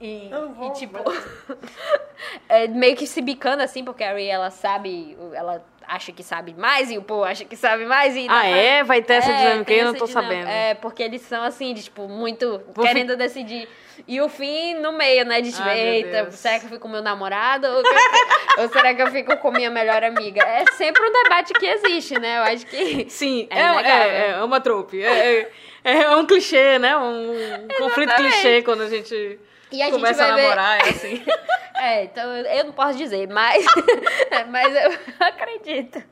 e, 0.00 0.30
vou, 0.30 0.68
e 0.68 0.72
tipo, 0.74 0.98
é, 2.48 2.68
meio 2.68 2.96
que 2.96 3.06
se 3.06 3.20
bicando 3.20 3.62
assim, 3.62 3.84
porque 3.84 4.04
a 4.04 4.12
Ray, 4.12 4.28
ela 4.28 4.50
sabe, 4.50 5.16
ela 5.34 5.64
acha 5.88 6.12
que 6.12 6.22
sabe 6.22 6.54
mais 6.54 6.90
e 6.90 6.98
o 6.98 7.02
Paul 7.02 7.24
acha 7.24 7.44
que 7.44 7.56
sabe 7.56 7.84
mais. 7.86 8.14
E 8.14 8.26
ah, 8.28 8.46
é? 8.46 8.84
Vai 8.84 9.02
ter 9.02 9.14
essa 9.14 9.30
é, 9.30 9.38
dinâmica? 9.38 9.72
Eu 9.72 9.84
não 9.86 9.94
tô 9.94 10.06
dinâmica. 10.06 10.34
sabendo. 10.34 10.48
É, 10.48 10.74
porque 10.74 11.02
eles 11.02 11.22
são 11.22 11.42
assim, 11.42 11.74
de, 11.74 11.84
tipo, 11.84 12.06
muito 12.06 12.62
Vou 12.74 12.84
querendo 12.84 13.10
fi... 13.12 13.16
decidir. 13.16 13.68
E 14.06 14.20
o 14.20 14.28
fim 14.28 14.74
no 14.74 14.92
meio, 14.92 15.24
né? 15.24 15.40
De 15.40 15.50
tipo, 15.50 15.68
eita, 15.68 16.30
será 16.30 16.60
que 16.60 16.66
eu 16.66 16.70
fico 16.70 16.82
com 16.82 16.88
meu 16.88 17.02
namorado? 17.02 17.66
Ou, 17.66 17.82
eu, 17.82 17.82
ou, 18.62 18.68
será 18.68 18.94
que 18.94 19.02
eu 19.02 19.10
fico 19.10 19.36
com 19.38 19.50
minha 19.50 19.70
melhor 19.70 20.04
amiga? 20.04 20.40
É 20.42 20.64
sempre 20.72 21.02
um 21.02 21.12
debate 21.24 21.52
que 21.54 21.66
existe, 21.66 22.18
né? 22.20 22.38
Eu 22.38 22.42
acho 22.42 22.66
que. 22.66 23.06
Sim, 23.10 23.48
é, 23.50 23.60
é, 23.60 24.30
é 24.30 24.44
uma 24.44 24.60
trope. 24.60 25.02
É, 25.02 25.50
é, 25.82 26.02
é 26.02 26.16
um 26.16 26.26
clichê, 26.26 26.78
né? 26.78 26.96
Um 26.96 27.66
conflito 27.76 28.14
clichê 28.14 28.62
quando 28.62 28.82
a 28.82 28.88
gente 28.88 29.40
e 29.70 29.82
a 29.82 29.90
Começa 29.90 30.22
gente 30.24 30.30
vai 30.30 30.30
a 30.30 30.36
namorar, 30.36 30.82
ver... 30.82 30.86
é 30.86 30.90
assim. 30.90 31.24
é, 31.76 32.04
então 32.04 32.36
eu 32.36 32.64
não 32.64 32.72
posso 32.72 32.96
dizer, 32.96 33.28
mas, 33.28 33.64
mas 34.48 34.74
eu 34.74 34.98
acredito. 35.26 36.02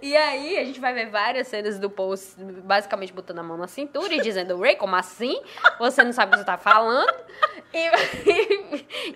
E 0.00 0.16
aí 0.16 0.56
a 0.56 0.64
gente 0.64 0.80
vai 0.80 0.94
ver 0.94 1.10
várias 1.10 1.46
cenas 1.46 1.78
do 1.78 1.90
Paul 1.90 2.14
basicamente 2.64 3.12
botando 3.12 3.40
a 3.40 3.42
mão 3.42 3.58
na 3.58 3.66
cintura 3.66 4.14
e 4.14 4.20
dizendo, 4.22 4.58
Ray, 4.58 4.74
como 4.76 4.96
assim? 4.96 5.38
Você 5.78 6.02
não 6.02 6.12
sabe 6.12 6.30
o 6.30 6.32
que 6.32 6.38
você 6.38 6.46
tá 6.46 6.56
falando? 6.56 7.12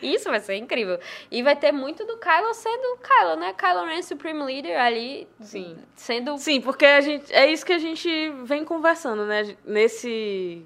E 0.03 0.15
isso 0.15 0.29
vai 0.29 0.41
ser 0.41 0.57
incrível. 0.57 1.01
E 1.31 1.43
vai 1.43 1.57
ter 1.57 1.73
muito 1.73 2.05
do 2.05 2.19
Kylo 2.19 2.53
sendo 2.53 2.99
Kylo, 2.99 3.37
né? 3.37 3.55
Kylo 3.55 3.87
Ren 3.87 4.03
Supreme 4.03 4.43
Leader 4.45 4.79
ali. 4.79 5.27
Sim. 5.41 5.79
Sendo. 5.97 6.37
Sim, 6.37 6.61
porque 6.61 6.85
a 6.85 7.01
gente, 7.01 7.33
é 7.33 7.51
isso 7.51 7.65
que 7.65 7.73
a 7.73 7.79
gente 7.79 8.31
vem 8.45 8.67
conversando, 8.67 9.25
né? 9.25 9.57
Nesse. 9.65 10.63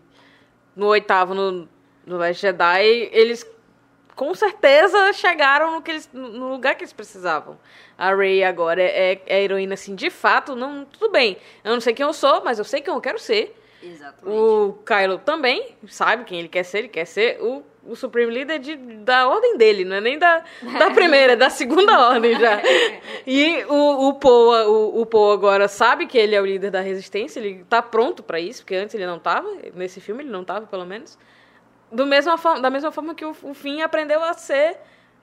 No 0.75 0.87
oitavo, 0.87 1.35
no 1.35 1.69
no 2.09 2.17
Last 2.17 2.41
Jedi, 2.41 3.09
eles 3.13 3.47
com 4.17 4.35
certeza 4.35 5.13
chegaram 5.13 5.71
no, 5.71 5.81
que 5.81 5.93
eles, 5.93 6.11
no 6.13 6.51
lugar 6.51 6.75
que 6.75 6.83
eles 6.83 6.93
precisavam. 6.93 7.57
A 7.97 8.13
Rey 8.13 8.43
agora 8.43 8.83
é, 8.83 9.21
é, 9.25 9.45
heroína, 9.45 9.75
assim, 9.75 9.95
de 9.95 10.11
fato, 10.11 10.57
não, 10.57 10.85
tudo 10.85 11.13
bem. 11.13 11.37
Eu 11.63 11.73
não 11.73 11.81
sei 11.81 11.95
quem 11.95 12.05
eu 12.05 12.13
sou, 12.13 12.43
mas 12.45 12.59
eu 12.59 12.65
sei 12.65 12.81
quem 12.81 12.93
eu 12.93 13.01
quero 13.01 13.19
ser. 13.21 13.55
Exatamente. 13.81 14.37
O 14.37 14.73
Kylo 14.85 15.19
também 15.19 15.77
sabe 15.87 16.25
quem 16.25 16.41
ele 16.41 16.49
quer 16.49 16.65
ser, 16.65 16.79
ele 16.79 16.89
quer 16.89 17.05
ser 17.05 17.41
o, 17.41 17.63
o 17.87 17.95
Supreme 17.95 18.33
Leader 18.33 18.59
de, 18.59 18.75
da 18.77 19.29
ordem 19.29 19.57
dele, 19.57 19.85
não 19.85 19.95
é 19.95 20.01
nem 20.01 20.19
da, 20.19 20.43
da 20.79 20.91
primeira, 20.93 21.35
é 21.35 21.37
da 21.37 21.49
segunda 21.49 22.09
ordem 22.09 22.37
já. 22.39 22.61
E 23.25 23.63
o, 23.69 24.09
o, 24.09 24.15
Poe, 24.15 24.65
o, 24.67 25.03
o 25.03 25.07
Poe 25.07 25.33
agora 25.33 25.69
sabe 25.69 26.07
que 26.07 26.19
ele 26.19 26.35
é 26.35 26.41
o 26.41 26.47
líder 26.47 26.71
da 26.73 26.81
resistência, 26.81 27.39
ele 27.39 27.65
tá 27.69 27.81
pronto 27.81 28.23
para 28.23 28.41
isso, 28.41 28.63
porque 28.63 28.75
antes 28.75 28.95
ele 28.95 29.07
não 29.07 29.19
tava, 29.19 29.49
nesse 29.75 30.01
filme 30.01 30.25
ele 30.25 30.31
não 30.31 30.43
tava, 30.43 30.67
pelo 30.67 30.87
menos 30.87 31.17
do 31.91 32.07
mesma 32.07 32.37
forma, 32.37 32.61
da 32.61 32.71
mesma 32.71 32.93
forma 32.93 33.15
que 33.15 33.25
o, 33.25 33.35
o 33.43 33.55
Finn 33.55 33.81
aprendeu 33.83 34.23
a 34.23 34.35
ser 34.35 34.79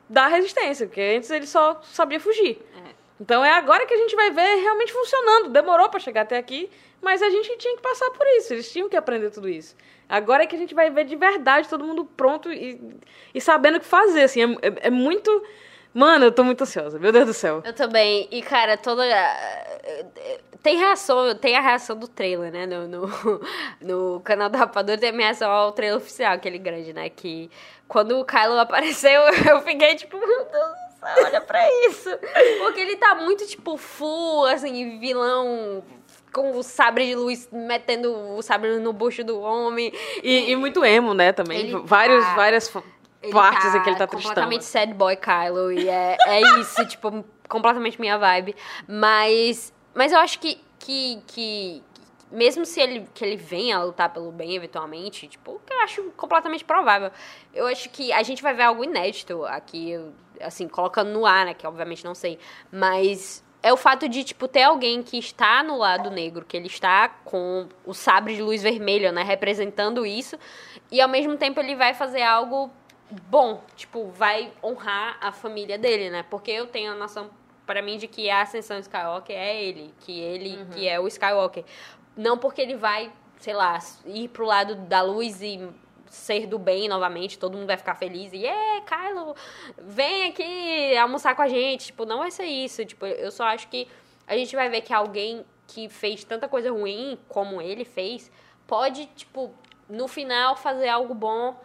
da 0.10 0.28
resistência, 0.28 0.88
porque 0.88 1.02
antes 1.18 1.30
ele 1.32 1.48
só 1.48 1.82
sabia 1.84 2.20
fugir. 2.20 2.60
É. 2.78 2.96
Então 3.20 3.44
é 3.46 3.52
agora 3.52 3.86
que 3.86 3.94
a 3.94 3.98
gente 3.98 4.16
vai 4.16 4.30
ver 4.32 4.56
realmente 4.56 4.92
funcionando. 4.92 5.50
Demorou 5.50 5.90
para 5.90 6.00
chegar 6.00 6.22
até 6.22 6.38
aqui, 6.38 6.70
mas 7.02 7.22
a 7.22 7.30
gente 7.30 7.58
tinha 7.58 7.76
que 7.76 7.82
passar 7.82 8.10
por 8.12 8.26
isso. 8.38 8.54
Eles 8.54 8.72
tinham 8.72 8.90
que 8.90 8.98
aprender 8.98 9.30
tudo 9.30 9.48
isso. 9.48 9.76
Agora 10.08 10.44
é 10.44 10.48
que 10.48 10.56
a 10.56 10.60
gente 10.60 10.76
vai 10.76 10.90
ver 10.90 11.06
de 11.06 11.16
verdade 11.16 11.68
todo 11.68 11.84
mundo 11.84 12.06
pronto 12.06 12.52
e, 12.52 12.80
e 13.34 13.42
sabendo 13.42 13.78
o 13.78 13.80
que 13.80 13.86
fazer. 13.86 14.24
Assim, 14.24 14.42
é, 14.44 14.68
é, 14.68 14.88
é 14.88 14.90
muito 14.90 15.44
Mano, 15.96 16.26
eu 16.26 16.32
tô 16.34 16.44
muito 16.44 16.62
ansiosa, 16.62 17.00
meu 17.00 17.10
Deus 17.10 17.26
do 17.26 17.34
céu. 17.34 17.62
Eu 17.64 17.72
também. 17.72 18.28
E, 18.30 18.42
cara, 18.42 18.76
toda. 18.76 19.06
Tem 20.62 20.76
reação, 20.78 21.34
tem 21.36 21.56
a 21.56 21.62
reação 21.62 21.96
do 21.96 22.06
trailer, 22.06 22.52
né? 22.52 22.66
No, 22.66 22.86
no, 22.86 23.42
no 23.80 24.20
canal 24.20 24.50
da 24.50 24.58
Rapadura 24.58 24.98
tem 24.98 25.08
a 25.08 25.14
minha 25.14 25.28
reação 25.28 25.50
ao 25.50 25.72
trailer 25.72 25.98
oficial, 25.98 26.34
aquele 26.34 26.58
grande, 26.58 26.92
né? 26.92 27.10
Que 27.10 27.50
quando 27.88 28.20
o 28.20 28.26
Kylo 28.26 28.60
apareceu, 28.60 29.22
eu 29.50 29.62
fiquei 29.62 29.96
tipo, 29.96 30.18
meu 30.18 30.28
Deus 30.28 30.50
do 30.50 31.00
céu, 31.00 31.26
olha 31.28 31.40
pra 31.40 31.66
isso. 31.88 32.10
Porque 32.60 32.82
ele 32.82 32.98
tá 32.98 33.16
muito, 33.16 33.48
tipo, 33.48 33.78
full, 33.78 34.48
assim, 34.48 35.00
vilão 35.00 35.82
com 36.34 36.58
o 36.58 36.62
sabre 36.62 37.06
de 37.06 37.16
luz 37.16 37.48
metendo 37.50 38.14
o 38.36 38.42
sabre 38.42 38.80
no 38.80 38.92
bucho 38.92 39.24
do 39.24 39.40
homem. 39.40 39.94
E, 40.22 40.52
e 40.52 40.56
muito 40.58 40.84
emo, 40.84 41.14
né, 41.14 41.32
também. 41.32 41.60
Ele 41.60 41.78
Vários, 41.86 42.26
tá... 42.26 42.36
Várias 42.36 42.74
ele 43.26 43.34
partes 43.34 43.72
tá 43.72 43.78
em 43.78 43.84
que 43.84 43.90
ele 43.90 43.98
tá 43.98 44.08
tristão. 44.08 44.30
completamente 44.30 44.66
sad 44.66 44.94
boy 44.94 45.16
Kylo. 45.16 45.72
E 45.72 45.90
é, 45.90 46.18
é 46.26 46.42
isso, 46.60 46.86
tipo, 46.88 47.24
completamente 47.48 48.00
minha 48.00 48.18
vibe. 48.18 48.56
Mas, 48.88 49.74
mas 49.94 50.12
eu 50.12 50.20
acho 50.20 50.40
que, 50.40 50.60
que, 50.80 51.22
que 51.28 51.84
mesmo 52.32 52.66
se 52.66 52.82
ele, 52.82 53.08
que 53.14 53.24
ele 53.24 53.38
venha 53.38 53.78
a 53.78 53.84
lutar 53.84 54.12
pelo 54.12 54.32
bem 54.32 54.56
eventualmente, 54.56 55.28
tipo, 55.28 55.62
que 55.66 55.74
eu 55.74 55.82
acho 55.82 56.04
completamente 56.18 56.66
provável. 56.66 57.12
Eu 57.54 57.68
acho 57.68 57.90
que 57.90 58.12
a 58.12 58.24
gente 58.24 58.44
vai 58.44 58.54
ver 58.54 58.64
algo 58.64 58.84
inédito 58.84 59.46
aqui, 59.46 59.94
assim, 60.42 60.68
colocando 60.68 61.12
no 61.12 61.26
ar, 61.26 61.46
né, 61.46 61.54
que 61.54 61.66
obviamente 61.66 62.04
não 62.04 62.16
sei, 62.16 62.40
mas 62.72 63.44
é 63.64 63.72
o 63.74 63.78
fato 63.78 64.08
de, 64.08 64.24
tipo, 64.24 64.48
ter 64.48 64.64
alguém 64.64 65.02
que 65.02 65.18
está 65.18 65.64
no 65.64 65.78
lado 65.78 66.12
negro, 66.12 66.46
que 66.46 66.56
ele 66.56 66.68
está 66.68 67.10
com 67.10 67.68
o 67.86 67.94
sabre 67.94 68.36
de 68.36 68.42
luz 68.42 68.62
vermelha, 68.62 69.12
né, 69.12 69.24
representando 69.24 70.06
isso, 70.06 70.38
e 70.92 71.02
ao 71.02 71.10
mesmo 71.10 71.38
tempo 71.38 71.60
ele 71.60 71.76
vai 71.76 71.94
fazer 71.94 72.22
algo 72.22 72.72
bom, 73.28 73.62
tipo, 73.76 74.08
vai 74.08 74.52
honrar 74.64 75.18
a 75.22 75.32
família 75.32 75.78
dele, 75.78 76.10
né? 76.10 76.24
Porque 76.24 76.52
eu 76.52 76.68
tenho 76.68 76.92
a 76.92 76.96
noção 76.96 77.30
para 77.66 77.82
mim 77.82 77.98
de 77.98 78.08
que 78.08 78.30
a 78.30 78.42
ascensão 78.42 78.78
Skywalker 78.80 79.36
é 79.36 79.64
ele, 79.64 79.94
que 80.02 80.20
ele 80.20 80.58
uhum. 80.58 80.70
que 80.70 80.88
é 80.88 81.00
o 81.00 81.08
Skywalker. 81.08 81.64
Não 82.16 82.38
porque 82.38 82.62
ele 82.62 82.76
vai, 82.76 83.12
sei 83.40 83.54
lá, 83.54 83.80
ir 84.06 84.30
pro 84.30 84.46
lado 84.46 84.76
da 84.76 85.02
luz 85.02 85.42
e 85.42 85.68
ser 86.08 86.48
do 86.48 86.58
bem 86.58 86.88
novamente, 86.88 87.38
todo 87.38 87.58
mundo 87.58 87.68
vai 87.68 87.78
ficar 87.78 87.96
feliz 87.96 88.32
e, 88.32 88.46
é, 88.46 88.82
Kylo, 88.82 89.36
vem 89.78 90.30
aqui 90.30 90.96
almoçar 90.98 91.36
com 91.36 91.42
a 91.42 91.48
gente. 91.48 91.88
Tipo, 91.88 92.06
não 92.06 92.20
vai 92.20 92.32
ser 92.32 92.46
isso. 92.46 92.86
Tipo, 92.86 93.06
eu 93.06 93.32
só 93.32 93.44
acho 93.46 93.68
que 93.68 93.88
a 94.28 94.36
gente 94.38 94.56
vai 94.56 94.70
ver 94.70 94.82
que 94.82 94.94
alguém 94.94 95.46
que 95.68 95.90
fez 95.90 96.24
tanta 96.24 96.48
coisa 96.48 96.72
ruim 96.72 97.20
como 97.28 97.62
ele 97.62 97.84
fez, 97.84 98.32
pode, 98.68 99.08
tipo, 99.08 99.54
no 99.90 100.08
final 100.08 100.56
fazer 100.56 100.90
algo 100.90 101.14
bom 101.14 101.60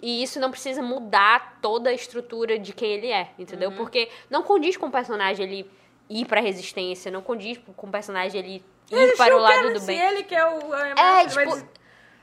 e 0.00 0.22
isso 0.22 0.38
não 0.38 0.50
precisa 0.50 0.82
mudar 0.82 1.58
toda 1.60 1.90
a 1.90 1.92
estrutura 1.92 2.58
de 2.58 2.72
quem 2.72 2.92
ele 2.92 3.10
é, 3.10 3.30
entendeu? 3.38 3.70
Uhum. 3.70 3.76
Porque 3.76 4.08
não 4.30 4.42
condiz 4.42 4.76
com 4.76 4.86
o 4.86 4.90
personagem 4.90 5.46
ele 5.46 5.70
ir 6.08 6.24
pra 6.24 6.40
resistência, 6.40 7.10
não 7.10 7.20
condiz 7.20 7.58
com 7.76 7.86
o 7.86 7.90
personagem 7.90 8.40
ele 8.40 8.56
ir 8.56 8.64
ele 8.90 9.16
para 9.16 9.36
o 9.36 9.40
lado 9.40 9.74
do 9.74 9.80
bem. 9.82 9.98
ele 9.98 10.22
que 10.22 10.34
é 10.34 10.46
o... 10.46 10.74
É, 10.74 11.26
tipo, 11.26 11.68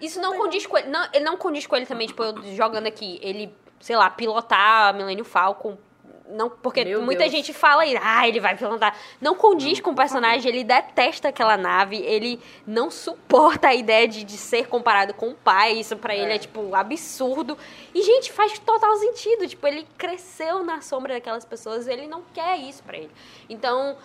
isso 0.02 0.20
não 0.20 0.38
condiz 0.38 0.66
com 0.66 0.78
ele. 0.78 0.90
Não, 0.90 1.08
ele 1.14 1.24
não 1.24 1.38
condiz 1.38 1.68
com 1.68 1.76
ele 1.76 1.86
também, 1.86 2.08
tipo, 2.08 2.24
eu 2.24 2.56
jogando 2.56 2.88
aqui, 2.88 3.20
ele, 3.22 3.56
sei 3.80 3.96
lá, 3.96 4.10
pilotar 4.10 4.90
a 4.90 4.94
Millennium 4.94 5.26
Falcon 5.26 5.78
não 6.30 6.50
porque 6.50 6.84
Meu 6.84 7.02
muita 7.02 7.22
Deus. 7.22 7.32
gente 7.32 7.54
fala 7.54 7.84
aí, 7.84 7.98
ah, 8.02 8.28
ele 8.28 8.40
vai 8.40 8.56
pilotar. 8.56 8.96
Não 9.22 9.36
condiz 9.36 9.80
com 9.80 9.92
o 9.92 9.96
personagem, 9.96 10.52
ele 10.52 10.64
detesta 10.64 11.30
aquela 11.30 11.58
nave, 11.58 11.98
ele 11.98 12.40
não 12.66 12.90
suporta 12.90 13.70
a 13.70 13.76
ideia 13.76 14.08
de, 14.08 14.24
de 14.24 14.38
ser 14.38 14.68
comparado 14.68 15.14
com 15.14 15.30
o 15.30 15.36
pai, 15.36 15.74
isso 15.74 15.96
pra 15.98 16.16
ele 16.16 16.34
é 16.34 16.38
tipo 16.38 16.74
absurdo. 16.76 17.58
E 17.94 18.02
gente, 18.02 18.32
faz 18.32 18.58
total 18.60 18.96
sentido, 18.98 19.48
tipo, 19.48 19.66
ele 19.68 19.88
cresceu 19.98 20.64
na 20.64 20.82
sombra 20.82 21.14
daquelas 21.14 21.46
pessoas, 21.46 21.88
ele 21.88 22.08
não 22.08 22.24
quer 22.34 22.58
isso 22.58 22.84
pra 22.84 22.98
ele. 22.98 23.12
Então, 23.50 23.98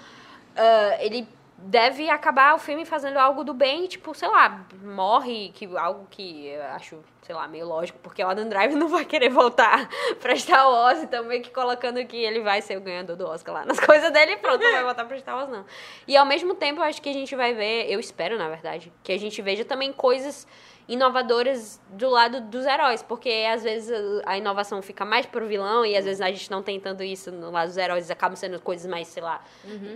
ah, 0.56 0.96
ele 1.00 1.26
deve 1.62 2.08
acabar 2.08 2.54
o 2.54 2.58
filme 2.58 2.84
fazendo 2.84 3.18
algo 3.18 3.44
do 3.44 3.52
bem, 3.52 3.86
tipo, 3.86 4.14
sei 4.14 4.28
lá, 4.28 4.64
morre, 4.82 5.50
que 5.54 5.66
algo 5.76 6.06
que 6.10 6.46
eu 6.46 6.62
acho, 6.64 6.98
sei 7.22 7.34
lá, 7.34 7.46
meio 7.46 7.66
lógico, 7.66 7.98
porque 8.02 8.22
o 8.24 8.28
Adam 8.28 8.48
Drive 8.48 8.74
não 8.76 8.88
vai 8.88 9.04
querer 9.04 9.28
voltar 9.28 9.88
pra 10.20 10.34
Star 10.36 10.68
Wars, 10.70 11.02
então 11.02 11.24
meio 11.24 11.42
que 11.42 11.50
colocando 11.50 12.04
que 12.06 12.16
ele 12.16 12.40
vai 12.40 12.60
ser 12.62 12.76
o 12.76 12.80
ganhador 12.80 13.16
do 13.16 13.26
Oscar 13.26 13.54
lá 13.54 13.64
nas 13.64 13.78
coisas 13.80 14.10
dele 14.10 14.32
e 14.32 14.36
pronto, 14.36 14.62
não 14.62 14.72
vai 14.72 14.84
voltar 14.84 15.04
pra 15.04 15.18
Star 15.18 15.36
Wars 15.36 15.48
não. 15.50 15.64
E 16.08 16.16
ao 16.16 16.26
mesmo 16.26 16.54
tempo, 16.54 16.80
eu 16.80 16.84
acho 16.84 17.00
que 17.00 17.08
a 17.08 17.12
gente 17.14 17.34
vai 17.36 17.54
ver, 17.54 17.90
eu 17.90 18.00
espero, 18.00 18.36
na 18.38 18.48
verdade, 18.48 18.92
que 19.02 19.12
a 19.12 19.18
gente 19.18 19.40
veja 19.42 19.64
também 19.64 19.92
coisas 19.92 20.46
inovadoras 20.88 21.80
do 21.90 22.10
lado 22.10 22.40
dos 22.40 22.66
heróis, 22.66 23.00
porque 23.00 23.46
às 23.48 23.62
vezes 23.62 23.92
a 24.26 24.36
inovação 24.36 24.82
fica 24.82 25.04
mais 25.04 25.24
pro 25.24 25.46
vilão 25.46 25.86
e 25.86 25.96
às 25.96 26.04
vezes 26.04 26.20
a 26.20 26.26
gente 26.32 26.50
não 26.50 26.64
tem 26.64 26.80
tanto 26.80 27.04
isso 27.04 27.30
no 27.30 27.48
lado 27.52 27.68
dos 27.68 27.76
heróis, 27.76 28.10
acabam 28.10 28.34
sendo 28.34 28.60
coisas 28.60 28.90
mais, 28.90 29.06
sei 29.06 29.22
lá, 29.22 29.40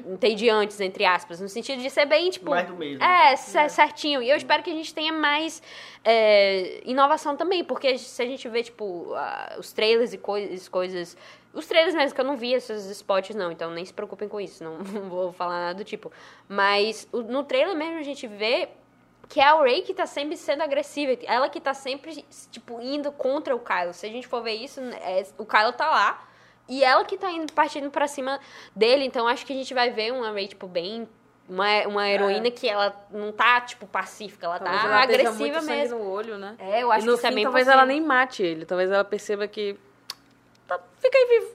entediantes, 0.07 0.81
entre 0.81 1.05
aspas, 1.05 1.41
no 1.41 1.49
sentido 1.49 1.83
de 1.83 1.91
ser 1.91 2.07
bem, 2.07 2.31
tipo... 2.31 2.51
Mais 2.51 2.69
do 2.69 2.77
mesmo. 2.77 3.03
É, 3.03 3.35
cer- 3.35 3.71
certinho. 3.71 4.23
E 4.23 4.31
eu 4.31 4.37
espero 4.37 4.63
que 4.63 4.71
a 4.71 4.75
gente 4.75 4.95
tenha 4.95 5.13
mais 5.13 5.61
é, 6.05 6.81
inovação 6.85 7.14
também, 7.37 7.63
porque 7.65 7.97
se 7.99 8.23
a 8.23 8.27
gente 8.27 8.49
vê, 8.49 8.63
tipo, 8.63 9.13
ah, 9.15 9.57
os 9.59 9.73
trailers 9.73 10.13
e 10.13 10.19
coisas, 10.19 10.69
coisas... 10.69 11.17
Os 11.53 11.67
trailers 11.67 11.95
mesmo, 11.95 12.15
que 12.15 12.21
eu 12.21 12.25
não 12.25 12.37
vi 12.37 12.53
esses 12.53 12.87
spots, 12.91 13.35
não, 13.37 13.53
então 13.53 13.71
nem 13.71 13.85
se 13.85 13.93
preocupem 13.93 14.29
com 14.29 14.41
isso, 14.41 14.63
não, 14.65 14.79
não 14.83 15.09
vou 15.09 15.33
falar 15.33 15.61
nada 15.61 15.75
do 15.75 15.85
tipo. 15.85 16.11
Mas 16.49 17.07
o- 17.13 17.23
no 17.23 17.45
trailer 17.45 17.77
mesmo 17.77 17.99
a 17.99 18.03
gente 18.03 18.27
vê 18.27 18.69
que 19.29 19.41
é 19.41 19.45
a 19.45 19.61
Rey 19.63 19.83
que 19.83 19.95
tá 19.95 20.05
sempre 20.07 20.37
sendo 20.37 20.63
agressiva. 20.63 21.17
Ela 21.25 21.49
que 21.49 21.61
tá 21.61 21.73
sempre, 21.73 22.25
tipo, 22.51 22.81
indo 22.83 23.11
contra 23.13 23.55
o 23.57 23.59
Kylo. 23.61 23.95
Se 23.95 24.05
a 24.05 24.11
gente 24.11 24.27
for 24.27 24.43
ver 24.43 24.53
isso, 24.55 24.81
é, 24.81 25.25
o 25.39 25.47
Kylo 25.47 25.73
tá 25.73 25.89
lá. 25.89 26.29
E 26.69 26.83
ela 26.85 27.05
que 27.05 27.17
tá 27.17 27.31
indo, 27.31 27.53
partindo 27.53 27.91
pra 27.91 28.07
cima 28.09 28.39
dele. 28.77 29.05
Então 29.05 29.27
acho 29.29 29.47
que 29.47 29.53
a 29.53 29.57
gente 29.57 29.73
vai 29.73 29.91
ver 29.91 30.13
uma 30.13 30.31
Rey, 30.33 30.49
tipo, 30.49 30.67
bem. 30.67 31.09
Uma, 31.49 31.87
uma 31.87 32.09
heroína 32.09 32.51
que 32.51 32.67
ela 32.69 32.97
não 33.11 33.31
tá, 33.31 33.61
tipo, 33.61 33.87
pacífica. 33.87 34.47
Ela 34.47 34.59
Talvez 34.59 34.81
tá 34.83 34.89
ela 34.89 35.03
agressiva 35.03 35.61
mesmo. 35.61 35.99
no 35.99 36.11
olho, 36.11 36.39
né? 36.39 36.55
É, 36.59 36.83
eu 36.83 36.91
acho 36.91 37.05
e 37.05 37.07
no 37.07 37.13
que 37.13 37.19
isso 37.19 37.27
é 37.27 37.29
fim, 37.29 37.35
bem 37.35 37.45
talvez 37.45 37.65
possível. 37.67 37.79
ela 37.81 37.87
nem 37.87 38.01
mate 38.01 38.43
ele. 38.43 38.65
Talvez 38.65 38.91
ela 38.91 39.05
perceba 39.05 39.47
que... 39.47 39.77
Tá, 40.67 40.81
fica 41.01 41.19
aí 41.19 41.27
vivo. 41.41 41.55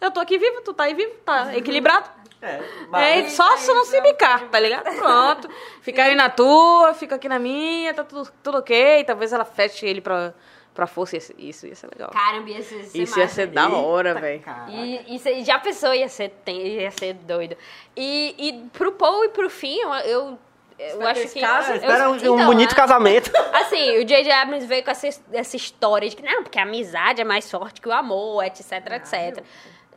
Eu 0.00 0.10
tô 0.10 0.18
aqui 0.20 0.38
vivo, 0.38 0.60
tu 0.62 0.74
tá 0.74 0.84
aí 0.84 0.94
vivo, 0.94 1.12
tá 1.24 1.54
equilibrado. 1.56 2.10
É, 2.42 2.46
É, 2.56 2.62
mas- 2.88 3.32
só 3.32 3.56
se 3.56 3.72
não 3.72 3.84
se 3.84 4.00
bicar, 4.00 4.48
tá 4.48 4.58
ligado? 4.60 4.84
Pronto. 4.96 5.48
Fica 5.82 6.02
aí 6.04 6.14
na 6.16 6.28
tua, 6.30 6.94
fica 6.94 7.14
aqui 7.16 7.28
na 7.28 7.38
minha, 7.38 7.94
tá 7.94 8.02
tudo, 8.04 8.28
tudo 8.42 8.58
ok. 8.58 9.04
Talvez 9.04 9.32
ela 9.32 9.44
feche 9.44 9.86
ele 9.86 10.00
pra, 10.00 10.34
pra 10.78 10.86
força. 10.86 11.16
Isso, 11.16 11.34
isso 11.36 11.66
ia 11.66 11.74
ser 11.74 11.88
legal. 11.92 12.08
Caramba, 12.10 12.48
ia 12.50 12.62
ser, 12.62 12.88
Isso 12.94 13.18
ia 13.18 13.26
ser 13.26 13.48
da 13.48 13.68
hora, 13.68 14.14
velho. 14.14 14.40
E 15.08 15.44
já 15.44 15.58
pensou, 15.58 15.92
ia 15.92 16.08
ser, 16.08 16.28
ten- 16.44 16.56
ia 16.56 16.90
ser 16.92 17.14
doido. 17.14 17.56
E, 17.96 18.32
e 18.38 18.52
pro 18.70 18.92
Paul 18.92 19.24
e 19.24 19.28
pro 19.30 19.50
Finn, 19.50 19.80
eu, 19.80 19.92
eu, 20.04 20.38
eu 20.78 21.08
acho 21.08 21.22
esse 21.22 21.34
que... 21.34 21.40
caso? 21.40 21.72
É, 21.72 21.72
eu- 21.72 21.76
espera 21.78 22.08
um, 22.08 22.12
um 22.12 22.16
então, 22.16 22.46
bonito 22.46 22.70
a- 22.72 22.76
casamento. 22.76 23.32
Assim, 23.52 23.98
o 23.98 24.04
J.J. 24.04 24.30
Abrams 24.30 24.66
veio 24.68 24.84
com 24.84 24.90
essa, 24.92 25.08
essa 25.32 25.56
história 25.56 26.08
de 26.08 26.14
que, 26.14 26.22
não, 26.22 26.44
porque 26.44 26.60
a 26.60 26.62
amizade 26.62 27.20
é 27.20 27.24
mais 27.24 27.50
forte 27.50 27.80
que 27.80 27.88
o 27.88 27.92
amor, 27.92 28.44
etc, 28.44 28.70
etc. 28.92 29.42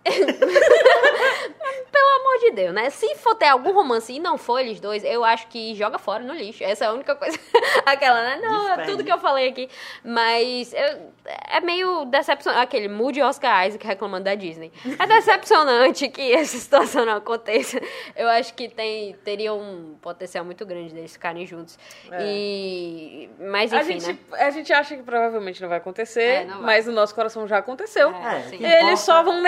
Pelo 1.91 2.09
amor 2.19 2.39
de 2.39 2.51
Deus, 2.51 2.73
né? 2.73 2.89
Se 2.89 3.15
for 3.15 3.35
ter 3.35 3.47
algum 3.47 3.71
romance 3.73 4.11
e 4.13 4.19
não 4.19 4.37
for 4.37 4.59
eles 4.59 4.79
dois, 4.79 5.03
eu 5.03 5.23
acho 5.23 5.47
que 5.47 5.75
joga 5.75 5.99
fora 5.99 6.23
no 6.23 6.33
lixo. 6.33 6.63
Essa 6.63 6.85
é 6.85 6.87
a 6.87 6.93
única 6.93 7.15
coisa. 7.15 7.37
Aquela, 7.85 8.21
né? 8.23 8.39
Não, 8.41 8.73
é 8.73 8.85
tudo 8.85 9.03
que 9.03 9.11
eu 9.11 9.17
falei 9.19 9.49
aqui. 9.49 9.69
Mas 10.03 10.73
eu- 10.73 11.11
é 11.49 11.59
meio 11.61 12.05
decepcionante. 12.05 12.63
Aquele 12.63 12.87
mood 12.87 13.21
Oscar 13.21 13.67
Isaac 13.67 13.85
reclamando 13.85 14.23
da 14.25 14.35
Disney. 14.35 14.71
É 14.97 15.05
decepcionante 15.05 16.07
que 16.09 16.21
essa 16.33 16.57
situação 16.57 17.05
não 17.05 17.17
aconteça. 17.17 17.79
Eu 18.15 18.27
acho 18.29 18.53
que 18.53 18.67
tem, 18.69 19.13
teria 19.23 19.53
um 19.53 19.95
potencial 20.01 20.43
muito 20.45 20.65
grande 20.65 20.93
deles 20.93 21.13
ficarem 21.13 21.45
juntos. 21.45 21.77
E. 22.21 23.29
Mas 23.39 23.73
A 23.73 23.81
enfim, 23.81 23.99
gente, 23.99 24.07
né? 24.31 24.37
a 24.39 24.49
gente 24.49 24.71
acha 24.73 24.95
que 24.95 25.03
provavelmente 25.03 25.61
não 25.61 25.69
vai 25.69 25.77
acontecer, 25.77 26.21
É, 26.21 26.45
não 26.45 26.57
vai. 26.57 26.65
mas 26.77 26.85
no 26.87 26.93
nosso 26.93 27.13
coração 27.13 27.47
já 27.47 27.57
aconteceu. 27.57 28.11
É, 28.15 28.55
É, 28.61 28.83
Eles 28.87 29.01
só 29.01 29.21
vão 29.23 29.35
é 29.35 29.39
o 29.39 29.41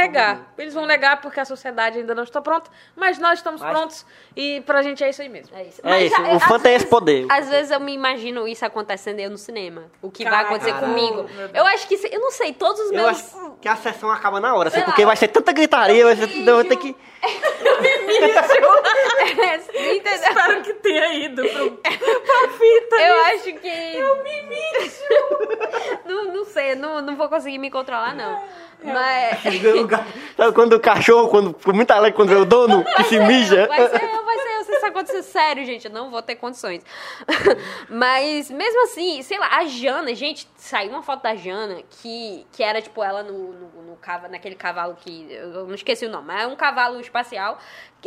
negar. 0.44 0.54
Eles 0.58 0.74
vão 0.74 0.86
negar 0.86 1.22
porque 1.22 1.40
a 1.40 1.46
sociedade 1.46 2.00
ainda 2.00 2.14
não 2.14 2.24
está 2.24 2.42
pronta, 2.42 2.70
mas 2.96 3.18
nós 3.18 3.40
estamos 3.40 3.62
Mas- 3.62 3.72
prontos 3.72 4.06
e 4.36 4.62
pra 4.62 4.82
gente 4.82 5.04
é 5.04 5.10
isso 5.10 5.22
aí 5.22 5.30
mesmo. 5.30 5.56
É 5.56 5.64
isso. 5.64 5.82
É 5.84 5.90
Mas 5.90 6.12
isso, 6.12 6.16
já- 6.24 6.36
o 6.36 6.40
fã 6.40 6.56
às 6.56 6.62
tem 6.62 6.72
esse 6.74 6.80
vezes- 6.86 6.90
poder. 6.90 7.26
Às 7.30 7.50
vezes 7.50 7.72
eu 7.72 7.80
me 7.80 7.94
imagino 7.94 8.48
isso 8.48 8.66
acontecendo 8.66 9.20
eu 9.20 9.30
no 9.30 9.38
cinema. 9.38 9.84
O 10.02 10.12
que 10.12 10.24
vai 10.24 10.32
Caraca, 10.34 10.50
acontecer 10.56 10.74
caralho. 10.74 10.94
comigo. 10.94 11.30
Eu 11.54 11.66
acho 11.68 11.88
que. 11.88 11.96
Eu 12.12 12.20
não 12.20 12.32
sei, 12.32 12.54
todos 12.54 12.80
os 12.82 12.92
Eu 12.92 12.98
meus. 13.04 13.10
acho 13.10 13.54
que 13.62 13.68
a 13.68 13.76
sessão 13.76 14.10
acaba 14.12 14.40
na 14.40 14.54
hora, 14.56 14.70
assim, 14.70 14.82
porque 14.82 15.06
vai 15.06 15.16
ser 15.16 15.28
tanta 15.30 15.52
gritaria, 15.52 16.04
vai 16.06 16.16
ser, 16.16 16.30
eu 16.48 16.56
vou 16.56 16.64
ter 16.66 16.76
que... 16.78 16.96
Entendeu? 17.24 18.44
Espero 20.14 20.62
que 20.62 20.74
tenha 20.76 21.14
ido 21.14 21.42
pro, 21.42 21.80
Eu 23.00 23.24
acho 23.26 23.54
que. 23.54 23.68
Eu 23.68 24.24
me 24.24 24.44
não, 26.06 26.34
não 26.34 26.46
sei, 26.46 26.76
não, 26.76 27.02
não 27.02 27.16
vou 27.16 27.30
conseguir 27.30 27.58
me 27.58 27.72
controlar, 27.72 28.14
não. 28.14 28.44
Mas. 28.84 29.40
Sabe 30.36 30.54
quando 30.54 30.74
o 30.74 30.80
cachorro, 30.80 31.30
quando 31.30 31.54
ficou 31.58 31.74
muito 31.74 31.92
alegre 31.92 32.16
quando 32.16 32.30
vê 32.30 32.36
o 32.36 32.46
dono, 32.46 32.84
que 32.84 33.04
se 33.06 33.20
mija? 33.20 33.68
Vai 33.68 33.88
ser 33.88 34.04
eu, 34.04 34.26
vai 34.26 34.38
ser 34.38 34.58
eu. 34.58 34.64
Se 34.64 34.76
isso 34.76 34.86
acontecer 34.86 35.24
sério, 35.24 35.66
gente, 35.66 35.86
eu 35.86 35.92
não 35.92 36.10
vou 36.10 36.22
ter 36.22 36.36
condições. 36.36 36.84
Mas, 37.90 38.50
mesmo 38.50 38.84
assim, 38.84 39.22
sei 39.22 39.38
lá, 39.38 39.58
a 39.58 39.66
Jana, 39.66 40.14
gente, 40.16 40.48
saiu 40.56 40.92
uma 40.92 41.04
foto 41.04 41.24
da 41.24 41.36
Jana 41.36 41.82
que, 41.90 42.46
que 42.52 42.64
era, 42.64 42.82
tipo, 42.82 43.04
ela 43.04 43.24
no, 43.24 43.54
no, 43.54 43.84
no 43.84 43.98
naquele 44.30 44.56
cavalo 44.56 44.96
que. 44.96 45.28
Eu 45.32 45.66
não 45.68 45.76
esqueci 45.76 46.06
o 46.06 46.10
nome, 46.10 46.28
mas 46.28 46.44
é 46.44 46.48
um 46.48 46.56
cavalo 46.56 47.00
espacial. 47.14 47.58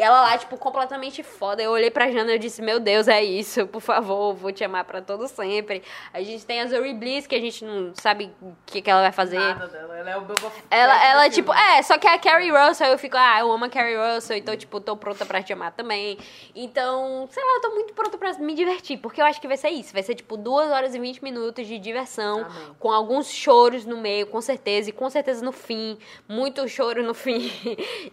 Ela 0.02 0.20
lá, 0.23 0.39
tipo, 0.39 0.56
completamente 0.56 1.23
foda. 1.23 1.62
Eu 1.62 1.70
olhei 1.70 1.90
pra 1.90 2.10
Jana 2.10 2.32
e 2.32 2.35
eu 2.35 2.39
disse, 2.39 2.60
meu 2.60 2.78
Deus, 2.78 3.09
é 3.09 3.23
isso, 3.23 3.66
por 3.66 3.81
favor, 3.81 4.35
vou 4.35 4.52
te 4.52 4.62
amar 4.64 4.85
pra 4.85 5.01
todo 5.01 5.27
sempre. 5.28 5.82
A 6.12 6.23
gente 6.23 6.44
tem 6.44 6.60
a 6.60 6.66
Zoe 6.66 6.93
Bliss, 6.94 7.27
que 7.27 7.35
a 7.35 7.40
gente 7.40 7.64
não 7.64 7.93
sabe 7.94 8.31
o 8.43 8.55
que, 8.66 8.82
que 8.82 8.90
ela 8.90 9.02
vai 9.02 9.12
fazer. 9.12 9.39
Nada 9.39 9.66
dela, 9.66 9.97
ela 9.97 10.10
é 10.10 10.16
o 10.16 10.20
Boba 10.23 10.52
Ela, 10.70 11.06
ela 11.06 11.31
tipo, 11.31 11.52
é, 11.52 11.82
só 11.82 11.97
que 11.98 12.06
a 12.06 12.18
Carrie 12.18 12.51
Russell, 12.51 12.89
eu 12.89 12.98
fico, 12.98 13.16
ah, 13.16 13.40
eu 13.40 13.51
amo 13.51 13.64
a 13.64 13.68
Carrie 13.68 13.97
Russell, 13.97 14.36
então, 14.36 14.56
tipo, 14.56 14.81
tô 14.81 14.97
pronta 14.97 15.24
pra 15.24 15.43
te 15.43 15.52
amar 15.52 15.73
também. 15.73 16.18
Então, 16.55 17.27
sei 17.31 17.43
lá, 17.44 17.52
eu 17.55 17.60
tô 17.60 17.70
muito 17.70 17.94
pronta 17.94 18.18
pra 18.18 18.32
me 18.35 18.55
divertir, 18.55 18.98
porque 18.98 19.20
eu 19.20 19.24
acho 19.24 19.40
que 19.40 19.48
vai 19.48 19.56
ser 19.56 19.70
isso. 19.70 19.93
Vai 19.93 20.02
ser, 20.02 20.14
tipo, 20.14 20.36
2 20.36 20.70
horas 20.70 20.94
e 20.94 20.98
20 20.98 21.23
minutos 21.23 21.66
de 21.66 21.78
diversão, 21.78 22.40
Amém. 22.40 22.77
com 22.78 22.90
alguns 22.90 23.31
choros 23.31 23.85
no 23.86 23.97
meio, 23.97 24.27
com 24.27 24.40
certeza, 24.40 24.90
e 24.90 24.93
com 24.93 25.09
certeza 25.09 25.44
no 25.44 25.52
fim, 25.52 25.98
muito 26.28 26.66
choro 26.68 27.02
no 27.02 27.14
fim. 27.14 27.51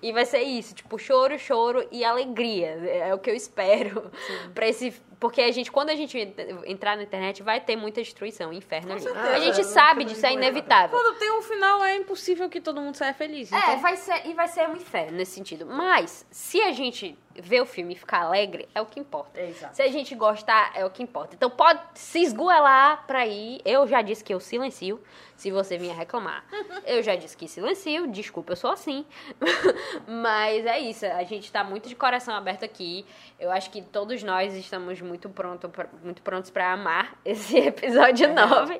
e 0.01 0.11
vai 0.11 0.26
ser 0.26 0.41
isso, 0.41 0.73
tipo, 0.73 0.97
choro, 0.97 1.38
choro 1.38 1.72
e 1.91 2.03
alegria. 2.03 2.69
É 2.87 3.13
o 3.13 3.19
que 3.19 3.29
eu 3.29 3.35
espero 3.35 4.11
pra 4.53 4.67
esse. 4.67 4.93
Porque 5.19 5.41
a 5.41 5.51
gente, 5.51 5.71
quando 5.71 5.89
a 5.89 5.95
gente 5.95 6.17
entrar 6.65 6.97
na 6.97 7.03
internet, 7.03 7.41
vai 7.41 7.61
ter 7.61 7.77
muita 7.77 8.01
destruição, 8.01 8.51
inferno 8.51 8.91
ali. 8.91 9.07
A 9.07 9.39
gente 9.39 9.63
sabe 9.63 10.03
disso, 10.03 10.25
é 10.25 10.33
inevitável. 10.33 10.89
Quando 10.89 11.17
tem 11.17 11.31
um 11.31 11.41
final, 11.41 11.83
é 11.83 11.95
impossível 11.95 12.49
que 12.49 12.59
todo 12.59 12.81
mundo 12.81 12.95
saia 12.95 13.13
feliz. 13.13 13.51
É, 13.51 13.57
Então, 13.57 13.79
vai 13.79 13.95
ser, 13.95 14.27
e 14.27 14.33
vai 14.33 14.47
ser 14.49 14.67
um 14.67 14.75
inferno 14.75 15.17
nesse 15.17 15.31
sentido. 15.31 15.65
Mas, 15.65 16.25
se 16.29 16.59
a 16.61 16.73
gente 16.73 17.17
ver 17.35 17.61
o 17.61 17.65
filme 17.65 17.93
e 17.93 17.97
ficar 17.97 18.22
alegre, 18.22 18.68
é 18.73 18.81
o 18.81 18.85
que 18.85 18.99
importa. 18.99 19.41
Exato. 19.41 19.76
Se 19.76 19.81
a 19.81 19.88
gente 19.88 20.14
gostar, 20.15 20.72
é 20.76 20.85
o 20.85 20.89
que 20.89 21.01
importa. 21.01 21.35
Então 21.35 21.49
pode 21.49 21.80
se 21.95 22.19
esgoelar 22.22 23.05
pra 23.05 23.26
ir. 23.26 23.61
Eu 23.65 23.88
já 23.88 24.01
disse 24.01 24.23
que 24.23 24.34
eu 24.34 24.39
silencio, 24.39 25.01
se 25.35 25.51
você 25.51 25.77
vier 25.77 25.95
reclamar. 25.95 26.45
Eu 26.85 27.01
já 27.01 27.15
disse 27.15 27.35
que 27.35 27.47
silencio, 27.47 28.07
desculpa, 28.07 28.51
eu 28.51 28.55
sou 28.55 28.69
assim. 28.69 29.05
Mas 30.05 30.65
é 30.65 30.80
isso, 30.80 31.05
a 31.05 31.23
gente 31.23 31.51
tá 31.51 31.64
muito 31.64 31.88
de 31.88 31.95
coração 31.95 32.35
aberto 32.35 32.65
aqui. 32.65 33.05
Eu 33.43 33.51
acho 33.51 33.69
que 33.71 33.81
todos 33.81 34.23
nós 34.23 34.53
estamos 34.55 35.01
muito, 35.01 35.27
pronto, 35.29 35.67
pra- 35.67 35.89
muito 36.01 36.21
prontos 36.21 36.49
pra 36.49 36.71
amar 36.71 37.13
esse 37.25 37.57
episódio 37.57 38.33
9. 38.33 38.79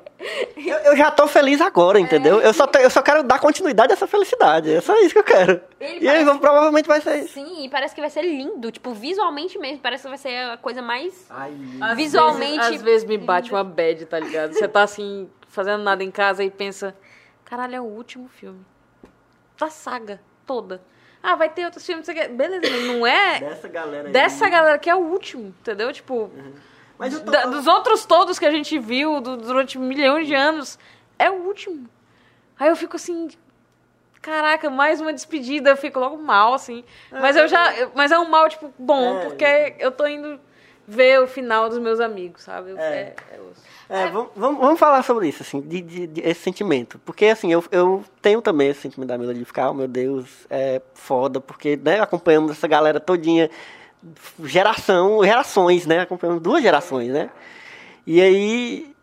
Eu, 0.56 0.76
eu 0.78 0.96
já 0.96 1.10
tô 1.10 1.26
feliz 1.28 1.60
agora, 1.60 2.00
entendeu? 2.00 2.40
Eu, 2.40 2.50
só 2.54 2.66
eu 2.80 2.88
só 2.88 3.02
quero 3.02 3.22
dar 3.22 3.38
continuidade 3.38 3.92
a 3.92 3.94
essa 3.94 4.06
felicidade. 4.06 4.72
É 4.72 4.80
só 4.80 4.98
isso 5.02 5.10
que 5.12 5.18
eu 5.18 5.24
quero. 5.24 5.60
Ele 5.78 6.02
e 6.06 6.08
aí 6.08 6.24
parece- 6.24 6.40
provavelmente 6.40 6.86
vai 6.86 6.98
ser 7.02 7.16
isso. 7.24 7.34
Sim, 7.34 7.62
e 7.66 7.68
parece 7.68 7.94
que 7.94 8.00
vai 8.00 8.08
ser 8.08 8.22
lindo, 8.22 8.72
tipo, 8.72 8.94
visualmente 8.94 9.58
mesmo. 9.58 9.80
Parece 9.80 10.04
que 10.04 10.08
vai 10.08 10.16
ser 10.16 10.34
a 10.34 10.56
coisa 10.56 10.80
mais. 10.80 11.26
Às 11.82 11.94
Visualmente- 11.94 12.56
vezes- 12.56 12.76
às 12.76 12.82
vezes 12.82 13.06
me 13.06 13.18
bate 13.18 13.50
uma 13.52 13.62
bad, 13.62 14.06
tá 14.06 14.18
ligado? 14.18 14.54
Você 14.54 14.66
tá 14.66 14.82
assim, 14.82 15.28
fazendo 15.46 15.82
nada 15.82 16.02
em 16.02 16.10
casa 16.10 16.42
e 16.42 16.50
pensa: 16.50 16.96
caralho, 17.44 17.74
é 17.76 17.80
o 17.82 17.84
último 17.84 18.28
filme. 18.28 18.64
Da 19.60 19.68
saga 19.68 20.22
toda. 20.46 20.80
Ah, 21.26 21.36
vai 21.36 21.48
ter 21.48 21.64
outros 21.64 21.86
filmes, 21.86 22.06
não 22.06 22.14
sei 22.14 22.22
o 22.22 22.26
quê. 22.28 22.32
Beleza, 22.34 22.60
mas 22.70 22.84
não 22.86 23.06
é 23.06 23.40
Dessa 23.40 23.68
galera 23.68 24.06
aí. 24.08 24.12
dessa 24.12 24.48
galera 24.48 24.78
que 24.78 24.90
é 24.90 24.94
o 24.94 24.98
último, 24.98 25.54
entendeu? 25.60 25.90
Tipo, 25.90 26.30
Mas 26.98 27.14
eu 27.14 27.24
tô... 27.24 27.30
da- 27.30 27.46
dos 27.46 27.66
outros 27.66 28.04
todos 28.04 28.38
que 28.38 28.44
a 28.44 28.50
gente 28.50 28.78
viu 28.78 29.20
du- 29.22 29.38
durante 29.38 29.78
milhões 29.78 30.26
de 30.26 30.34
anos, 30.34 30.78
é 31.18 31.30
o 31.30 31.34
último. 31.46 31.88
Aí 32.60 32.68
eu 32.68 32.76
fico 32.76 32.96
assim. 32.96 33.28
caraca, 34.20 34.68
mais 34.70 35.00
uma 35.00 35.12
despedida, 35.12 35.70
eu 35.70 35.76
fico 35.76 35.98
logo 35.98 36.16
mal, 36.18 36.54
assim. 36.54 36.84
Mas 37.10 37.36
eu 37.36 37.46
já. 37.48 37.72
Mas 37.94 38.12
é 38.12 38.18
um 38.18 38.28
mal, 38.28 38.48
tipo, 38.48 38.72
bom, 38.78 39.18
É. 39.18 39.24
porque 39.24 39.76
eu 39.78 39.90
tô 39.90 40.06
indo 40.06 40.38
ver 40.86 41.20
o 41.20 41.26
final 41.26 41.68
dos 41.68 41.78
meus 41.78 42.00
amigos, 42.00 42.42
sabe? 42.42 42.72
É. 42.76 42.82
é- 42.82 43.14
é 43.32 43.40
osso. 43.40 43.74
É, 43.88 44.08
vamos, 44.08 44.30
vamos, 44.34 44.78
falar 44.80 45.02
sobre 45.02 45.28
isso, 45.28 45.42
assim, 45.42 45.60
de, 45.60 45.82
de- 45.82 46.06
de- 46.06 46.20
esse 46.22 46.40
sentimento. 46.40 46.98
Porque, 47.04 47.26
assim, 47.26 47.52
eu, 47.52 47.62
eu 47.70 48.02
tenho 48.22 48.40
também 48.40 48.70
esse 48.70 48.80
sentimento 48.80 49.08
da 49.08 49.18
Mila 49.18 49.34
de 49.34 49.44
ficar, 49.44 49.70
oh, 49.70 49.74
meu 49.74 49.86
Deus, 49.86 50.46
é 50.48 50.80
foda, 50.94 51.38
porque, 51.38 51.76
né, 51.76 52.00
acompanhamos 52.00 52.52
essa 52.52 52.66
galera 52.66 52.98
todinha, 52.98 53.50
geração, 54.42 55.22
gerações, 55.22 55.86
né, 55.86 56.00
acompanhamos 56.00 56.42
duas 56.42 56.62
gerações, 56.62 57.08
né. 57.10 57.28
E 58.06 58.20
aí, 58.22 58.94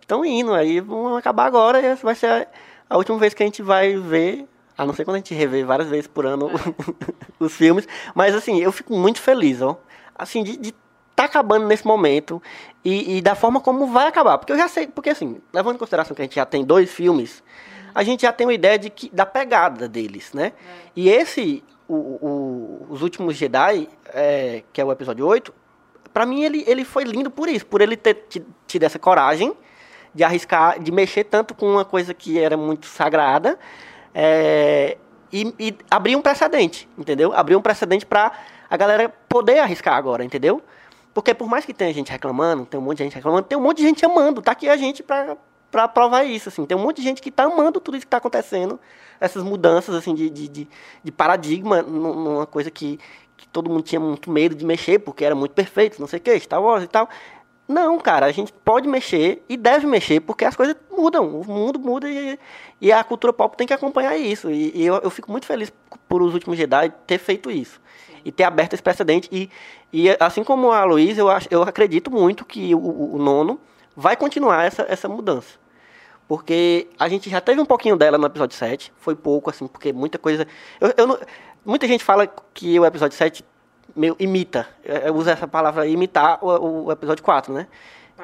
estão 0.00 0.24
indo, 0.24 0.54
aí 0.54 0.80
vão 0.80 1.16
acabar 1.16 1.44
agora, 1.44 1.80
e 1.80 1.84
essa 1.84 2.02
vai 2.02 2.14
ser 2.14 2.26
a, 2.26 2.46
a 2.88 2.96
última 2.96 3.18
vez 3.18 3.34
que 3.34 3.42
a 3.42 3.46
gente 3.46 3.62
vai 3.62 3.96
ver, 3.96 4.46
a 4.78 4.86
não 4.86 4.94
ser 4.94 5.04
quando 5.04 5.16
a 5.16 5.18
gente 5.18 5.34
rever 5.34 5.66
várias 5.66 5.88
vezes 5.90 6.06
por 6.06 6.24
ano 6.24 6.50
os 7.38 7.52
filmes, 7.54 7.86
mas, 8.14 8.34
assim, 8.34 8.60
eu 8.60 8.72
fico 8.72 8.94
muito 8.94 9.20
feliz, 9.20 9.60
ó, 9.60 9.78
assim, 10.18 10.42
de... 10.42 10.56
de 10.56 10.74
tá 11.16 11.24
acabando 11.24 11.66
nesse 11.66 11.84
momento 11.84 12.40
e, 12.84 13.16
e 13.16 13.20
da 13.20 13.34
forma 13.34 13.60
como 13.60 13.88
vai 13.88 14.06
acabar. 14.06 14.38
Porque 14.38 14.52
eu 14.52 14.56
já 14.56 14.68
sei, 14.68 14.86
porque 14.86 15.10
assim, 15.10 15.40
levando 15.52 15.74
em 15.74 15.78
consideração 15.78 16.14
que 16.14 16.22
a 16.22 16.24
gente 16.24 16.36
já 16.36 16.46
tem 16.46 16.64
dois 16.64 16.92
filmes, 16.92 17.42
a 17.92 18.04
gente 18.04 18.22
já 18.22 18.32
tem 18.32 18.46
uma 18.46 18.52
ideia 18.54 18.78
de 18.78 18.88
que, 18.88 19.10
da 19.10 19.26
pegada 19.26 19.88
deles, 19.88 20.32
né? 20.32 20.52
E 20.94 21.08
esse, 21.08 21.64
o, 21.88 21.94
o- 21.96 22.86
Os 22.88 23.02
Últimos 23.02 23.34
Jedi, 23.34 23.88
é, 24.14 24.62
que 24.72 24.80
é 24.80 24.84
o 24.84 24.92
episódio 24.92 25.26
8, 25.26 25.52
pra 26.12 26.24
mim 26.24 26.44
ele, 26.44 26.62
ele 26.68 26.84
foi 26.84 27.02
lindo 27.02 27.32
por 27.32 27.48
isso, 27.48 27.66
por 27.66 27.80
ele 27.80 27.96
ter 27.96 28.14
ti- 28.28 28.46
tido 28.68 28.84
essa 28.84 29.00
coragem 29.00 29.52
de 30.14 30.22
arriscar, 30.22 30.78
de 30.80 30.92
mexer 30.92 31.24
tanto 31.24 31.52
com 31.52 31.66
uma 31.68 31.84
coisa 31.84 32.14
que 32.14 32.38
era 32.38 32.56
muito 32.56 32.86
sagrada 32.86 33.58
é, 34.14 34.96
e, 35.32 35.52
e 35.58 35.76
abrir 35.90 36.14
um 36.14 36.22
precedente, 36.22 36.88
entendeu? 36.96 37.32
Abrir 37.34 37.56
um 37.56 37.60
precedente 37.60 38.06
pra 38.06 38.30
a 38.68 38.76
galera 38.76 39.08
poder 39.28 39.58
arriscar 39.60 39.94
agora, 39.94 40.24
entendeu? 40.24 40.62
Porque 41.14 41.34
por 41.34 41.48
mais 41.48 41.64
que 41.64 41.74
tenha 41.74 41.92
gente 41.92 42.12
reclamando, 42.12 42.64
tem 42.66 42.78
um 42.78 42.82
monte 42.82 42.98
de 42.98 43.04
gente 43.04 43.14
reclamando, 43.14 43.46
tem 43.48 43.58
um 43.58 43.60
monte 43.62 43.78
de 43.78 43.82
gente 43.84 44.04
amando. 44.04 44.40
Tá 44.40 44.52
aqui 44.52 44.68
a 44.68 44.76
gente 44.76 45.02
pra, 45.02 45.36
pra 45.70 45.88
provar 45.88 46.24
isso, 46.24 46.48
assim. 46.48 46.64
Tem 46.64 46.76
um 46.76 46.80
monte 46.80 46.98
de 46.98 47.02
gente 47.02 47.20
que 47.20 47.30
tá 47.30 47.44
amando 47.44 47.80
tudo 47.80 47.96
isso 47.96 48.06
que 48.06 48.10
tá 48.10 48.18
acontecendo. 48.18 48.78
Essas 49.20 49.42
mudanças, 49.42 49.94
assim, 49.94 50.14
de, 50.14 50.30
de, 50.30 50.48
de, 50.48 50.68
de 51.02 51.12
paradigma 51.12 51.82
num- 51.82 52.14
numa 52.14 52.46
coisa 52.46 52.70
que, 52.70 53.00
que 53.36 53.48
todo 53.48 53.68
mundo 53.68 53.82
tinha 53.82 53.98
muito 53.98 54.30
medo 54.30 54.54
de 54.54 54.64
mexer, 54.64 55.00
porque 55.00 55.24
era 55.24 55.34
muito 55.34 55.52
perfeito, 55.52 55.98
não 56.00 56.06
sei 56.06 56.18
o 56.20 56.22
que, 56.22 56.38
Star 56.38 56.62
Wars 56.62 56.84
e 56.84 56.86
tal. 56.88 57.08
Não, 57.66 57.98
cara, 57.98 58.26
a 58.26 58.32
gente 58.32 58.52
pode 58.52 58.88
mexer 58.88 59.44
e 59.48 59.56
deve 59.56 59.86
mexer, 59.86 60.20
porque 60.20 60.44
as 60.44 60.56
coisas 60.56 60.74
mudam, 60.90 61.40
o 61.40 61.44
mundo 61.44 61.78
muda 61.78 62.08
e, 62.08 62.38
e 62.80 62.90
a 62.92 63.04
cultura 63.04 63.30
pop 63.32 63.56
tem 63.56 63.66
que 63.66 63.74
acompanhar 63.74 64.16
isso. 64.16 64.50
E, 64.50 64.72
e 64.74 64.86
eu, 64.86 64.94
eu 64.96 65.10
fico 65.10 65.30
muito 65.30 65.46
feliz 65.46 65.70
por 66.08 66.22
os 66.22 66.32
últimos 66.32 66.56
Jedi 66.56 66.90
ter 67.06 67.18
feito 67.18 67.50
isso. 67.50 67.78
E 68.24 68.32
ter 68.32 68.44
aberto 68.44 68.74
esse 68.74 68.82
precedente. 68.82 69.28
E, 69.32 69.50
e 69.92 70.08
assim 70.20 70.42
como 70.44 70.70
a 70.72 70.84
Luísa, 70.84 71.20
eu, 71.20 71.28
acho- 71.30 71.48
eu 71.50 71.62
acredito 71.62 72.10
muito 72.10 72.44
que 72.44 72.74
o, 72.74 72.78
o- 73.14 73.18
nono 73.18 73.60
vai 73.96 74.16
continuar 74.16 74.64
essa, 74.64 74.84
essa 74.88 75.08
mudança. 75.08 75.58
Porque 76.26 76.88
a 76.98 77.08
gente 77.08 77.30
já 77.30 77.40
teve 77.40 77.60
um 77.60 77.64
pouquinho 77.64 77.96
dela 77.96 78.18
no 78.18 78.26
episódio 78.26 78.56
7, 78.56 78.92
foi 78.98 79.14
pouco, 79.16 79.48
assim, 79.48 79.66
porque 79.66 79.92
muita 79.92 80.18
coisa. 80.18 80.46
Eu, 80.80 80.92
eu 80.96 81.06
não- 81.06 81.18
muita 81.64 81.86
gente 81.86 82.04
fala 82.04 82.26
que 82.52 82.78
o 82.78 82.84
episódio 82.84 83.16
7 83.16 83.44
meio 83.96 84.14
imita, 84.18 84.68
é, 84.84 85.10
usa 85.10 85.30
essa 85.32 85.48
palavra 85.48 85.86
imitar 85.86 86.38
o, 86.44 86.84
o 86.86 86.92
episódio 86.92 87.24
4, 87.24 87.52
né? 87.52 87.66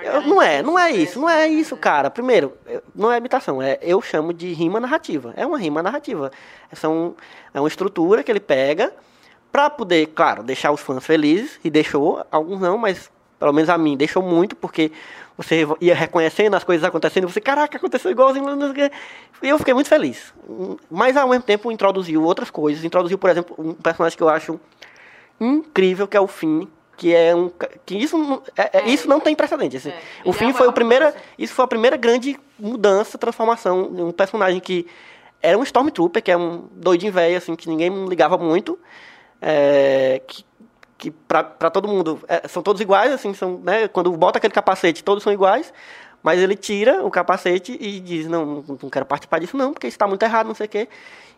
Eu- 0.03 0.23
não 0.23 0.43
é, 0.43 0.61
não 0.62 0.79
é 0.79 0.91
isso, 0.91 1.19
não 1.21 1.31
é 1.31 1.49
isso, 1.49 1.77
cara. 1.77 2.11
Primeiro, 2.11 2.53
eu- 2.66 2.83
não 2.95 3.11
é 3.11 3.16
imitação, 3.16 3.62
é, 3.62 3.79
eu 3.81 4.03
chamo 4.03 4.35
de 4.35 4.53
rima 4.53 4.79
narrativa. 4.79 5.33
É 5.37 5.47
uma 5.47 5.57
rima 5.59 5.83
narrativa. 5.83 6.31
São, 6.75 7.15
é 7.55 7.61
uma 7.61 7.69
estrutura 7.69 8.23
que 8.23 8.31
ele 8.31 8.41
pega 8.41 8.93
pra 9.55 9.70
poder, 9.70 10.06
claro, 10.09 10.43
deixar 10.43 10.72
os 10.72 10.81
fãs 10.81 11.06
felizes, 11.06 11.60
e 11.62 11.70
deixou, 11.70 12.26
alguns 12.28 12.59
não, 12.60 12.76
mas 12.76 13.09
pelo 13.39 13.52
menos 13.52 13.70
a 13.70 13.78
mim 13.78 13.97
deixou 13.97 14.20
muito, 14.20 14.56
porque 14.56 14.90
você 15.39 15.64
ia 15.81 15.94
reconhecendo 15.94 16.55
as 16.55 16.64
coisas 16.64 16.82
acontecendo, 16.82 17.28
você, 17.28 17.40
caraca, 17.40 17.76
aconteceu 17.76 18.10
igualzinho, 18.10 18.44
e 19.40 19.48
eu 19.48 19.56
fiquei 19.56 19.72
muito 19.72 19.89
feliz. 19.89 20.35
Mas 20.90 21.16
ao 21.16 21.28
mesmo 21.28 21.44
tempo 21.44 21.70
introduziu 21.70 22.24
outras 22.24 22.51
coisas, 22.51 22.82
introduziu, 22.82 23.16
por 23.16 23.31
exemplo, 23.31 23.55
um 23.56 23.74
personagem 23.74 24.16
que 24.18 24.24
eu 24.24 24.28
acho 24.28 24.59
incrível, 25.40 26.09
que 26.09 26.16
é 26.16 26.20
o 26.20 26.26
Finn, 26.26 26.66
que 26.97 27.14
é 27.14 27.32
um 27.32 27.48
que 27.86 27.97
isso 27.97 28.18
não, 28.18 28.43
é- 28.56 28.78
é- 28.81 28.89
isso 28.89 29.09
não 29.09 29.20
tem 29.20 29.36
precedente. 29.36 29.76
assim. 29.76 29.90
É, 29.90 30.01
o 30.24 30.32
Finn 30.32 30.51
é 30.51 30.52
foi 30.52 30.66
o 30.66 30.72
primeira, 30.72 31.14
isso 31.39 31.55
foi 31.55 31.64
a 31.64 31.68
primeira 31.68 31.97
grande 31.97 32.36
mudança, 32.59 33.16
transformação, 33.16 33.85
um 33.85 34.10
personagem 34.10 34.59
que 34.59 34.85
era 35.40 35.56
um 35.56 35.62
Stormtrooper, 35.62 36.20
que 36.20 36.32
é 36.32 36.36
um 36.36 36.64
doidinho 36.72 37.12
velho 37.12 37.36
assim, 37.36 37.55
que 37.55 37.68
ninguém 37.68 38.06
ligava 38.06 38.36
muito, 38.36 38.76
é, 39.45 40.23
que 40.27 40.45
que 40.97 41.11
pra 41.11 41.71
todo 41.71 41.87
mundo 41.87 42.19
é, 42.27 42.49
são 42.49 42.62
todos 42.62 42.81
iguais, 42.81 43.12
assim, 43.12 43.35
são, 43.35 43.59
né, 43.59 43.89
quando 43.89 44.11
bota 44.12 44.39
aquele 44.39 44.55
capacete, 44.55 45.05
todos 45.05 45.23
são 45.23 45.31
iguais, 45.31 45.71
mas 46.23 46.41
ele 46.41 46.57
tira 46.57 47.05
o 47.05 47.11
capacete 47.11 47.77
e 47.79 48.01
diz, 48.01 48.27
não, 48.27 48.47
não, 48.47 48.79
não 48.83 48.91
quero 48.91 49.05
participar 49.05 49.39
disso 49.39 49.55
não, 49.55 49.75
porque 49.75 49.87
isso 49.87 49.97
está 49.97 50.07
muito 50.07 50.23
errado, 50.23 50.47
não 50.47 50.55
sei 50.55 50.65
o 50.65 50.69
quê. 50.69 50.89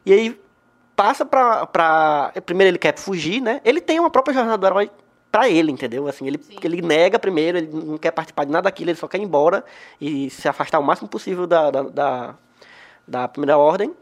E 0.04 0.12
aí 0.12 0.40
passa 0.94 1.24
pra, 1.24 1.66
pra... 1.66 2.32
Primeiro 2.44 2.70
ele 2.70 2.78
quer 2.78 2.96
fugir, 2.96 3.40
né? 3.40 3.60
Ele 3.64 3.80
tem 3.80 3.98
uma 3.98 4.10
própria 4.10 4.34
jornada 4.34 4.56
do 4.56 4.66
herói 4.66 4.90
pra 5.32 5.48
ele, 5.48 5.72
entendeu? 5.72 6.06
Assim, 6.06 6.28
ele, 6.28 6.40
ele 6.62 6.80
nega 6.82 7.18
primeiro, 7.18 7.58
ele 7.58 7.68
não 7.72 7.98
quer 7.98 8.12
participar 8.12 8.44
de 8.44 8.52
nada 8.52 8.64
daquilo, 8.64 8.90
ele 8.90 8.98
só 8.98 9.08
quer 9.08 9.18
ir 9.18 9.24
embora 9.24 9.64
e 10.00 10.30
se 10.30 10.48
afastar 10.48 10.78
o 10.78 10.84
máximo 10.84 11.08
possível 11.08 11.46
da, 11.46 11.70
da, 11.72 11.82
da, 11.82 12.34
da 13.08 13.28
primeira 13.28 13.58
ordem. 13.58 13.92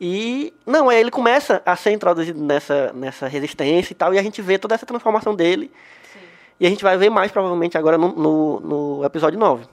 E, 0.00 0.52
não, 0.64 0.88
aí 0.88 1.00
ele 1.00 1.10
começa 1.10 1.60
a 1.66 1.74
ser 1.74 1.90
introduzido 1.90 2.40
nessa, 2.40 2.92
nessa 2.92 3.26
resistência 3.26 3.92
e 3.92 3.96
tal, 3.96 4.14
e 4.14 4.18
a 4.18 4.22
gente 4.22 4.40
vê 4.40 4.56
toda 4.58 4.74
essa 4.74 4.86
transformação 4.86 5.34
dele. 5.34 5.70
E 6.60 6.66
a 6.66 6.68
gente 6.70 6.82
vai 6.82 6.96
ver 6.96 7.10
mais, 7.10 7.30
provavelmente, 7.32 7.76
agora 7.76 7.98
no, 7.98 8.08
no, 8.14 8.60
no 8.60 9.04
episódio 9.04 9.38
9. 9.38 9.64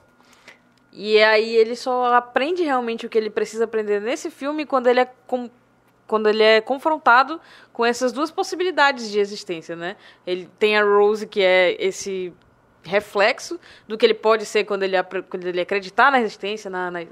E 0.92 1.22
aí 1.22 1.54
ele 1.54 1.76
só 1.76 2.14
aprende 2.14 2.62
realmente 2.62 3.04
o 3.06 3.08
que 3.08 3.18
ele 3.18 3.28
precisa 3.30 3.64
aprender 3.64 4.00
nesse 4.00 4.30
filme 4.30 4.64
quando 4.64 4.86
ele 4.86 5.00
é 5.00 5.08
com- 5.26 5.50
quando 6.06 6.28
ele 6.28 6.42
é 6.42 6.60
confrontado 6.60 7.40
com 7.72 7.84
essas 7.84 8.12
duas 8.12 8.30
possibilidades 8.30 9.10
de 9.10 9.18
existência, 9.18 9.74
né? 9.74 9.96
Ele 10.24 10.48
tem 10.58 10.76
a 10.76 10.82
Rose 10.84 11.26
que 11.26 11.42
é 11.42 11.76
esse 11.84 12.32
reflexo 12.84 13.58
do 13.88 13.98
que 13.98 14.06
ele 14.06 14.14
pode 14.14 14.46
ser 14.46 14.62
quando 14.64 14.84
ele, 14.84 14.96
quando 15.28 15.44
ele 15.48 15.60
acreditar 15.60 16.12
na 16.12 16.18
resistência, 16.18 16.70
na, 16.70 16.90
na- 16.92 17.02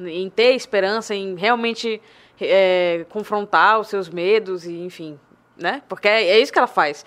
em 0.00 0.30
ter 0.30 0.54
esperança, 0.54 1.14
em 1.14 1.34
realmente 1.34 2.00
é, 2.40 3.06
confrontar 3.08 3.80
os 3.80 3.88
seus 3.88 4.08
medos 4.08 4.66
e 4.66 4.72
enfim, 4.80 5.18
né? 5.56 5.82
Porque 5.88 6.08
é, 6.08 6.24
é 6.24 6.38
isso 6.40 6.52
que 6.52 6.58
ela 6.58 6.68
faz 6.68 7.04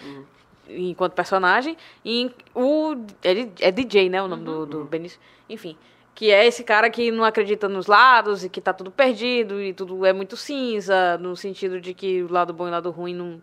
enquanto 0.70 1.14
personagem. 1.14 1.78
E 2.04 2.32
o 2.54 2.96
ele 3.24 3.52
é 3.60 3.72
DJ, 3.72 4.10
né, 4.10 4.22
o 4.22 4.28
nome 4.28 4.44
do, 4.44 4.66
do 4.66 4.84
Benício. 4.84 5.20
Enfim, 5.50 5.78
que 6.14 6.32
é 6.32 6.46
esse 6.46 6.64
cara 6.64 6.90
que 6.90 7.12
não 7.12 7.24
acredita 7.24 7.70
nos 7.70 7.88
lados 7.88 8.44
e 8.44 8.50
que 8.50 8.60
tá 8.60 8.74
tudo 8.74 8.92
perdido 8.92 9.62
e 9.62 9.74
tudo 9.74 10.06
é 10.06 10.12
muito 10.12 10.36
cinza, 10.36 11.18
no 11.18 11.36
sentido 11.36 11.80
de 11.80 11.94
que 11.94 12.24
o 12.24 12.32
lado 12.32 12.54
bom 12.54 12.66
e 12.66 12.70
o 12.70 12.72
lado 12.72 12.92
ruim 12.92 13.14
não, 13.14 13.42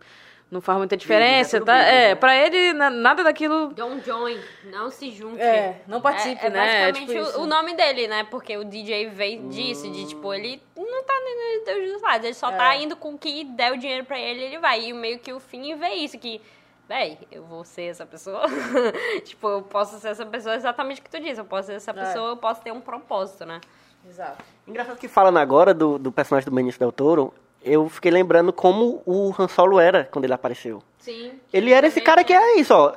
não 0.54 0.60
faz 0.60 0.78
muita 0.78 0.96
diferença, 0.96 1.60
tá? 1.60 1.76
É, 1.78 2.10
né? 2.10 2.14
pra 2.14 2.36
ele 2.36 2.72
na- 2.72 2.88
nada 2.88 3.24
daquilo 3.24 3.74
Don't 3.74 4.06
join, 4.06 4.38
não 4.70 4.88
se 4.88 5.10
junte. 5.10 5.42
É, 5.42 5.82
não 5.88 6.00
participe, 6.00 6.44
é, 6.44 6.46
é 6.46 6.50
né? 6.50 6.58
É 6.58 6.92
basicamente 6.92 7.12
tipo 7.12 7.38
o- 7.40 7.42
o, 7.42 7.46
nome 7.46 7.74
dele, 7.74 8.06
né? 8.06 8.22
Porque 8.30 8.56
o 8.56 8.64
DJ 8.64 9.08
veio 9.08 9.48
disso, 9.48 9.90
de 9.90 10.06
tipo, 10.06 10.32
ele 10.32 10.62
não 10.76 11.02
tá 11.02 11.12
nem 11.24 11.56
nos 11.56 11.64
Deus 11.64 11.92
dos 11.92 12.02
lados, 12.02 12.24
ele 12.24 12.34
só 12.34 12.52
tá 12.52 12.76
indo 12.76 12.94
com 12.94 13.14
o 13.14 13.18
que 13.18 13.42
der 13.42 13.72
o 13.72 13.76
dinheiro 13.76 14.04
pra 14.04 14.16
ele, 14.16 14.44
ele 14.44 14.58
vai. 14.58 14.84
E 14.84 14.92
meio 14.92 15.18
que 15.18 15.32
o 15.32 15.40
fim 15.40 15.74
vê 15.74 15.88
isso, 15.88 16.16
que, 16.18 16.40
véi, 16.88 17.18
eu 17.32 17.42
vou 17.42 17.64
ser 17.64 17.86
essa 17.86 18.06
pessoa. 18.06 18.44
tipo, 19.24 19.48
eu 19.48 19.62
posso 19.62 19.98
ser 19.98 20.10
essa 20.10 20.24
pessoa 20.24 20.54
exatamente 20.54 21.00
o 21.00 21.04
que 21.04 21.10
tu 21.10 21.18
disse, 21.18 21.40
eu 21.40 21.44
posso 21.44 21.66
ser 21.66 21.74
essa 21.74 21.92
pessoa, 21.92 22.30
eu 22.30 22.36
posso 22.36 22.62
ter 22.62 22.72
um 22.72 22.80
propósito, 22.80 23.44
né? 23.44 23.60
Exato. 24.08 24.44
Engraçado 24.68 24.98
que 24.98 25.08
falando 25.08 25.38
agora 25.38 25.74
do, 25.74 25.98
do 25.98 26.12
personagem 26.12 26.48
do 26.48 26.54
Benício 26.54 26.78
Del 26.78 26.92
Toro, 26.92 27.34
eu 27.64 27.88
fiquei 27.88 28.10
lembrando 28.10 28.52
como 28.52 29.02
o 29.06 29.34
Han 29.38 29.48
Solo 29.48 29.80
era 29.80 30.08
quando 30.10 30.24
ele 30.24 30.34
apareceu. 30.34 30.82
Sim. 30.98 31.32
Ele 31.52 31.72
era 31.72 31.86
esse 31.86 32.00
cara 32.00 32.22
que 32.22 32.32
é 32.32 32.58
isso, 32.58 32.74
ó. 32.74 32.94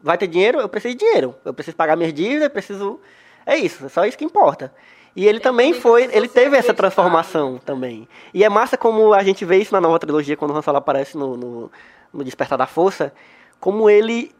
Vai 0.00 0.18
ter 0.18 0.26
dinheiro? 0.26 0.60
Eu 0.60 0.68
preciso 0.68 0.94
de 0.94 1.00
dinheiro. 1.00 1.34
Eu 1.44 1.54
preciso 1.54 1.76
pagar 1.76 1.96
minhas 1.96 2.12
dívidas, 2.12 2.44
eu 2.44 2.50
preciso. 2.50 3.00
É 3.46 3.56
isso, 3.56 3.86
é 3.86 3.88
só 3.88 4.04
isso 4.04 4.18
que 4.18 4.24
importa. 4.24 4.72
E 5.14 5.26
ele 5.26 5.40
também 5.40 5.74
foi, 5.74 6.04
ele 6.12 6.26
teve 6.26 6.56
essa 6.56 6.72
transformação 6.72 7.58
também. 7.58 8.08
E 8.32 8.44
é 8.44 8.48
massa 8.48 8.76
como 8.76 9.12
a 9.12 9.22
gente 9.22 9.44
vê 9.44 9.58
isso 9.58 9.72
na 9.72 9.80
nova 9.80 9.98
trilogia, 9.98 10.36
quando 10.36 10.52
o 10.52 10.56
Han 10.56 10.62
Solo 10.62 10.78
aparece 10.78 11.16
no, 11.16 11.36
no, 11.36 11.72
no 12.12 12.24
Despertar 12.24 12.56
da 12.58 12.66
Força, 12.66 13.12
como 13.60 13.90
ele. 13.90 14.32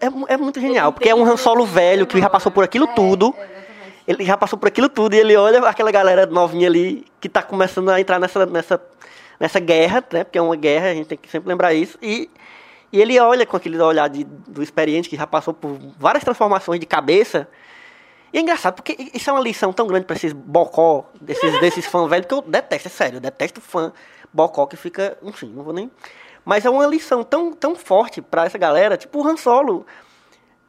É, 0.00 0.06
é 0.34 0.36
muito 0.36 0.60
genial, 0.60 0.92
porque 0.92 1.08
é 1.08 1.14
um 1.14 1.24
Han 1.24 1.36
Solo 1.36 1.64
velho 1.64 2.06
que 2.06 2.18
já 2.18 2.30
passou 2.30 2.50
por 2.50 2.64
aquilo 2.64 2.86
tudo. 2.88 3.34
Ele 4.06 4.24
já 4.24 4.36
passou 4.36 4.58
por 4.58 4.68
aquilo 4.68 4.88
tudo 4.88 5.14
e 5.14 5.18
ele 5.18 5.36
olha 5.36 5.60
aquela 5.66 5.90
galera 5.90 6.26
novinha 6.26 6.68
ali 6.68 7.06
que 7.20 7.28
tá 7.28 7.42
começando 7.42 7.88
a 7.90 8.00
entrar 8.00 8.18
nessa, 8.18 8.44
nessa, 8.44 8.82
nessa 9.40 9.58
guerra, 9.58 10.04
né? 10.12 10.24
Porque 10.24 10.38
é 10.38 10.42
uma 10.42 10.56
guerra, 10.56 10.90
a 10.90 10.94
gente 10.94 11.06
tem 11.06 11.18
que 11.18 11.30
sempre 11.30 11.48
lembrar 11.48 11.72
isso. 11.72 11.98
E, 12.02 12.30
e 12.92 13.00
ele 13.00 13.18
olha 13.18 13.46
com 13.46 13.56
aquele 13.56 13.80
olhar 13.80 14.08
de, 14.08 14.24
do 14.24 14.62
experiente 14.62 15.08
que 15.08 15.16
já 15.16 15.26
passou 15.26 15.54
por 15.54 15.78
várias 15.98 16.22
transformações 16.22 16.78
de 16.78 16.86
cabeça 16.86 17.48
E 18.32 18.38
é 18.38 18.40
engraçado, 18.40 18.74
porque 18.74 19.10
isso 19.14 19.30
é 19.30 19.32
uma 19.32 19.42
lição 19.42 19.72
tão 19.72 19.86
grande 19.86 20.04
pra 20.04 20.16
esses 20.16 20.32
bocó, 20.32 21.08
desses, 21.20 21.60
desses 21.60 21.86
fãs 21.86 22.10
velhos, 22.10 22.26
que 22.26 22.34
eu 22.34 22.42
detesto, 22.42 22.88
é 22.88 22.90
sério, 22.90 23.16
eu 23.16 23.20
detesto 23.20 23.60
fã 23.60 23.92
bocó 24.32 24.66
que 24.66 24.76
fica, 24.76 25.16
enfim, 25.22 25.52
não 25.54 25.62
vou 25.62 25.72
nem... 25.72 25.90
Mas 26.44 26.66
é 26.66 26.70
uma 26.70 26.86
lição 26.86 27.22
tão, 27.22 27.52
tão 27.52 27.74
forte 27.74 28.20
pra 28.20 28.44
essa 28.44 28.58
galera, 28.58 28.96
tipo 28.98 29.18
o 29.18 29.26
Han 29.26 29.36
Solo. 29.36 29.86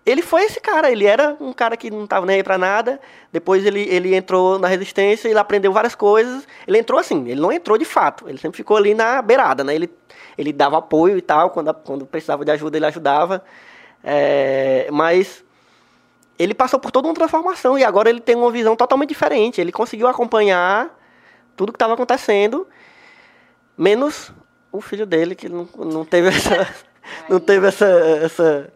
Ele 0.05 0.21
foi 0.21 0.43
esse 0.43 0.59
cara, 0.59 0.91
ele 0.91 1.05
era 1.05 1.35
um 1.39 1.51
cara 1.51 1.75
que 1.75 1.89
não 1.89 2.05
tava 2.05 2.25
nem 2.25 2.35
aí 2.35 2.43
pra 2.43 2.57
nada, 2.57 2.99
depois 3.31 3.65
ele, 3.65 3.81
ele 3.89 4.15
entrou 4.15 4.59
na 4.59 4.67
resistência, 4.67 5.27
ele 5.27 5.39
aprendeu 5.39 5.73
várias 5.73 5.95
coisas, 5.95 6.47
ele 6.67 6.77
entrou 6.77 6.99
assim, 6.99 7.27
ele 7.27 7.41
não 7.41 7.51
entrou 7.51 7.75
de 7.75 7.85
fato, 7.85 8.29
ele 8.29 8.37
sempre 8.37 8.57
ficou 8.57 8.77
ali 8.77 8.93
na 8.93 9.19
beirada, 9.21 9.63
né, 9.63 9.73
ele, 9.73 9.89
ele 10.37 10.53
dava 10.53 10.77
apoio 10.77 11.17
e 11.17 11.21
tal, 11.21 11.49
quando, 11.49 11.73
quando 11.73 12.05
precisava 12.05 12.45
de 12.45 12.51
ajuda 12.51 12.77
ele 12.77 12.85
ajudava, 12.85 13.43
é, 14.03 14.87
mas 14.91 15.43
ele 16.37 16.53
passou 16.53 16.79
por 16.79 16.91
toda 16.91 17.07
uma 17.07 17.13
transformação 17.13 17.77
e 17.79 17.83
agora 17.83 18.09
ele 18.09 18.19
tem 18.19 18.35
uma 18.35 18.51
visão 18.51 18.75
totalmente 18.75 19.09
diferente. 19.09 19.59
Ele 19.59 19.71
conseguiu 19.71 20.07
acompanhar 20.07 20.89
tudo 21.55 21.71
que 21.71 21.77
estava 21.77 21.93
acontecendo, 21.93 22.67
menos 23.77 24.31
o 24.71 24.81
filho 24.81 25.05
dele 25.05 25.35
que 25.35 25.47
não, 25.47 25.67
não 25.77 26.03
teve 26.03 26.27
essa, 26.27 26.67
não 27.29 27.39
teve 27.39 27.67
essa, 27.67 27.85
essa 27.85 28.73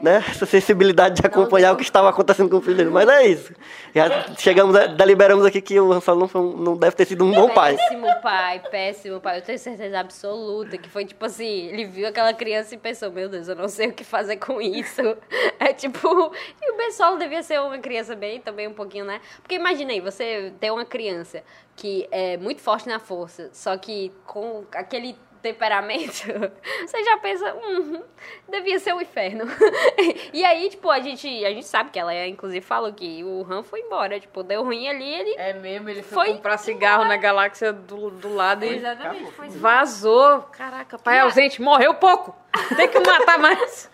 né? 0.00 0.22
Essa 0.28 0.46
sensibilidade 0.46 1.20
de 1.20 1.26
acompanhar 1.26 1.72
o 1.72 1.76
que 1.76 1.82
estava 1.82 2.08
acontecendo 2.08 2.48
com 2.50 2.56
o 2.56 2.60
filho 2.60 2.76
dele. 2.76 2.90
Mas 2.90 3.08
é 3.08 3.26
isso. 3.26 3.52
Já 3.94 4.34
chegamos, 4.36 4.76
deliberamos 4.96 5.44
aqui 5.44 5.60
que 5.60 5.78
o 5.80 5.92
Ansel 5.92 6.16
não, 6.16 6.42
não 6.52 6.76
deve 6.76 6.96
ter 6.96 7.06
sido 7.06 7.24
um 7.24 7.32
bom 7.32 7.48
pai. 7.50 7.76
Péssimo 7.76 8.20
pai, 8.20 8.62
péssimo 8.70 9.20
pai. 9.20 9.38
Eu 9.38 9.42
tenho 9.42 9.58
certeza 9.58 9.98
absoluta 9.98 10.76
que 10.78 10.88
foi 10.88 11.04
tipo 11.04 11.24
assim, 11.24 11.66
ele 11.68 11.84
viu 11.84 12.06
aquela 12.06 12.32
criança 12.34 12.74
e 12.74 12.78
pensou, 12.78 13.10
meu 13.10 13.28
Deus, 13.28 13.48
eu 13.48 13.56
não 13.56 13.68
sei 13.68 13.88
o 13.88 13.92
que 13.92 14.04
fazer 14.04 14.36
com 14.36 14.60
isso. 14.60 15.02
É 15.58 15.72
tipo, 15.72 16.32
e 16.62 16.72
o 16.72 16.76
pessoal 16.76 17.16
devia 17.16 17.42
ser 17.42 17.60
uma 17.60 17.78
criança 17.78 18.14
bem, 18.14 18.40
também 18.40 18.68
um 18.68 18.74
pouquinho, 18.74 19.04
né? 19.04 19.20
Porque 19.40 19.54
imagina 19.54 19.90
aí, 19.90 20.00
você 20.00 20.52
tem 20.60 20.70
uma 20.70 20.84
criança 20.84 21.42
que 21.74 22.06
é 22.10 22.36
muito 22.36 22.60
forte 22.60 22.86
na 22.88 22.98
força, 22.98 23.48
só 23.52 23.76
que 23.76 24.12
com 24.26 24.64
aquele 24.72 25.16
temperamento, 25.42 26.24
você 26.86 27.04
já 27.04 27.16
pensa, 27.18 27.54
hum, 27.54 28.02
devia 28.48 28.78
ser 28.78 28.94
um 28.94 29.00
inferno. 29.00 29.44
e 30.32 30.44
aí, 30.44 30.68
tipo, 30.70 30.90
a 30.90 31.00
gente, 31.00 31.26
a 31.44 31.50
gente 31.50 31.66
sabe 31.66 31.90
que 31.90 31.98
ela, 31.98 32.26
inclusive, 32.26 32.64
falou 32.64 32.92
que 32.92 33.22
o 33.24 33.46
Han 33.48 33.62
foi 33.62 33.80
embora. 33.80 34.18
Tipo, 34.18 34.42
deu 34.42 34.62
ruim 34.62 34.88
ali, 34.88 35.14
ele. 35.14 35.34
É 35.36 35.52
mesmo, 35.52 35.88
ele 35.88 36.02
foi, 36.02 36.26
foi 36.26 36.34
comprar 36.34 36.58
cigarro 36.58 37.04
embora. 37.04 37.16
na 37.16 37.22
galáxia 37.22 37.72
do, 37.72 38.10
do 38.10 38.34
lado 38.34 38.64
e. 38.64 38.76
Exatamente, 38.76 39.30
foi 39.32 39.48
vazou. 39.48 40.42
Caraca, 40.52 40.98
pai 40.98 41.18
ausente, 41.20 41.60
morreu 41.60 41.94
pouco. 41.94 42.36
Tem 42.76 42.88
que 42.88 42.98
matar 43.00 43.38
mais. 43.38 43.90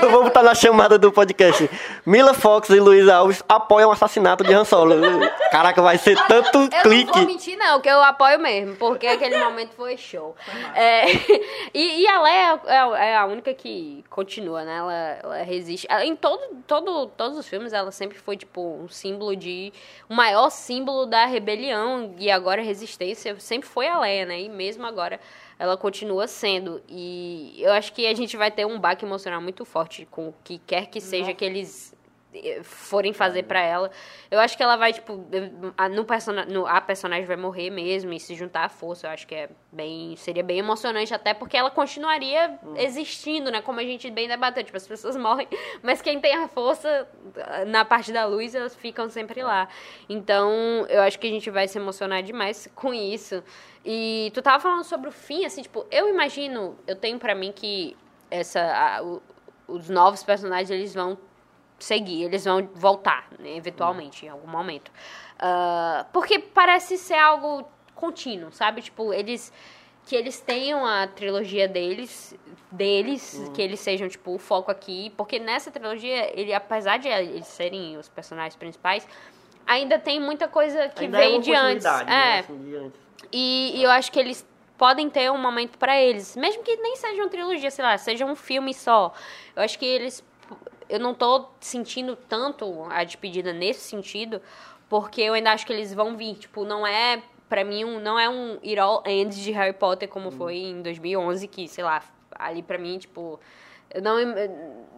Vamos 0.00 0.28
estar 0.28 0.42
na 0.42 0.54
chamada 0.54 0.98
do 0.98 1.12
podcast. 1.12 1.68
Mila 2.04 2.34
Fox 2.34 2.68
e 2.70 2.80
Luiz 2.80 3.08
Alves 3.08 3.42
apoiam 3.48 3.90
o 3.90 3.92
assassinato 3.92 4.44
de 4.44 4.52
Han 4.52 4.64
Solo. 4.64 4.94
Caraca, 5.50 5.80
vai 5.80 5.98
ser 5.98 6.16
tanto 6.26 6.58
eu 6.58 6.82
clique. 6.82 7.10
Eu 7.10 7.14
não 7.14 7.14
vou 7.14 7.26
mentir, 7.26 7.56
não, 7.56 7.80
que 7.80 7.88
eu 7.88 8.02
apoio 8.02 8.38
mesmo, 8.38 8.76
porque 8.76 9.06
aquele 9.06 9.38
momento 9.38 9.72
foi 9.74 9.96
show. 9.96 10.34
É, 10.74 11.04
e, 11.72 12.02
e 12.02 12.08
a 12.08 12.20
Leia 12.20 12.60
é, 12.66 12.76
é, 12.76 13.16
a 13.16 13.26
única 13.26 13.54
que 13.54 14.04
continua, 14.10 14.64
né? 14.64 14.76
Ela, 14.76 15.18
ela 15.22 15.42
resiste. 15.42 15.86
Ela, 15.88 16.04
em 16.04 16.16
todo, 16.16 16.42
todo, 16.66 17.06
todos 17.06 17.38
os 17.38 17.46
filmes, 17.46 17.72
ela 17.72 17.90
sempre 17.92 18.18
foi, 18.18 18.36
tipo, 18.36 18.60
um 18.60 18.88
símbolo 18.88 19.36
de. 19.36 19.72
O 20.08 20.14
maior 20.14 20.50
símbolo 20.50 21.06
da 21.06 21.26
rebelião 21.26 22.14
e 22.18 22.30
agora 22.30 22.62
resistência 22.62 23.38
sempre 23.38 23.68
foi 23.68 23.86
a 23.88 23.98
Leia, 23.98 24.26
né? 24.26 24.40
E 24.40 24.48
mesmo 24.48 24.86
agora 24.86 25.20
ela 25.62 25.76
continua 25.76 26.26
sendo. 26.26 26.82
E 26.88 27.54
eu 27.58 27.70
acho 27.72 27.92
que 27.92 28.04
a 28.04 28.14
gente 28.14 28.36
vai 28.36 28.50
ter 28.50 28.66
um 28.66 28.80
baque 28.80 29.04
emocional 29.04 29.40
muito 29.40 29.64
forte 29.64 30.04
com 30.10 30.30
o 30.30 30.34
que 30.42 30.58
quer 30.58 30.86
que 30.86 31.00
seja 31.00 31.26
Nossa. 31.26 31.34
que 31.34 31.44
eles 31.44 31.91
forem 32.62 33.12
fazer 33.12 33.44
para 33.44 33.60
ela. 33.60 33.90
Eu 34.30 34.38
acho 34.38 34.56
que 34.56 34.62
ela 34.62 34.76
vai, 34.76 34.92
tipo, 34.92 35.26
a, 35.76 35.88
no 35.88 36.06
no, 36.48 36.66
a 36.66 36.80
personagem 36.80 37.26
vai 37.26 37.36
morrer 37.36 37.70
mesmo 37.70 38.12
e 38.12 38.20
se 38.20 38.34
juntar 38.34 38.64
à 38.64 38.68
força. 38.68 39.06
Eu 39.06 39.10
acho 39.10 39.26
que 39.26 39.34
é 39.34 39.50
bem. 39.70 40.16
Seria 40.16 40.42
bem 40.42 40.58
emocionante, 40.58 41.12
até 41.12 41.34
porque 41.34 41.56
ela 41.56 41.70
continuaria 41.70 42.58
existindo, 42.76 43.50
né? 43.50 43.60
Como 43.60 43.80
a 43.80 43.84
gente 43.84 44.10
bem 44.10 44.28
debateu. 44.28 44.64
Tipo, 44.64 44.76
as 44.76 44.86
pessoas 44.86 45.16
morrem, 45.18 45.46
mas 45.82 46.00
quem 46.00 46.20
tem 46.20 46.34
a 46.34 46.48
força 46.48 47.08
na 47.66 47.84
parte 47.84 48.12
da 48.12 48.24
luz, 48.24 48.54
elas 48.54 48.74
ficam 48.74 49.08
sempre 49.08 49.42
lá. 49.42 49.68
Então, 50.08 50.50
eu 50.88 51.02
acho 51.02 51.18
que 51.18 51.26
a 51.26 51.30
gente 51.30 51.50
vai 51.50 51.68
se 51.68 51.78
emocionar 51.78 52.22
demais 52.22 52.68
com 52.74 52.94
isso. 52.94 53.42
E 53.84 54.30
tu 54.32 54.40
tava 54.40 54.60
falando 54.60 54.84
sobre 54.84 55.08
o 55.08 55.12
fim, 55.12 55.44
assim, 55.44 55.62
tipo, 55.62 55.86
eu 55.90 56.08
imagino, 56.08 56.78
eu 56.86 56.96
tenho 56.96 57.18
para 57.18 57.34
mim 57.34 57.52
que 57.52 57.96
essa. 58.30 58.60
A, 58.60 59.02
o, 59.02 59.22
os 59.68 59.88
novos 59.88 60.22
personagens 60.22 60.70
eles 60.70 60.94
vão 60.94 61.16
seguir, 61.82 62.24
eles 62.24 62.44
vão 62.44 62.68
voltar, 62.74 63.26
né, 63.38 63.56
eventualmente, 63.56 64.26
em 64.26 64.28
algum 64.28 64.48
momento. 64.48 64.90
Uh, 65.34 66.04
porque 66.12 66.38
parece 66.38 66.96
ser 66.96 67.18
algo 67.18 67.68
contínuo, 67.94 68.52
sabe? 68.52 68.82
Tipo, 68.82 69.12
eles. 69.12 69.52
Que 70.04 70.16
eles 70.16 70.40
tenham 70.40 70.84
a 70.84 71.06
trilogia 71.06 71.68
deles, 71.68 72.34
deles, 72.72 73.34
uhum. 73.34 73.52
que 73.52 73.62
eles 73.62 73.78
sejam, 73.78 74.08
tipo, 74.08 74.34
o 74.34 74.38
foco 74.38 74.68
aqui. 74.68 75.12
Porque 75.16 75.38
nessa 75.38 75.70
trilogia, 75.70 76.28
ele, 76.36 76.52
apesar 76.52 76.98
de 76.98 77.06
eles 77.06 77.46
serem 77.46 77.96
os 77.96 78.08
personagens 78.08 78.56
principais, 78.56 79.06
ainda 79.64 80.00
tem 80.00 80.18
muita 80.18 80.48
coisa 80.48 80.88
que 80.88 81.04
ainda 81.04 81.18
vem 81.18 81.36
é 81.36 81.38
de 81.38 81.54
antes. 81.54 81.84
Né, 81.84 82.04
é. 82.08 82.38
Assim, 82.40 82.58
de 82.64 82.74
antes. 82.74 83.00
E, 83.30 83.72
e 83.76 83.82
eu 83.84 83.90
acho 83.92 84.10
que 84.10 84.18
eles 84.18 84.44
podem 84.76 85.08
ter 85.08 85.30
um 85.30 85.38
momento 85.38 85.78
para 85.78 85.96
eles, 86.00 86.34
mesmo 86.34 86.64
que 86.64 86.74
nem 86.74 86.96
seja 86.96 87.22
uma 87.22 87.28
trilogia, 87.28 87.70
sei 87.70 87.84
lá, 87.84 87.96
seja 87.96 88.26
um 88.26 88.34
filme 88.34 88.74
só. 88.74 89.14
Eu 89.54 89.62
acho 89.62 89.78
que 89.78 89.86
eles 89.86 90.24
eu 90.92 91.00
não 91.00 91.14
tô 91.14 91.46
sentindo 91.58 92.14
tanto 92.14 92.84
a 92.90 93.02
despedida 93.02 93.50
nesse 93.50 93.80
sentido, 93.80 94.42
porque 94.90 95.22
eu 95.22 95.32
ainda 95.32 95.50
acho 95.50 95.64
que 95.64 95.72
eles 95.72 95.94
vão 95.94 96.18
vir, 96.18 96.34
tipo, 96.34 96.66
não 96.66 96.86
é 96.86 97.22
para 97.48 97.64
mim 97.64 97.82
um, 97.82 97.98
não 97.98 98.18
é 98.18 98.28
um 98.28 98.58
It 98.62 98.78
All 98.78 99.02
Ends 99.06 99.38
de 99.38 99.52
Harry 99.52 99.72
Potter 99.72 100.06
como 100.06 100.28
hum. 100.28 100.32
foi 100.32 100.56
em 100.56 100.82
2011, 100.82 101.48
que, 101.48 101.66
sei 101.66 101.82
lá, 101.82 102.02
ali 102.34 102.62
para 102.62 102.76
mim, 102.76 102.98
tipo, 102.98 103.40
eu 103.90 104.02
não, 104.02 104.18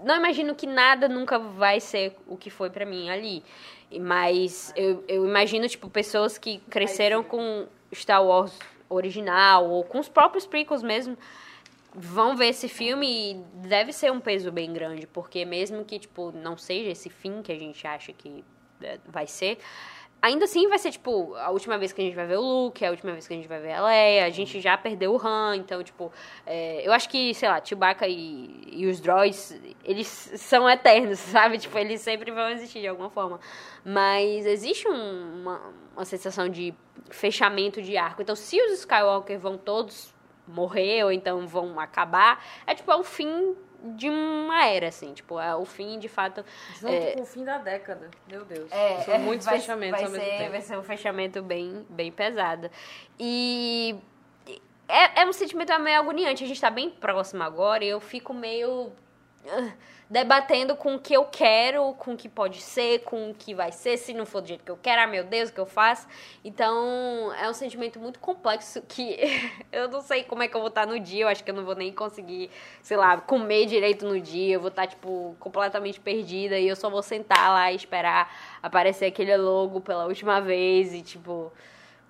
não 0.02 0.16
imagino 0.16 0.52
que 0.56 0.66
nada 0.66 1.08
nunca 1.08 1.38
vai 1.38 1.78
ser 1.78 2.16
o 2.26 2.36
que 2.36 2.50
foi 2.50 2.70
para 2.70 2.84
mim 2.84 3.08
ali. 3.08 3.44
Mas 4.00 4.72
eu, 4.74 5.04
eu 5.06 5.24
imagino, 5.24 5.68
tipo, 5.68 5.88
pessoas 5.88 6.38
que 6.38 6.58
cresceram 6.68 7.22
com 7.22 7.68
Star 7.94 8.24
Wars 8.24 8.58
original 8.88 9.70
ou 9.70 9.84
com 9.84 10.00
os 10.00 10.08
próprios 10.08 10.44
prequels 10.44 10.82
mesmo 10.82 11.16
vão 11.94 12.36
ver 12.36 12.48
esse 12.48 12.68
filme 12.68 13.32
e 13.32 13.34
deve 13.68 13.92
ser 13.92 14.10
um 14.10 14.20
peso 14.20 14.50
bem 14.50 14.72
grande, 14.72 15.06
porque 15.06 15.44
mesmo 15.44 15.84
que, 15.84 15.98
tipo, 15.98 16.32
não 16.32 16.56
seja 16.56 16.90
esse 16.90 17.08
fim 17.08 17.42
que 17.42 17.52
a 17.52 17.58
gente 17.58 17.86
acha 17.86 18.12
que 18.12 18.44
é, 18.82 18.98
vai 19.06 19.26
ser, 19.26 19.58
ainda 20.24 20.46
assim 20.46 20.66
vai 20.68 20.78
ser, 20.78 20.90
tipo, 20.90 21.34
a 21.34 21.50
última 21.50 21.76
vez 21.76 21.92
que 21.92 22.00
a 22.00 22.04
gente 22.04 22.16
vai 22.16 22.26
ver 22.26 22.38
o 22.38 22.40
Luke, 22.40 22.82
a 22.82 22.90
última 22.90 23.12
vez 23.12 23.28
que 23.28 23.34
a 23.34 23.36
gente 23.36 23.46
vai 23.46 23.60
ver 23.60 23.74
a 23.74 23.84
Leia, 23.84 24.24
a 24.24 24.30
gente 24.30 24.58
já 24.58 24.74
perdeu 24.78 25.12
o 25.12 25.20
Han, 25.22 25.54
então, 25.56 25.82
tipo, 25.82 26.10
é, 26.46 26.80
eu 26.86 26.94
acho 26.94 27.10
que, 27.10 27.34
sei 27.34 27.46
lá, 27.46 27.62
Chewbacca 27.62 28.08
e, 28.08 28.64
e 28.72 28.86
os 28.86 29.00
droids, 29.00 29.54
eles 29.84 30.08
são 30.08 30.68
eternos, 30.68 31.18
sabe? 31.30 31.58
Tipo, 31.58 31.78
eles 31.78 32.00
sempre 32.00 32.30
vão 32.30 32.48
existir 32.48 32.80
de 32.80 32.88
alguma 32.88 33.10
forma. 33.10 33.38
Mas 33.84 34.46
existe 34.46 34.88
um, 34.88 35.42
uma, 35.42 35.60
uma 35.94 36.04
sensação 36.06 36.48
de 36.48 36.74
fechamento 37.10 37.82
de 37.82 37.98
arco. 37.98 38.22
Então, 38.22 38.34
se 38.34 38.58
os 38.62 38.78
Skywalker 38.78 39.38
vão 39.38 39.58
todos 39.58 40.13
morrer 40.46 41.04
ou 41.04 41.12
então 41.12 41.46
vão 41.46 41.78
acabar, 41.80 42.44
é 42.66 42.74
tipo, 42.74 42.90
é 42.90 42.96
o 42.96 43.04
fim 43.04 43.56
de 43.96 44.08
uma 44.08 44.66
era, 44.66 44.88
assim, 44.88 45.12
tipo, 45.12 45.38
é 45.38 45.54
o 45.54 45.64
fim, 45.64 45.98
de 45.98 46.08
fato... 46.08 46.44
Junto 46.80 46.92
é, 46.92 47.12
com 47.12 47.22
o 47.22 47.26
fim 47.26 47.44
da 47.44 47.58
década, 47.58 48.10
meu 48.26 48.44
Deus. 48.44 48.72
É, 48.72 49.00
São 49.00 49.18
muitos 49.18 49.44
vai, 49.44 49.58
fechamentos 49.58 50.00
vai 50.00 50.04
ao 50.04 50.10
mesmo 50.10 50.24
ser, 50.24 50.38
tempo. 50.38 50.50
Vai 50.50 50.60
ser 50.62 50.78
um 50.78 50.82
fechamento 50.82 51.42
bem, 51.42 51.86
bem 51.90 52.10
pesado. 52.10 52.70
E... 53.18 53.96
É, 54.88 55.22
é 55.22 55.26
um 55.26 55.32
sentimento 55.32 55.78
meio 55.80 55.98
agoniante, 55.98 56.44
a 56.44 56.46
gente 56.46 56.60
tá 56.60 56.70
bem 56.70 56.90
próximo 56.90 57.42
agora 57.42 57.84
e 57.84 57.88
eu 57.88 58.00
fico 58.00 58.32
meio... 58.32 58.92
Uh, 59.44 59.72
debatendo 60.08 60.76
com 60.76 60.94
o 60.94 60.98
que 60.98 61.14
eu 61.14 61.24
quero, 61.24 61.94
com 61.94 62.12
o 62.12 62.16
que 62.16 62.28
pode 62.28 62.60
ser, 62.60 63.00
com 63.00 63.30
o 63.30 63.34
que 63.34 63.54
vai 63.54 63.72
ser, 63.72 63.96
se 63.96 64.12
não 64.12 64.26
for 64.26 64.40
do 64.40 64.48
jeito 64.48 64.64
que 64.64 64.70
eu 64.70 64.78
quero, 64.80 65.02
ah, 65.02 65.06
meu 65.06 65.24
Deus, 65.24 65.48
o 65.48 65.52
que 65.52 65.60
eu 65.60 65.66
faço? 65.66 66.06
Então, 66.44 67.32
é 67.34 67.48
um 67.48 67.54
sentimento 67.54 67.98
muito 67.98 68.18
complexo 68.18 68.82
que 68.82 69.18
eu 69.72 69.88
não 69.88 70.00
sei 70.00 70.24
como 70.24 70.42
é 70.42 70.48
que 70.48 70.54
eu 70.54 70.60
vou 70.60 70.68
estar 70.68 70.86
no 70.86 71.00
dia, 71.00 71.24
eu 71.24 71.28
acho 71.28 71.42
que 71.42 71.50
eu 71.50 71.54
não 71.54 71.64
vou 71.64 71.74
nem 71.74 71.92
conseguir, 71.92 72.50
sei 72.82 72.96
lá, 72.96 73.16
comer 73.18 73.66
direito 73.66 74.06
no 74.06 74.20
dia, 74.20 74.54
eu 74.54 74.60
vou 74.60 74.68
estar, 74.68 74.86
tipo, 74.86 75.34
completamente 75.40 75.98
perdida 75.98 76.58
e 76.58 76.68
eu 76.68 76.76
só 76.76 76.90
vou 76.90 77.02
sentar 77.02 77.50
lá 77.50 77.72
e 77.72 77.76
esperar 77.76 78.32
aparecer 78.62 79.06
aquele 79.06 79.36
logo 79.36 79.80
pela 79.80 80.06
última 80.06 80.40
vez 80.40 80.92
e, 80.92 81.02
tipo 81.02 81.52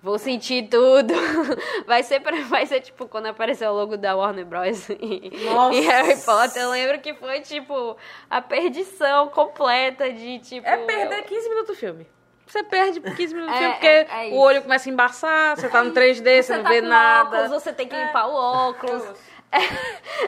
Vou 0.05 0.19
sentir 0.19 0.69
tudo. 0.69 1.15
Vai 1.87 2.03
ser, 2.03 2.19
pra, 2.19 2.39
vai 2.43 2.63
ser 2.67 2.79
tipo 2.79 3.07
quando 3.07 3.25
apareceu 3.25 3.71
o 3.71 3.73
logo 3.73 3.97
da 3.97 4.15
Warner 4.15 4.45
Bros. 4.45 4.87
e, 5.01 5.31
e 5.33 5.79
Harry 5.79 6.15
Potter. 6.21 6.61
Eu 6.61 6.69
lembro 6.69 6.99
que 6.99 7.15
foi 7.15 7.41
tipo 7.41 7.97
a 8.29 8.39
perdição 8.39 9.29
completa 9.29 10.13
de 10.13 10.37
tipo. 10.37 10.67
É 10.67 10.77
perder 10.77 11.23
15 11.23 11.49
minutos 11.49 11.75
do 11.75 11.79
filme. 11.79 12.07
Você 12.45 12.61
perde 12.61 13.01
15 13.01 13.33
minutos 13.33 13.55
do 13.55 13.57
é, 13.57 13.59
filme 13.59 13.73
porque 13.73 13.87
é, 13.87 14.29
é 14.29 14.31
o 14.31 14.37
olho 14.37 14.61
começa 14.61 14.87
a 14.87 14.93
embaçar, 14.93 15.57
você 15.57 15.67
tá 15.67 15.83
no 15.83 15.91
3D, 15.91 16.21
você, 16.21 16.43
você 16.43 16.57
não 16.57 16.63
tá 16.63 16.69
vê 16.69 16.81
nada. 16.81 17.37
Óculos, 17.37 17.63
você 17.63 17.73
tem 17.73 17.87
que 17.87 17.95
limpar 17.95 18.27
o 18.27 18.35
óculos. 18.35 19.03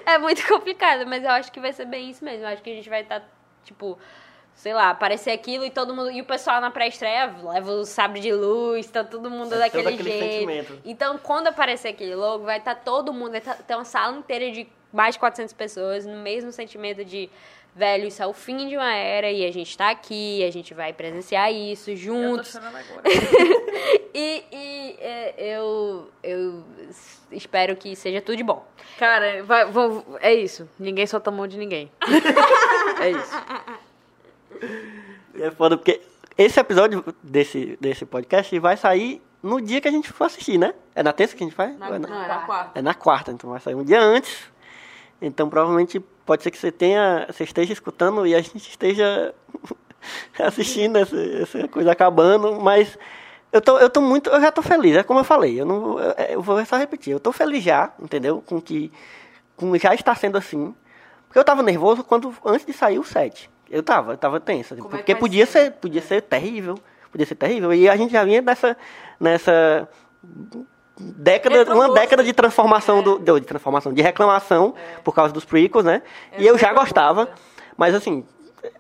É, 0.05 0.13
é, 0.13 0.17
muito 0.17 0.47
complicado, 0.47 1.05
mas 1.05 1.21
eu 1.21 1.31
acho 1.31 1.51
que 1.51 1.59
vai 1.59 1.73
ser 1.73 1.83
bem 1.83 2.09
isso 2.09 2.23
mesmo. 2.23 2.45
Eu 2.45 2.47
acho 2.47 2.63
que 2.63 2.69
a 2.69 2.73
gente 2.73 2.87
vai 2.87 3.01
estar, 3.01 3.19
tá, 3.19 3.25
tipo 3.65 3.99
sei 4.57 4.73
lá, 4.73 4.89
aparecer 4.89 5.29
aquilo 5.31 5.63
e 5.63 5.69
todo 5.69 5.93
mundo. 5.95 6.11
E 6.11 6.19
o 6.19 6.25
pessoal 6.25 6.59
na 6.59 6.69
pré-estreia 6.71 7.34
leva 7.43 7.71
o 7.71 7.85
sabre 7.85 8.19
de 8.19 8.34
luz, 8.34 8.88
tá 8.88 9.03
todo 9.03 9.29
mundo 9.29 9.53
É, 9.55 9.59
daquele 9.59 9.84
todo 9.84 9.93
aquele 9.93 10.09
jeito. 10.09 10.34
sentimento. 10.34 10.81
Então, 10.84 11.17
quando 11.19 11.47
aparecer 11.47 11.89
aquele 11.89 12.15
logo, 12.15 12.43
vai 12.43 12.57
estar 12.57 12.73
todo 12.75 13.13
mundo, 13.13 13.31
vai 13.31 13.41
tá- 13.41 13.53
ter 13.53 13.75
uma 13.75 13.85
sala 13.85 14.17
inteira 14.17 14.51
de 14.51 14.67
mais 14.91 15.13
de 15.15 15.19
400 15.19 15.53
pessoas 15.53 16.05
no 16.05 16.17
mesmo 16.17 16.51
sentimento 16.51 17.05
de. 17.05 17.29
Velho, 17.75 18.07
isso 18.07 18.23
é 18.23 18.25
o 18.25 18.34
fim 18.34 18.67
de 18.67 18.75
uma 18.75 18.91
era 18.91 19.29
e 19.29 19.45
a 19.45 19.51
gente 19.53 19.77
tá 19.77 19.91
aqui, 19.91 20.43
a 20.43 20.49
gente 20.51 20.73
vai 20.73 20.91
presenciar 20.91 21.53
isso 21.53 21.91
Eu 21.91 21.95
tô 21.95 22.01
juntos. 22.01 22.55
agora. 22.55 22.81
E, 24.19 24.43
e, 24.51 24.97
é, 24.99 25.35
eu, 25.38 26.09
eu 26.23 26.63
espero 27.31 27.75
que 27.75 27.95
seja 27.95 28.19
tudo 28.19 28.35
de 28.35 28.43
bom. 28.43 28.65
Cara, 28.97 29.43
vai, 29.43 29.65
vou- 29.65 30.17
é 30.19 30.34
isso. 30.34 30.67
Ninguém 30.79 31.05
solta 31.05 31.29
a 31.29 31.34
mão 31.34 31.45
de 31.47 31.55
ninguém. 31.55 31.91
é 32.99 33.11
isso. 33.11 33.31
E 35.36 35.41
É 35.44 35.52
foda 35.52 35.78
porque 35.78 36.02
esse 36.38 36.60
episódio 36.60 37.03
desse, 37.22 37.78
desse 37.82 38.06
podcast 38.06 38.57
vai 38.60 38.78
sair 38.78 39.22
no 39.41 39.61
dia 39.61 39.80
que 39.82 39.88
a 39.88 39.91
gente 39.91 40.11
for 40.11 40.26
assistir, 40.26 40.57
né? 40.57 40.74
É 40.95 41.02
na 41.03 41.14
terça 41.14 41.36
que 41.36 41.44
a 41.44 41.48
gente 41.48 41.56
faz? 41.56 41.76
Ou 41.80 41.94
é 41.95 41.99
na- 41.99 42.07
Não, 42.07 42.22
era 42.24 42.36
a 42.36 42.40
quarta. 42.45 42.80
É 42.80 42.82
na 42.82 42.94
quarta, 42.94 43.32
então 43.32 43.49
vai 43.49 43.60
sair 43.60 43.76
um 43.76 43.84
dia 43.84 44.02
antes. 44.02 44.38
Então 45.22 45.49
provavelmente 45.49 45.99
pode 46.26 46.44
ser 46.44 46.52
que 46.52 46.57
você 46.57 46.72
tenha, 46.72 47.26
você 47.30 47.44
esteja 47.44 47.74
escutando 47.74 48.26
e 48.28 48.36
a 48.36 48.41
gente 48.41 48.57
esteja 48.69 49.34
assistindo 50.40 50.98
essa, 50.98 51.15
essa 51.19 51.68
coisa 51.68 51.91
acabando, 51.91 52.60
mas 52.61 52.98
eu 53.52 53.61
tô, 53.61 53.78
eu 53.80 53.90
tô 53.90 54.02
muito, 54.02 54.30
eu 54.30 54.40
já 54.41 54.52
tô 54.52 54.61
feliz, 54.61 54.95
é 54.95 55.03
como 55.03 55.19
eu 55.19 55.24
falei, 55.24 55.60
eu 55.60 55.65
não 55.65 55.80
vou- 55.82 55.99
eu, 55.99 56.11
eu 56.30 56.41
vou 56.41 56.64
só 56.65 56.78
repetir, 56.78 57.11
eu 57.14 57.19
tô 57.19 57.32
feliz 57.32 57.64
já, 57.64 57.91
entendeu? 57.99 58.44
Com 58.45 58.61
que 58.61 58.91
com 59.56 59.76
já 59.78 59.94
está 59.95 60.14
sendo 60.14 60.38
assim. 60.38 60.76
Porque 61.28 61.40
eu 61.40 61.44
tava 61.44 61.64
nervoso 61.64 62.03
quando 62.03 62.34
antes 62.45 62.65
de 62.65 62.74
sair 62.74 62.99
o 62.99 63.03
set. 63.03 63.49
Eu 63.69 63.84
tava, 63.84 64.14
eu 64.14 64.18
tava 64.18 64.39
tenso, 64.39 64.73
assim, 64.73 64.81
Como 64.81 64.95
é 64.95 64.98
que 64.98 65.03
porque 65.03 65.14
vai 65.14 65.19
podia 65.19 65.45
ser? 65.45 65.65
ser, 65.65 65.72
podia 65.72 66.02
ser 66.02 66.22
terrível, 66.22 66.77
podia 67.11 67.26
ser 67.26 67.35
terrível. 67.35 67.73
E 67.73 67.89
a 67.89 67.95
gente 67.95 68.11
já 68.11 68.23
vinha 68.23 68.41
nessa 68.41 68.77
nessa 69.19 69.88
década, 70.99 71.73
uma 71.73 71.94
década 71.94 72.23
de 72.23 72.34
transformação 72.34 73.03
do, 73.03 73.19
de, 73.19 73.39
de 73.39 73.45
transformação, 73.45 73.94
de 73.94 74.02
reclamação 74.02 74.73
por 75.03 75.14
causa 75.14 75.34
dos 75.34 75.45
prequels, 75.45 75.85
né? 75.85 76.02
e 76.38 76.45
eu 76.45 76.57
já 76.57 76.73
gostava, 76.73 77.30
mas 77.76 77.94
assim, 77.94 78.26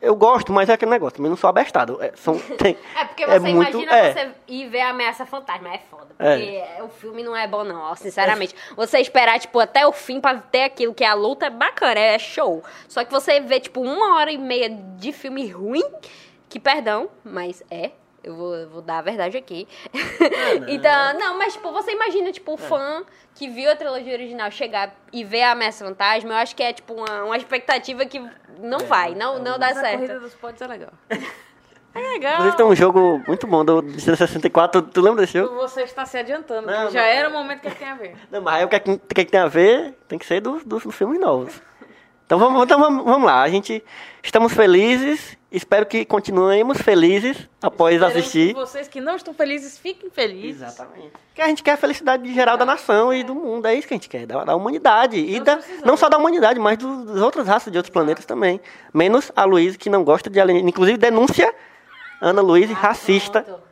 eu 0.01 0.15
gosto, 0.15 0.51
mas 0.51 0.69
é 0.69 0.73
aquele 0.73 0.91
negócio, 0.91 1.17
também 1.17 1.29
não 1.29 1.37
sou 1.37 1.49
abestado. 1.49 2.01
É, 2.01 2.11
são, 2.15 2.37
tem, 2.57 2.77
É 2.99 3.05
porque 3.05 3.25
você 3.25 3.39
muito- 3.53 3.77
imagina 3.79 3.95
é. 3.97 4.13
você 4.13 4.31
ir 4.47 4.67
ver 4.69 4.81
a 4.81 4.89
ameaça 4.89 5.25
fantasma. 5.25 5.69
É 5.73 5.77
foda. 5.79 6.07
É. 6.19 6.35
Porque 6.35 6.83
o 6.83 6.89
filme 6.89 7.23
não 7.23 7.35
é 7.35 7.47
bom, 7.47 7.63
não, 7.63 7.79
ó, 7.81 7.95
sinceramente. 7.95 8.55
Você 8.75 8.99
esperar, 8.99 9.39
tipo, 9.39 9.59
até 9.59 9.85
o 9.85 9.91
fim 9.91 10.19
pra 10.19 10.35
ter 10.37 10.63
aquilo 10.63 10.93
que 10.93 11.03
é 11.03 11.07
a 11.07 11.13
luta 11.13 11.45
é 11.45 11.49
bacana, 11.49 11.99
é 11.99 12.17
show. 12.19 12.63
Só 12.87 13.03
que 13.03 13.11
você 13.11 13.39
vê, 13.39 13.59
tipo, 13.59 13.81
uma 13.81 14.15
hora 14.17 14.31
e 14.31 14.37
meia 14.37 14.69
de 14.69 15.11
filme 15.11 15.47
ruim, 15.47 15.83
que 16.49 16.59
perdão, 16.59 17.09
mas 17.23 17.63
é. 17.69 17.91
Eu 18.27 18.35
vou, 18.35 18.69
vou 18.69 18.81
dar 18.81 18.97
a 18.97 19.01
verdade 19.01 19.37
aqui. 19.37 19.65
então, 20.67 21.17
não, 21.17 21.37
mas, 21.37 21.53
tipo, 21.53 21.71
você 21.71 21.91
imagina, 21.91 22.29
tipo, 22.29 22.53
o 22.53 22.57
fã 22.57 23.05
que 23.33 23.47
viu 23.47 23.71
a 23.71 23.75
trilogia 23.75 24.13
original 24.13 24.51
chegar 24.51 24.93
e 25.13 25.23
ver 25.23 25.43
a 25.43 25.51
ameaça 25.51 25.85
fantasma, 25.85 26.33
eu 26.33 26.37
acho 26.37 26.53
que 26.53 26.61
é, 26.61 26.73
tipo, 26.73 26.93
uma, 26.93 27.23
uma 27.23 27.37
expectativa 27.37 28.05
que 28.05 28.19
não 28.59 28.79
vai, 28.79 29.15
não, 29.15 29.39
não 29.39 29.57
dá 29.57 29.67
Mas 29.67 29.77
a 29.77 29.91
corrida 29.91 30.07
certo. 30.07 30.21
dos 30.21 30.33
pods 30.35 30.61
é 30.61 30.67
legal. 30.67 30.91
É 31.95 31.99
legal. 31.99 32.33
Inclusive 32.33 32.57
tem 32.57 32.65
um 32.67 32.75
jogo 32.75 33.23
muito 33.27 33.47
bom 33.47 33.65
do 33.65 33.81
de 33.81 33.99
64, 33.99 34.83
tu, 34.83 34.87
tu 34.87 35.01
lembra 35.01 35.21
desse 35.21 35.39
jogo? 35.39 35.55
Você 35.55 35.81
está 35.81 36.05
se 36.05 36.15
adiantando. 36.15 36.67
Não, 36.67 36.91
já 36.91 37.01
não. 37.01 37.07
era 37.07 37.27
o 37.27 37.33
momento 37.33 37.61
que 37.61 37.71
tem 37.71 37.87
a 37.87 37.95
ver. 37.95 38.15
Não, 38.29 38.39
mas 38.39 38.53
aí 38.53 38.65
o 38.65 38.67
que, 38.67 38.75
é 38.75 38.79
que, 38.79 38.91
o 38.91 38.99
que 38.99 39.21
é 39.21 39.25
que 39.25 39.31
tem 39.31 39.39
a 39.39 39.47
ver 39.47 39.97
tem 40.07 40.19
que 40.19 40.25
ser 40.27 40.39
dos 40.39 40.63
do, 40.63 40.77
dos 40.77 40.93
filmes 40.93 41.19
novos. 41.19 41.59
Então 42.27 42.37
vamos, 42.37 42.61
então 42.63 42.77
vamos, 42.77 43.05
vamos 43.05 43.25
lá, 43.25 43.41
a 43.41 43.47
gente 43.49 43.81
estamos 44.21 44.51
felizes, 44.53 45.37
espero 45.49 45.85
que 45.85 46.03
continuemos 46.03 46.77
felizes 46.81 47.37
após 47.61 47.95
Esperamos 47.95 48.17
assistir. 48.19 48.49
que 48.49 48.53
vocês 48.59 48.87
que 48.89 48.99
não 48.99 49.15
estão 49.15 49.33
felizes 49.33 49.77
fiquem 49.79 50.09
felizes. 50.09 50.61
Exatamente. 50.61 51.13
Porque 51.29 51.41
a 51.41 51.47
gente 51.47 51.63
quer 51.63 51.71
a 51.71 51.77
felicidade 51.77 52.33
geral 52.33 52.57
da 52.57 52.65
nação 52.65 53.13
e 53.13 53.23
do 53.23 53.33
mundo, 53.33 53.65
é 53.65 53.75
isso 53.75 53.87
que 53.87 53.93
a 53.93 53.97
gente 53.97 54.09
quer, 54.09 54.25
da, 54.25 54.43
da 54.43 54.55
humanidade. 54.57 55.17
E 55.17 55.35
Nós 55.39 55.45
da, 55.45 55.59
não 55.85 55.95
só 55.95 56.09
da 56.09 56.17
humanidade, 56.17 56.59
mas 56.59 56.77
do- 56.77 57.05
das 57.05 57.21
outras 57.21 57.47
raças 57.47 57.71
de 57.71 57.77
outros 57.79 57.93
planetas 57.93 58.25
também. 58.25 58.59
Menos 58.93 59.31
a 59.33 59.45
Luísa, 59.45 59.77
que 59.77 59.89
não 59.89 60.03
gosta 60.03 60.29
de 60.29 60.37
alienígenas. 60.37 60.69
Inclusive, 60.73 60.97
denúncia 60.97 61.55
Ana 62.19 62.41
Luísa, 62.41 62.73
racista. 62.73 63.41
Pronto. 63.43 63.66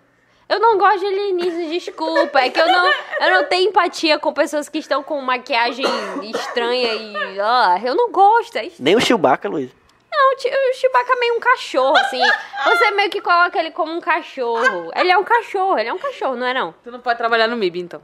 Eu 0.47 0.59
não 0.59 0.77
gosto 0.77 0.99
de 0.99 1.05
alienígenas, 1.07 1.69
desculpa. 1.69 2.39
É 2.39 2.49
que 2.49 2.59
eu 2.59 2.67
não, 2.67 2.87
eu 3.21 3.31
não 3.31 3.43
tenho 3.45 3.69
empatia 3.69 4.19
com 4.19 4.31
pessoas 4.31 4.69
que 4.69 4.77
estão 4.77 5.01
com 5.01 5.19
maquiagem 5.21 5.85
estranha 6.23 6.93
e. 6.93 7.39
Ah, 7.39 7.79
eu 7.83 7.95
não 7.95 8.11
gosto. 8.11 8.55
É 8.57 8.65
isso. 8.65 8.81
Nem 8.81 8.95
o 8.95 9.01
Chewbacca, 9.01 9.49
Luísa. 9.49 9.73
Não, 10.11 10.33
o 10.33 10.73
Chewbacca 10.75 11.13
é 11.13 11.19
meio 11.19 11.35
um 11.35 11.39
cachorro, 11.39 11.97
assim. 11.97 12.21
Você 12.63 12.91
meio 12.91 13.09
que 13.09 13.19
coloca 13.21 13.57
ele 13.59 13.71
como 13.71 13.91
um 13.91 13.99
cachorro. 13.99 14.91
Ele 14.95 15.11
é 15.11 15.17
um 15.17 15.23
cachorro, 15.23 15.77
ele 15.77 15.89
é 15.89 15.93
um 15.93 15.97
cachorro, 15.97 16.35
não 16.35 16.47
é 16.47 16.53
não? 16.53 16.73
Tu 16.83 16.91
não 16.91 16.99
pode 16.99 17.17
trabalhar 17.17 17.47
no 17.47 17.57
MIB, 17.57 17.79
então. 17.81 18.01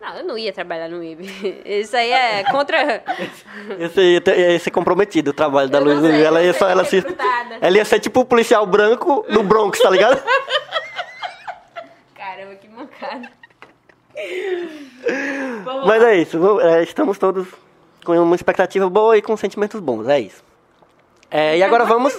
Não, 0.00 0.16
eu 0.16 0.24
não 0.24 0.38
ia 0.38 0.52
trabalhar 0.52 0.88
no 0.88 1.02
IB. 1.02 1.62
Isso 1.66 1.96
aí 1.96 2.10
é 2.10 2.44
contra. 2.44 3.02
Esse 3.78 4.20
ter- 4.20 4.38
ia 4.52 4.58
ser 4.58 4.70
comprometido 4.70 5.30
o 5.30 5.34
trabalho 5.34 5.68
da 5.68 5.78
Luísa. 5.78 6.08
Ela 6.08 6.42
ia, 6.42 6.52
só, 6.52 6.68
ela, 6.68 6.84
se, 6.84 7.04
ela 7.60 7.76
ia 7.76 7.84
ser 7.84 7.98
tipo 8.00 8.20
o 8.20 8.24
policial 8.24 8.64
branco 8.64 9.26
do 9.28 9.42
Bronx, 9.42 9.78
tá 9.80 9.90
ligado? 9.90 10.22
Mas 15.86 16.02
é 16.02 16.16
isso, 16.16 16.60
é, 16.60 16.82
estamos 16.82 17.18
todos 17.18 17.46
com 18.04 18.12
uma 18.20 18.34
expectativa 18.36 18.88
boa 18.88 19.16
e 19.16 19.22
com 19.22 19.36
sentimentos 19.36 19.80
bons, 19.80 20.08
é 20.08 20.20
isso. 20.20 20.42
É, 21.30 21.58
e 21.58 21.62
agora 21.62 21.84
vamos, 21.84 22.16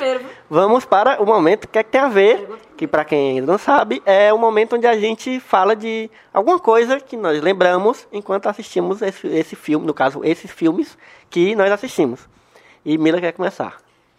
vamos 0.48 0.86
para 0.86 1.19
o 1.22 1.26
momento 1.26 1.68
que 1.68 1.80
é 1.80 1.84
que 1.84 1.90
tem 1.90 1.99
a 1.99 2.07
ver, 2.07 2.48
que 2.77 2.86
para 2.88 3.03
quem 3.03 3.40
ainda 3.40 3.52
não 3.52 3.57
sabe, 3.57 4.03
é 4.06 4.31
o 4.31 4.38
momento 4.38 4.76
onde 4.76 4.86
a 4.86 4.95
gente 4.99 5.40
fala 5.40 5.76
de 5.76 6.11
alguma 6.31 6.60
coisa 6.60 6.99
que 6.99 7.18
nós 7.18 7.41
lembramos 7.41 8.07
enquanto 8.14 8.48
assistimos 8.48 9.02
esse, 9.02 9.26
esse 9.27 9.56
filme, 9.56 9.86
no 9.88 9.95
caso, 9.95 10.22
esses 10.23 10.52
filmes 10.52 10.95
que 11.27 11.56
nós 11.56 11.72
assistimos. 11.72 12.30
E 12.86 12.99
Mila 12.99 13.19
quer 13.19 13.31
começar. 13.34 13.77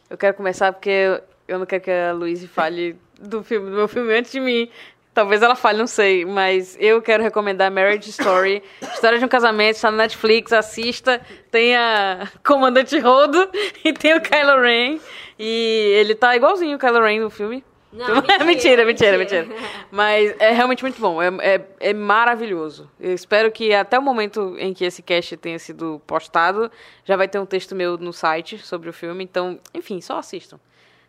Eu 0.08 0.18
quero 0.18 0.34
começar 0.34 0.72
porque 0.72 0.90
eu- 0.90 1.20
eu 1.46 1.58
não 1.60 1.66
quero 1.66 1.84
que 1.84 1.90
a 1.90 2.12
Luísa 2.12 2.48
fale 2.48 2.96
do 3.20 3.44
filme, 3.44 3.70
do 3.70 3.76
meu 3.76 3.86
filme 3.88 4.12
antes 4.12 4.32
de 4.32 4.40
mim. 4.40 4.68
Talvez 5.12 5.42
ela 5.42 5.56
fale, 5.56 5.78
não 5.78 5.86
sei, 5.88 6.24
mas 6.24 6.76
eu 6.80 7.02
quero 7.02 7.22
recomendar 7.22 7.70
Marriage 7.70 8.10
Story, 8.10 8.62
História 8.80 9.18
de 9.18 9.24
um 9.24 9.28
Casamento, 9.28 9.74
está 9.74 9.90
no 9.90 9.96
Netflix, 9.96 10.52
assista. 10.52 11.20
Tem 11.50 11.76
a 11.76 12.28
Comandante 12.44 12.98
Rodo 12.98 13.50
e 13.84 13.92
tem 13.92 14.14
o 14.14 14.20
Kylo 14.20 14.60
Ren. 14.60 15.00
E 15.38 15.92
ele 15.96 16.14
tá 16.14 16.36
igualzinho 16.36 16.76
o 16.76 16.78
Kylo 16.78 17.02
Ren 17.02 17.20
no 17.20 17.30
filme. 17.30 17.64
Não, 17.92 18.06
mentira, 18.44 18.44
mentira, 18.44 18.84
mentira, 18.84 19.18
mentira. 19.18 19.42
mentira. 19.46 19.68
Mas 19.90 20.34
é 20.38 20.52
realmente 20.52 20.82
muito 20.82 21.00
bom, 21.00 21.20
é, 21.20 21.28
é, 21.40 21.66
é 21.80 21.92
maravilhoso. 21.92 22.88
Eu 23.00 23.12
espero 23.12 23.50
que 23.50 23.74
até 23.74 23.98
o 23.98 24.02
momento 24.02 24.54
em 24.58 24.72
que 24.72 24.84
esse 24.84 25.02
cast 25.02 25.36
tenha 25.36 25.58
sido 25.58 26.00
postado, 26.06 26.70
já 27.04 27.16
vai 27.16 27.26
ter 27.26 27.38
um 27.38 27.46
texto 27.46 27.74
meu 27.74 27.98
no 27.98 28.12
site 28.12 28.58
sobre 28.58 28.88
o 28.88 28.92
filme. 28.92 29.24
Então, 29.24 29.58
enfim, 29.74 30.00
só 30.00 30.18
assistam. 30.18 30.60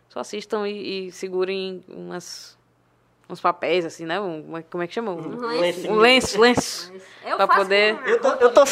Só 0.08 0.20
assistam 0.20 0.66
e, 0.66 1.06
e 1.06 1.12
segurem 1.12 1.84
umas, 1.88 2.58
uns 3.32 3.40
papéis, 3.40 3.84
assim, 3.84 4.04
né? 4.04 4.20
Um, 4.20 4.62
como 4.70 4.82
é 4.82 4.86
que 4.86 4.94
chama? 4.94 5.12
Um, 5.12 5.60
lenço. 5.60 5.90
um 5.90 5.96
lenço, 5.96 6.40
lenço. 6.40 6.92
Eu 7.24 7.36
pra 7.36 7.46
poder. 7.46 7.96
Eu 8.04 8.20
tô, 8.20 8.28
eu 8.32 8.52
tô 8.52 8.66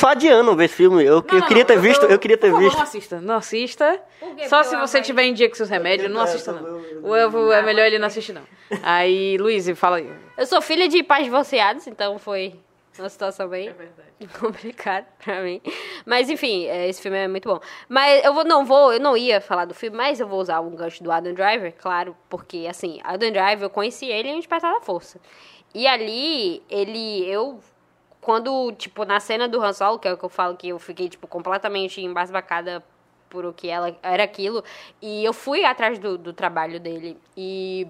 ver 0.57 0.65
esse 0.65 0.75
filme, 0.75 1.05
eu, 1.05 1.15
eu 1.15 1.23
queria 1.23 1.65
ter 1.65 1.79
visto, 1.79 2.05
eu 2.07 2.19
queria 2.19 2.37
ter 2.37 2.51
Por 2.51 2.59
visto. 2.59 2.77
Não 2.77 2.83
assista, 2.83 3.21
não 3.21 3.35
assista. 3.37 4.03
Só 4.49 4.65
se 4.65 4.75
você 4.77 5.01
tiver 5.01 5.23
em 5.23 5.33
dia 5.33 5.49
com 5.49 5.55
seus 5.55 5.71
remédios, 5.71 6.11
não 6.11 6.21
assista 6.21 6.53
não. 6.53 6.83
O 7.03 7.15
Elvo 7.15 7.53
é 7.53 7.63
melhor 7.63 7.87
ele 7.87 8.01
não 8.01 8.09
assistir 8.09 8.33
não. 8.33 8.43
Aí, 8.83 9.39
Luiz, 9.39 9.71
fala 9.77 9.99
aí. 9.99 10.11
Eu 10.37 10.47
sou 10.47 10.61
filha 10.61 10.89
de 10.89 11.01
pais 11.05 11.25
divorciados, 11.25 11.87
então 11.87 12.19
foi 12.19 12.59
uma 13.01 13.09
situação 13.09 13.49
bem 13.49 13.73
verdade. 13.73 14.11
complicada 14.39 15.07
pra 15.23 15.43
mim. 15.43 15.61
Mas 16.07 16.29
enfim, 16.29 16.67
é, 16.67 16.89
esse 16.89 17.01
filme 17.01 17.19
é 17.19 17.29
muito 17.29 17.49
bom. 17.49 17.61
Mas 17.89 18.25
eu 18.25 18.33
vou, 18.33 18.45
não 18.45 18.65
vou, 18.65 18.93
eu 18.93 19.01
não 19.01 19.17
ia 19.17 19.41
falar 19.41 19.65
do 19.65 19.75
filme, 19.75 19.97
mas 19.97 20.21
eu 20.21 20.29
vou 20.29 20.41
usar 20.41 20.61
um 20.61 20.71
gancho 20.71 21.03
do 21.03 21.11
Adam 21.11 21.35
Driver, 21.35 21.75
claro, 21.77 22.17
porque 22.29 22.67
assim, 22.69 23.01
Adam 23.03 23.31
Driver, 23.31 23.63
eu 23.63 23.71
conheci 23.71 24.07
ele 24.07 24.29
em 24.29 24.37
Despertar 24.37 24.73
da 24.73 24.81
Força. 24.81 25.21
E 25.75 25.87
ali, 25.87 26.63
ele, 26.69 27.27
eu 27.29 27.61
quando, 28.21 28.73
tipo, 28.73 29.05
na 29.05 29.19
cena 29.19 29.49
do 29.49 29.63
Han 29.63 29.73
Solo, 29.73 29.99
que 29.99 30.07
é 30.07 30.13
o 30.13 30.17
que 30.17 30.25
eu 30.25 30.29
falo 30.29 30.57
que 30.57 30.69
eu 30.69 30.79
fiquei, 30.79 31.09
tipo, 31.09 31.27
completamente 31.27 32.01
embasbacada 32.01 32.85
por 33.31 33.47
o 33.47 33.53
que 33.53 33.69
ela 33.69 33.97
era 34.03 34.25
aquilo, 34.25 34.63
e 35.01 35.25
eu 35.25 35.33
fui 35.33 35.65
atrás 35.65 35.99
do, 35.99 36.19
do 36.19 36.33
trabalho 36.33 36.81
dele, 36.81 37.17
e 37.37 37.87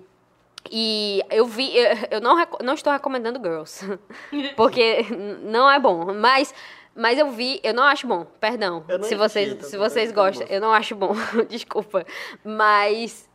e 0.69 1.23
eu 1.31 1.47
vi, 1.47 1.71
eu, 2.11 2.21
não, 2.21 2.37
não 2.63 2.75
estou 2.75 2.93
recomendando 2.93 3.39
Girls, 3.39 3.87
porque 4.57 5.07
não 5.43 5.71
é 5.71 5.79
bom, 5.79 6.13
mas 6.15 6.53
mas 6.93 7.19
eu 7.19 7.31
vi, 7.31 7.61
eu 7.63 7.73
não 7.73 7.85
acho 7.85 8.07
bom, 8.07 8.27
perdão, 8.41 8.85
se 9.03 9.15
vocês 9.15 9.65
se 9.67 9.79
vocês 9.79 10.11
gostam, 10.11 10.47
eu 10.49 10.61
não 10.61 10.73
acho 10.73 10.95
bom, 10.97 11.15
desculpa, 11.49 12.05
mas 12.45 13.30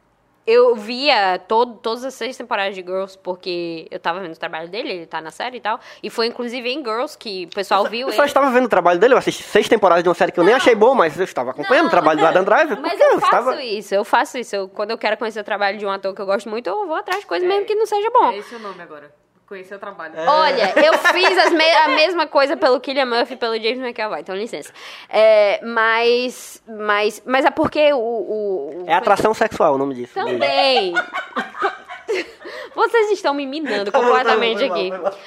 eu 0.47 0.75
via 0.75 1.39
todo, 1.47 1.75
todas 1.77 2.03
as 2.03 2.13
seis 2.13 2.37
temporadas 2.37 2.75
de 2.75 2.81
Girls, 2.81 3.17
porque 3.17 3.87
eu 3.89 3.99
tava 3.99 4.19
vendo 4.19 4.33
o 4.33 4.37
trabalho 4.39 4.69
dele, 4.69 4.89
ele 4.91 5.05
tá 5.05 5.19
na 5.19 5.31
série 5.31 5.57
e 5.57 5.61
tal. 5.61 5.79
E 6.03 6.09
foi 6.09 6.27
inclusive 6.27 6.69
em 6.69 6.83
Girls 6.83 7.17
que 7.17 7.47
o 7.51 7.55
pessoal 7.55 7.85
viu 7.85 8.07
Eu 8.07 8.13
só 8.13 8.21
ele. 8.23 8.27
estava 8.27 8.49
vendo 8.51 8.65
o 8.65 8.69
trabalho 8.69 8.99
dele, 8.99 9.13
eu 9.13 9.17
assisti 9.17 9.43
seis 9.43 9.67
temporadas 9.67 10.03
de 10.03 10.09
uma 10.09 10.15
série 10.15 10.31
que 10.31 10.39
eu 10.39 10.43
nem 10.43 10.53
achei 10.53 10.75
boa, 10.75 10.93
mas 10.93 11.17
eu 11.17 11.23
estava 11.23 11.51
acompanhando 11.51 11.87
o 11.87 11.89
trabalho 11.89 12.19
do 12.19 12.25
Adam 12.25 12.43
Driver. 12.43 12.79
Mas 12.79 12.91
porque 12.91 13.03
eu 13.03 13.19
faço 13.19 13.25
estava... 13.25 13.63
isso, 13.63 13.95
eu 13.95 14.05
faço 14.05 14.37
isso. 14.37 14.55
Eu- 14.55 14.69
quando 14.69 14.91
eu 14.91 14.97
quero 14.97 15.17
conhecer 15.17 15.39
o 15.39 15.43
trabalho 15.43 15.77
de 15.77 15.85
um 15.85 15.89
ator 15.89 16.13
que 16.13 16.21
eu 16.21 16.25
gosto 16.25 16.49
muito, 16.49 16.67
eu 16.67 16.85
vou 16.85 16.95
atrás 16.95 17.21
de 17.21 17.25
coisa 17.27 17.45
mesmo 17.45 17.65
que 17.65 17.73
não 17.75 17.85
seja 17.85 18.09
bom. 18.11 18.31
É 18.31 18.37
esse 18.37 18.53
o 18.55 18.59
nome 18.59 18.81
agora. 18.81 19.24
Conhecer 19.47 19.75
o 19.75 19.79
trabalho. 19.79 20.13
Olha, 20.27 20.73
eu 20.83 20.93
fiz 21.13 21.37
as 21.37 21.51
me- 21.51 21.71
a 21.71 21.89
mesma 21.89 22.25
coisa 22.25 22.57
pelo 22.57 22.79
Killian 22.79 23.05
Murphy 23.05 23.33
e 23.33 23.37
pelo 23.37 23.55
James 23.55 23.77
McAvoy, 23.79 24.21
então 24.21 24.35
licença. 24.35 24.73
É, 25.07 25.59
mas, 25.63 26.63
mas, 26.67 27.21
mas 27.25 27.45
é 27.45 27.51
porque 27.51 27.93
o... 27.93 27.97
o, 27.97 28.83
o 28.83 28.85
É 28.87 28.93
atração 28.95 29.33
sexual 29.35 29.75
o 29.75 29.77
nome 29.77 29.93
disso. 29.93 30.13
Também. 30.15 30.93
Vocês 32.73 33.11
estão 33.11 33.33
me 33.33 33.45
minando 33.45 33.91
Tá 33.91 33.99
bom, 33.99 34.05
tá 34.05 34.11
bom, 34.13 34.17
completamente 34.17 34.67
foi 34.67 34.89
mal, 34.89 35.07
aqui. 35.07 35.17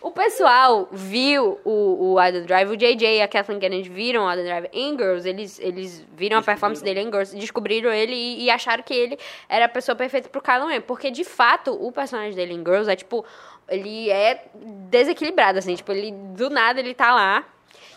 O 0.00 0.10
pessoal 0.10 0.88
viu 0.92 1.58
o, 1.64 2.12
o 2.12 2.18
Adam 2.18 2.44
Driver, 2.44 2.70
o 2.70 2.76
JJ 2.76 3.16
e 3.16 3.22
a 3.22 3.28
Kathleen 3.28 3.58
Kennedy 3.58 3.88
viram 3.88 4.24
o 4.24 4.28
Adam 4.28 4.44
Driver 4.44 4.70
em 4.72 4.96
Girls, 4.96 5.28
eles, 5.28 5.58
eles 5.58 6.06
viram 6.14 6.38
a 6.38 6.42
performance 6.42 6.82
dele 6.82 7.00
em 7.00 7.06
Girls, 7.06 7.36
descobriram 7.36 7.90
ele 7.90 8.14
e, 8.14 8.44
e 8.44 8.50
acharam 8.50 8.82
que 8.82 8.94
ele 8.94 9.18
era 9.48 9.64
a 9.64 9.68
pessoa 9.68 9.96
perfeita 9.96 10.28
pro 10.28 10.40
Kylo 10.40 10.66
Ren, 10.66 10.80
porque 10.80 11.10
de 11.10 11.24
fato 11.24 11.72
o 11.72 11.90
personagem 11.90 12.34
dele 12.34 12.54
em 12.54 12.58
Girls 12.58 12.90
é 12.90 12.96
tipo, 12.96 13.24
ele 13.68 14.10
é 14.10 14.44
desequilibrado, 14.90 15.58
assim, 15.58 15.74
tipo, 15.74 15.90
ele 15.92 16.12
do 16.12 16.50
nada 16.50 16.80
ele 16.80 16.94
tá 16.94 17.14
lá. 17.14 17.44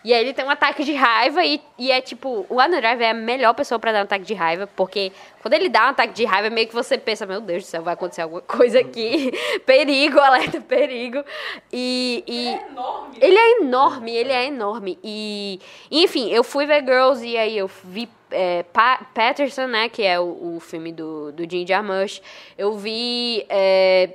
E 0.04 0.14
aí 0.14 0.22
ele 0.22 0.34
tem 0.34 0.46
um 0.46 0.50
ataque 0.50 0.84
de 0.84 0.94
raiva 0.94 1.44
e, 1.44 1.62
e 1.78 1.92
é 1.92 2.00
tipo, 2.00 2.46
o 2.50 2.60
Adam 2.60 2.80
Driver 2.80 3.06
é 3.06 3.12
a 3.12 3.14
melhor 3.14 3.54
pessoa 3.54 3.78
pra 3.78 3.92
dar 3.92 4.00
um 4.00 4.04
ataque 4.04 4.24
de 4.24 4.34
raiva, 4.34 4.66
porque 4.76 5.12
quando 5.42 5.54
ele 5.56 5.68
dá 5.68 5.88
um 5.88 5.90
ataque 5.90 6.14
de 6.14 6.24
raiva, 6.24 6.50
meio 6.50 6.68
que 6.68 6.74
você 6.74 6.98
pensa, 6.98 7.26
meu 7.26 7.42
Deus 7.42 7.64
do 7.64 7.68
céu, 7.68 7.82
vai 7.84 7.94
acontecer 7.96 8.22
alguma 8.22 8.42
coisa 8.42 8.80
aqui. 8.80 9.32
perigo, 9.66 10.20
alerta, 10.20 10.62
perigo. 10.62 11.24
E. 11.72 12.24
e 12.28 12.60
ele 13.22 13.38
é 13.38 13.58
enorme, 13.62 14.16
ele 14.16 14.32
é 14.32 14.46
enorme. 14.46 14.98
E. 15.04 15.60
Enfim, 15.92 16.30
eu 16.32 16.44
fui 16.44 16.66
ver 16.66 16.82
Girls 16.84 17.26
e 17.26 17.38
aí 17.38 17.58
eu 17.58 17.70
vi. 17.84 18.08
é, 18.32 18.64
Pa- 18.64 19.02
Patterson, 19.14 19.68
né? 19.68 19.90
Que 19.90 20.04
é 20.04 20.20
o, 20.20 20.56
o 20.56 20.60
filme 20.62 20.92
do, 20.94 21.32
do 21.34 21.50
Jim 21.50 21.66
Jarmusch. 21.68 22.22
Eu 22.58 22.78
vi. 22.78 23.46
é, 23.50 24.10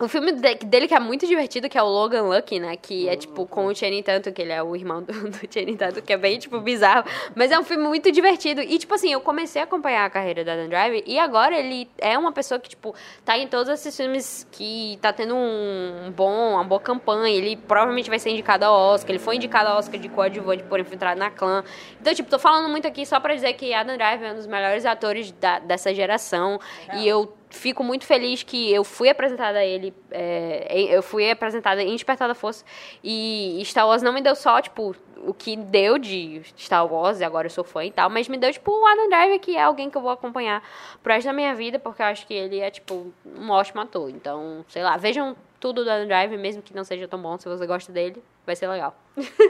o 0.00 0.08
filme 0.08 0.32
de- 0.32 0.54
dele 0.66 0.88
que 0.88 0.94
é 0.94 0.98
muito 1.00 1.26
divertido, 1.26 1.68
que 1.68 1.78
é 1.78 1.82
o 1.82 1.86
Logan 1.88 2.22
Lucky, 2.22 2.58
né? 2.58 2.76
Que 2.76 3.08
é, 3.08 3.16
tipo, 3.16 3.46
com 3.46 3.66
o 3.66 3.74
Channing 3.74 4.02
Tatum, 4.02 4.32
que 4.32 4.42
ele 4.42 4.52
é 4.52 4.62
o 4.62 4.74
irmão 4.74 5.02
do, 5.02 5.12
do 5.30 5.38
Channing 5.52 5.76
Tatum, 5.76 6.00
que 6.02 6.12
é 6.12 6.16
bem, 6.16 6.38
tipo, 6.38 6.58
bizarro. 6.60 7.04
Mas 7.34 7.50
é 7.52 7.58
um 7.58 7.62
filme 7.64 7.86
muito 7.86 8.10
divertido. 8.10 8.60
E, 8.60 8.78
tipo 8.78 8.92
assim, 8.94 9.12
eu 9.12 9.20
comecei 9.20 9.60
a 9.62 9.64
acompanhar 9.64 10.04
a 10.04 10.10
carreira 10.10 10.44
do 10.44 10.50
Adam 10.50 10.68
Driver 10.68 11.02
e 11.06 11.18
agora 11.18 11.56
ele 11.58 11.88
é 11.98 12.18
uma 12.18 12.32
pessoa 12.32 12.58
que, 12.58 12.68
tipo, 12.70 12.94
tá 13.24 13.38
em 13.38 13.46
todos 13.46 13.68
esses 13.72 13.96
filmes 13.96 14.46
que 14.50 14.98
tá 15.00 15.12
tendo 15.12 15.34
um 15.36 16.12
bom, 16.14 16.54
uma 16.54 16.64
boa 16.64 16.80
campanha. 16.80 17.34
Ele 17.34 17.56
provavelmente 17.56 18.10
vai 18.10 18.18
ser 18.18 18.30
indicado 18.30 18.64
ao 18.64 18.74
Oscar. 18.94 19.10
Ele 19.10 19.18
foi 19.18 19.36
indicado 19.36 19.68
ao 19.70 19.78
Oscar 19.78 20.00
de 20.00 20.08
coadjuvante 20.08 20.62
por 20.64 20.80
Infiltrado 20.80 21.18
na 21.20 21.30
Clã. 21.30 21.62
Então, 22.00 22.12
tipo, 22.14 22.28
tô 22.28 22.38
falando 22.38 22.68
muito 22.68 22.86
aqui 22.88 23.06
só 23.06 23.20
pra 23.20 23.34
dizer 23.34 23.52
que 23.54 23.72
Adam 23.72 23.96
Driver 23.96 24.28
é 24.28 24.32
um 24.32 24.36
dos 24.36 24.46
melhores 24.46 24.84
atores 24.84 25.30
da- 25.32 25.60
dessa 25.60 25.94
geração. 25.94 26.58
E 26.94 27.06
eu 27.06 27.32
fico 27.54 27.82
muito 27.82 28.04
feliz 28.04 28.42
que 28.42 28.72
eu 28.72 28.84
fui 28.84 29.08
apresentada 29.08 29.58
a 29.58 29.64
ele, 29.64 29.94
é, 30.10 30.94
eu 30.94 31.02
fui 31.02 31.30
apresentada 31.30 31.82
em 31.82 31.92
Despertar 31.92 32.28
da 32.28 32.34
Força, 32.34 32.64
e 33.02 33.62
Star 33.64 33.86
Wars 33.86 34.02
não 34.02 34.12
me 34.12 34.20
deu 34.20 34.34
só, 34.34 34.60
tipo, 34.60 34.94
o 35.26 35.32
que 35.32 35.56
deu 35.56 35.98
de 35.98 36.42
Star 36.58 36.86
Wars, 36.86 37.20
e 37.20 37.24
agora 37.24 37.46
eu 37.46 37.50
sou 37.50 37.64
fã 37.64 37.84
e 37.84 37.90
tal, 37.90 38.10
mas 38.10 38.28
me 38.28 38.36
deu, 38.36 38.52
tipo, 38.52 38.70
o 38.70 38.86
Adam 38.86 39.08
Driver, 39.08 39.40
que 39.40 39.56
é 39.56 39.62
alguém 39.62 39.88
que 39.88 39.96
eu 39.96 40.02
vou 40.02 40.10
acompanhar 40.10 40.62
pro 41.02 41.12
resto 41.12 41.26
da 41.26 41.32
minha 41.32 41.54
vida, 41.54 41.78
porque 41.78 42.02
eu 42.02 42.06
acho 42.06 42.26
que 42.26 42.34
ele 42.34 42.60
é, 42.60 42.70
tipo, 42.70 43.12
um 43.24 43.50
ótimo 43.50 43.80
ator. 43.80 44.10
Então, 44.10 44.64
sei 44.68 44.82
lá, 44.82 44.96
vejam 44.96 45.34
tudo 45.58 45.82
do 45.84 45.90
Adam 45.90 46.06
Driver, 46.06 46.38
mesmo 46.38 46.60
que 46.62 46.74
não 46.74 46.84
seja 46.84 47.08
tão 47.08 47.20
bom, 47.20 47.38
se 47.38 47.48
você 47.48 47.66
gosta 47.66 47.90
dele, 47.90 48.22
vai 48.44 48.54
ser 48.54 48.68
legal. 48.68 48.94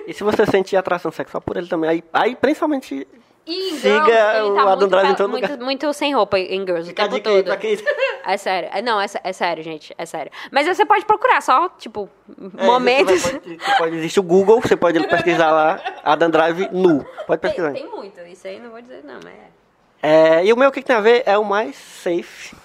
E 0.06 0.12
se 0.12 0.22
você 0.22 0.47
sentir 0.47 0.76
atração 0.76 1.10
sexual 1.10 1.40
por 1.40 1.56
ele 1.56 1.66
também, 1.66 1.90
aí, 1.90 2.05
aí 2.12 2.36
principalmente 2.36 3.06
E 3.47 3.71
em 3.75 3.77
Siga 3.79 4.05
Girls, 4.07 4.37
ele 4.39 4.51
o 4.51 4.55
tá 4.55 4.62
Adam 4.62 4.77
muito, 4.79 4.89
Driver 4.89 5.11
em 5.11 5.15
todo 5.15 5.29
muito, 5.31 5.43
lugar. 5.51 5.65
muito 5.65 5.93
sem 5.93 6.15
roupa 6.15 6.39
em 6.39 6.61
Girls 6.61 6.83
o 6.83 6.87
Fica 6.87 7.05
a 7.05 7.09
tempo 7.09 7.29
aí 7.29 7.43
todo. 7.43 7.59
quem- 7.59 7.77
É 8.27 8.37
sério. 8.39 8.71
É, 8.73 8.81
Não, 8.81 8.99
é, 9.01 9.05
é 9.23 9.33
sério, 9.35 9.62
gente. 9.62 9.95
É 9.99 10.07
sério. 10.07 10.33
Mas 10.51 10.66
você 10.66 10.87
pode 10.87 11.05
procurar 11.05 11.43
só, 11.43 11.69
tipo, 11.69 12.09
É, 12.57 12.65
momentos. 12.65 13.21
Você 13.21 13.39
pode, 13.39 13.57
você 13.59 13.77
pode 13.77 13.97
existe 13.97 14.19
o 14.21 14.23
Google, 14.23 14.61
você 14.62 14.77
pode 14.77 15.07
pesquisar 15.09 15.51
lá, 15.51 15.79
Adam 16.03 16.31
Drive 16.31 16.69
nu. 16.73 17.05
Pode 17.27 17.41
Tem, 17.43 17.51
pesquisar. 17.51 17.73
tem 17.73 17.87
muito. 17.91 18.19
Isso 18.23 18.47
aí 18.49 18.59
não 18.59 18.71
vou 18.71 18.81
dizer, 18.81 19.03
não, 19.05 19.21
mas 19.23 19.35
é. 19.35 20.39
É, 20.41 20.45
e 20.47 20.53
o 20.53 20.57
meu 20.57 20.71
o 20.71 20.73
que 20.73 20.81
que 20.81 20.87
tem 20.87 20.97
a 20.97 21.01
ver 21.01 21.23
é 21.27 21.37
o 21.37 21.45
mais 21.45 21.77
safe. 21.77 22.57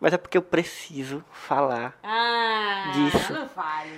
Mas 0.00 0.12
é 0.12 0.16
porque 0.18 0.36
eu 0.38 0.42
preciso 0.42 1.24
falar. 1.32 1.94
Ah, 2.02 2.90
Disso. 2.92 3.32
não 3.32 3.48
fale. 3.48 3.90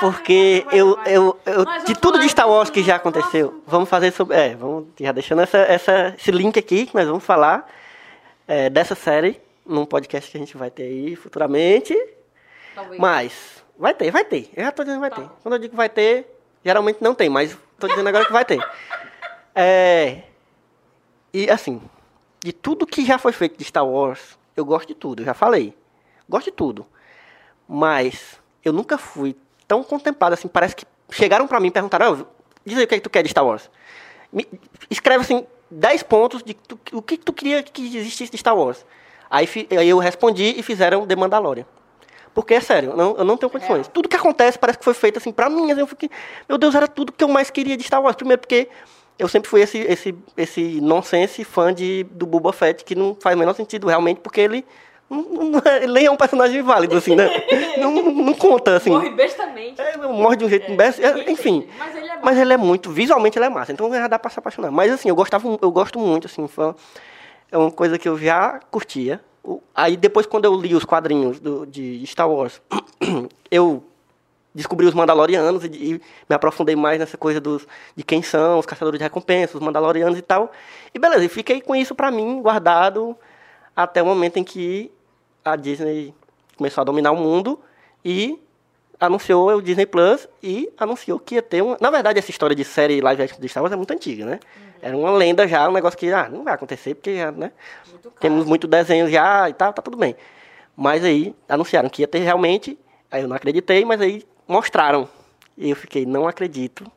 Porque 0.00 0.64
vai, 0.66 0.78
eu, 0.80 0.96
vai. 0.96 1.16
eu, 1.16 1.38
eu 1.46 1.64
de 1.84 1.94
tudo 1.94 2.18
de 2.18 2.28
Star 2.28 2.48
Wars 2.48 2.70
que 2.70 2.82
já 2.82 2.96
aconteceu, 2.96 3.62
vamos 3.66 3.88
fazer 3.88 4.12
sobre. 4.12 4.36
É, 4.36 4.54
vamos 4.54 4.86
já 4.98 5.12
deixando 5.12 5.42
essa, 5.42 5.58
essa, 5.58 6.14
esse 6.18 6.30
link 6.30 6.58
aqui 6.58 6.86
que 6.86 6.94
nós 6.94 7.06
vamos 7.06 7.24
falar 7.24 7.68
é, 8.48 8.70
dessa 8.70 8.94
série 8.94 9.40
num 9.66 9.84
podcast 9.86 10.30
que 10.30 10.36
a 10.36 10.40
gente 10.40 10.56
vai 10.56 10.70
ter 10.70 10.84
aí 10.84 11.16
futuramente. 11.16 11.94
Talvez. 12.74 13.00
Mas 13.00 13.64
vai 13.78 13.92
ter, 13.94 14.10
vai 14.10 14.24
ter. 14.24 14.50
Eu 14.56 14.64
já 14.64 14.72
tô 14.72 14.82
dizendo 14.84 14.96
que 15.02 15.08
vai 15.08 15.10
Tá. 15.10 15.16
ter. 15.16 15.28
Quando 15.42 15.54
eu 15.54 15.58
digo 15.60 15.76
vai 15.76 15.88
ter, 15.88 16.26
geralmente 16.64 16.98
não 17.02 17.14
tem, 17.14 17.28
mas 17.28 17.56
tô 17.78 17.86
dizendo 17.88 18.08
agora 18.08 18.24
que 18.24 18.32
vai 18.32 18.44
ter. 18.44 18.60
É, 19.54 20.22
e 21.32 21.50
assim, 21.50 21.80
de 22.42 22.52
tudo 22.52 22.86
que 22.86 23.04
já 23.04 23.18
foi 23.18 23.32
feito 23.32 23.58
de 23.58 23.64
Star 23.64 23.86
Wars, 23.86 24.38
eu 24.56 24.64
gosto 24.64 24.88
de 24.88 24.94
tudo, 24.94 25.20
eu 25.22 25.26
já 25.26 25.34
falei. 25.34 25.74
Gosto 26.28 26.46
de 26.46 26.52
tudo. 26.52 26.86
Mas 27.68 28.40
eu 28.64 28.72
nunca 28.72 28.96
fui 28.98 29.36
tão 29.70 29.84
contemplado 29.84 30.34
assim, 30.34 30.48
parece 30.48 30.74
que 30.74 30.84
chegaram 31.12 31.46
pra 31.46 31.60
mim 31.60 31.68
e 31.68 31.70
perguntaram, 31.70 32.12
"Ah, 32.12 32.26
diz 32.66 32.76
aí 32.76 32.84
o 32.84 32.88
que, 32.88 32.94
é 32.96 32.98
que 32.98 33.04
tu 33.04 33.08
quer 33.10 33.22
de 33.22 33.28
Star 33.28 33.46
Wars. 33.46 33.70
Me- 34.32 34.48
escreve 34.90 35.22
assim, 35.22 35.46
10 35.70 36.02
pontos 36.02 36.42
de 36.42 36.54
tu- 36.54 36.76
o 36.92 37.00
que 37.00 37.16
tu 37.16 37.32
queria 37.32 37.62
que 37.62 37.96
existisse 37.96 38.32
de 38.32 38.36
Star 38.38 38.56
Wars. 38.56 38.84
Aí, 39.30 39.48
aí 39.78 39.88
eu 39.88 39.98
respondi 39.98 40.54
e 40.58 40.62
fizeram 40.64 41.06
The 41.06 41.14
Mandalorian. 41.14 41.64
Porque 42.34 42.54
é 42.54 42.60
sério, 42.60 42.90
eu 42.90 42.96
não, 42.96 43.16
eu 43.16 43.24
não 43.24 43.36
tenho 43.36 43.50
condições. 43.50 43.86
Tudo 43.88 44.08
que 44.08 44.16
acontece 44.16 44.58
parece 44.58 44.78
que 44.78 44.84
foi 44.84 44.94
feito 44.94 45.18
assim 45.18 45.30
pra 45.30 45.48
mim. 45.48 45.70
assim, 45.70 45.80
Eu 45.80 45.86
fiquei, 45.86 46.10
meu 46.48 46.58
Deus, 46.58 46.74
era 46.74 46.88
tudo 46.88 47.12
que 47.12 47.22
eu 47.22 47.28
mais 47.28 47.48
queria 47.48 47.76
de 47.76 47.84
Star 47.84 48.02
Wars. 48.02 48.16
Primeiro 48.16 48.40
porque 48.40 48.68
eu 49.18 49.28
sempre 49.28 49.48
fui 49.48 49.60
esse, 49.62 49.78
esse, 49.78 50.14
esse 50.36 50.80
nonsense 50.80 51.44
fã 51.44 51.72
de, 51.72 52.04
do 52.10 52.26
Boba 52.26 52.52
Fett, 52.52 52.84
que 52.84 52.96
não 52.96 53.16
faz 53.20 53.36
o 53.36 53.38
menor 53.38 53.54
sentido 53.54 53.86
realmente, 53.86 54.20
porque 54.20 54.40
ele, 54.40 54.64
não 55.10 55.60
é- 56.00 56.04
é 56.04 56.10
um 56.10 56.16
personagem 56.16 56.62
válido, 56.62 56.96
assim, 56.96 57.16
né? 57.16 57.28
não, 57.78 57.92
não, 58.12 58.34
conta, 58.34 58.76
assim. 58.76 58.90
Morre 58.90 59.10
bestamente. 59.10 59.80
É, 59.80 59.96
morre 59.96 60.36
de 60.36 60.44
um 60.44 60.48
jeito 60.48 60.70
imbecil. 60.70 61.04
é, 61.04 61.30
Enfim. 61.30 61.66
Mas 61.78 61.96
ele 61.96 62.08
é 62.08 62.18
Mas 62.22 62.38
ele 62.38 62.52
é 62.52 62.56
muito, 62.56 62.90
visualmente 62.90 63.36
ele 63.36 63.46
é 63.46 63.48
massa, 63.48 63.72
então 63.72 63.92
já 63.92 64.06
dá 64.06 64.18
pra 64.18 64.30
se 64.30 64.38
apaixonar. 64.38 64.70
Mas 64.70 64.92
assim, 64.92 65.08
eu 65.08 65.14
gostava, 65.16 65.46
eu 65.60 65.70
gosto 65.72 65.98
muito, 65.98 66.26
assim, 66.26 66.46
foi 66.46 66.74
é 67.50 67.58
uma 67.58 67.70
coisa 67.70 67.98
que 67.98 68.08
eu 68.08 68.16
já 68.16 68.60
curtia. 68.70 69.20
Aí 69.74 69.96
depois 69.96 70.26
quando 70.26 70.44
eu 70.44 70.54
li 70.54 70.74
os 70.74 70.84
quadrinhos 70.84 71.40
do, 71.40 71.66
de 71.66 72.04
Star 72.06 72.30
Wars, 72.30 72.60
eu 73.50 73.82
descobri 74.54 74.86
os 74.86 74.94
Mandalorianos 74.94 75.64
e, 75.64 75.68
e 75.68 75.92
me 76.28 76.34
aprofundei 76.36 76.76
mais 76.76 76.98
nessa 76.98 77.16
coisa 77.16 77.40
dos, 77.40 77.66
de 77.96 78.04
quem 78.04 78.22
são 78.22 78.58
os 78.58 78.66
caçadores 78.66 78.98
de 78.98 79.02
recompensas, 79.04 79.54
os 79.56 79.60
Mandalorianos 79.60 80.18
e 80.18 80.22
tal. 80.22 80.52
E 80.94 80.98
beleza, 80.98 81.24
e 81.24 81.28
fiquei 81.28 81.60
com 81.60 81.74
isso 81.74 81.94
pra 81.94 82.10
mim, 82.10 82.40
guardado, 82.42 83.16
até 83.74 84.02
o 84.02 84.06
momento 84.06 84.36
em 84.36 84.44
que 84.44 84.92
a 85.44 85.56
Disney 85.56 86.14
começou 86.56 86.82
a 86.82 86.84
dominar 86.84 87.12
o 87.12 87.16
mundo 87.16 87.58
e 88.04 88.38
anunciou 88.98 89.48
o 89.56 89.62
Disney 89.62 89.86
Plus 89.86 90.28
e 90.42 90.70
anunciou 90.78 91.18
que 91.18 91.36
ia 91.36 91.42
ter 91.42 91.62
uma. 91.62 91.76
Na 91.80 91.90
verdade, 91.90 92.18
essa 92.18 92.30
história 92.30 92.54
de 92.54 92.64
série 92.64 93.00
live 93.00 93.22
action 93.22 93.40
de 93.40 93.48
Star 93.48 93.62
Wars 93.62 93.72
é 93.72 93.76
muito 93.76 93.92
antiga, 93.92 94.24
né? 94.26 94.40
Era 94.82 94.96
uma 94.96 95.10
lenda 95.12 95.46
já, 95.46 95.68
um 95.68 95.72
negócio 95.72 95.98
que 95.98 96.10
ah, 96.12 96.28
não 96.30 96.42
vai 96.44 96.54
acontecer, 96.54 96.94
porque 96.94 97.16
já, 97.16 97.30
né? 97.32 97.52
Temos 98.18 98.44
muito 98.46 98.66
desenho 98.66 99.08
já 99.08 99.48
e 99.48 99.52
tal, 99.54 99.72
tá 99.72 99.82
tudo 99.82 99.96
bem. 99.96 100.16
Mas 100.76 101.04
aí 101.04 101.34
anunciaram 101.48 101.88
que 101.88 102.02
ia 102.02 102.08
ter 102.08 102.18
realmente, 102.20 102.78
aí 103.10 103.22
eu 103.22 103.28
não 103.28 103.36
acreditei, 103.36 103.84
mas 103.84 104.00
aí 104.00 104.24
mostraram. 104.48 105.08
E 105.56 105.68
eu 105.70 105.76
fiquei, 105.76 106.06
não 106.06 106.26
acredito 106.26 106.90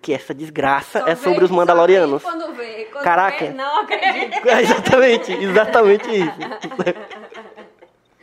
que 0.00 0.14
essa 0.14 0.32
desgraça 0.32 1.00
Só 1.00 1.06
é 1.06 1.14
vê- 1.14 1.22
sobre 1.22 1.44
os 1.44 1.50
só 1.50 1.56
Mandalorianos. 1.56 2.22
vê 2.22 2.28
Quando 2.30 2.54
vê, 2.54 2.84
quando 2.90 3.04
Caraca. 3.04 3.44
vê, 3.46 3.50
não 3.52 3.80
acredito. 3.82 4.36
É 4.48 4.62
exatamente, 4.62 5.32
exatamente 5.32 6.08
isso. 6.10 6.32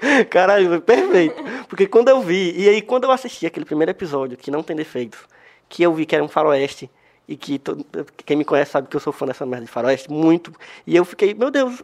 Caralho, 0.29 0.81
perfeito. 0.81 1.41
Porque 1.67 1.87
quando 1.87 2.09
eu 2.09 2.21
vi, 2.21 2.53
e 2.57 2.69
aí 2.69 2.81
quando 2.81 3.05
eu 3.05 3.11
assisti 3.11 3.45
aquele 3.45 3.65
primeiro 3.65 3.91
episódio, 3.91 4.37
que 4.37 4.51
não 4.51 4.63
tem 4.63 4.75
defeitos, 4.75 5.19
que 5.69 5.83
eu 5.83 5.93
vi 5.93 6.05
que 6.05 6.15
era 6.15 6.23
um 6.23 6.27
faroeste, 6.27 6.89
e 7.27 7.37
que 7.37 7.57
todo- 7.57 7.85
quem 8.25 8.35
me 8.35 8.43
conhece 8.43 8.71
sabe 8.71 8.87
que 8.87 8.95
eu 8.95 8.99
sou 8.99 9.13
fã 9.13 9.25
dessa 9.25 9.45
merda 9.45 9.65
de 9.65 9.71
faroeste, 9.71 10.11
muito, 10.11 10.53
e 10.85 10.95
eu 10.95 11.05
fiquei, 11.05 11.33
meu 11.33 11.49
Deus, 11.49 11.81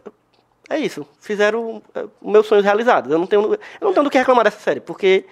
é 0.68 0.78
isso, 0.78 1.06
fizeram 1.18 1.82
eh, 1.94 2.04
meus 2.22 2.46
sonhos 2.46 2.64
realizados. 2.64 3.10
Eu 3.10 3.18
não 3.18 3.26
tenho, 3.26 3.42
eu 3.54 3.58
não 3.80 3.92
tenho 3.92 4.04
do 4.04 4.10
que 4.10 4.18
reclamar 4.18 4.44
dessa 4.44 4.60
série, 4.60 4.80
porque 4.80 5.24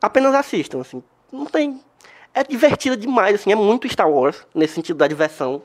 apenas 0.00 0.34
assistam, 0.34 0.80
assim, 0.80 1.02
não 1.32 1.46
tem... 1.46 1.80
É 2.32 2.44
divertida 2.44 2.96
demais, 2.96 3.34
assim, 3.34 3.50
é 3.50 3.56
muito 3.56 3.88
Star 3.88 4.08
Wars, 4.08 4.46
nesse 4.54 4.74
sentido 4.74 4.96
da 4.98 5.08
diversão. 5.08 5.62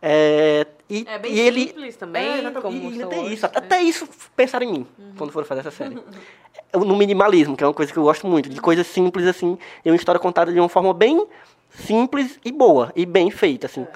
É, 0.00 0.66
E, 0.88 1.04
É 1.08 1.18
bem 1.18 1.32
e 1.32 1.40
ele, 1.40 1.66
simples 1.68 1.96
também, 1.96 2.46
É, 2.46 2.50
como 2.60 2.76
e 2.76 2.86
ainda 2.86 3.08
Wars, 3.08 3.32
isso. 3.32 3.46
né? 3.46 3.52
Até 3.54 3.82
isso 3.82 4.08
pensaram 4.36 4.66
em 4.66 4.72
mim, 4.72 4.86
quando 5.18 5.32
foram 5.32 5.46
fazer 5.46 5.60
essa 5.60 5.70
série. 5.70 5.98
É, 6.72 6.78
No 6.78 6.96
minimalismo, 6.96 7.56
que 7.56 7.62
é 7.62 7.66
uma 7.66 7.74
coisa 7.74 7.92
que 7.92 7.98
eu 7.98 8.02
gosto 8.02 8.26
muito, 8.26 8.48
de 8.48 8.60
coisas 8.60 8.86
simples, 8.86 9.26
assim, 9.26 9.58
e 9.84 9.90
uma 9.90 9.96
história 9.96 10.18
contada 10.18 10.50
de 10.52 10.58
uma 10.58 10.68
forma 10.70 10.94
bem 10.94 11.26
simples 11.70 12.40
e 12.44 12.50
boa, 12.50 12.90
e 12.96 13.04
bem 13.04 13.30
feita, 13.30 13.66
assim. 13.66 13.86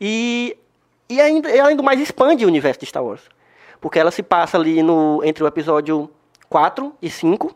E, 0.00 0.56
e 1.08 1.20
ainda, 1.20 1.50
e 1.50 1.60
além 1.60 1.76
do 1.76 1.82
mais, 1.82 2.00
expande 2.00 2.44
o 2.44 2.48
universo 2.48 2.80
de 2.80 2.86
Star 2.86 3.04
Wars. 3.04 3.22
Porque 3.80 3.98
ela 3.98 4.10
se 4.10 4.22
passa 4.22 4.56
ali 4.56 4.82
no, 4.82 5.20
entre 5.22 5.44
o 5.44 5.46
episódio 5.46 6.10
4 6.48 6.92
e 7.02 7.10
5. 7.10 7.54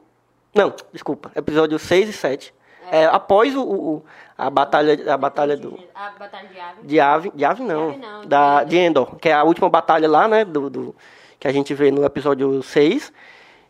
Não, 0.55 0.75
desculpa, 0.93 1.33
episódio 1.35 1.79
6 1.79 2.09
e 2.11 2.13
7. 2.13 2.55
É, 2.91 3.05
após 3.07 3.55
o, 3.55 3.63
o- 3.63 4.05
a 4.37 4.51
batalha, 4.51 5.13
a 5.15 5.17
batalha 5.17 5.57
do, 5.57 5.79
A 5.95 6.11
batalha 6.19 6.49
de 6.49 6.59
ave. 6.61 6.81
de 6.83 7.01
Ave, 7.01 7.33
de 7.35 7.45
Ave 7.45 7.63
não, 7.63 7.87
De 7.91 7.95
Ave 7.95 8.07
não, 8.07 8.27
da, 8.27 8.65
de 8.65 8.77
Endor, 8.77 9.17
que 9.17 9.29
é 9.29 9.33
a 9.33 9.45
última 9.45 9.69
batalha 9.69 10.09
lá, 10.09 10.27
né, 10.27 10.45
do, 10.45 10.69
do- 10.69 10.97
que 11.39 11.47
a 11.47 11.53
gente 11.53 11.73
vê 11.75 11.91
no 11.91 12.05
episódio 12.05 12.63
6. 12.63 13.13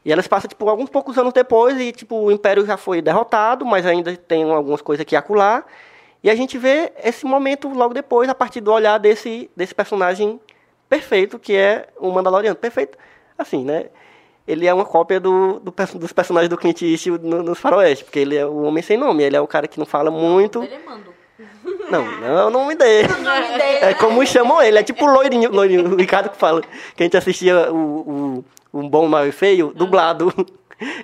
E 0.05 0.13
elas 0.13 0.27
passam, 0.27 0.49
tipo, 0.49 0.69
alguns 0.69 0.91
poucos 0.91 1.17
anos 1.17 1.33
depois 1.33 1.79
e, 1.81 1.93
tipo, 1.93 2.17
o 2.17 2.33
Império 2.33 2.67
já 2.67 2.77
foi 2.77 3.01
derrotado, 3.01 3.65
mas 3.65 3.87
ainda 3.87 4.17
tem 4.17 4.43
algumas 4.51 4.83
coisas 4.83 5.05
que 5.07 5.15
acular. 5.15 5.65
E 6.25 6.31
a 6.31 6.35
gente 6.35 6.59
vê 6.59 6.93
esse 7.03 7.25
momento 7.25 7.69
logo 7.69 7.95
depois, 7.95 8.29
a 8.29 8.35
partir 8.35 8.61
do 8.61 8.73
olhar 8.73 8.99
desse, 8.99 9.49
desse 9.57 9.75
personagem 9.75 10.41
perfeito, 10.89 11.39
que 11.39 11.55
é 11.57 11.89
o 11.99 12.11
Mandaloriano. 12.11 12.57
Perfeito, 12.57 12.99
assim, 13.39 13.65
né? 13.65 13.87
Ele 14.47 14.67
é 14.67 14.75
uma 14.75 14.85
cópia 14.85 15.21
do, 15.21 15.61
do 15.61 15.73
dos 15.95 16.13
personagens 16.13 16.49
do 16.49 16.57
Clint 16.57 16.83
Eastwood 16.83 17.25
no, 17.25 17.43
nos 17.43 17.59
faroeste, 17.59 18.05
porque 18.05 18.19
ele 18.19 18.37
é 18.37 18.45
o 18.45 18.63
homem 18.63 18.83
sem 18.83 18.97
nome, 18.97 19.23
ele 19.23 19.37
é 19.37 19.41
o 19.41 19.47
cara 19.47 19.69
que 19.69 19.79
não 19.79 19.87
fala 19.87 20.11
muito. 20.11 20.63
Ele 20.63 20.75
é 20.75 20.81
mando. 20.85 21.13
Não, 21.91 22.05
não 22.21 22.39
é 22.39 22.45
o 22.47 22.51
nome 22.51 22.75
dele. 22.75 23.09
É 23.81 23.95
como 23.95 24.25
chamam 24.27 24.63
ele, 24.63 24.79
é 24.79 24.83
tipo 24.83 25.05
o 25.05 25.13
loirinho, 25.13 25.51
loirinho, 25.51 25.93
o 25.93 25.97
Ricardo 25.97 26.31
que 26.31 26.37
fala, 26.37 26.63
que 26.97 27.03
a 27.03 27.05
gente 27.05 27.17
assistia 27.17 27.71
o, 27.71 28.45
o, 28.73 28.81
o 28.81 28.89
Bom, 28.89 29.07
Mal 29.09 29.27
e 29.27 29.33
Feio, 29.33 29.73
dublado. 29.75 30.33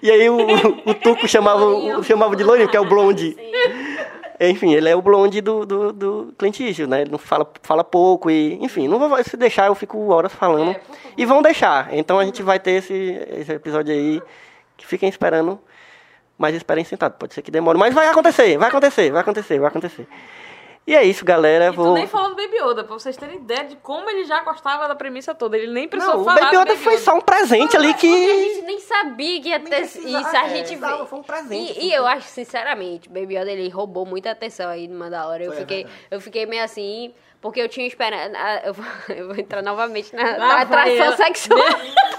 E 0.02 0.10
aí 0.10 0.28
o, 0.28 0.38
o 0.86 0.94
Tuco 0.94 1.28
chamava, 1.28 1.62
chamava 2.02 2.34
de 2.34 2.42
loirinho, 2.42 2.68
que 2.68 2.76
é 2.76 2.80
o 2.80 2.84
blonde. 2.84 3.36
Enfim, 4.40 4.72
ele 4.72 4.88
é 4.88 4.94
o 4.94 5.02
blonde 5.02 5.40
do, 5.40 5.66
do, 5.66 5.92
do 5.92 6.34
Clint 6.38 6.60
Eastwood, 6.60 6.88
né? 6.88 7.00
Ele 7.02 7.10
não 7.10 7.18
fala, 7.18 7.50
fala 7.62 7.82
pouco 7.82 8.30
e... 8.30 8.54
Enfim, 8.62 8.86
não 8.86 8.98
vou 8.98 9.24
se 9.24 9.36
deixar, 9.36 9.66
eu 9.66 9.74
fico 9.74 10.10
horas 10.10 10.32
falando. 10.32 10.76
e 11.16 11.24
vão 11.24 11.42
deixar. 11.42 11.92
Então 11.92 12.18
a 12.18 12.24
gente 12.24 12.42
vai 12.42 12.60
ter 12.60 12.72
esse, 12.72 12.94
esse 13.30 13.52
episódio 13.52 13.92
aí, 13.92 14.22
que 14.76 14.86
fiquem 14.86 15.08
esperando. 15.08 15.58
Mas 16.38 16.54
esperem 16.54 16.84
sentado, 16.84 17.14
pode 17.18 17.34
ser 17.34 17.42
que 17.42 17.50
demore. 17.50 17.76
Mas 17.76 17.92
vai 17.92 18.06
acontecer, 18.06 18.56
vai 18.56 18.68
acontecer, 18.68 19.10
vai 19.10 19.20
acontecer, 19.22 19.58
vai 19.58 19.68
acontecer. 19.68 20.06
E 20.88 20.94
é 20.94 21.04
isso, 21.04 21.22
galera. 21.22 21.66
E 21.66 21.70
tu 21.72 21.82
Vou... 21.82 21.92
nem 21.92 22.06
falou 22.06 22.30
do 22.30 22.34
Baby 22.36 22.56
Yoda, 22.56 22.82
pra 22.82 22.94
vocês 22.94 23.14
terem 23.14 23.36
ideia 23.36 23.62
de 23.64 23.76
como 23.76 24.08
ele 24.08 24.24
já 24.24 24.42
gostava 24.42 24.88
da 24.88 24.94
premissa 24.94 25.34
toda. 25.34 25.54
Ele 25.54 25.70
nem 25.70 25.86
precisou 25.86 26.14
Não, 26.14 26.22
o 26.22 26.24
falar 26.24 26.40
Baby 26.40 26.56
do 26.56 26.62
Yoda 26.62 26.76
foi 26.78 26.94
Yoda. 26.94 27.02
só 27.02 27.14
um 27.14 27.20
presente 27.20 27.76
ali 27.76 27.90
A 27.90 27.94
que... 27.94 28.08
gente 28.08 28.62
nem 28.64 28.80
sabia 28.80 29.42
que 29.42 29.48
ia 29.50 29.60
ter 29.60 29.82
isso. 29.82 29.98
A 30.16 30.46
é, 30.46 30.48
gente 30.48 30.80
tava, 30.80 31.02
vê. 31.02 31.06
foi 31.10 31.18
um 31.18 31.22
presente, 31.22 31.78
E, 31.78 31.88
e 31.88 31.92
eu 31.92 32.06
acho, 32.06 32.26
sinceramente, 32.28 33.06
Baby 33.06 33.36
Yoda, 33.36 33.50
ele 33.52 33.68
roubou 33.68 34.06
muita 34.06 34.30
atenção 34.30 34.70
aí 34.70 34.88
no 34.88 34.98
Mandalorian. 34.98 35.44
Eu 35.48 35.52
Foi, 35.52 35.58
é 35.58 35.60
fiquei, 35.60 35.84
verdade. 35.84 36.06
eu 36.10 36.20
fiquei 36.22 36.46
meio 36.46 36.64
assim, 36.64 37.12
porque 37.38 37.60
eu 37.60 37.68
tinha 37.68 37.86
esperado. 37.86 38.34
ah, 38.34 38.62
Eu 38.64 38.72
vou, 38.72 38.84
eu 39.14 39.26
vou 39.26 39.36
entrar 39.36 39.60
novamente 39.60 40.16
na, 40.16 40.38
na 40.38 40.62
atração 40.62 41.16
sexual. 41.18 41.58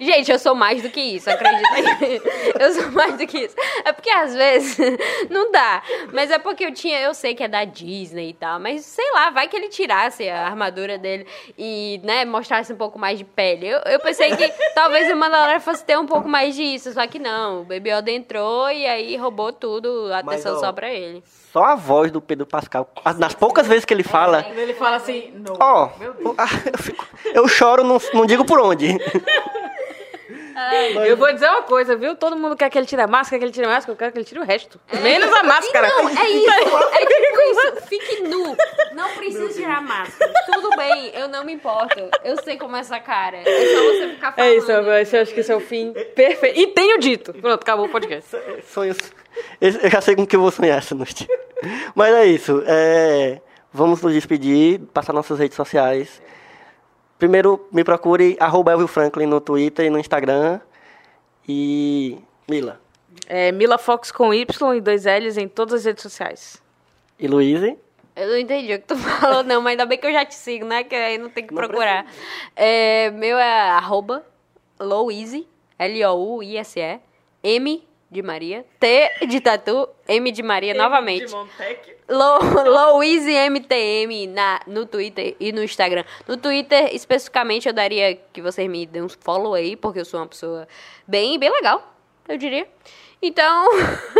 Gente, 0.00 0.30
eu 0.32 0.38
sou 0.38 0.54
mais 0.54 0.82
do 0.82 0.90
que 0.90 1.00
isso, 1.00 1.28
acredita? 1.30 1.64
Eu 2.60 2.72
sou 2.72 2.90
mais 2.92 3.16
do 3.18 3.26
que 3.26 3.38
isso. 3.38 3.54
É 3.84 3.92
porque 3.92 4.10
às 4.10 4.34
vezes 4.34 4.76
não 5.30 5.50
dá. 5.50 5.82
Mas 6.12 6.30
é 6.30 6.38
porque 6.38 6.64
eu 6.64 6.72
tinha, 6.72 7.00
eu 7.00 7.12
sei 7.14 7.34
que 7.34 7.42
é 7.42 7.48
da 7.48 7.64
Disney 7.64 8.30
e 8.30 8.32
tal, 8.32 8.58
mas 8.60 8.84
sei 8.84 9.10
lá, 9.12 9.30
vai 9.30 9.48
que 9.48 9.56
ele 9.56 9.68
tirasse 9.68 10.28
a 10.28 10.46
armadura 10.46 10.96
dele 10.98 11.26
e, 11.58 12.00
né, 12.04 12.24
mostrasse 12.24 12.72
um 12.72 12.76
pouco 12.76 12.98
mais 12.98 13.18
de 13.18 13.24
pele. 13.24 13.66
Eu, 13.68 13.78
eu 13.86 14.00
pensei 14.00 14.34
que 14.36 14.48
talvez 14.74 15.10
o 15.12 15.16
Mandalorian 15.16 15.60
fosse 15.60 15.84
ter 15.84 15.98
um 15.98 16.06
pouco 16.06 16.28
mais 16.28 16.54
disso, 16.54 16.92
só 16.92 17.06
que 17.06 17.18
não. 17.18 17.62
O 17.62 17.64
Baby 17.64 17.90
Yoda 17.90 18.10
entrou 18.10 18.70
e 18.70 18.86
aí 18.86 19.16
roubou 19.16 19.52
tudo, 19.52 20.06
a 20.12 20.22
Mas, 20.22 20.34
atenção 20.40 20.56
ó, 20.56 20.60
só 20.60 20.72
pra 20.72 20.92
ele. 20.92 21.22
Só 21.52 21.64
a 21.64 21.74
voz 21.74 22.10
do 22.10 22.20
Pedro 22.20 22.46
Pascal, 22.46 22.88
as- 23.04 23.18
nas 23.18 23.34
poucas 23.34 23.66
vezes 23.66 23.84
que 23.84 23.92
ele 23.94 24.02
fala... 24.02 24.42
Quando 24.42 24.58
ele 24.58 24.74
fala 24.74 24.96
assim, 24.96 25.32
não. 25.34 25.54
Ó, 25.60 25.88
eu, 26.00 26.78
fico- 26.78 27.06
eu 27.34 27.48
choro, 27.48 27.84
não, 27.84 27.98
não 28.12 28.26
digo 28.26 28.44
por 28.44 28.60
onde. 28.60 28.96
Eu 31.06 31.16
vou 31.16 31.32
dizer 31.32 31.48
uma 31.48 31.62
coisa, 31.62 31.96
viu? 31.96 32.14
Todo 32.16 32.36
mundo 32.36 32.56
quer 32.56 32.70
que 32.70 32.78
ele 32.78 32.86
tire 32.86 33.02
a 33.02 33.06
máscara, 33.06 33.38
que 33.38 33.44
ele 33.44 33.52
tire 33.52 33.66
a 33.66 33.68
máscara, 33.68 33.92
eu 33.92 33.96
quero 33.96 34.12
que 34.12 34.18
ele 34.18 34.24
tire 34.24 34.40
o 34.40 34.44
resto. 34.44 34.80
Menos 35.02 35.32
a 35.32 35.42
máscara. 35.42 35.88
Não, 35.88 36.08
é 36.08 36.28
isso. 36.30 36.50
É 36.92 37.06
tipo 37.06 37.40
isso. 37.40 37.86
Fique 37.88 38.22
nu. 38.22 38.56
Não 38.92 39.08
precisa 39.10 39.48
tirar 39.48 39.78
a 39.78 39.80
máscara. 39.80 40.32
Tudo 40.46 40.70
bem, 40.76 41.10
eu 41.14 41.28
não 41.28 41.44
me 41.44 41.52
importo. 41.52 42.08
Eu 42.24 42.40
sei 42.42 42.56
como 42.56 42.76
é 42.76 42.80
essa 42.80 43.00
cara. 43.00 43.38
É 43.38 43.44
só 43.44 43.82
você 43.82 44.08
ficar 44.14 44.32
falando. 44.32 44.50
É 44.50 44.56
isso, 44.56 44.70
eu 44.70 44.82
eu 44.84 45.22
acho 45.22 45.34
que 45.34 45.40
esse 45.40 45.52
é 45.52 45.56
o 45.56 45.60
fim 45.60 45.92
perfeito. 46.14 46.58
E 46.58 46.66
tenho 46.68 46.98
dito. 46.98 47.32
Pronto, 47.34 47.62
acabou 47.62 47.86
o 47.86 47.88
podcast. 47.88 48.36
Sonhos. 48.66 48.98
Eu 49.60 49.90
já 49.90 50.00
sei 50.00 50.14
com 50.14 50.26
que 50.26 50.36
eu 50.36 50.40
vou 50.40 50.50
sonhar 50.50 50.78
essa 50.78 50.94
noite. 50.94 51.26
Mas 51.94 52.14
é 52.14 52.26
isso. 52.26 52.62
é, 52.66 53.40
vamos 53.72 54.00
nos 54.02 54.12
despedir, 54.12 54.80
passar 54.92 55.12
nossas 55.12 55.38
redes 55.38 55.56
sociais. 55.56 56.22
Primeiro, 57.24 57.66
me 57.72 57.82
procure, 57.82 58.36
arroba 58.38 58.72
Elvio 58.72 58.86
Franklin 58.86 59.24
no 59.24 59.40
Twitter 59.40 59.86
e 59.86 59.88
no 59.88 59.98
Instagram. 59.98 60.60
E. 61.48 62.18
Mila. 62.46 62.78
É 63.26 63.50
Mila 63.50 63.78
Fox 63.78 64.12
com 64.12 64.34
Y 64.34 64.74
e 64.76 64.80
dois 64.82 65.06
L's 65.06 65.38
em 65.38 65.48
todas 65.48 65.72
as 65.72 65.84
redes 65.86 66.02
sociais. 66.02 66.62
E 67.18 67.26
Luíse. 67.26 67.78
Eu 68.14 68.28
não 68.28 68.36
entendi 68.36 68.74
o 68.74 68.78
que 68.78 68.88
tu 68.88 68.96
falou, 69.00 69.42
não, 69.42 69.62
mas 69.62 69.70
ainda 69.70 69.86
bem 69.86 69.96
que 69.96 70.06
eu 70.06 70.12
já 70.12 70.22
te 70.26 70.34
sigo, 70.34 70.66
né? 70.66 70.84
Que 70.84 70.94
aí 70.94 71.16
não 71.16 71.30
tem 71.30 71.46
que 71.46 71.54
Não 71.54 71.62
procurar. 71.62 72.04
É, 72.54 73.10
meu 73.12 73.38
é 73.38 73.70
arroba 73.70 74.22
Louise, 74.78 75.48
L-O-U-I-S-E, 75.78 77.00
M 77.42 77.88
de 78.14 78.22
Maria, 78.22 78.64
T 78.78 79.10
de 79.26 79.40
Tatu, 79.40 79.88
M 80.08 80.30
de 80.30 80.42
Maria 80.42 80.72
novamente. 80.72 81.32
Lou- 82.08 82.94
Louise 82.94 83.30
MTM 83.50 84.28
na, 84.28 84.60
no 84.66 84.86
Twitter 84.86 85.34
e 85.40 85.52
no 85.52 85.62
Instagram. 85.64 86.04
No 86.28 86.36
Twitter, 86.36 86.94
especificamente, 86.94 87.66
eu 87.66 87.72
daria 87.74 88.14
que 88.32 88.40
vocês 88.40 88.68
me 88.70 88.86
dêem 88.86 89.04
uns 89.04 89.18
follow 89.20 89.52
aí, 89.54 89.74
porque 89.74 89.98
eu 90.00 90.04
sou 90.04 90.20
uma 90.20 90.26
pessoa 90.28 90.68
bem, 91.08 91.38
bem 91.38 91.50
legal, 91.50 91.92
eu 92.28 92.36
diria. 92.38 92.68
Então, 93.20 93.66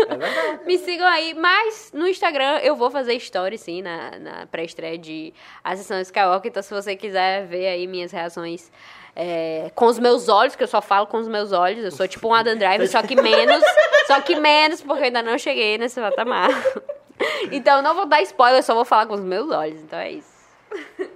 me 0.65 0.77
sigam 0.79 1.07
aí. 1.07 1.33
Mas 1.35 1.91
no 1.93 2.07
Instagram 2.07 2.57
eu 2.63 2.75
vou 2.75 2.89
fazer 2.89 3.13
story, 3.15 3.57
sim, 3.57 3.81
na, 3.81 4.17
na 4.19 4.45
pré-estreia 4.47 4.97
de 4.97 5.33
A 5.63 5.75
Sessão 5.75 5.99
Skywalker. 6.01 6.49
Então, 6.49 6.63
se 6.63 6.73
você 6.73 6.95
quiser 6.95 7.45
ver 7.45 7.67
aí 7.67 7.87
minhas 7.87 8.11
reações 8.11 8.71
é, 9.15 9.71
com 9.73 9.85
os 9.85 9.97
meus 9.97 10.27
olhos, 10.27 10.55
que 10.55 10.63
eu 10.63 10.67
só 10.67 10.81
falo 10.81 11.07
com 11.07 11.17
os 11.17 11.27
meus 11.27 11.51
olhos. 11.51 11.83
Eu 11.83 11.91
sou 11.91 12.07
tipo 12.07 12.27
um 12.27 12.33
Adam 12.33 12.57
Driver, 12.57 12.89
só 12.89 13.01
que 13.01 13.15
menos. 13.15 13.63
só 14.07 14.19
que 14.19 14.35
menos, 14.35 14.81
porque 14.81 15.01
eu 15.01 15.05
ainda 15.05 15.23
não 15.23 15.37
cheguei 15.37 15.77
nesse 15.77 15.99
patamar. 15.99 16.49
Então, 17.49 17.81
não 17.81 17.95
vou 17.95 18.05
dar 18.05 18.21
spoiler, 18.23 18.61
só 18.61 18.75
vou 18.75 18.83
falar 18.83 19.05
com 19.05 19.13
os 19.13 19.21
meus 19.21 19.49
olhos. 19.49 19.79
Então, 19.79 19.97
é 19.97 20.11
isso. 20.11 20.35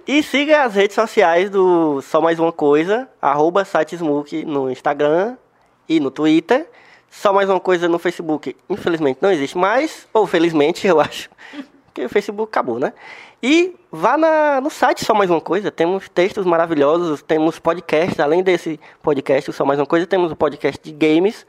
E 0.06 0.22
siga 0.22 0.62
as 0.62 0.74
redes 0.74 0.94
sociais 0.94 1.50
do 1.50 2.00
Só 2.00 2.22
Mais 2.22 2.38
Uma 2.38 2.52
Coisa, 2.52 3.06
arroba 3.20 3.66
sitesmook 3.66 4.44
no 4.46 4.70
Instagram 4.70 5.36
e 5.86 6.00
no 6.00 6.10
Twitter. 6.10 6.66
Só 7.10 7.32
Mais 7.32 7.50
Uma 7.50 7.60
Coisa 7.60 7.88
no 7.88 7.98
Facebook, 7.98 8.56
infelizmente 8.68 9.18
não 9.20 9.30
existe 9.30 9.58
mais, 9.58 10.06
ou 10.12 10.26
felizmente, 10.26 10.86
eu 10.88 11.00
acho, 11.00 11.28
porque 11.86 12.04
o 12.04 12.08
Facebook 12.08 12.48
acabou, 12.50 12.78
né? 12.78 12.92
E 13.42 13.74
vá 13.90 14.18
na, 14.18 14.60
no 14.60 14.68
site 14.68 15.04
Só 15.04 15.14
Mais 15.14 15.30
Uma 15.30 15.40
Coisa, 15.40 15.70
temos 15.70 16.08
textos 16.08 16.44
maravilhosos, 16.44 17.22
temos 17.22 17.58
podcasts, 17.58 18.20
além 18.20 18.42
desse 18.42 18.78
podcast, 19.02 19.50
Só 19.52 19.64
Mais 19.64 19.78
Uma 19.78 19.86
Coisa, 19.86 20.06
temos 20.06 20.30
o 20.30 20.36
podcast 20.36 20.78
de 20.82 20.92
games, 20.92 21.46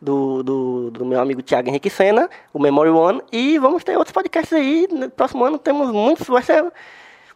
do, 0.00 0.42
do, 0.42 0.90
do 0.90 1.04
meu 1.04 1.20
amigo 1.20 1.42
Thiago 1.42 1.68
Henrique 1.68 1.90
Sena, 1.90 2.28
o 2.52 2.58
Memory 2.58 2.90
One, 2.90 3.22
e 3.32 3.58
vamos 3.58 3.84
ter 3.84 3.96
outros 3.96 4.12
podcasts 4.12 4.52
aí. 4.52 4.86
No 4.90 5.10
próximo 5.10 5.44
ano 5.44 5.58
temos 5.58 5.90
muitos, 5.90 6.26
vai 6.26 6.42
ser 6.42 6.64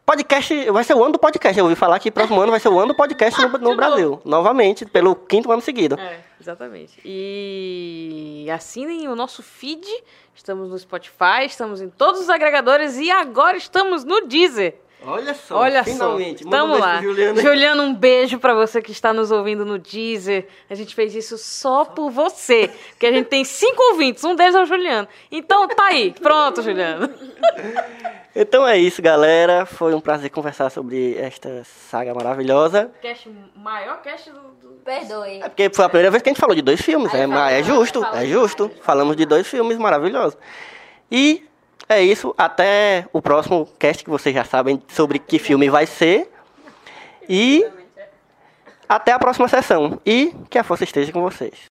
podcast, 0.09 0.71
vai 0.71 0.83
ser 0.85 0.95
o 0.95 1.05
ano 1.05 1.13
do 1.13 1.19
podcast. 1.19 1.59
Eu 1.59 1.67
ouvi 1.67 1.77
falar 1.77 1.99
que 1.99 2.11
próximo 2.11 2.41
ano 2.41 2.51
vai 2.51 2.59
ser 2.59 2.71
o 2.71 2.79
ano 2.79 2.89
do 2.89 2.95
podcast 2.95 3.39
no, 3.43 3.59
no 3.59 3.77
Brasil, 3.77 4.19
novamente, 4.25 4.87
pelo 4.87 5.15
quinto 5.15 5.53
ano 5.53 5.61
seguido. 5.61 6.01
É, 6.01 6.21
exatamente. 6.41 6.99
E 7.05 8.49
assinem 8.51 9.07
o 9.09 9.15
nosso 9.15 9.43
feed. 9.43 9.87
Estamos 10.35 10.71
no 10.71 10.79
Spotify, 10.79 11.45
estamos 11.45 11.83
em 11.83 11.91
todos 11.91 12.23
os 12.23 12.31
agregadores 12.31 12.97
e 12.97 13.11
agora 13.11 13.59
estamos 13.59 14.03
no 14.03 14.23
Deezer. 14.23 14.77
Olha 15.05 15.33
só, 15.33 15.59
Olha 15.59 15.85
finalmente. 15.85 16.43
só, 16.43 16.51
Manda 16.51 16.65
um 16.75 16.79
lá. 16.79 16.99
pro 16.99 17.09
Juliano. 17.09 17.41
Juliano, 17.41 17.83
um 17.85 17.95
beijo 17.95 18.39
pra 18.39 18.53
você 18.53 18.83
que 18.83 18.91
está 18.91 19.13
nos 19.13 19.31
ouvindo 19.31 19.65
no 19.65 19.79
Deezer. 19.79 20.49
A 20.69 20.75
gente 20.75 20.95
fez 20.95 21.15
isso 21.15 21.39
só 21.39 21.85
por 21.85 22.11
você, 22.11 22.71
porque 22.91 23.07
a 23.07 23.13
gente 23.13 23.27
tem 23.27 23.45
cinco 23.45 23.81
ouvintes, 23.93 24.25
um 24.25 24.35
deles 24.35 24.55
é 24.55 24.63
o 24.63 24.67
Juliano. 24.67 25.07
Então 25.31 25.69
tá 25.69 25.87
aí, 25.87 26.13
pronto, 26.21 26.63
Juliano. 26.63 27.09
Então 28.41 28.65
é 28.65 28.79
isso, 28.79 29.03
galera. 29.03 29.67
Foi 29.67 29.93
um 29.95 30.01
prazer 30.01 30.31
conversar 30.31 30.71
sobre 30.71 31.17
esta 31.19 31.65
saga 31.65 32.15
maravilhosa. 32.15 32.89
Cast, 33.03 33.29
maior 33.57 34.01
cast 34.01 34.31
do... 34.31 34.39
do... 34.63 34.69
Perdoe. 34.85 35.41
É 35.43 35.49
porque 35.49 35.69
foi 35.75 35.85
a 35.85 35.89
primeira 35.89 36.11
vez 36.11 36.23
que 36.23 36.29
a 36.29 36.33
gente 36.33 36.41
falou 36.41 36.55
de 36.55 36.63
dois 36.63 36.81
filmes, 36.81 37.13
Aí 37.13 37.23
é, 37.23 37.59
é 37.59 37.63
justo, 37.65 38.05
é 38.05 38.25
justo. 38.27 38.71
Falamos 38.81 39.17
de 39.17 39.27
dois 39.27 39.45
filmes 39.45 39.77
maravilhosos. 39.77 40.39
E 41.11 41.49
é 41.89 42.03
isso. 42.03 42.35
Até 42.37 43.07
o 43.13 43.23
próximo 43.23 43.67
cast 43.79 44.05
que 44.05 44.11
vocês 44.11 44.35
já 44.35 44.45
sabem 44.45 44.83
sobre 44.89 45.19
que 45.19 45.39
filme 45.39 45.69
vai 45.71 45.87
ser. 45.87 46.31
E 47.29 47.67
até 48.89 49.13
a 49.13 49.19
próxima 49.19 49.49
sessão. 49.49 50.01
E 50.05 50.35
que 50.51 50.59
a 50.59 50.65
força 50.65 50.85
esteja 50.85 51.13
com 51.13 51.23
vocês. 51.23 51.78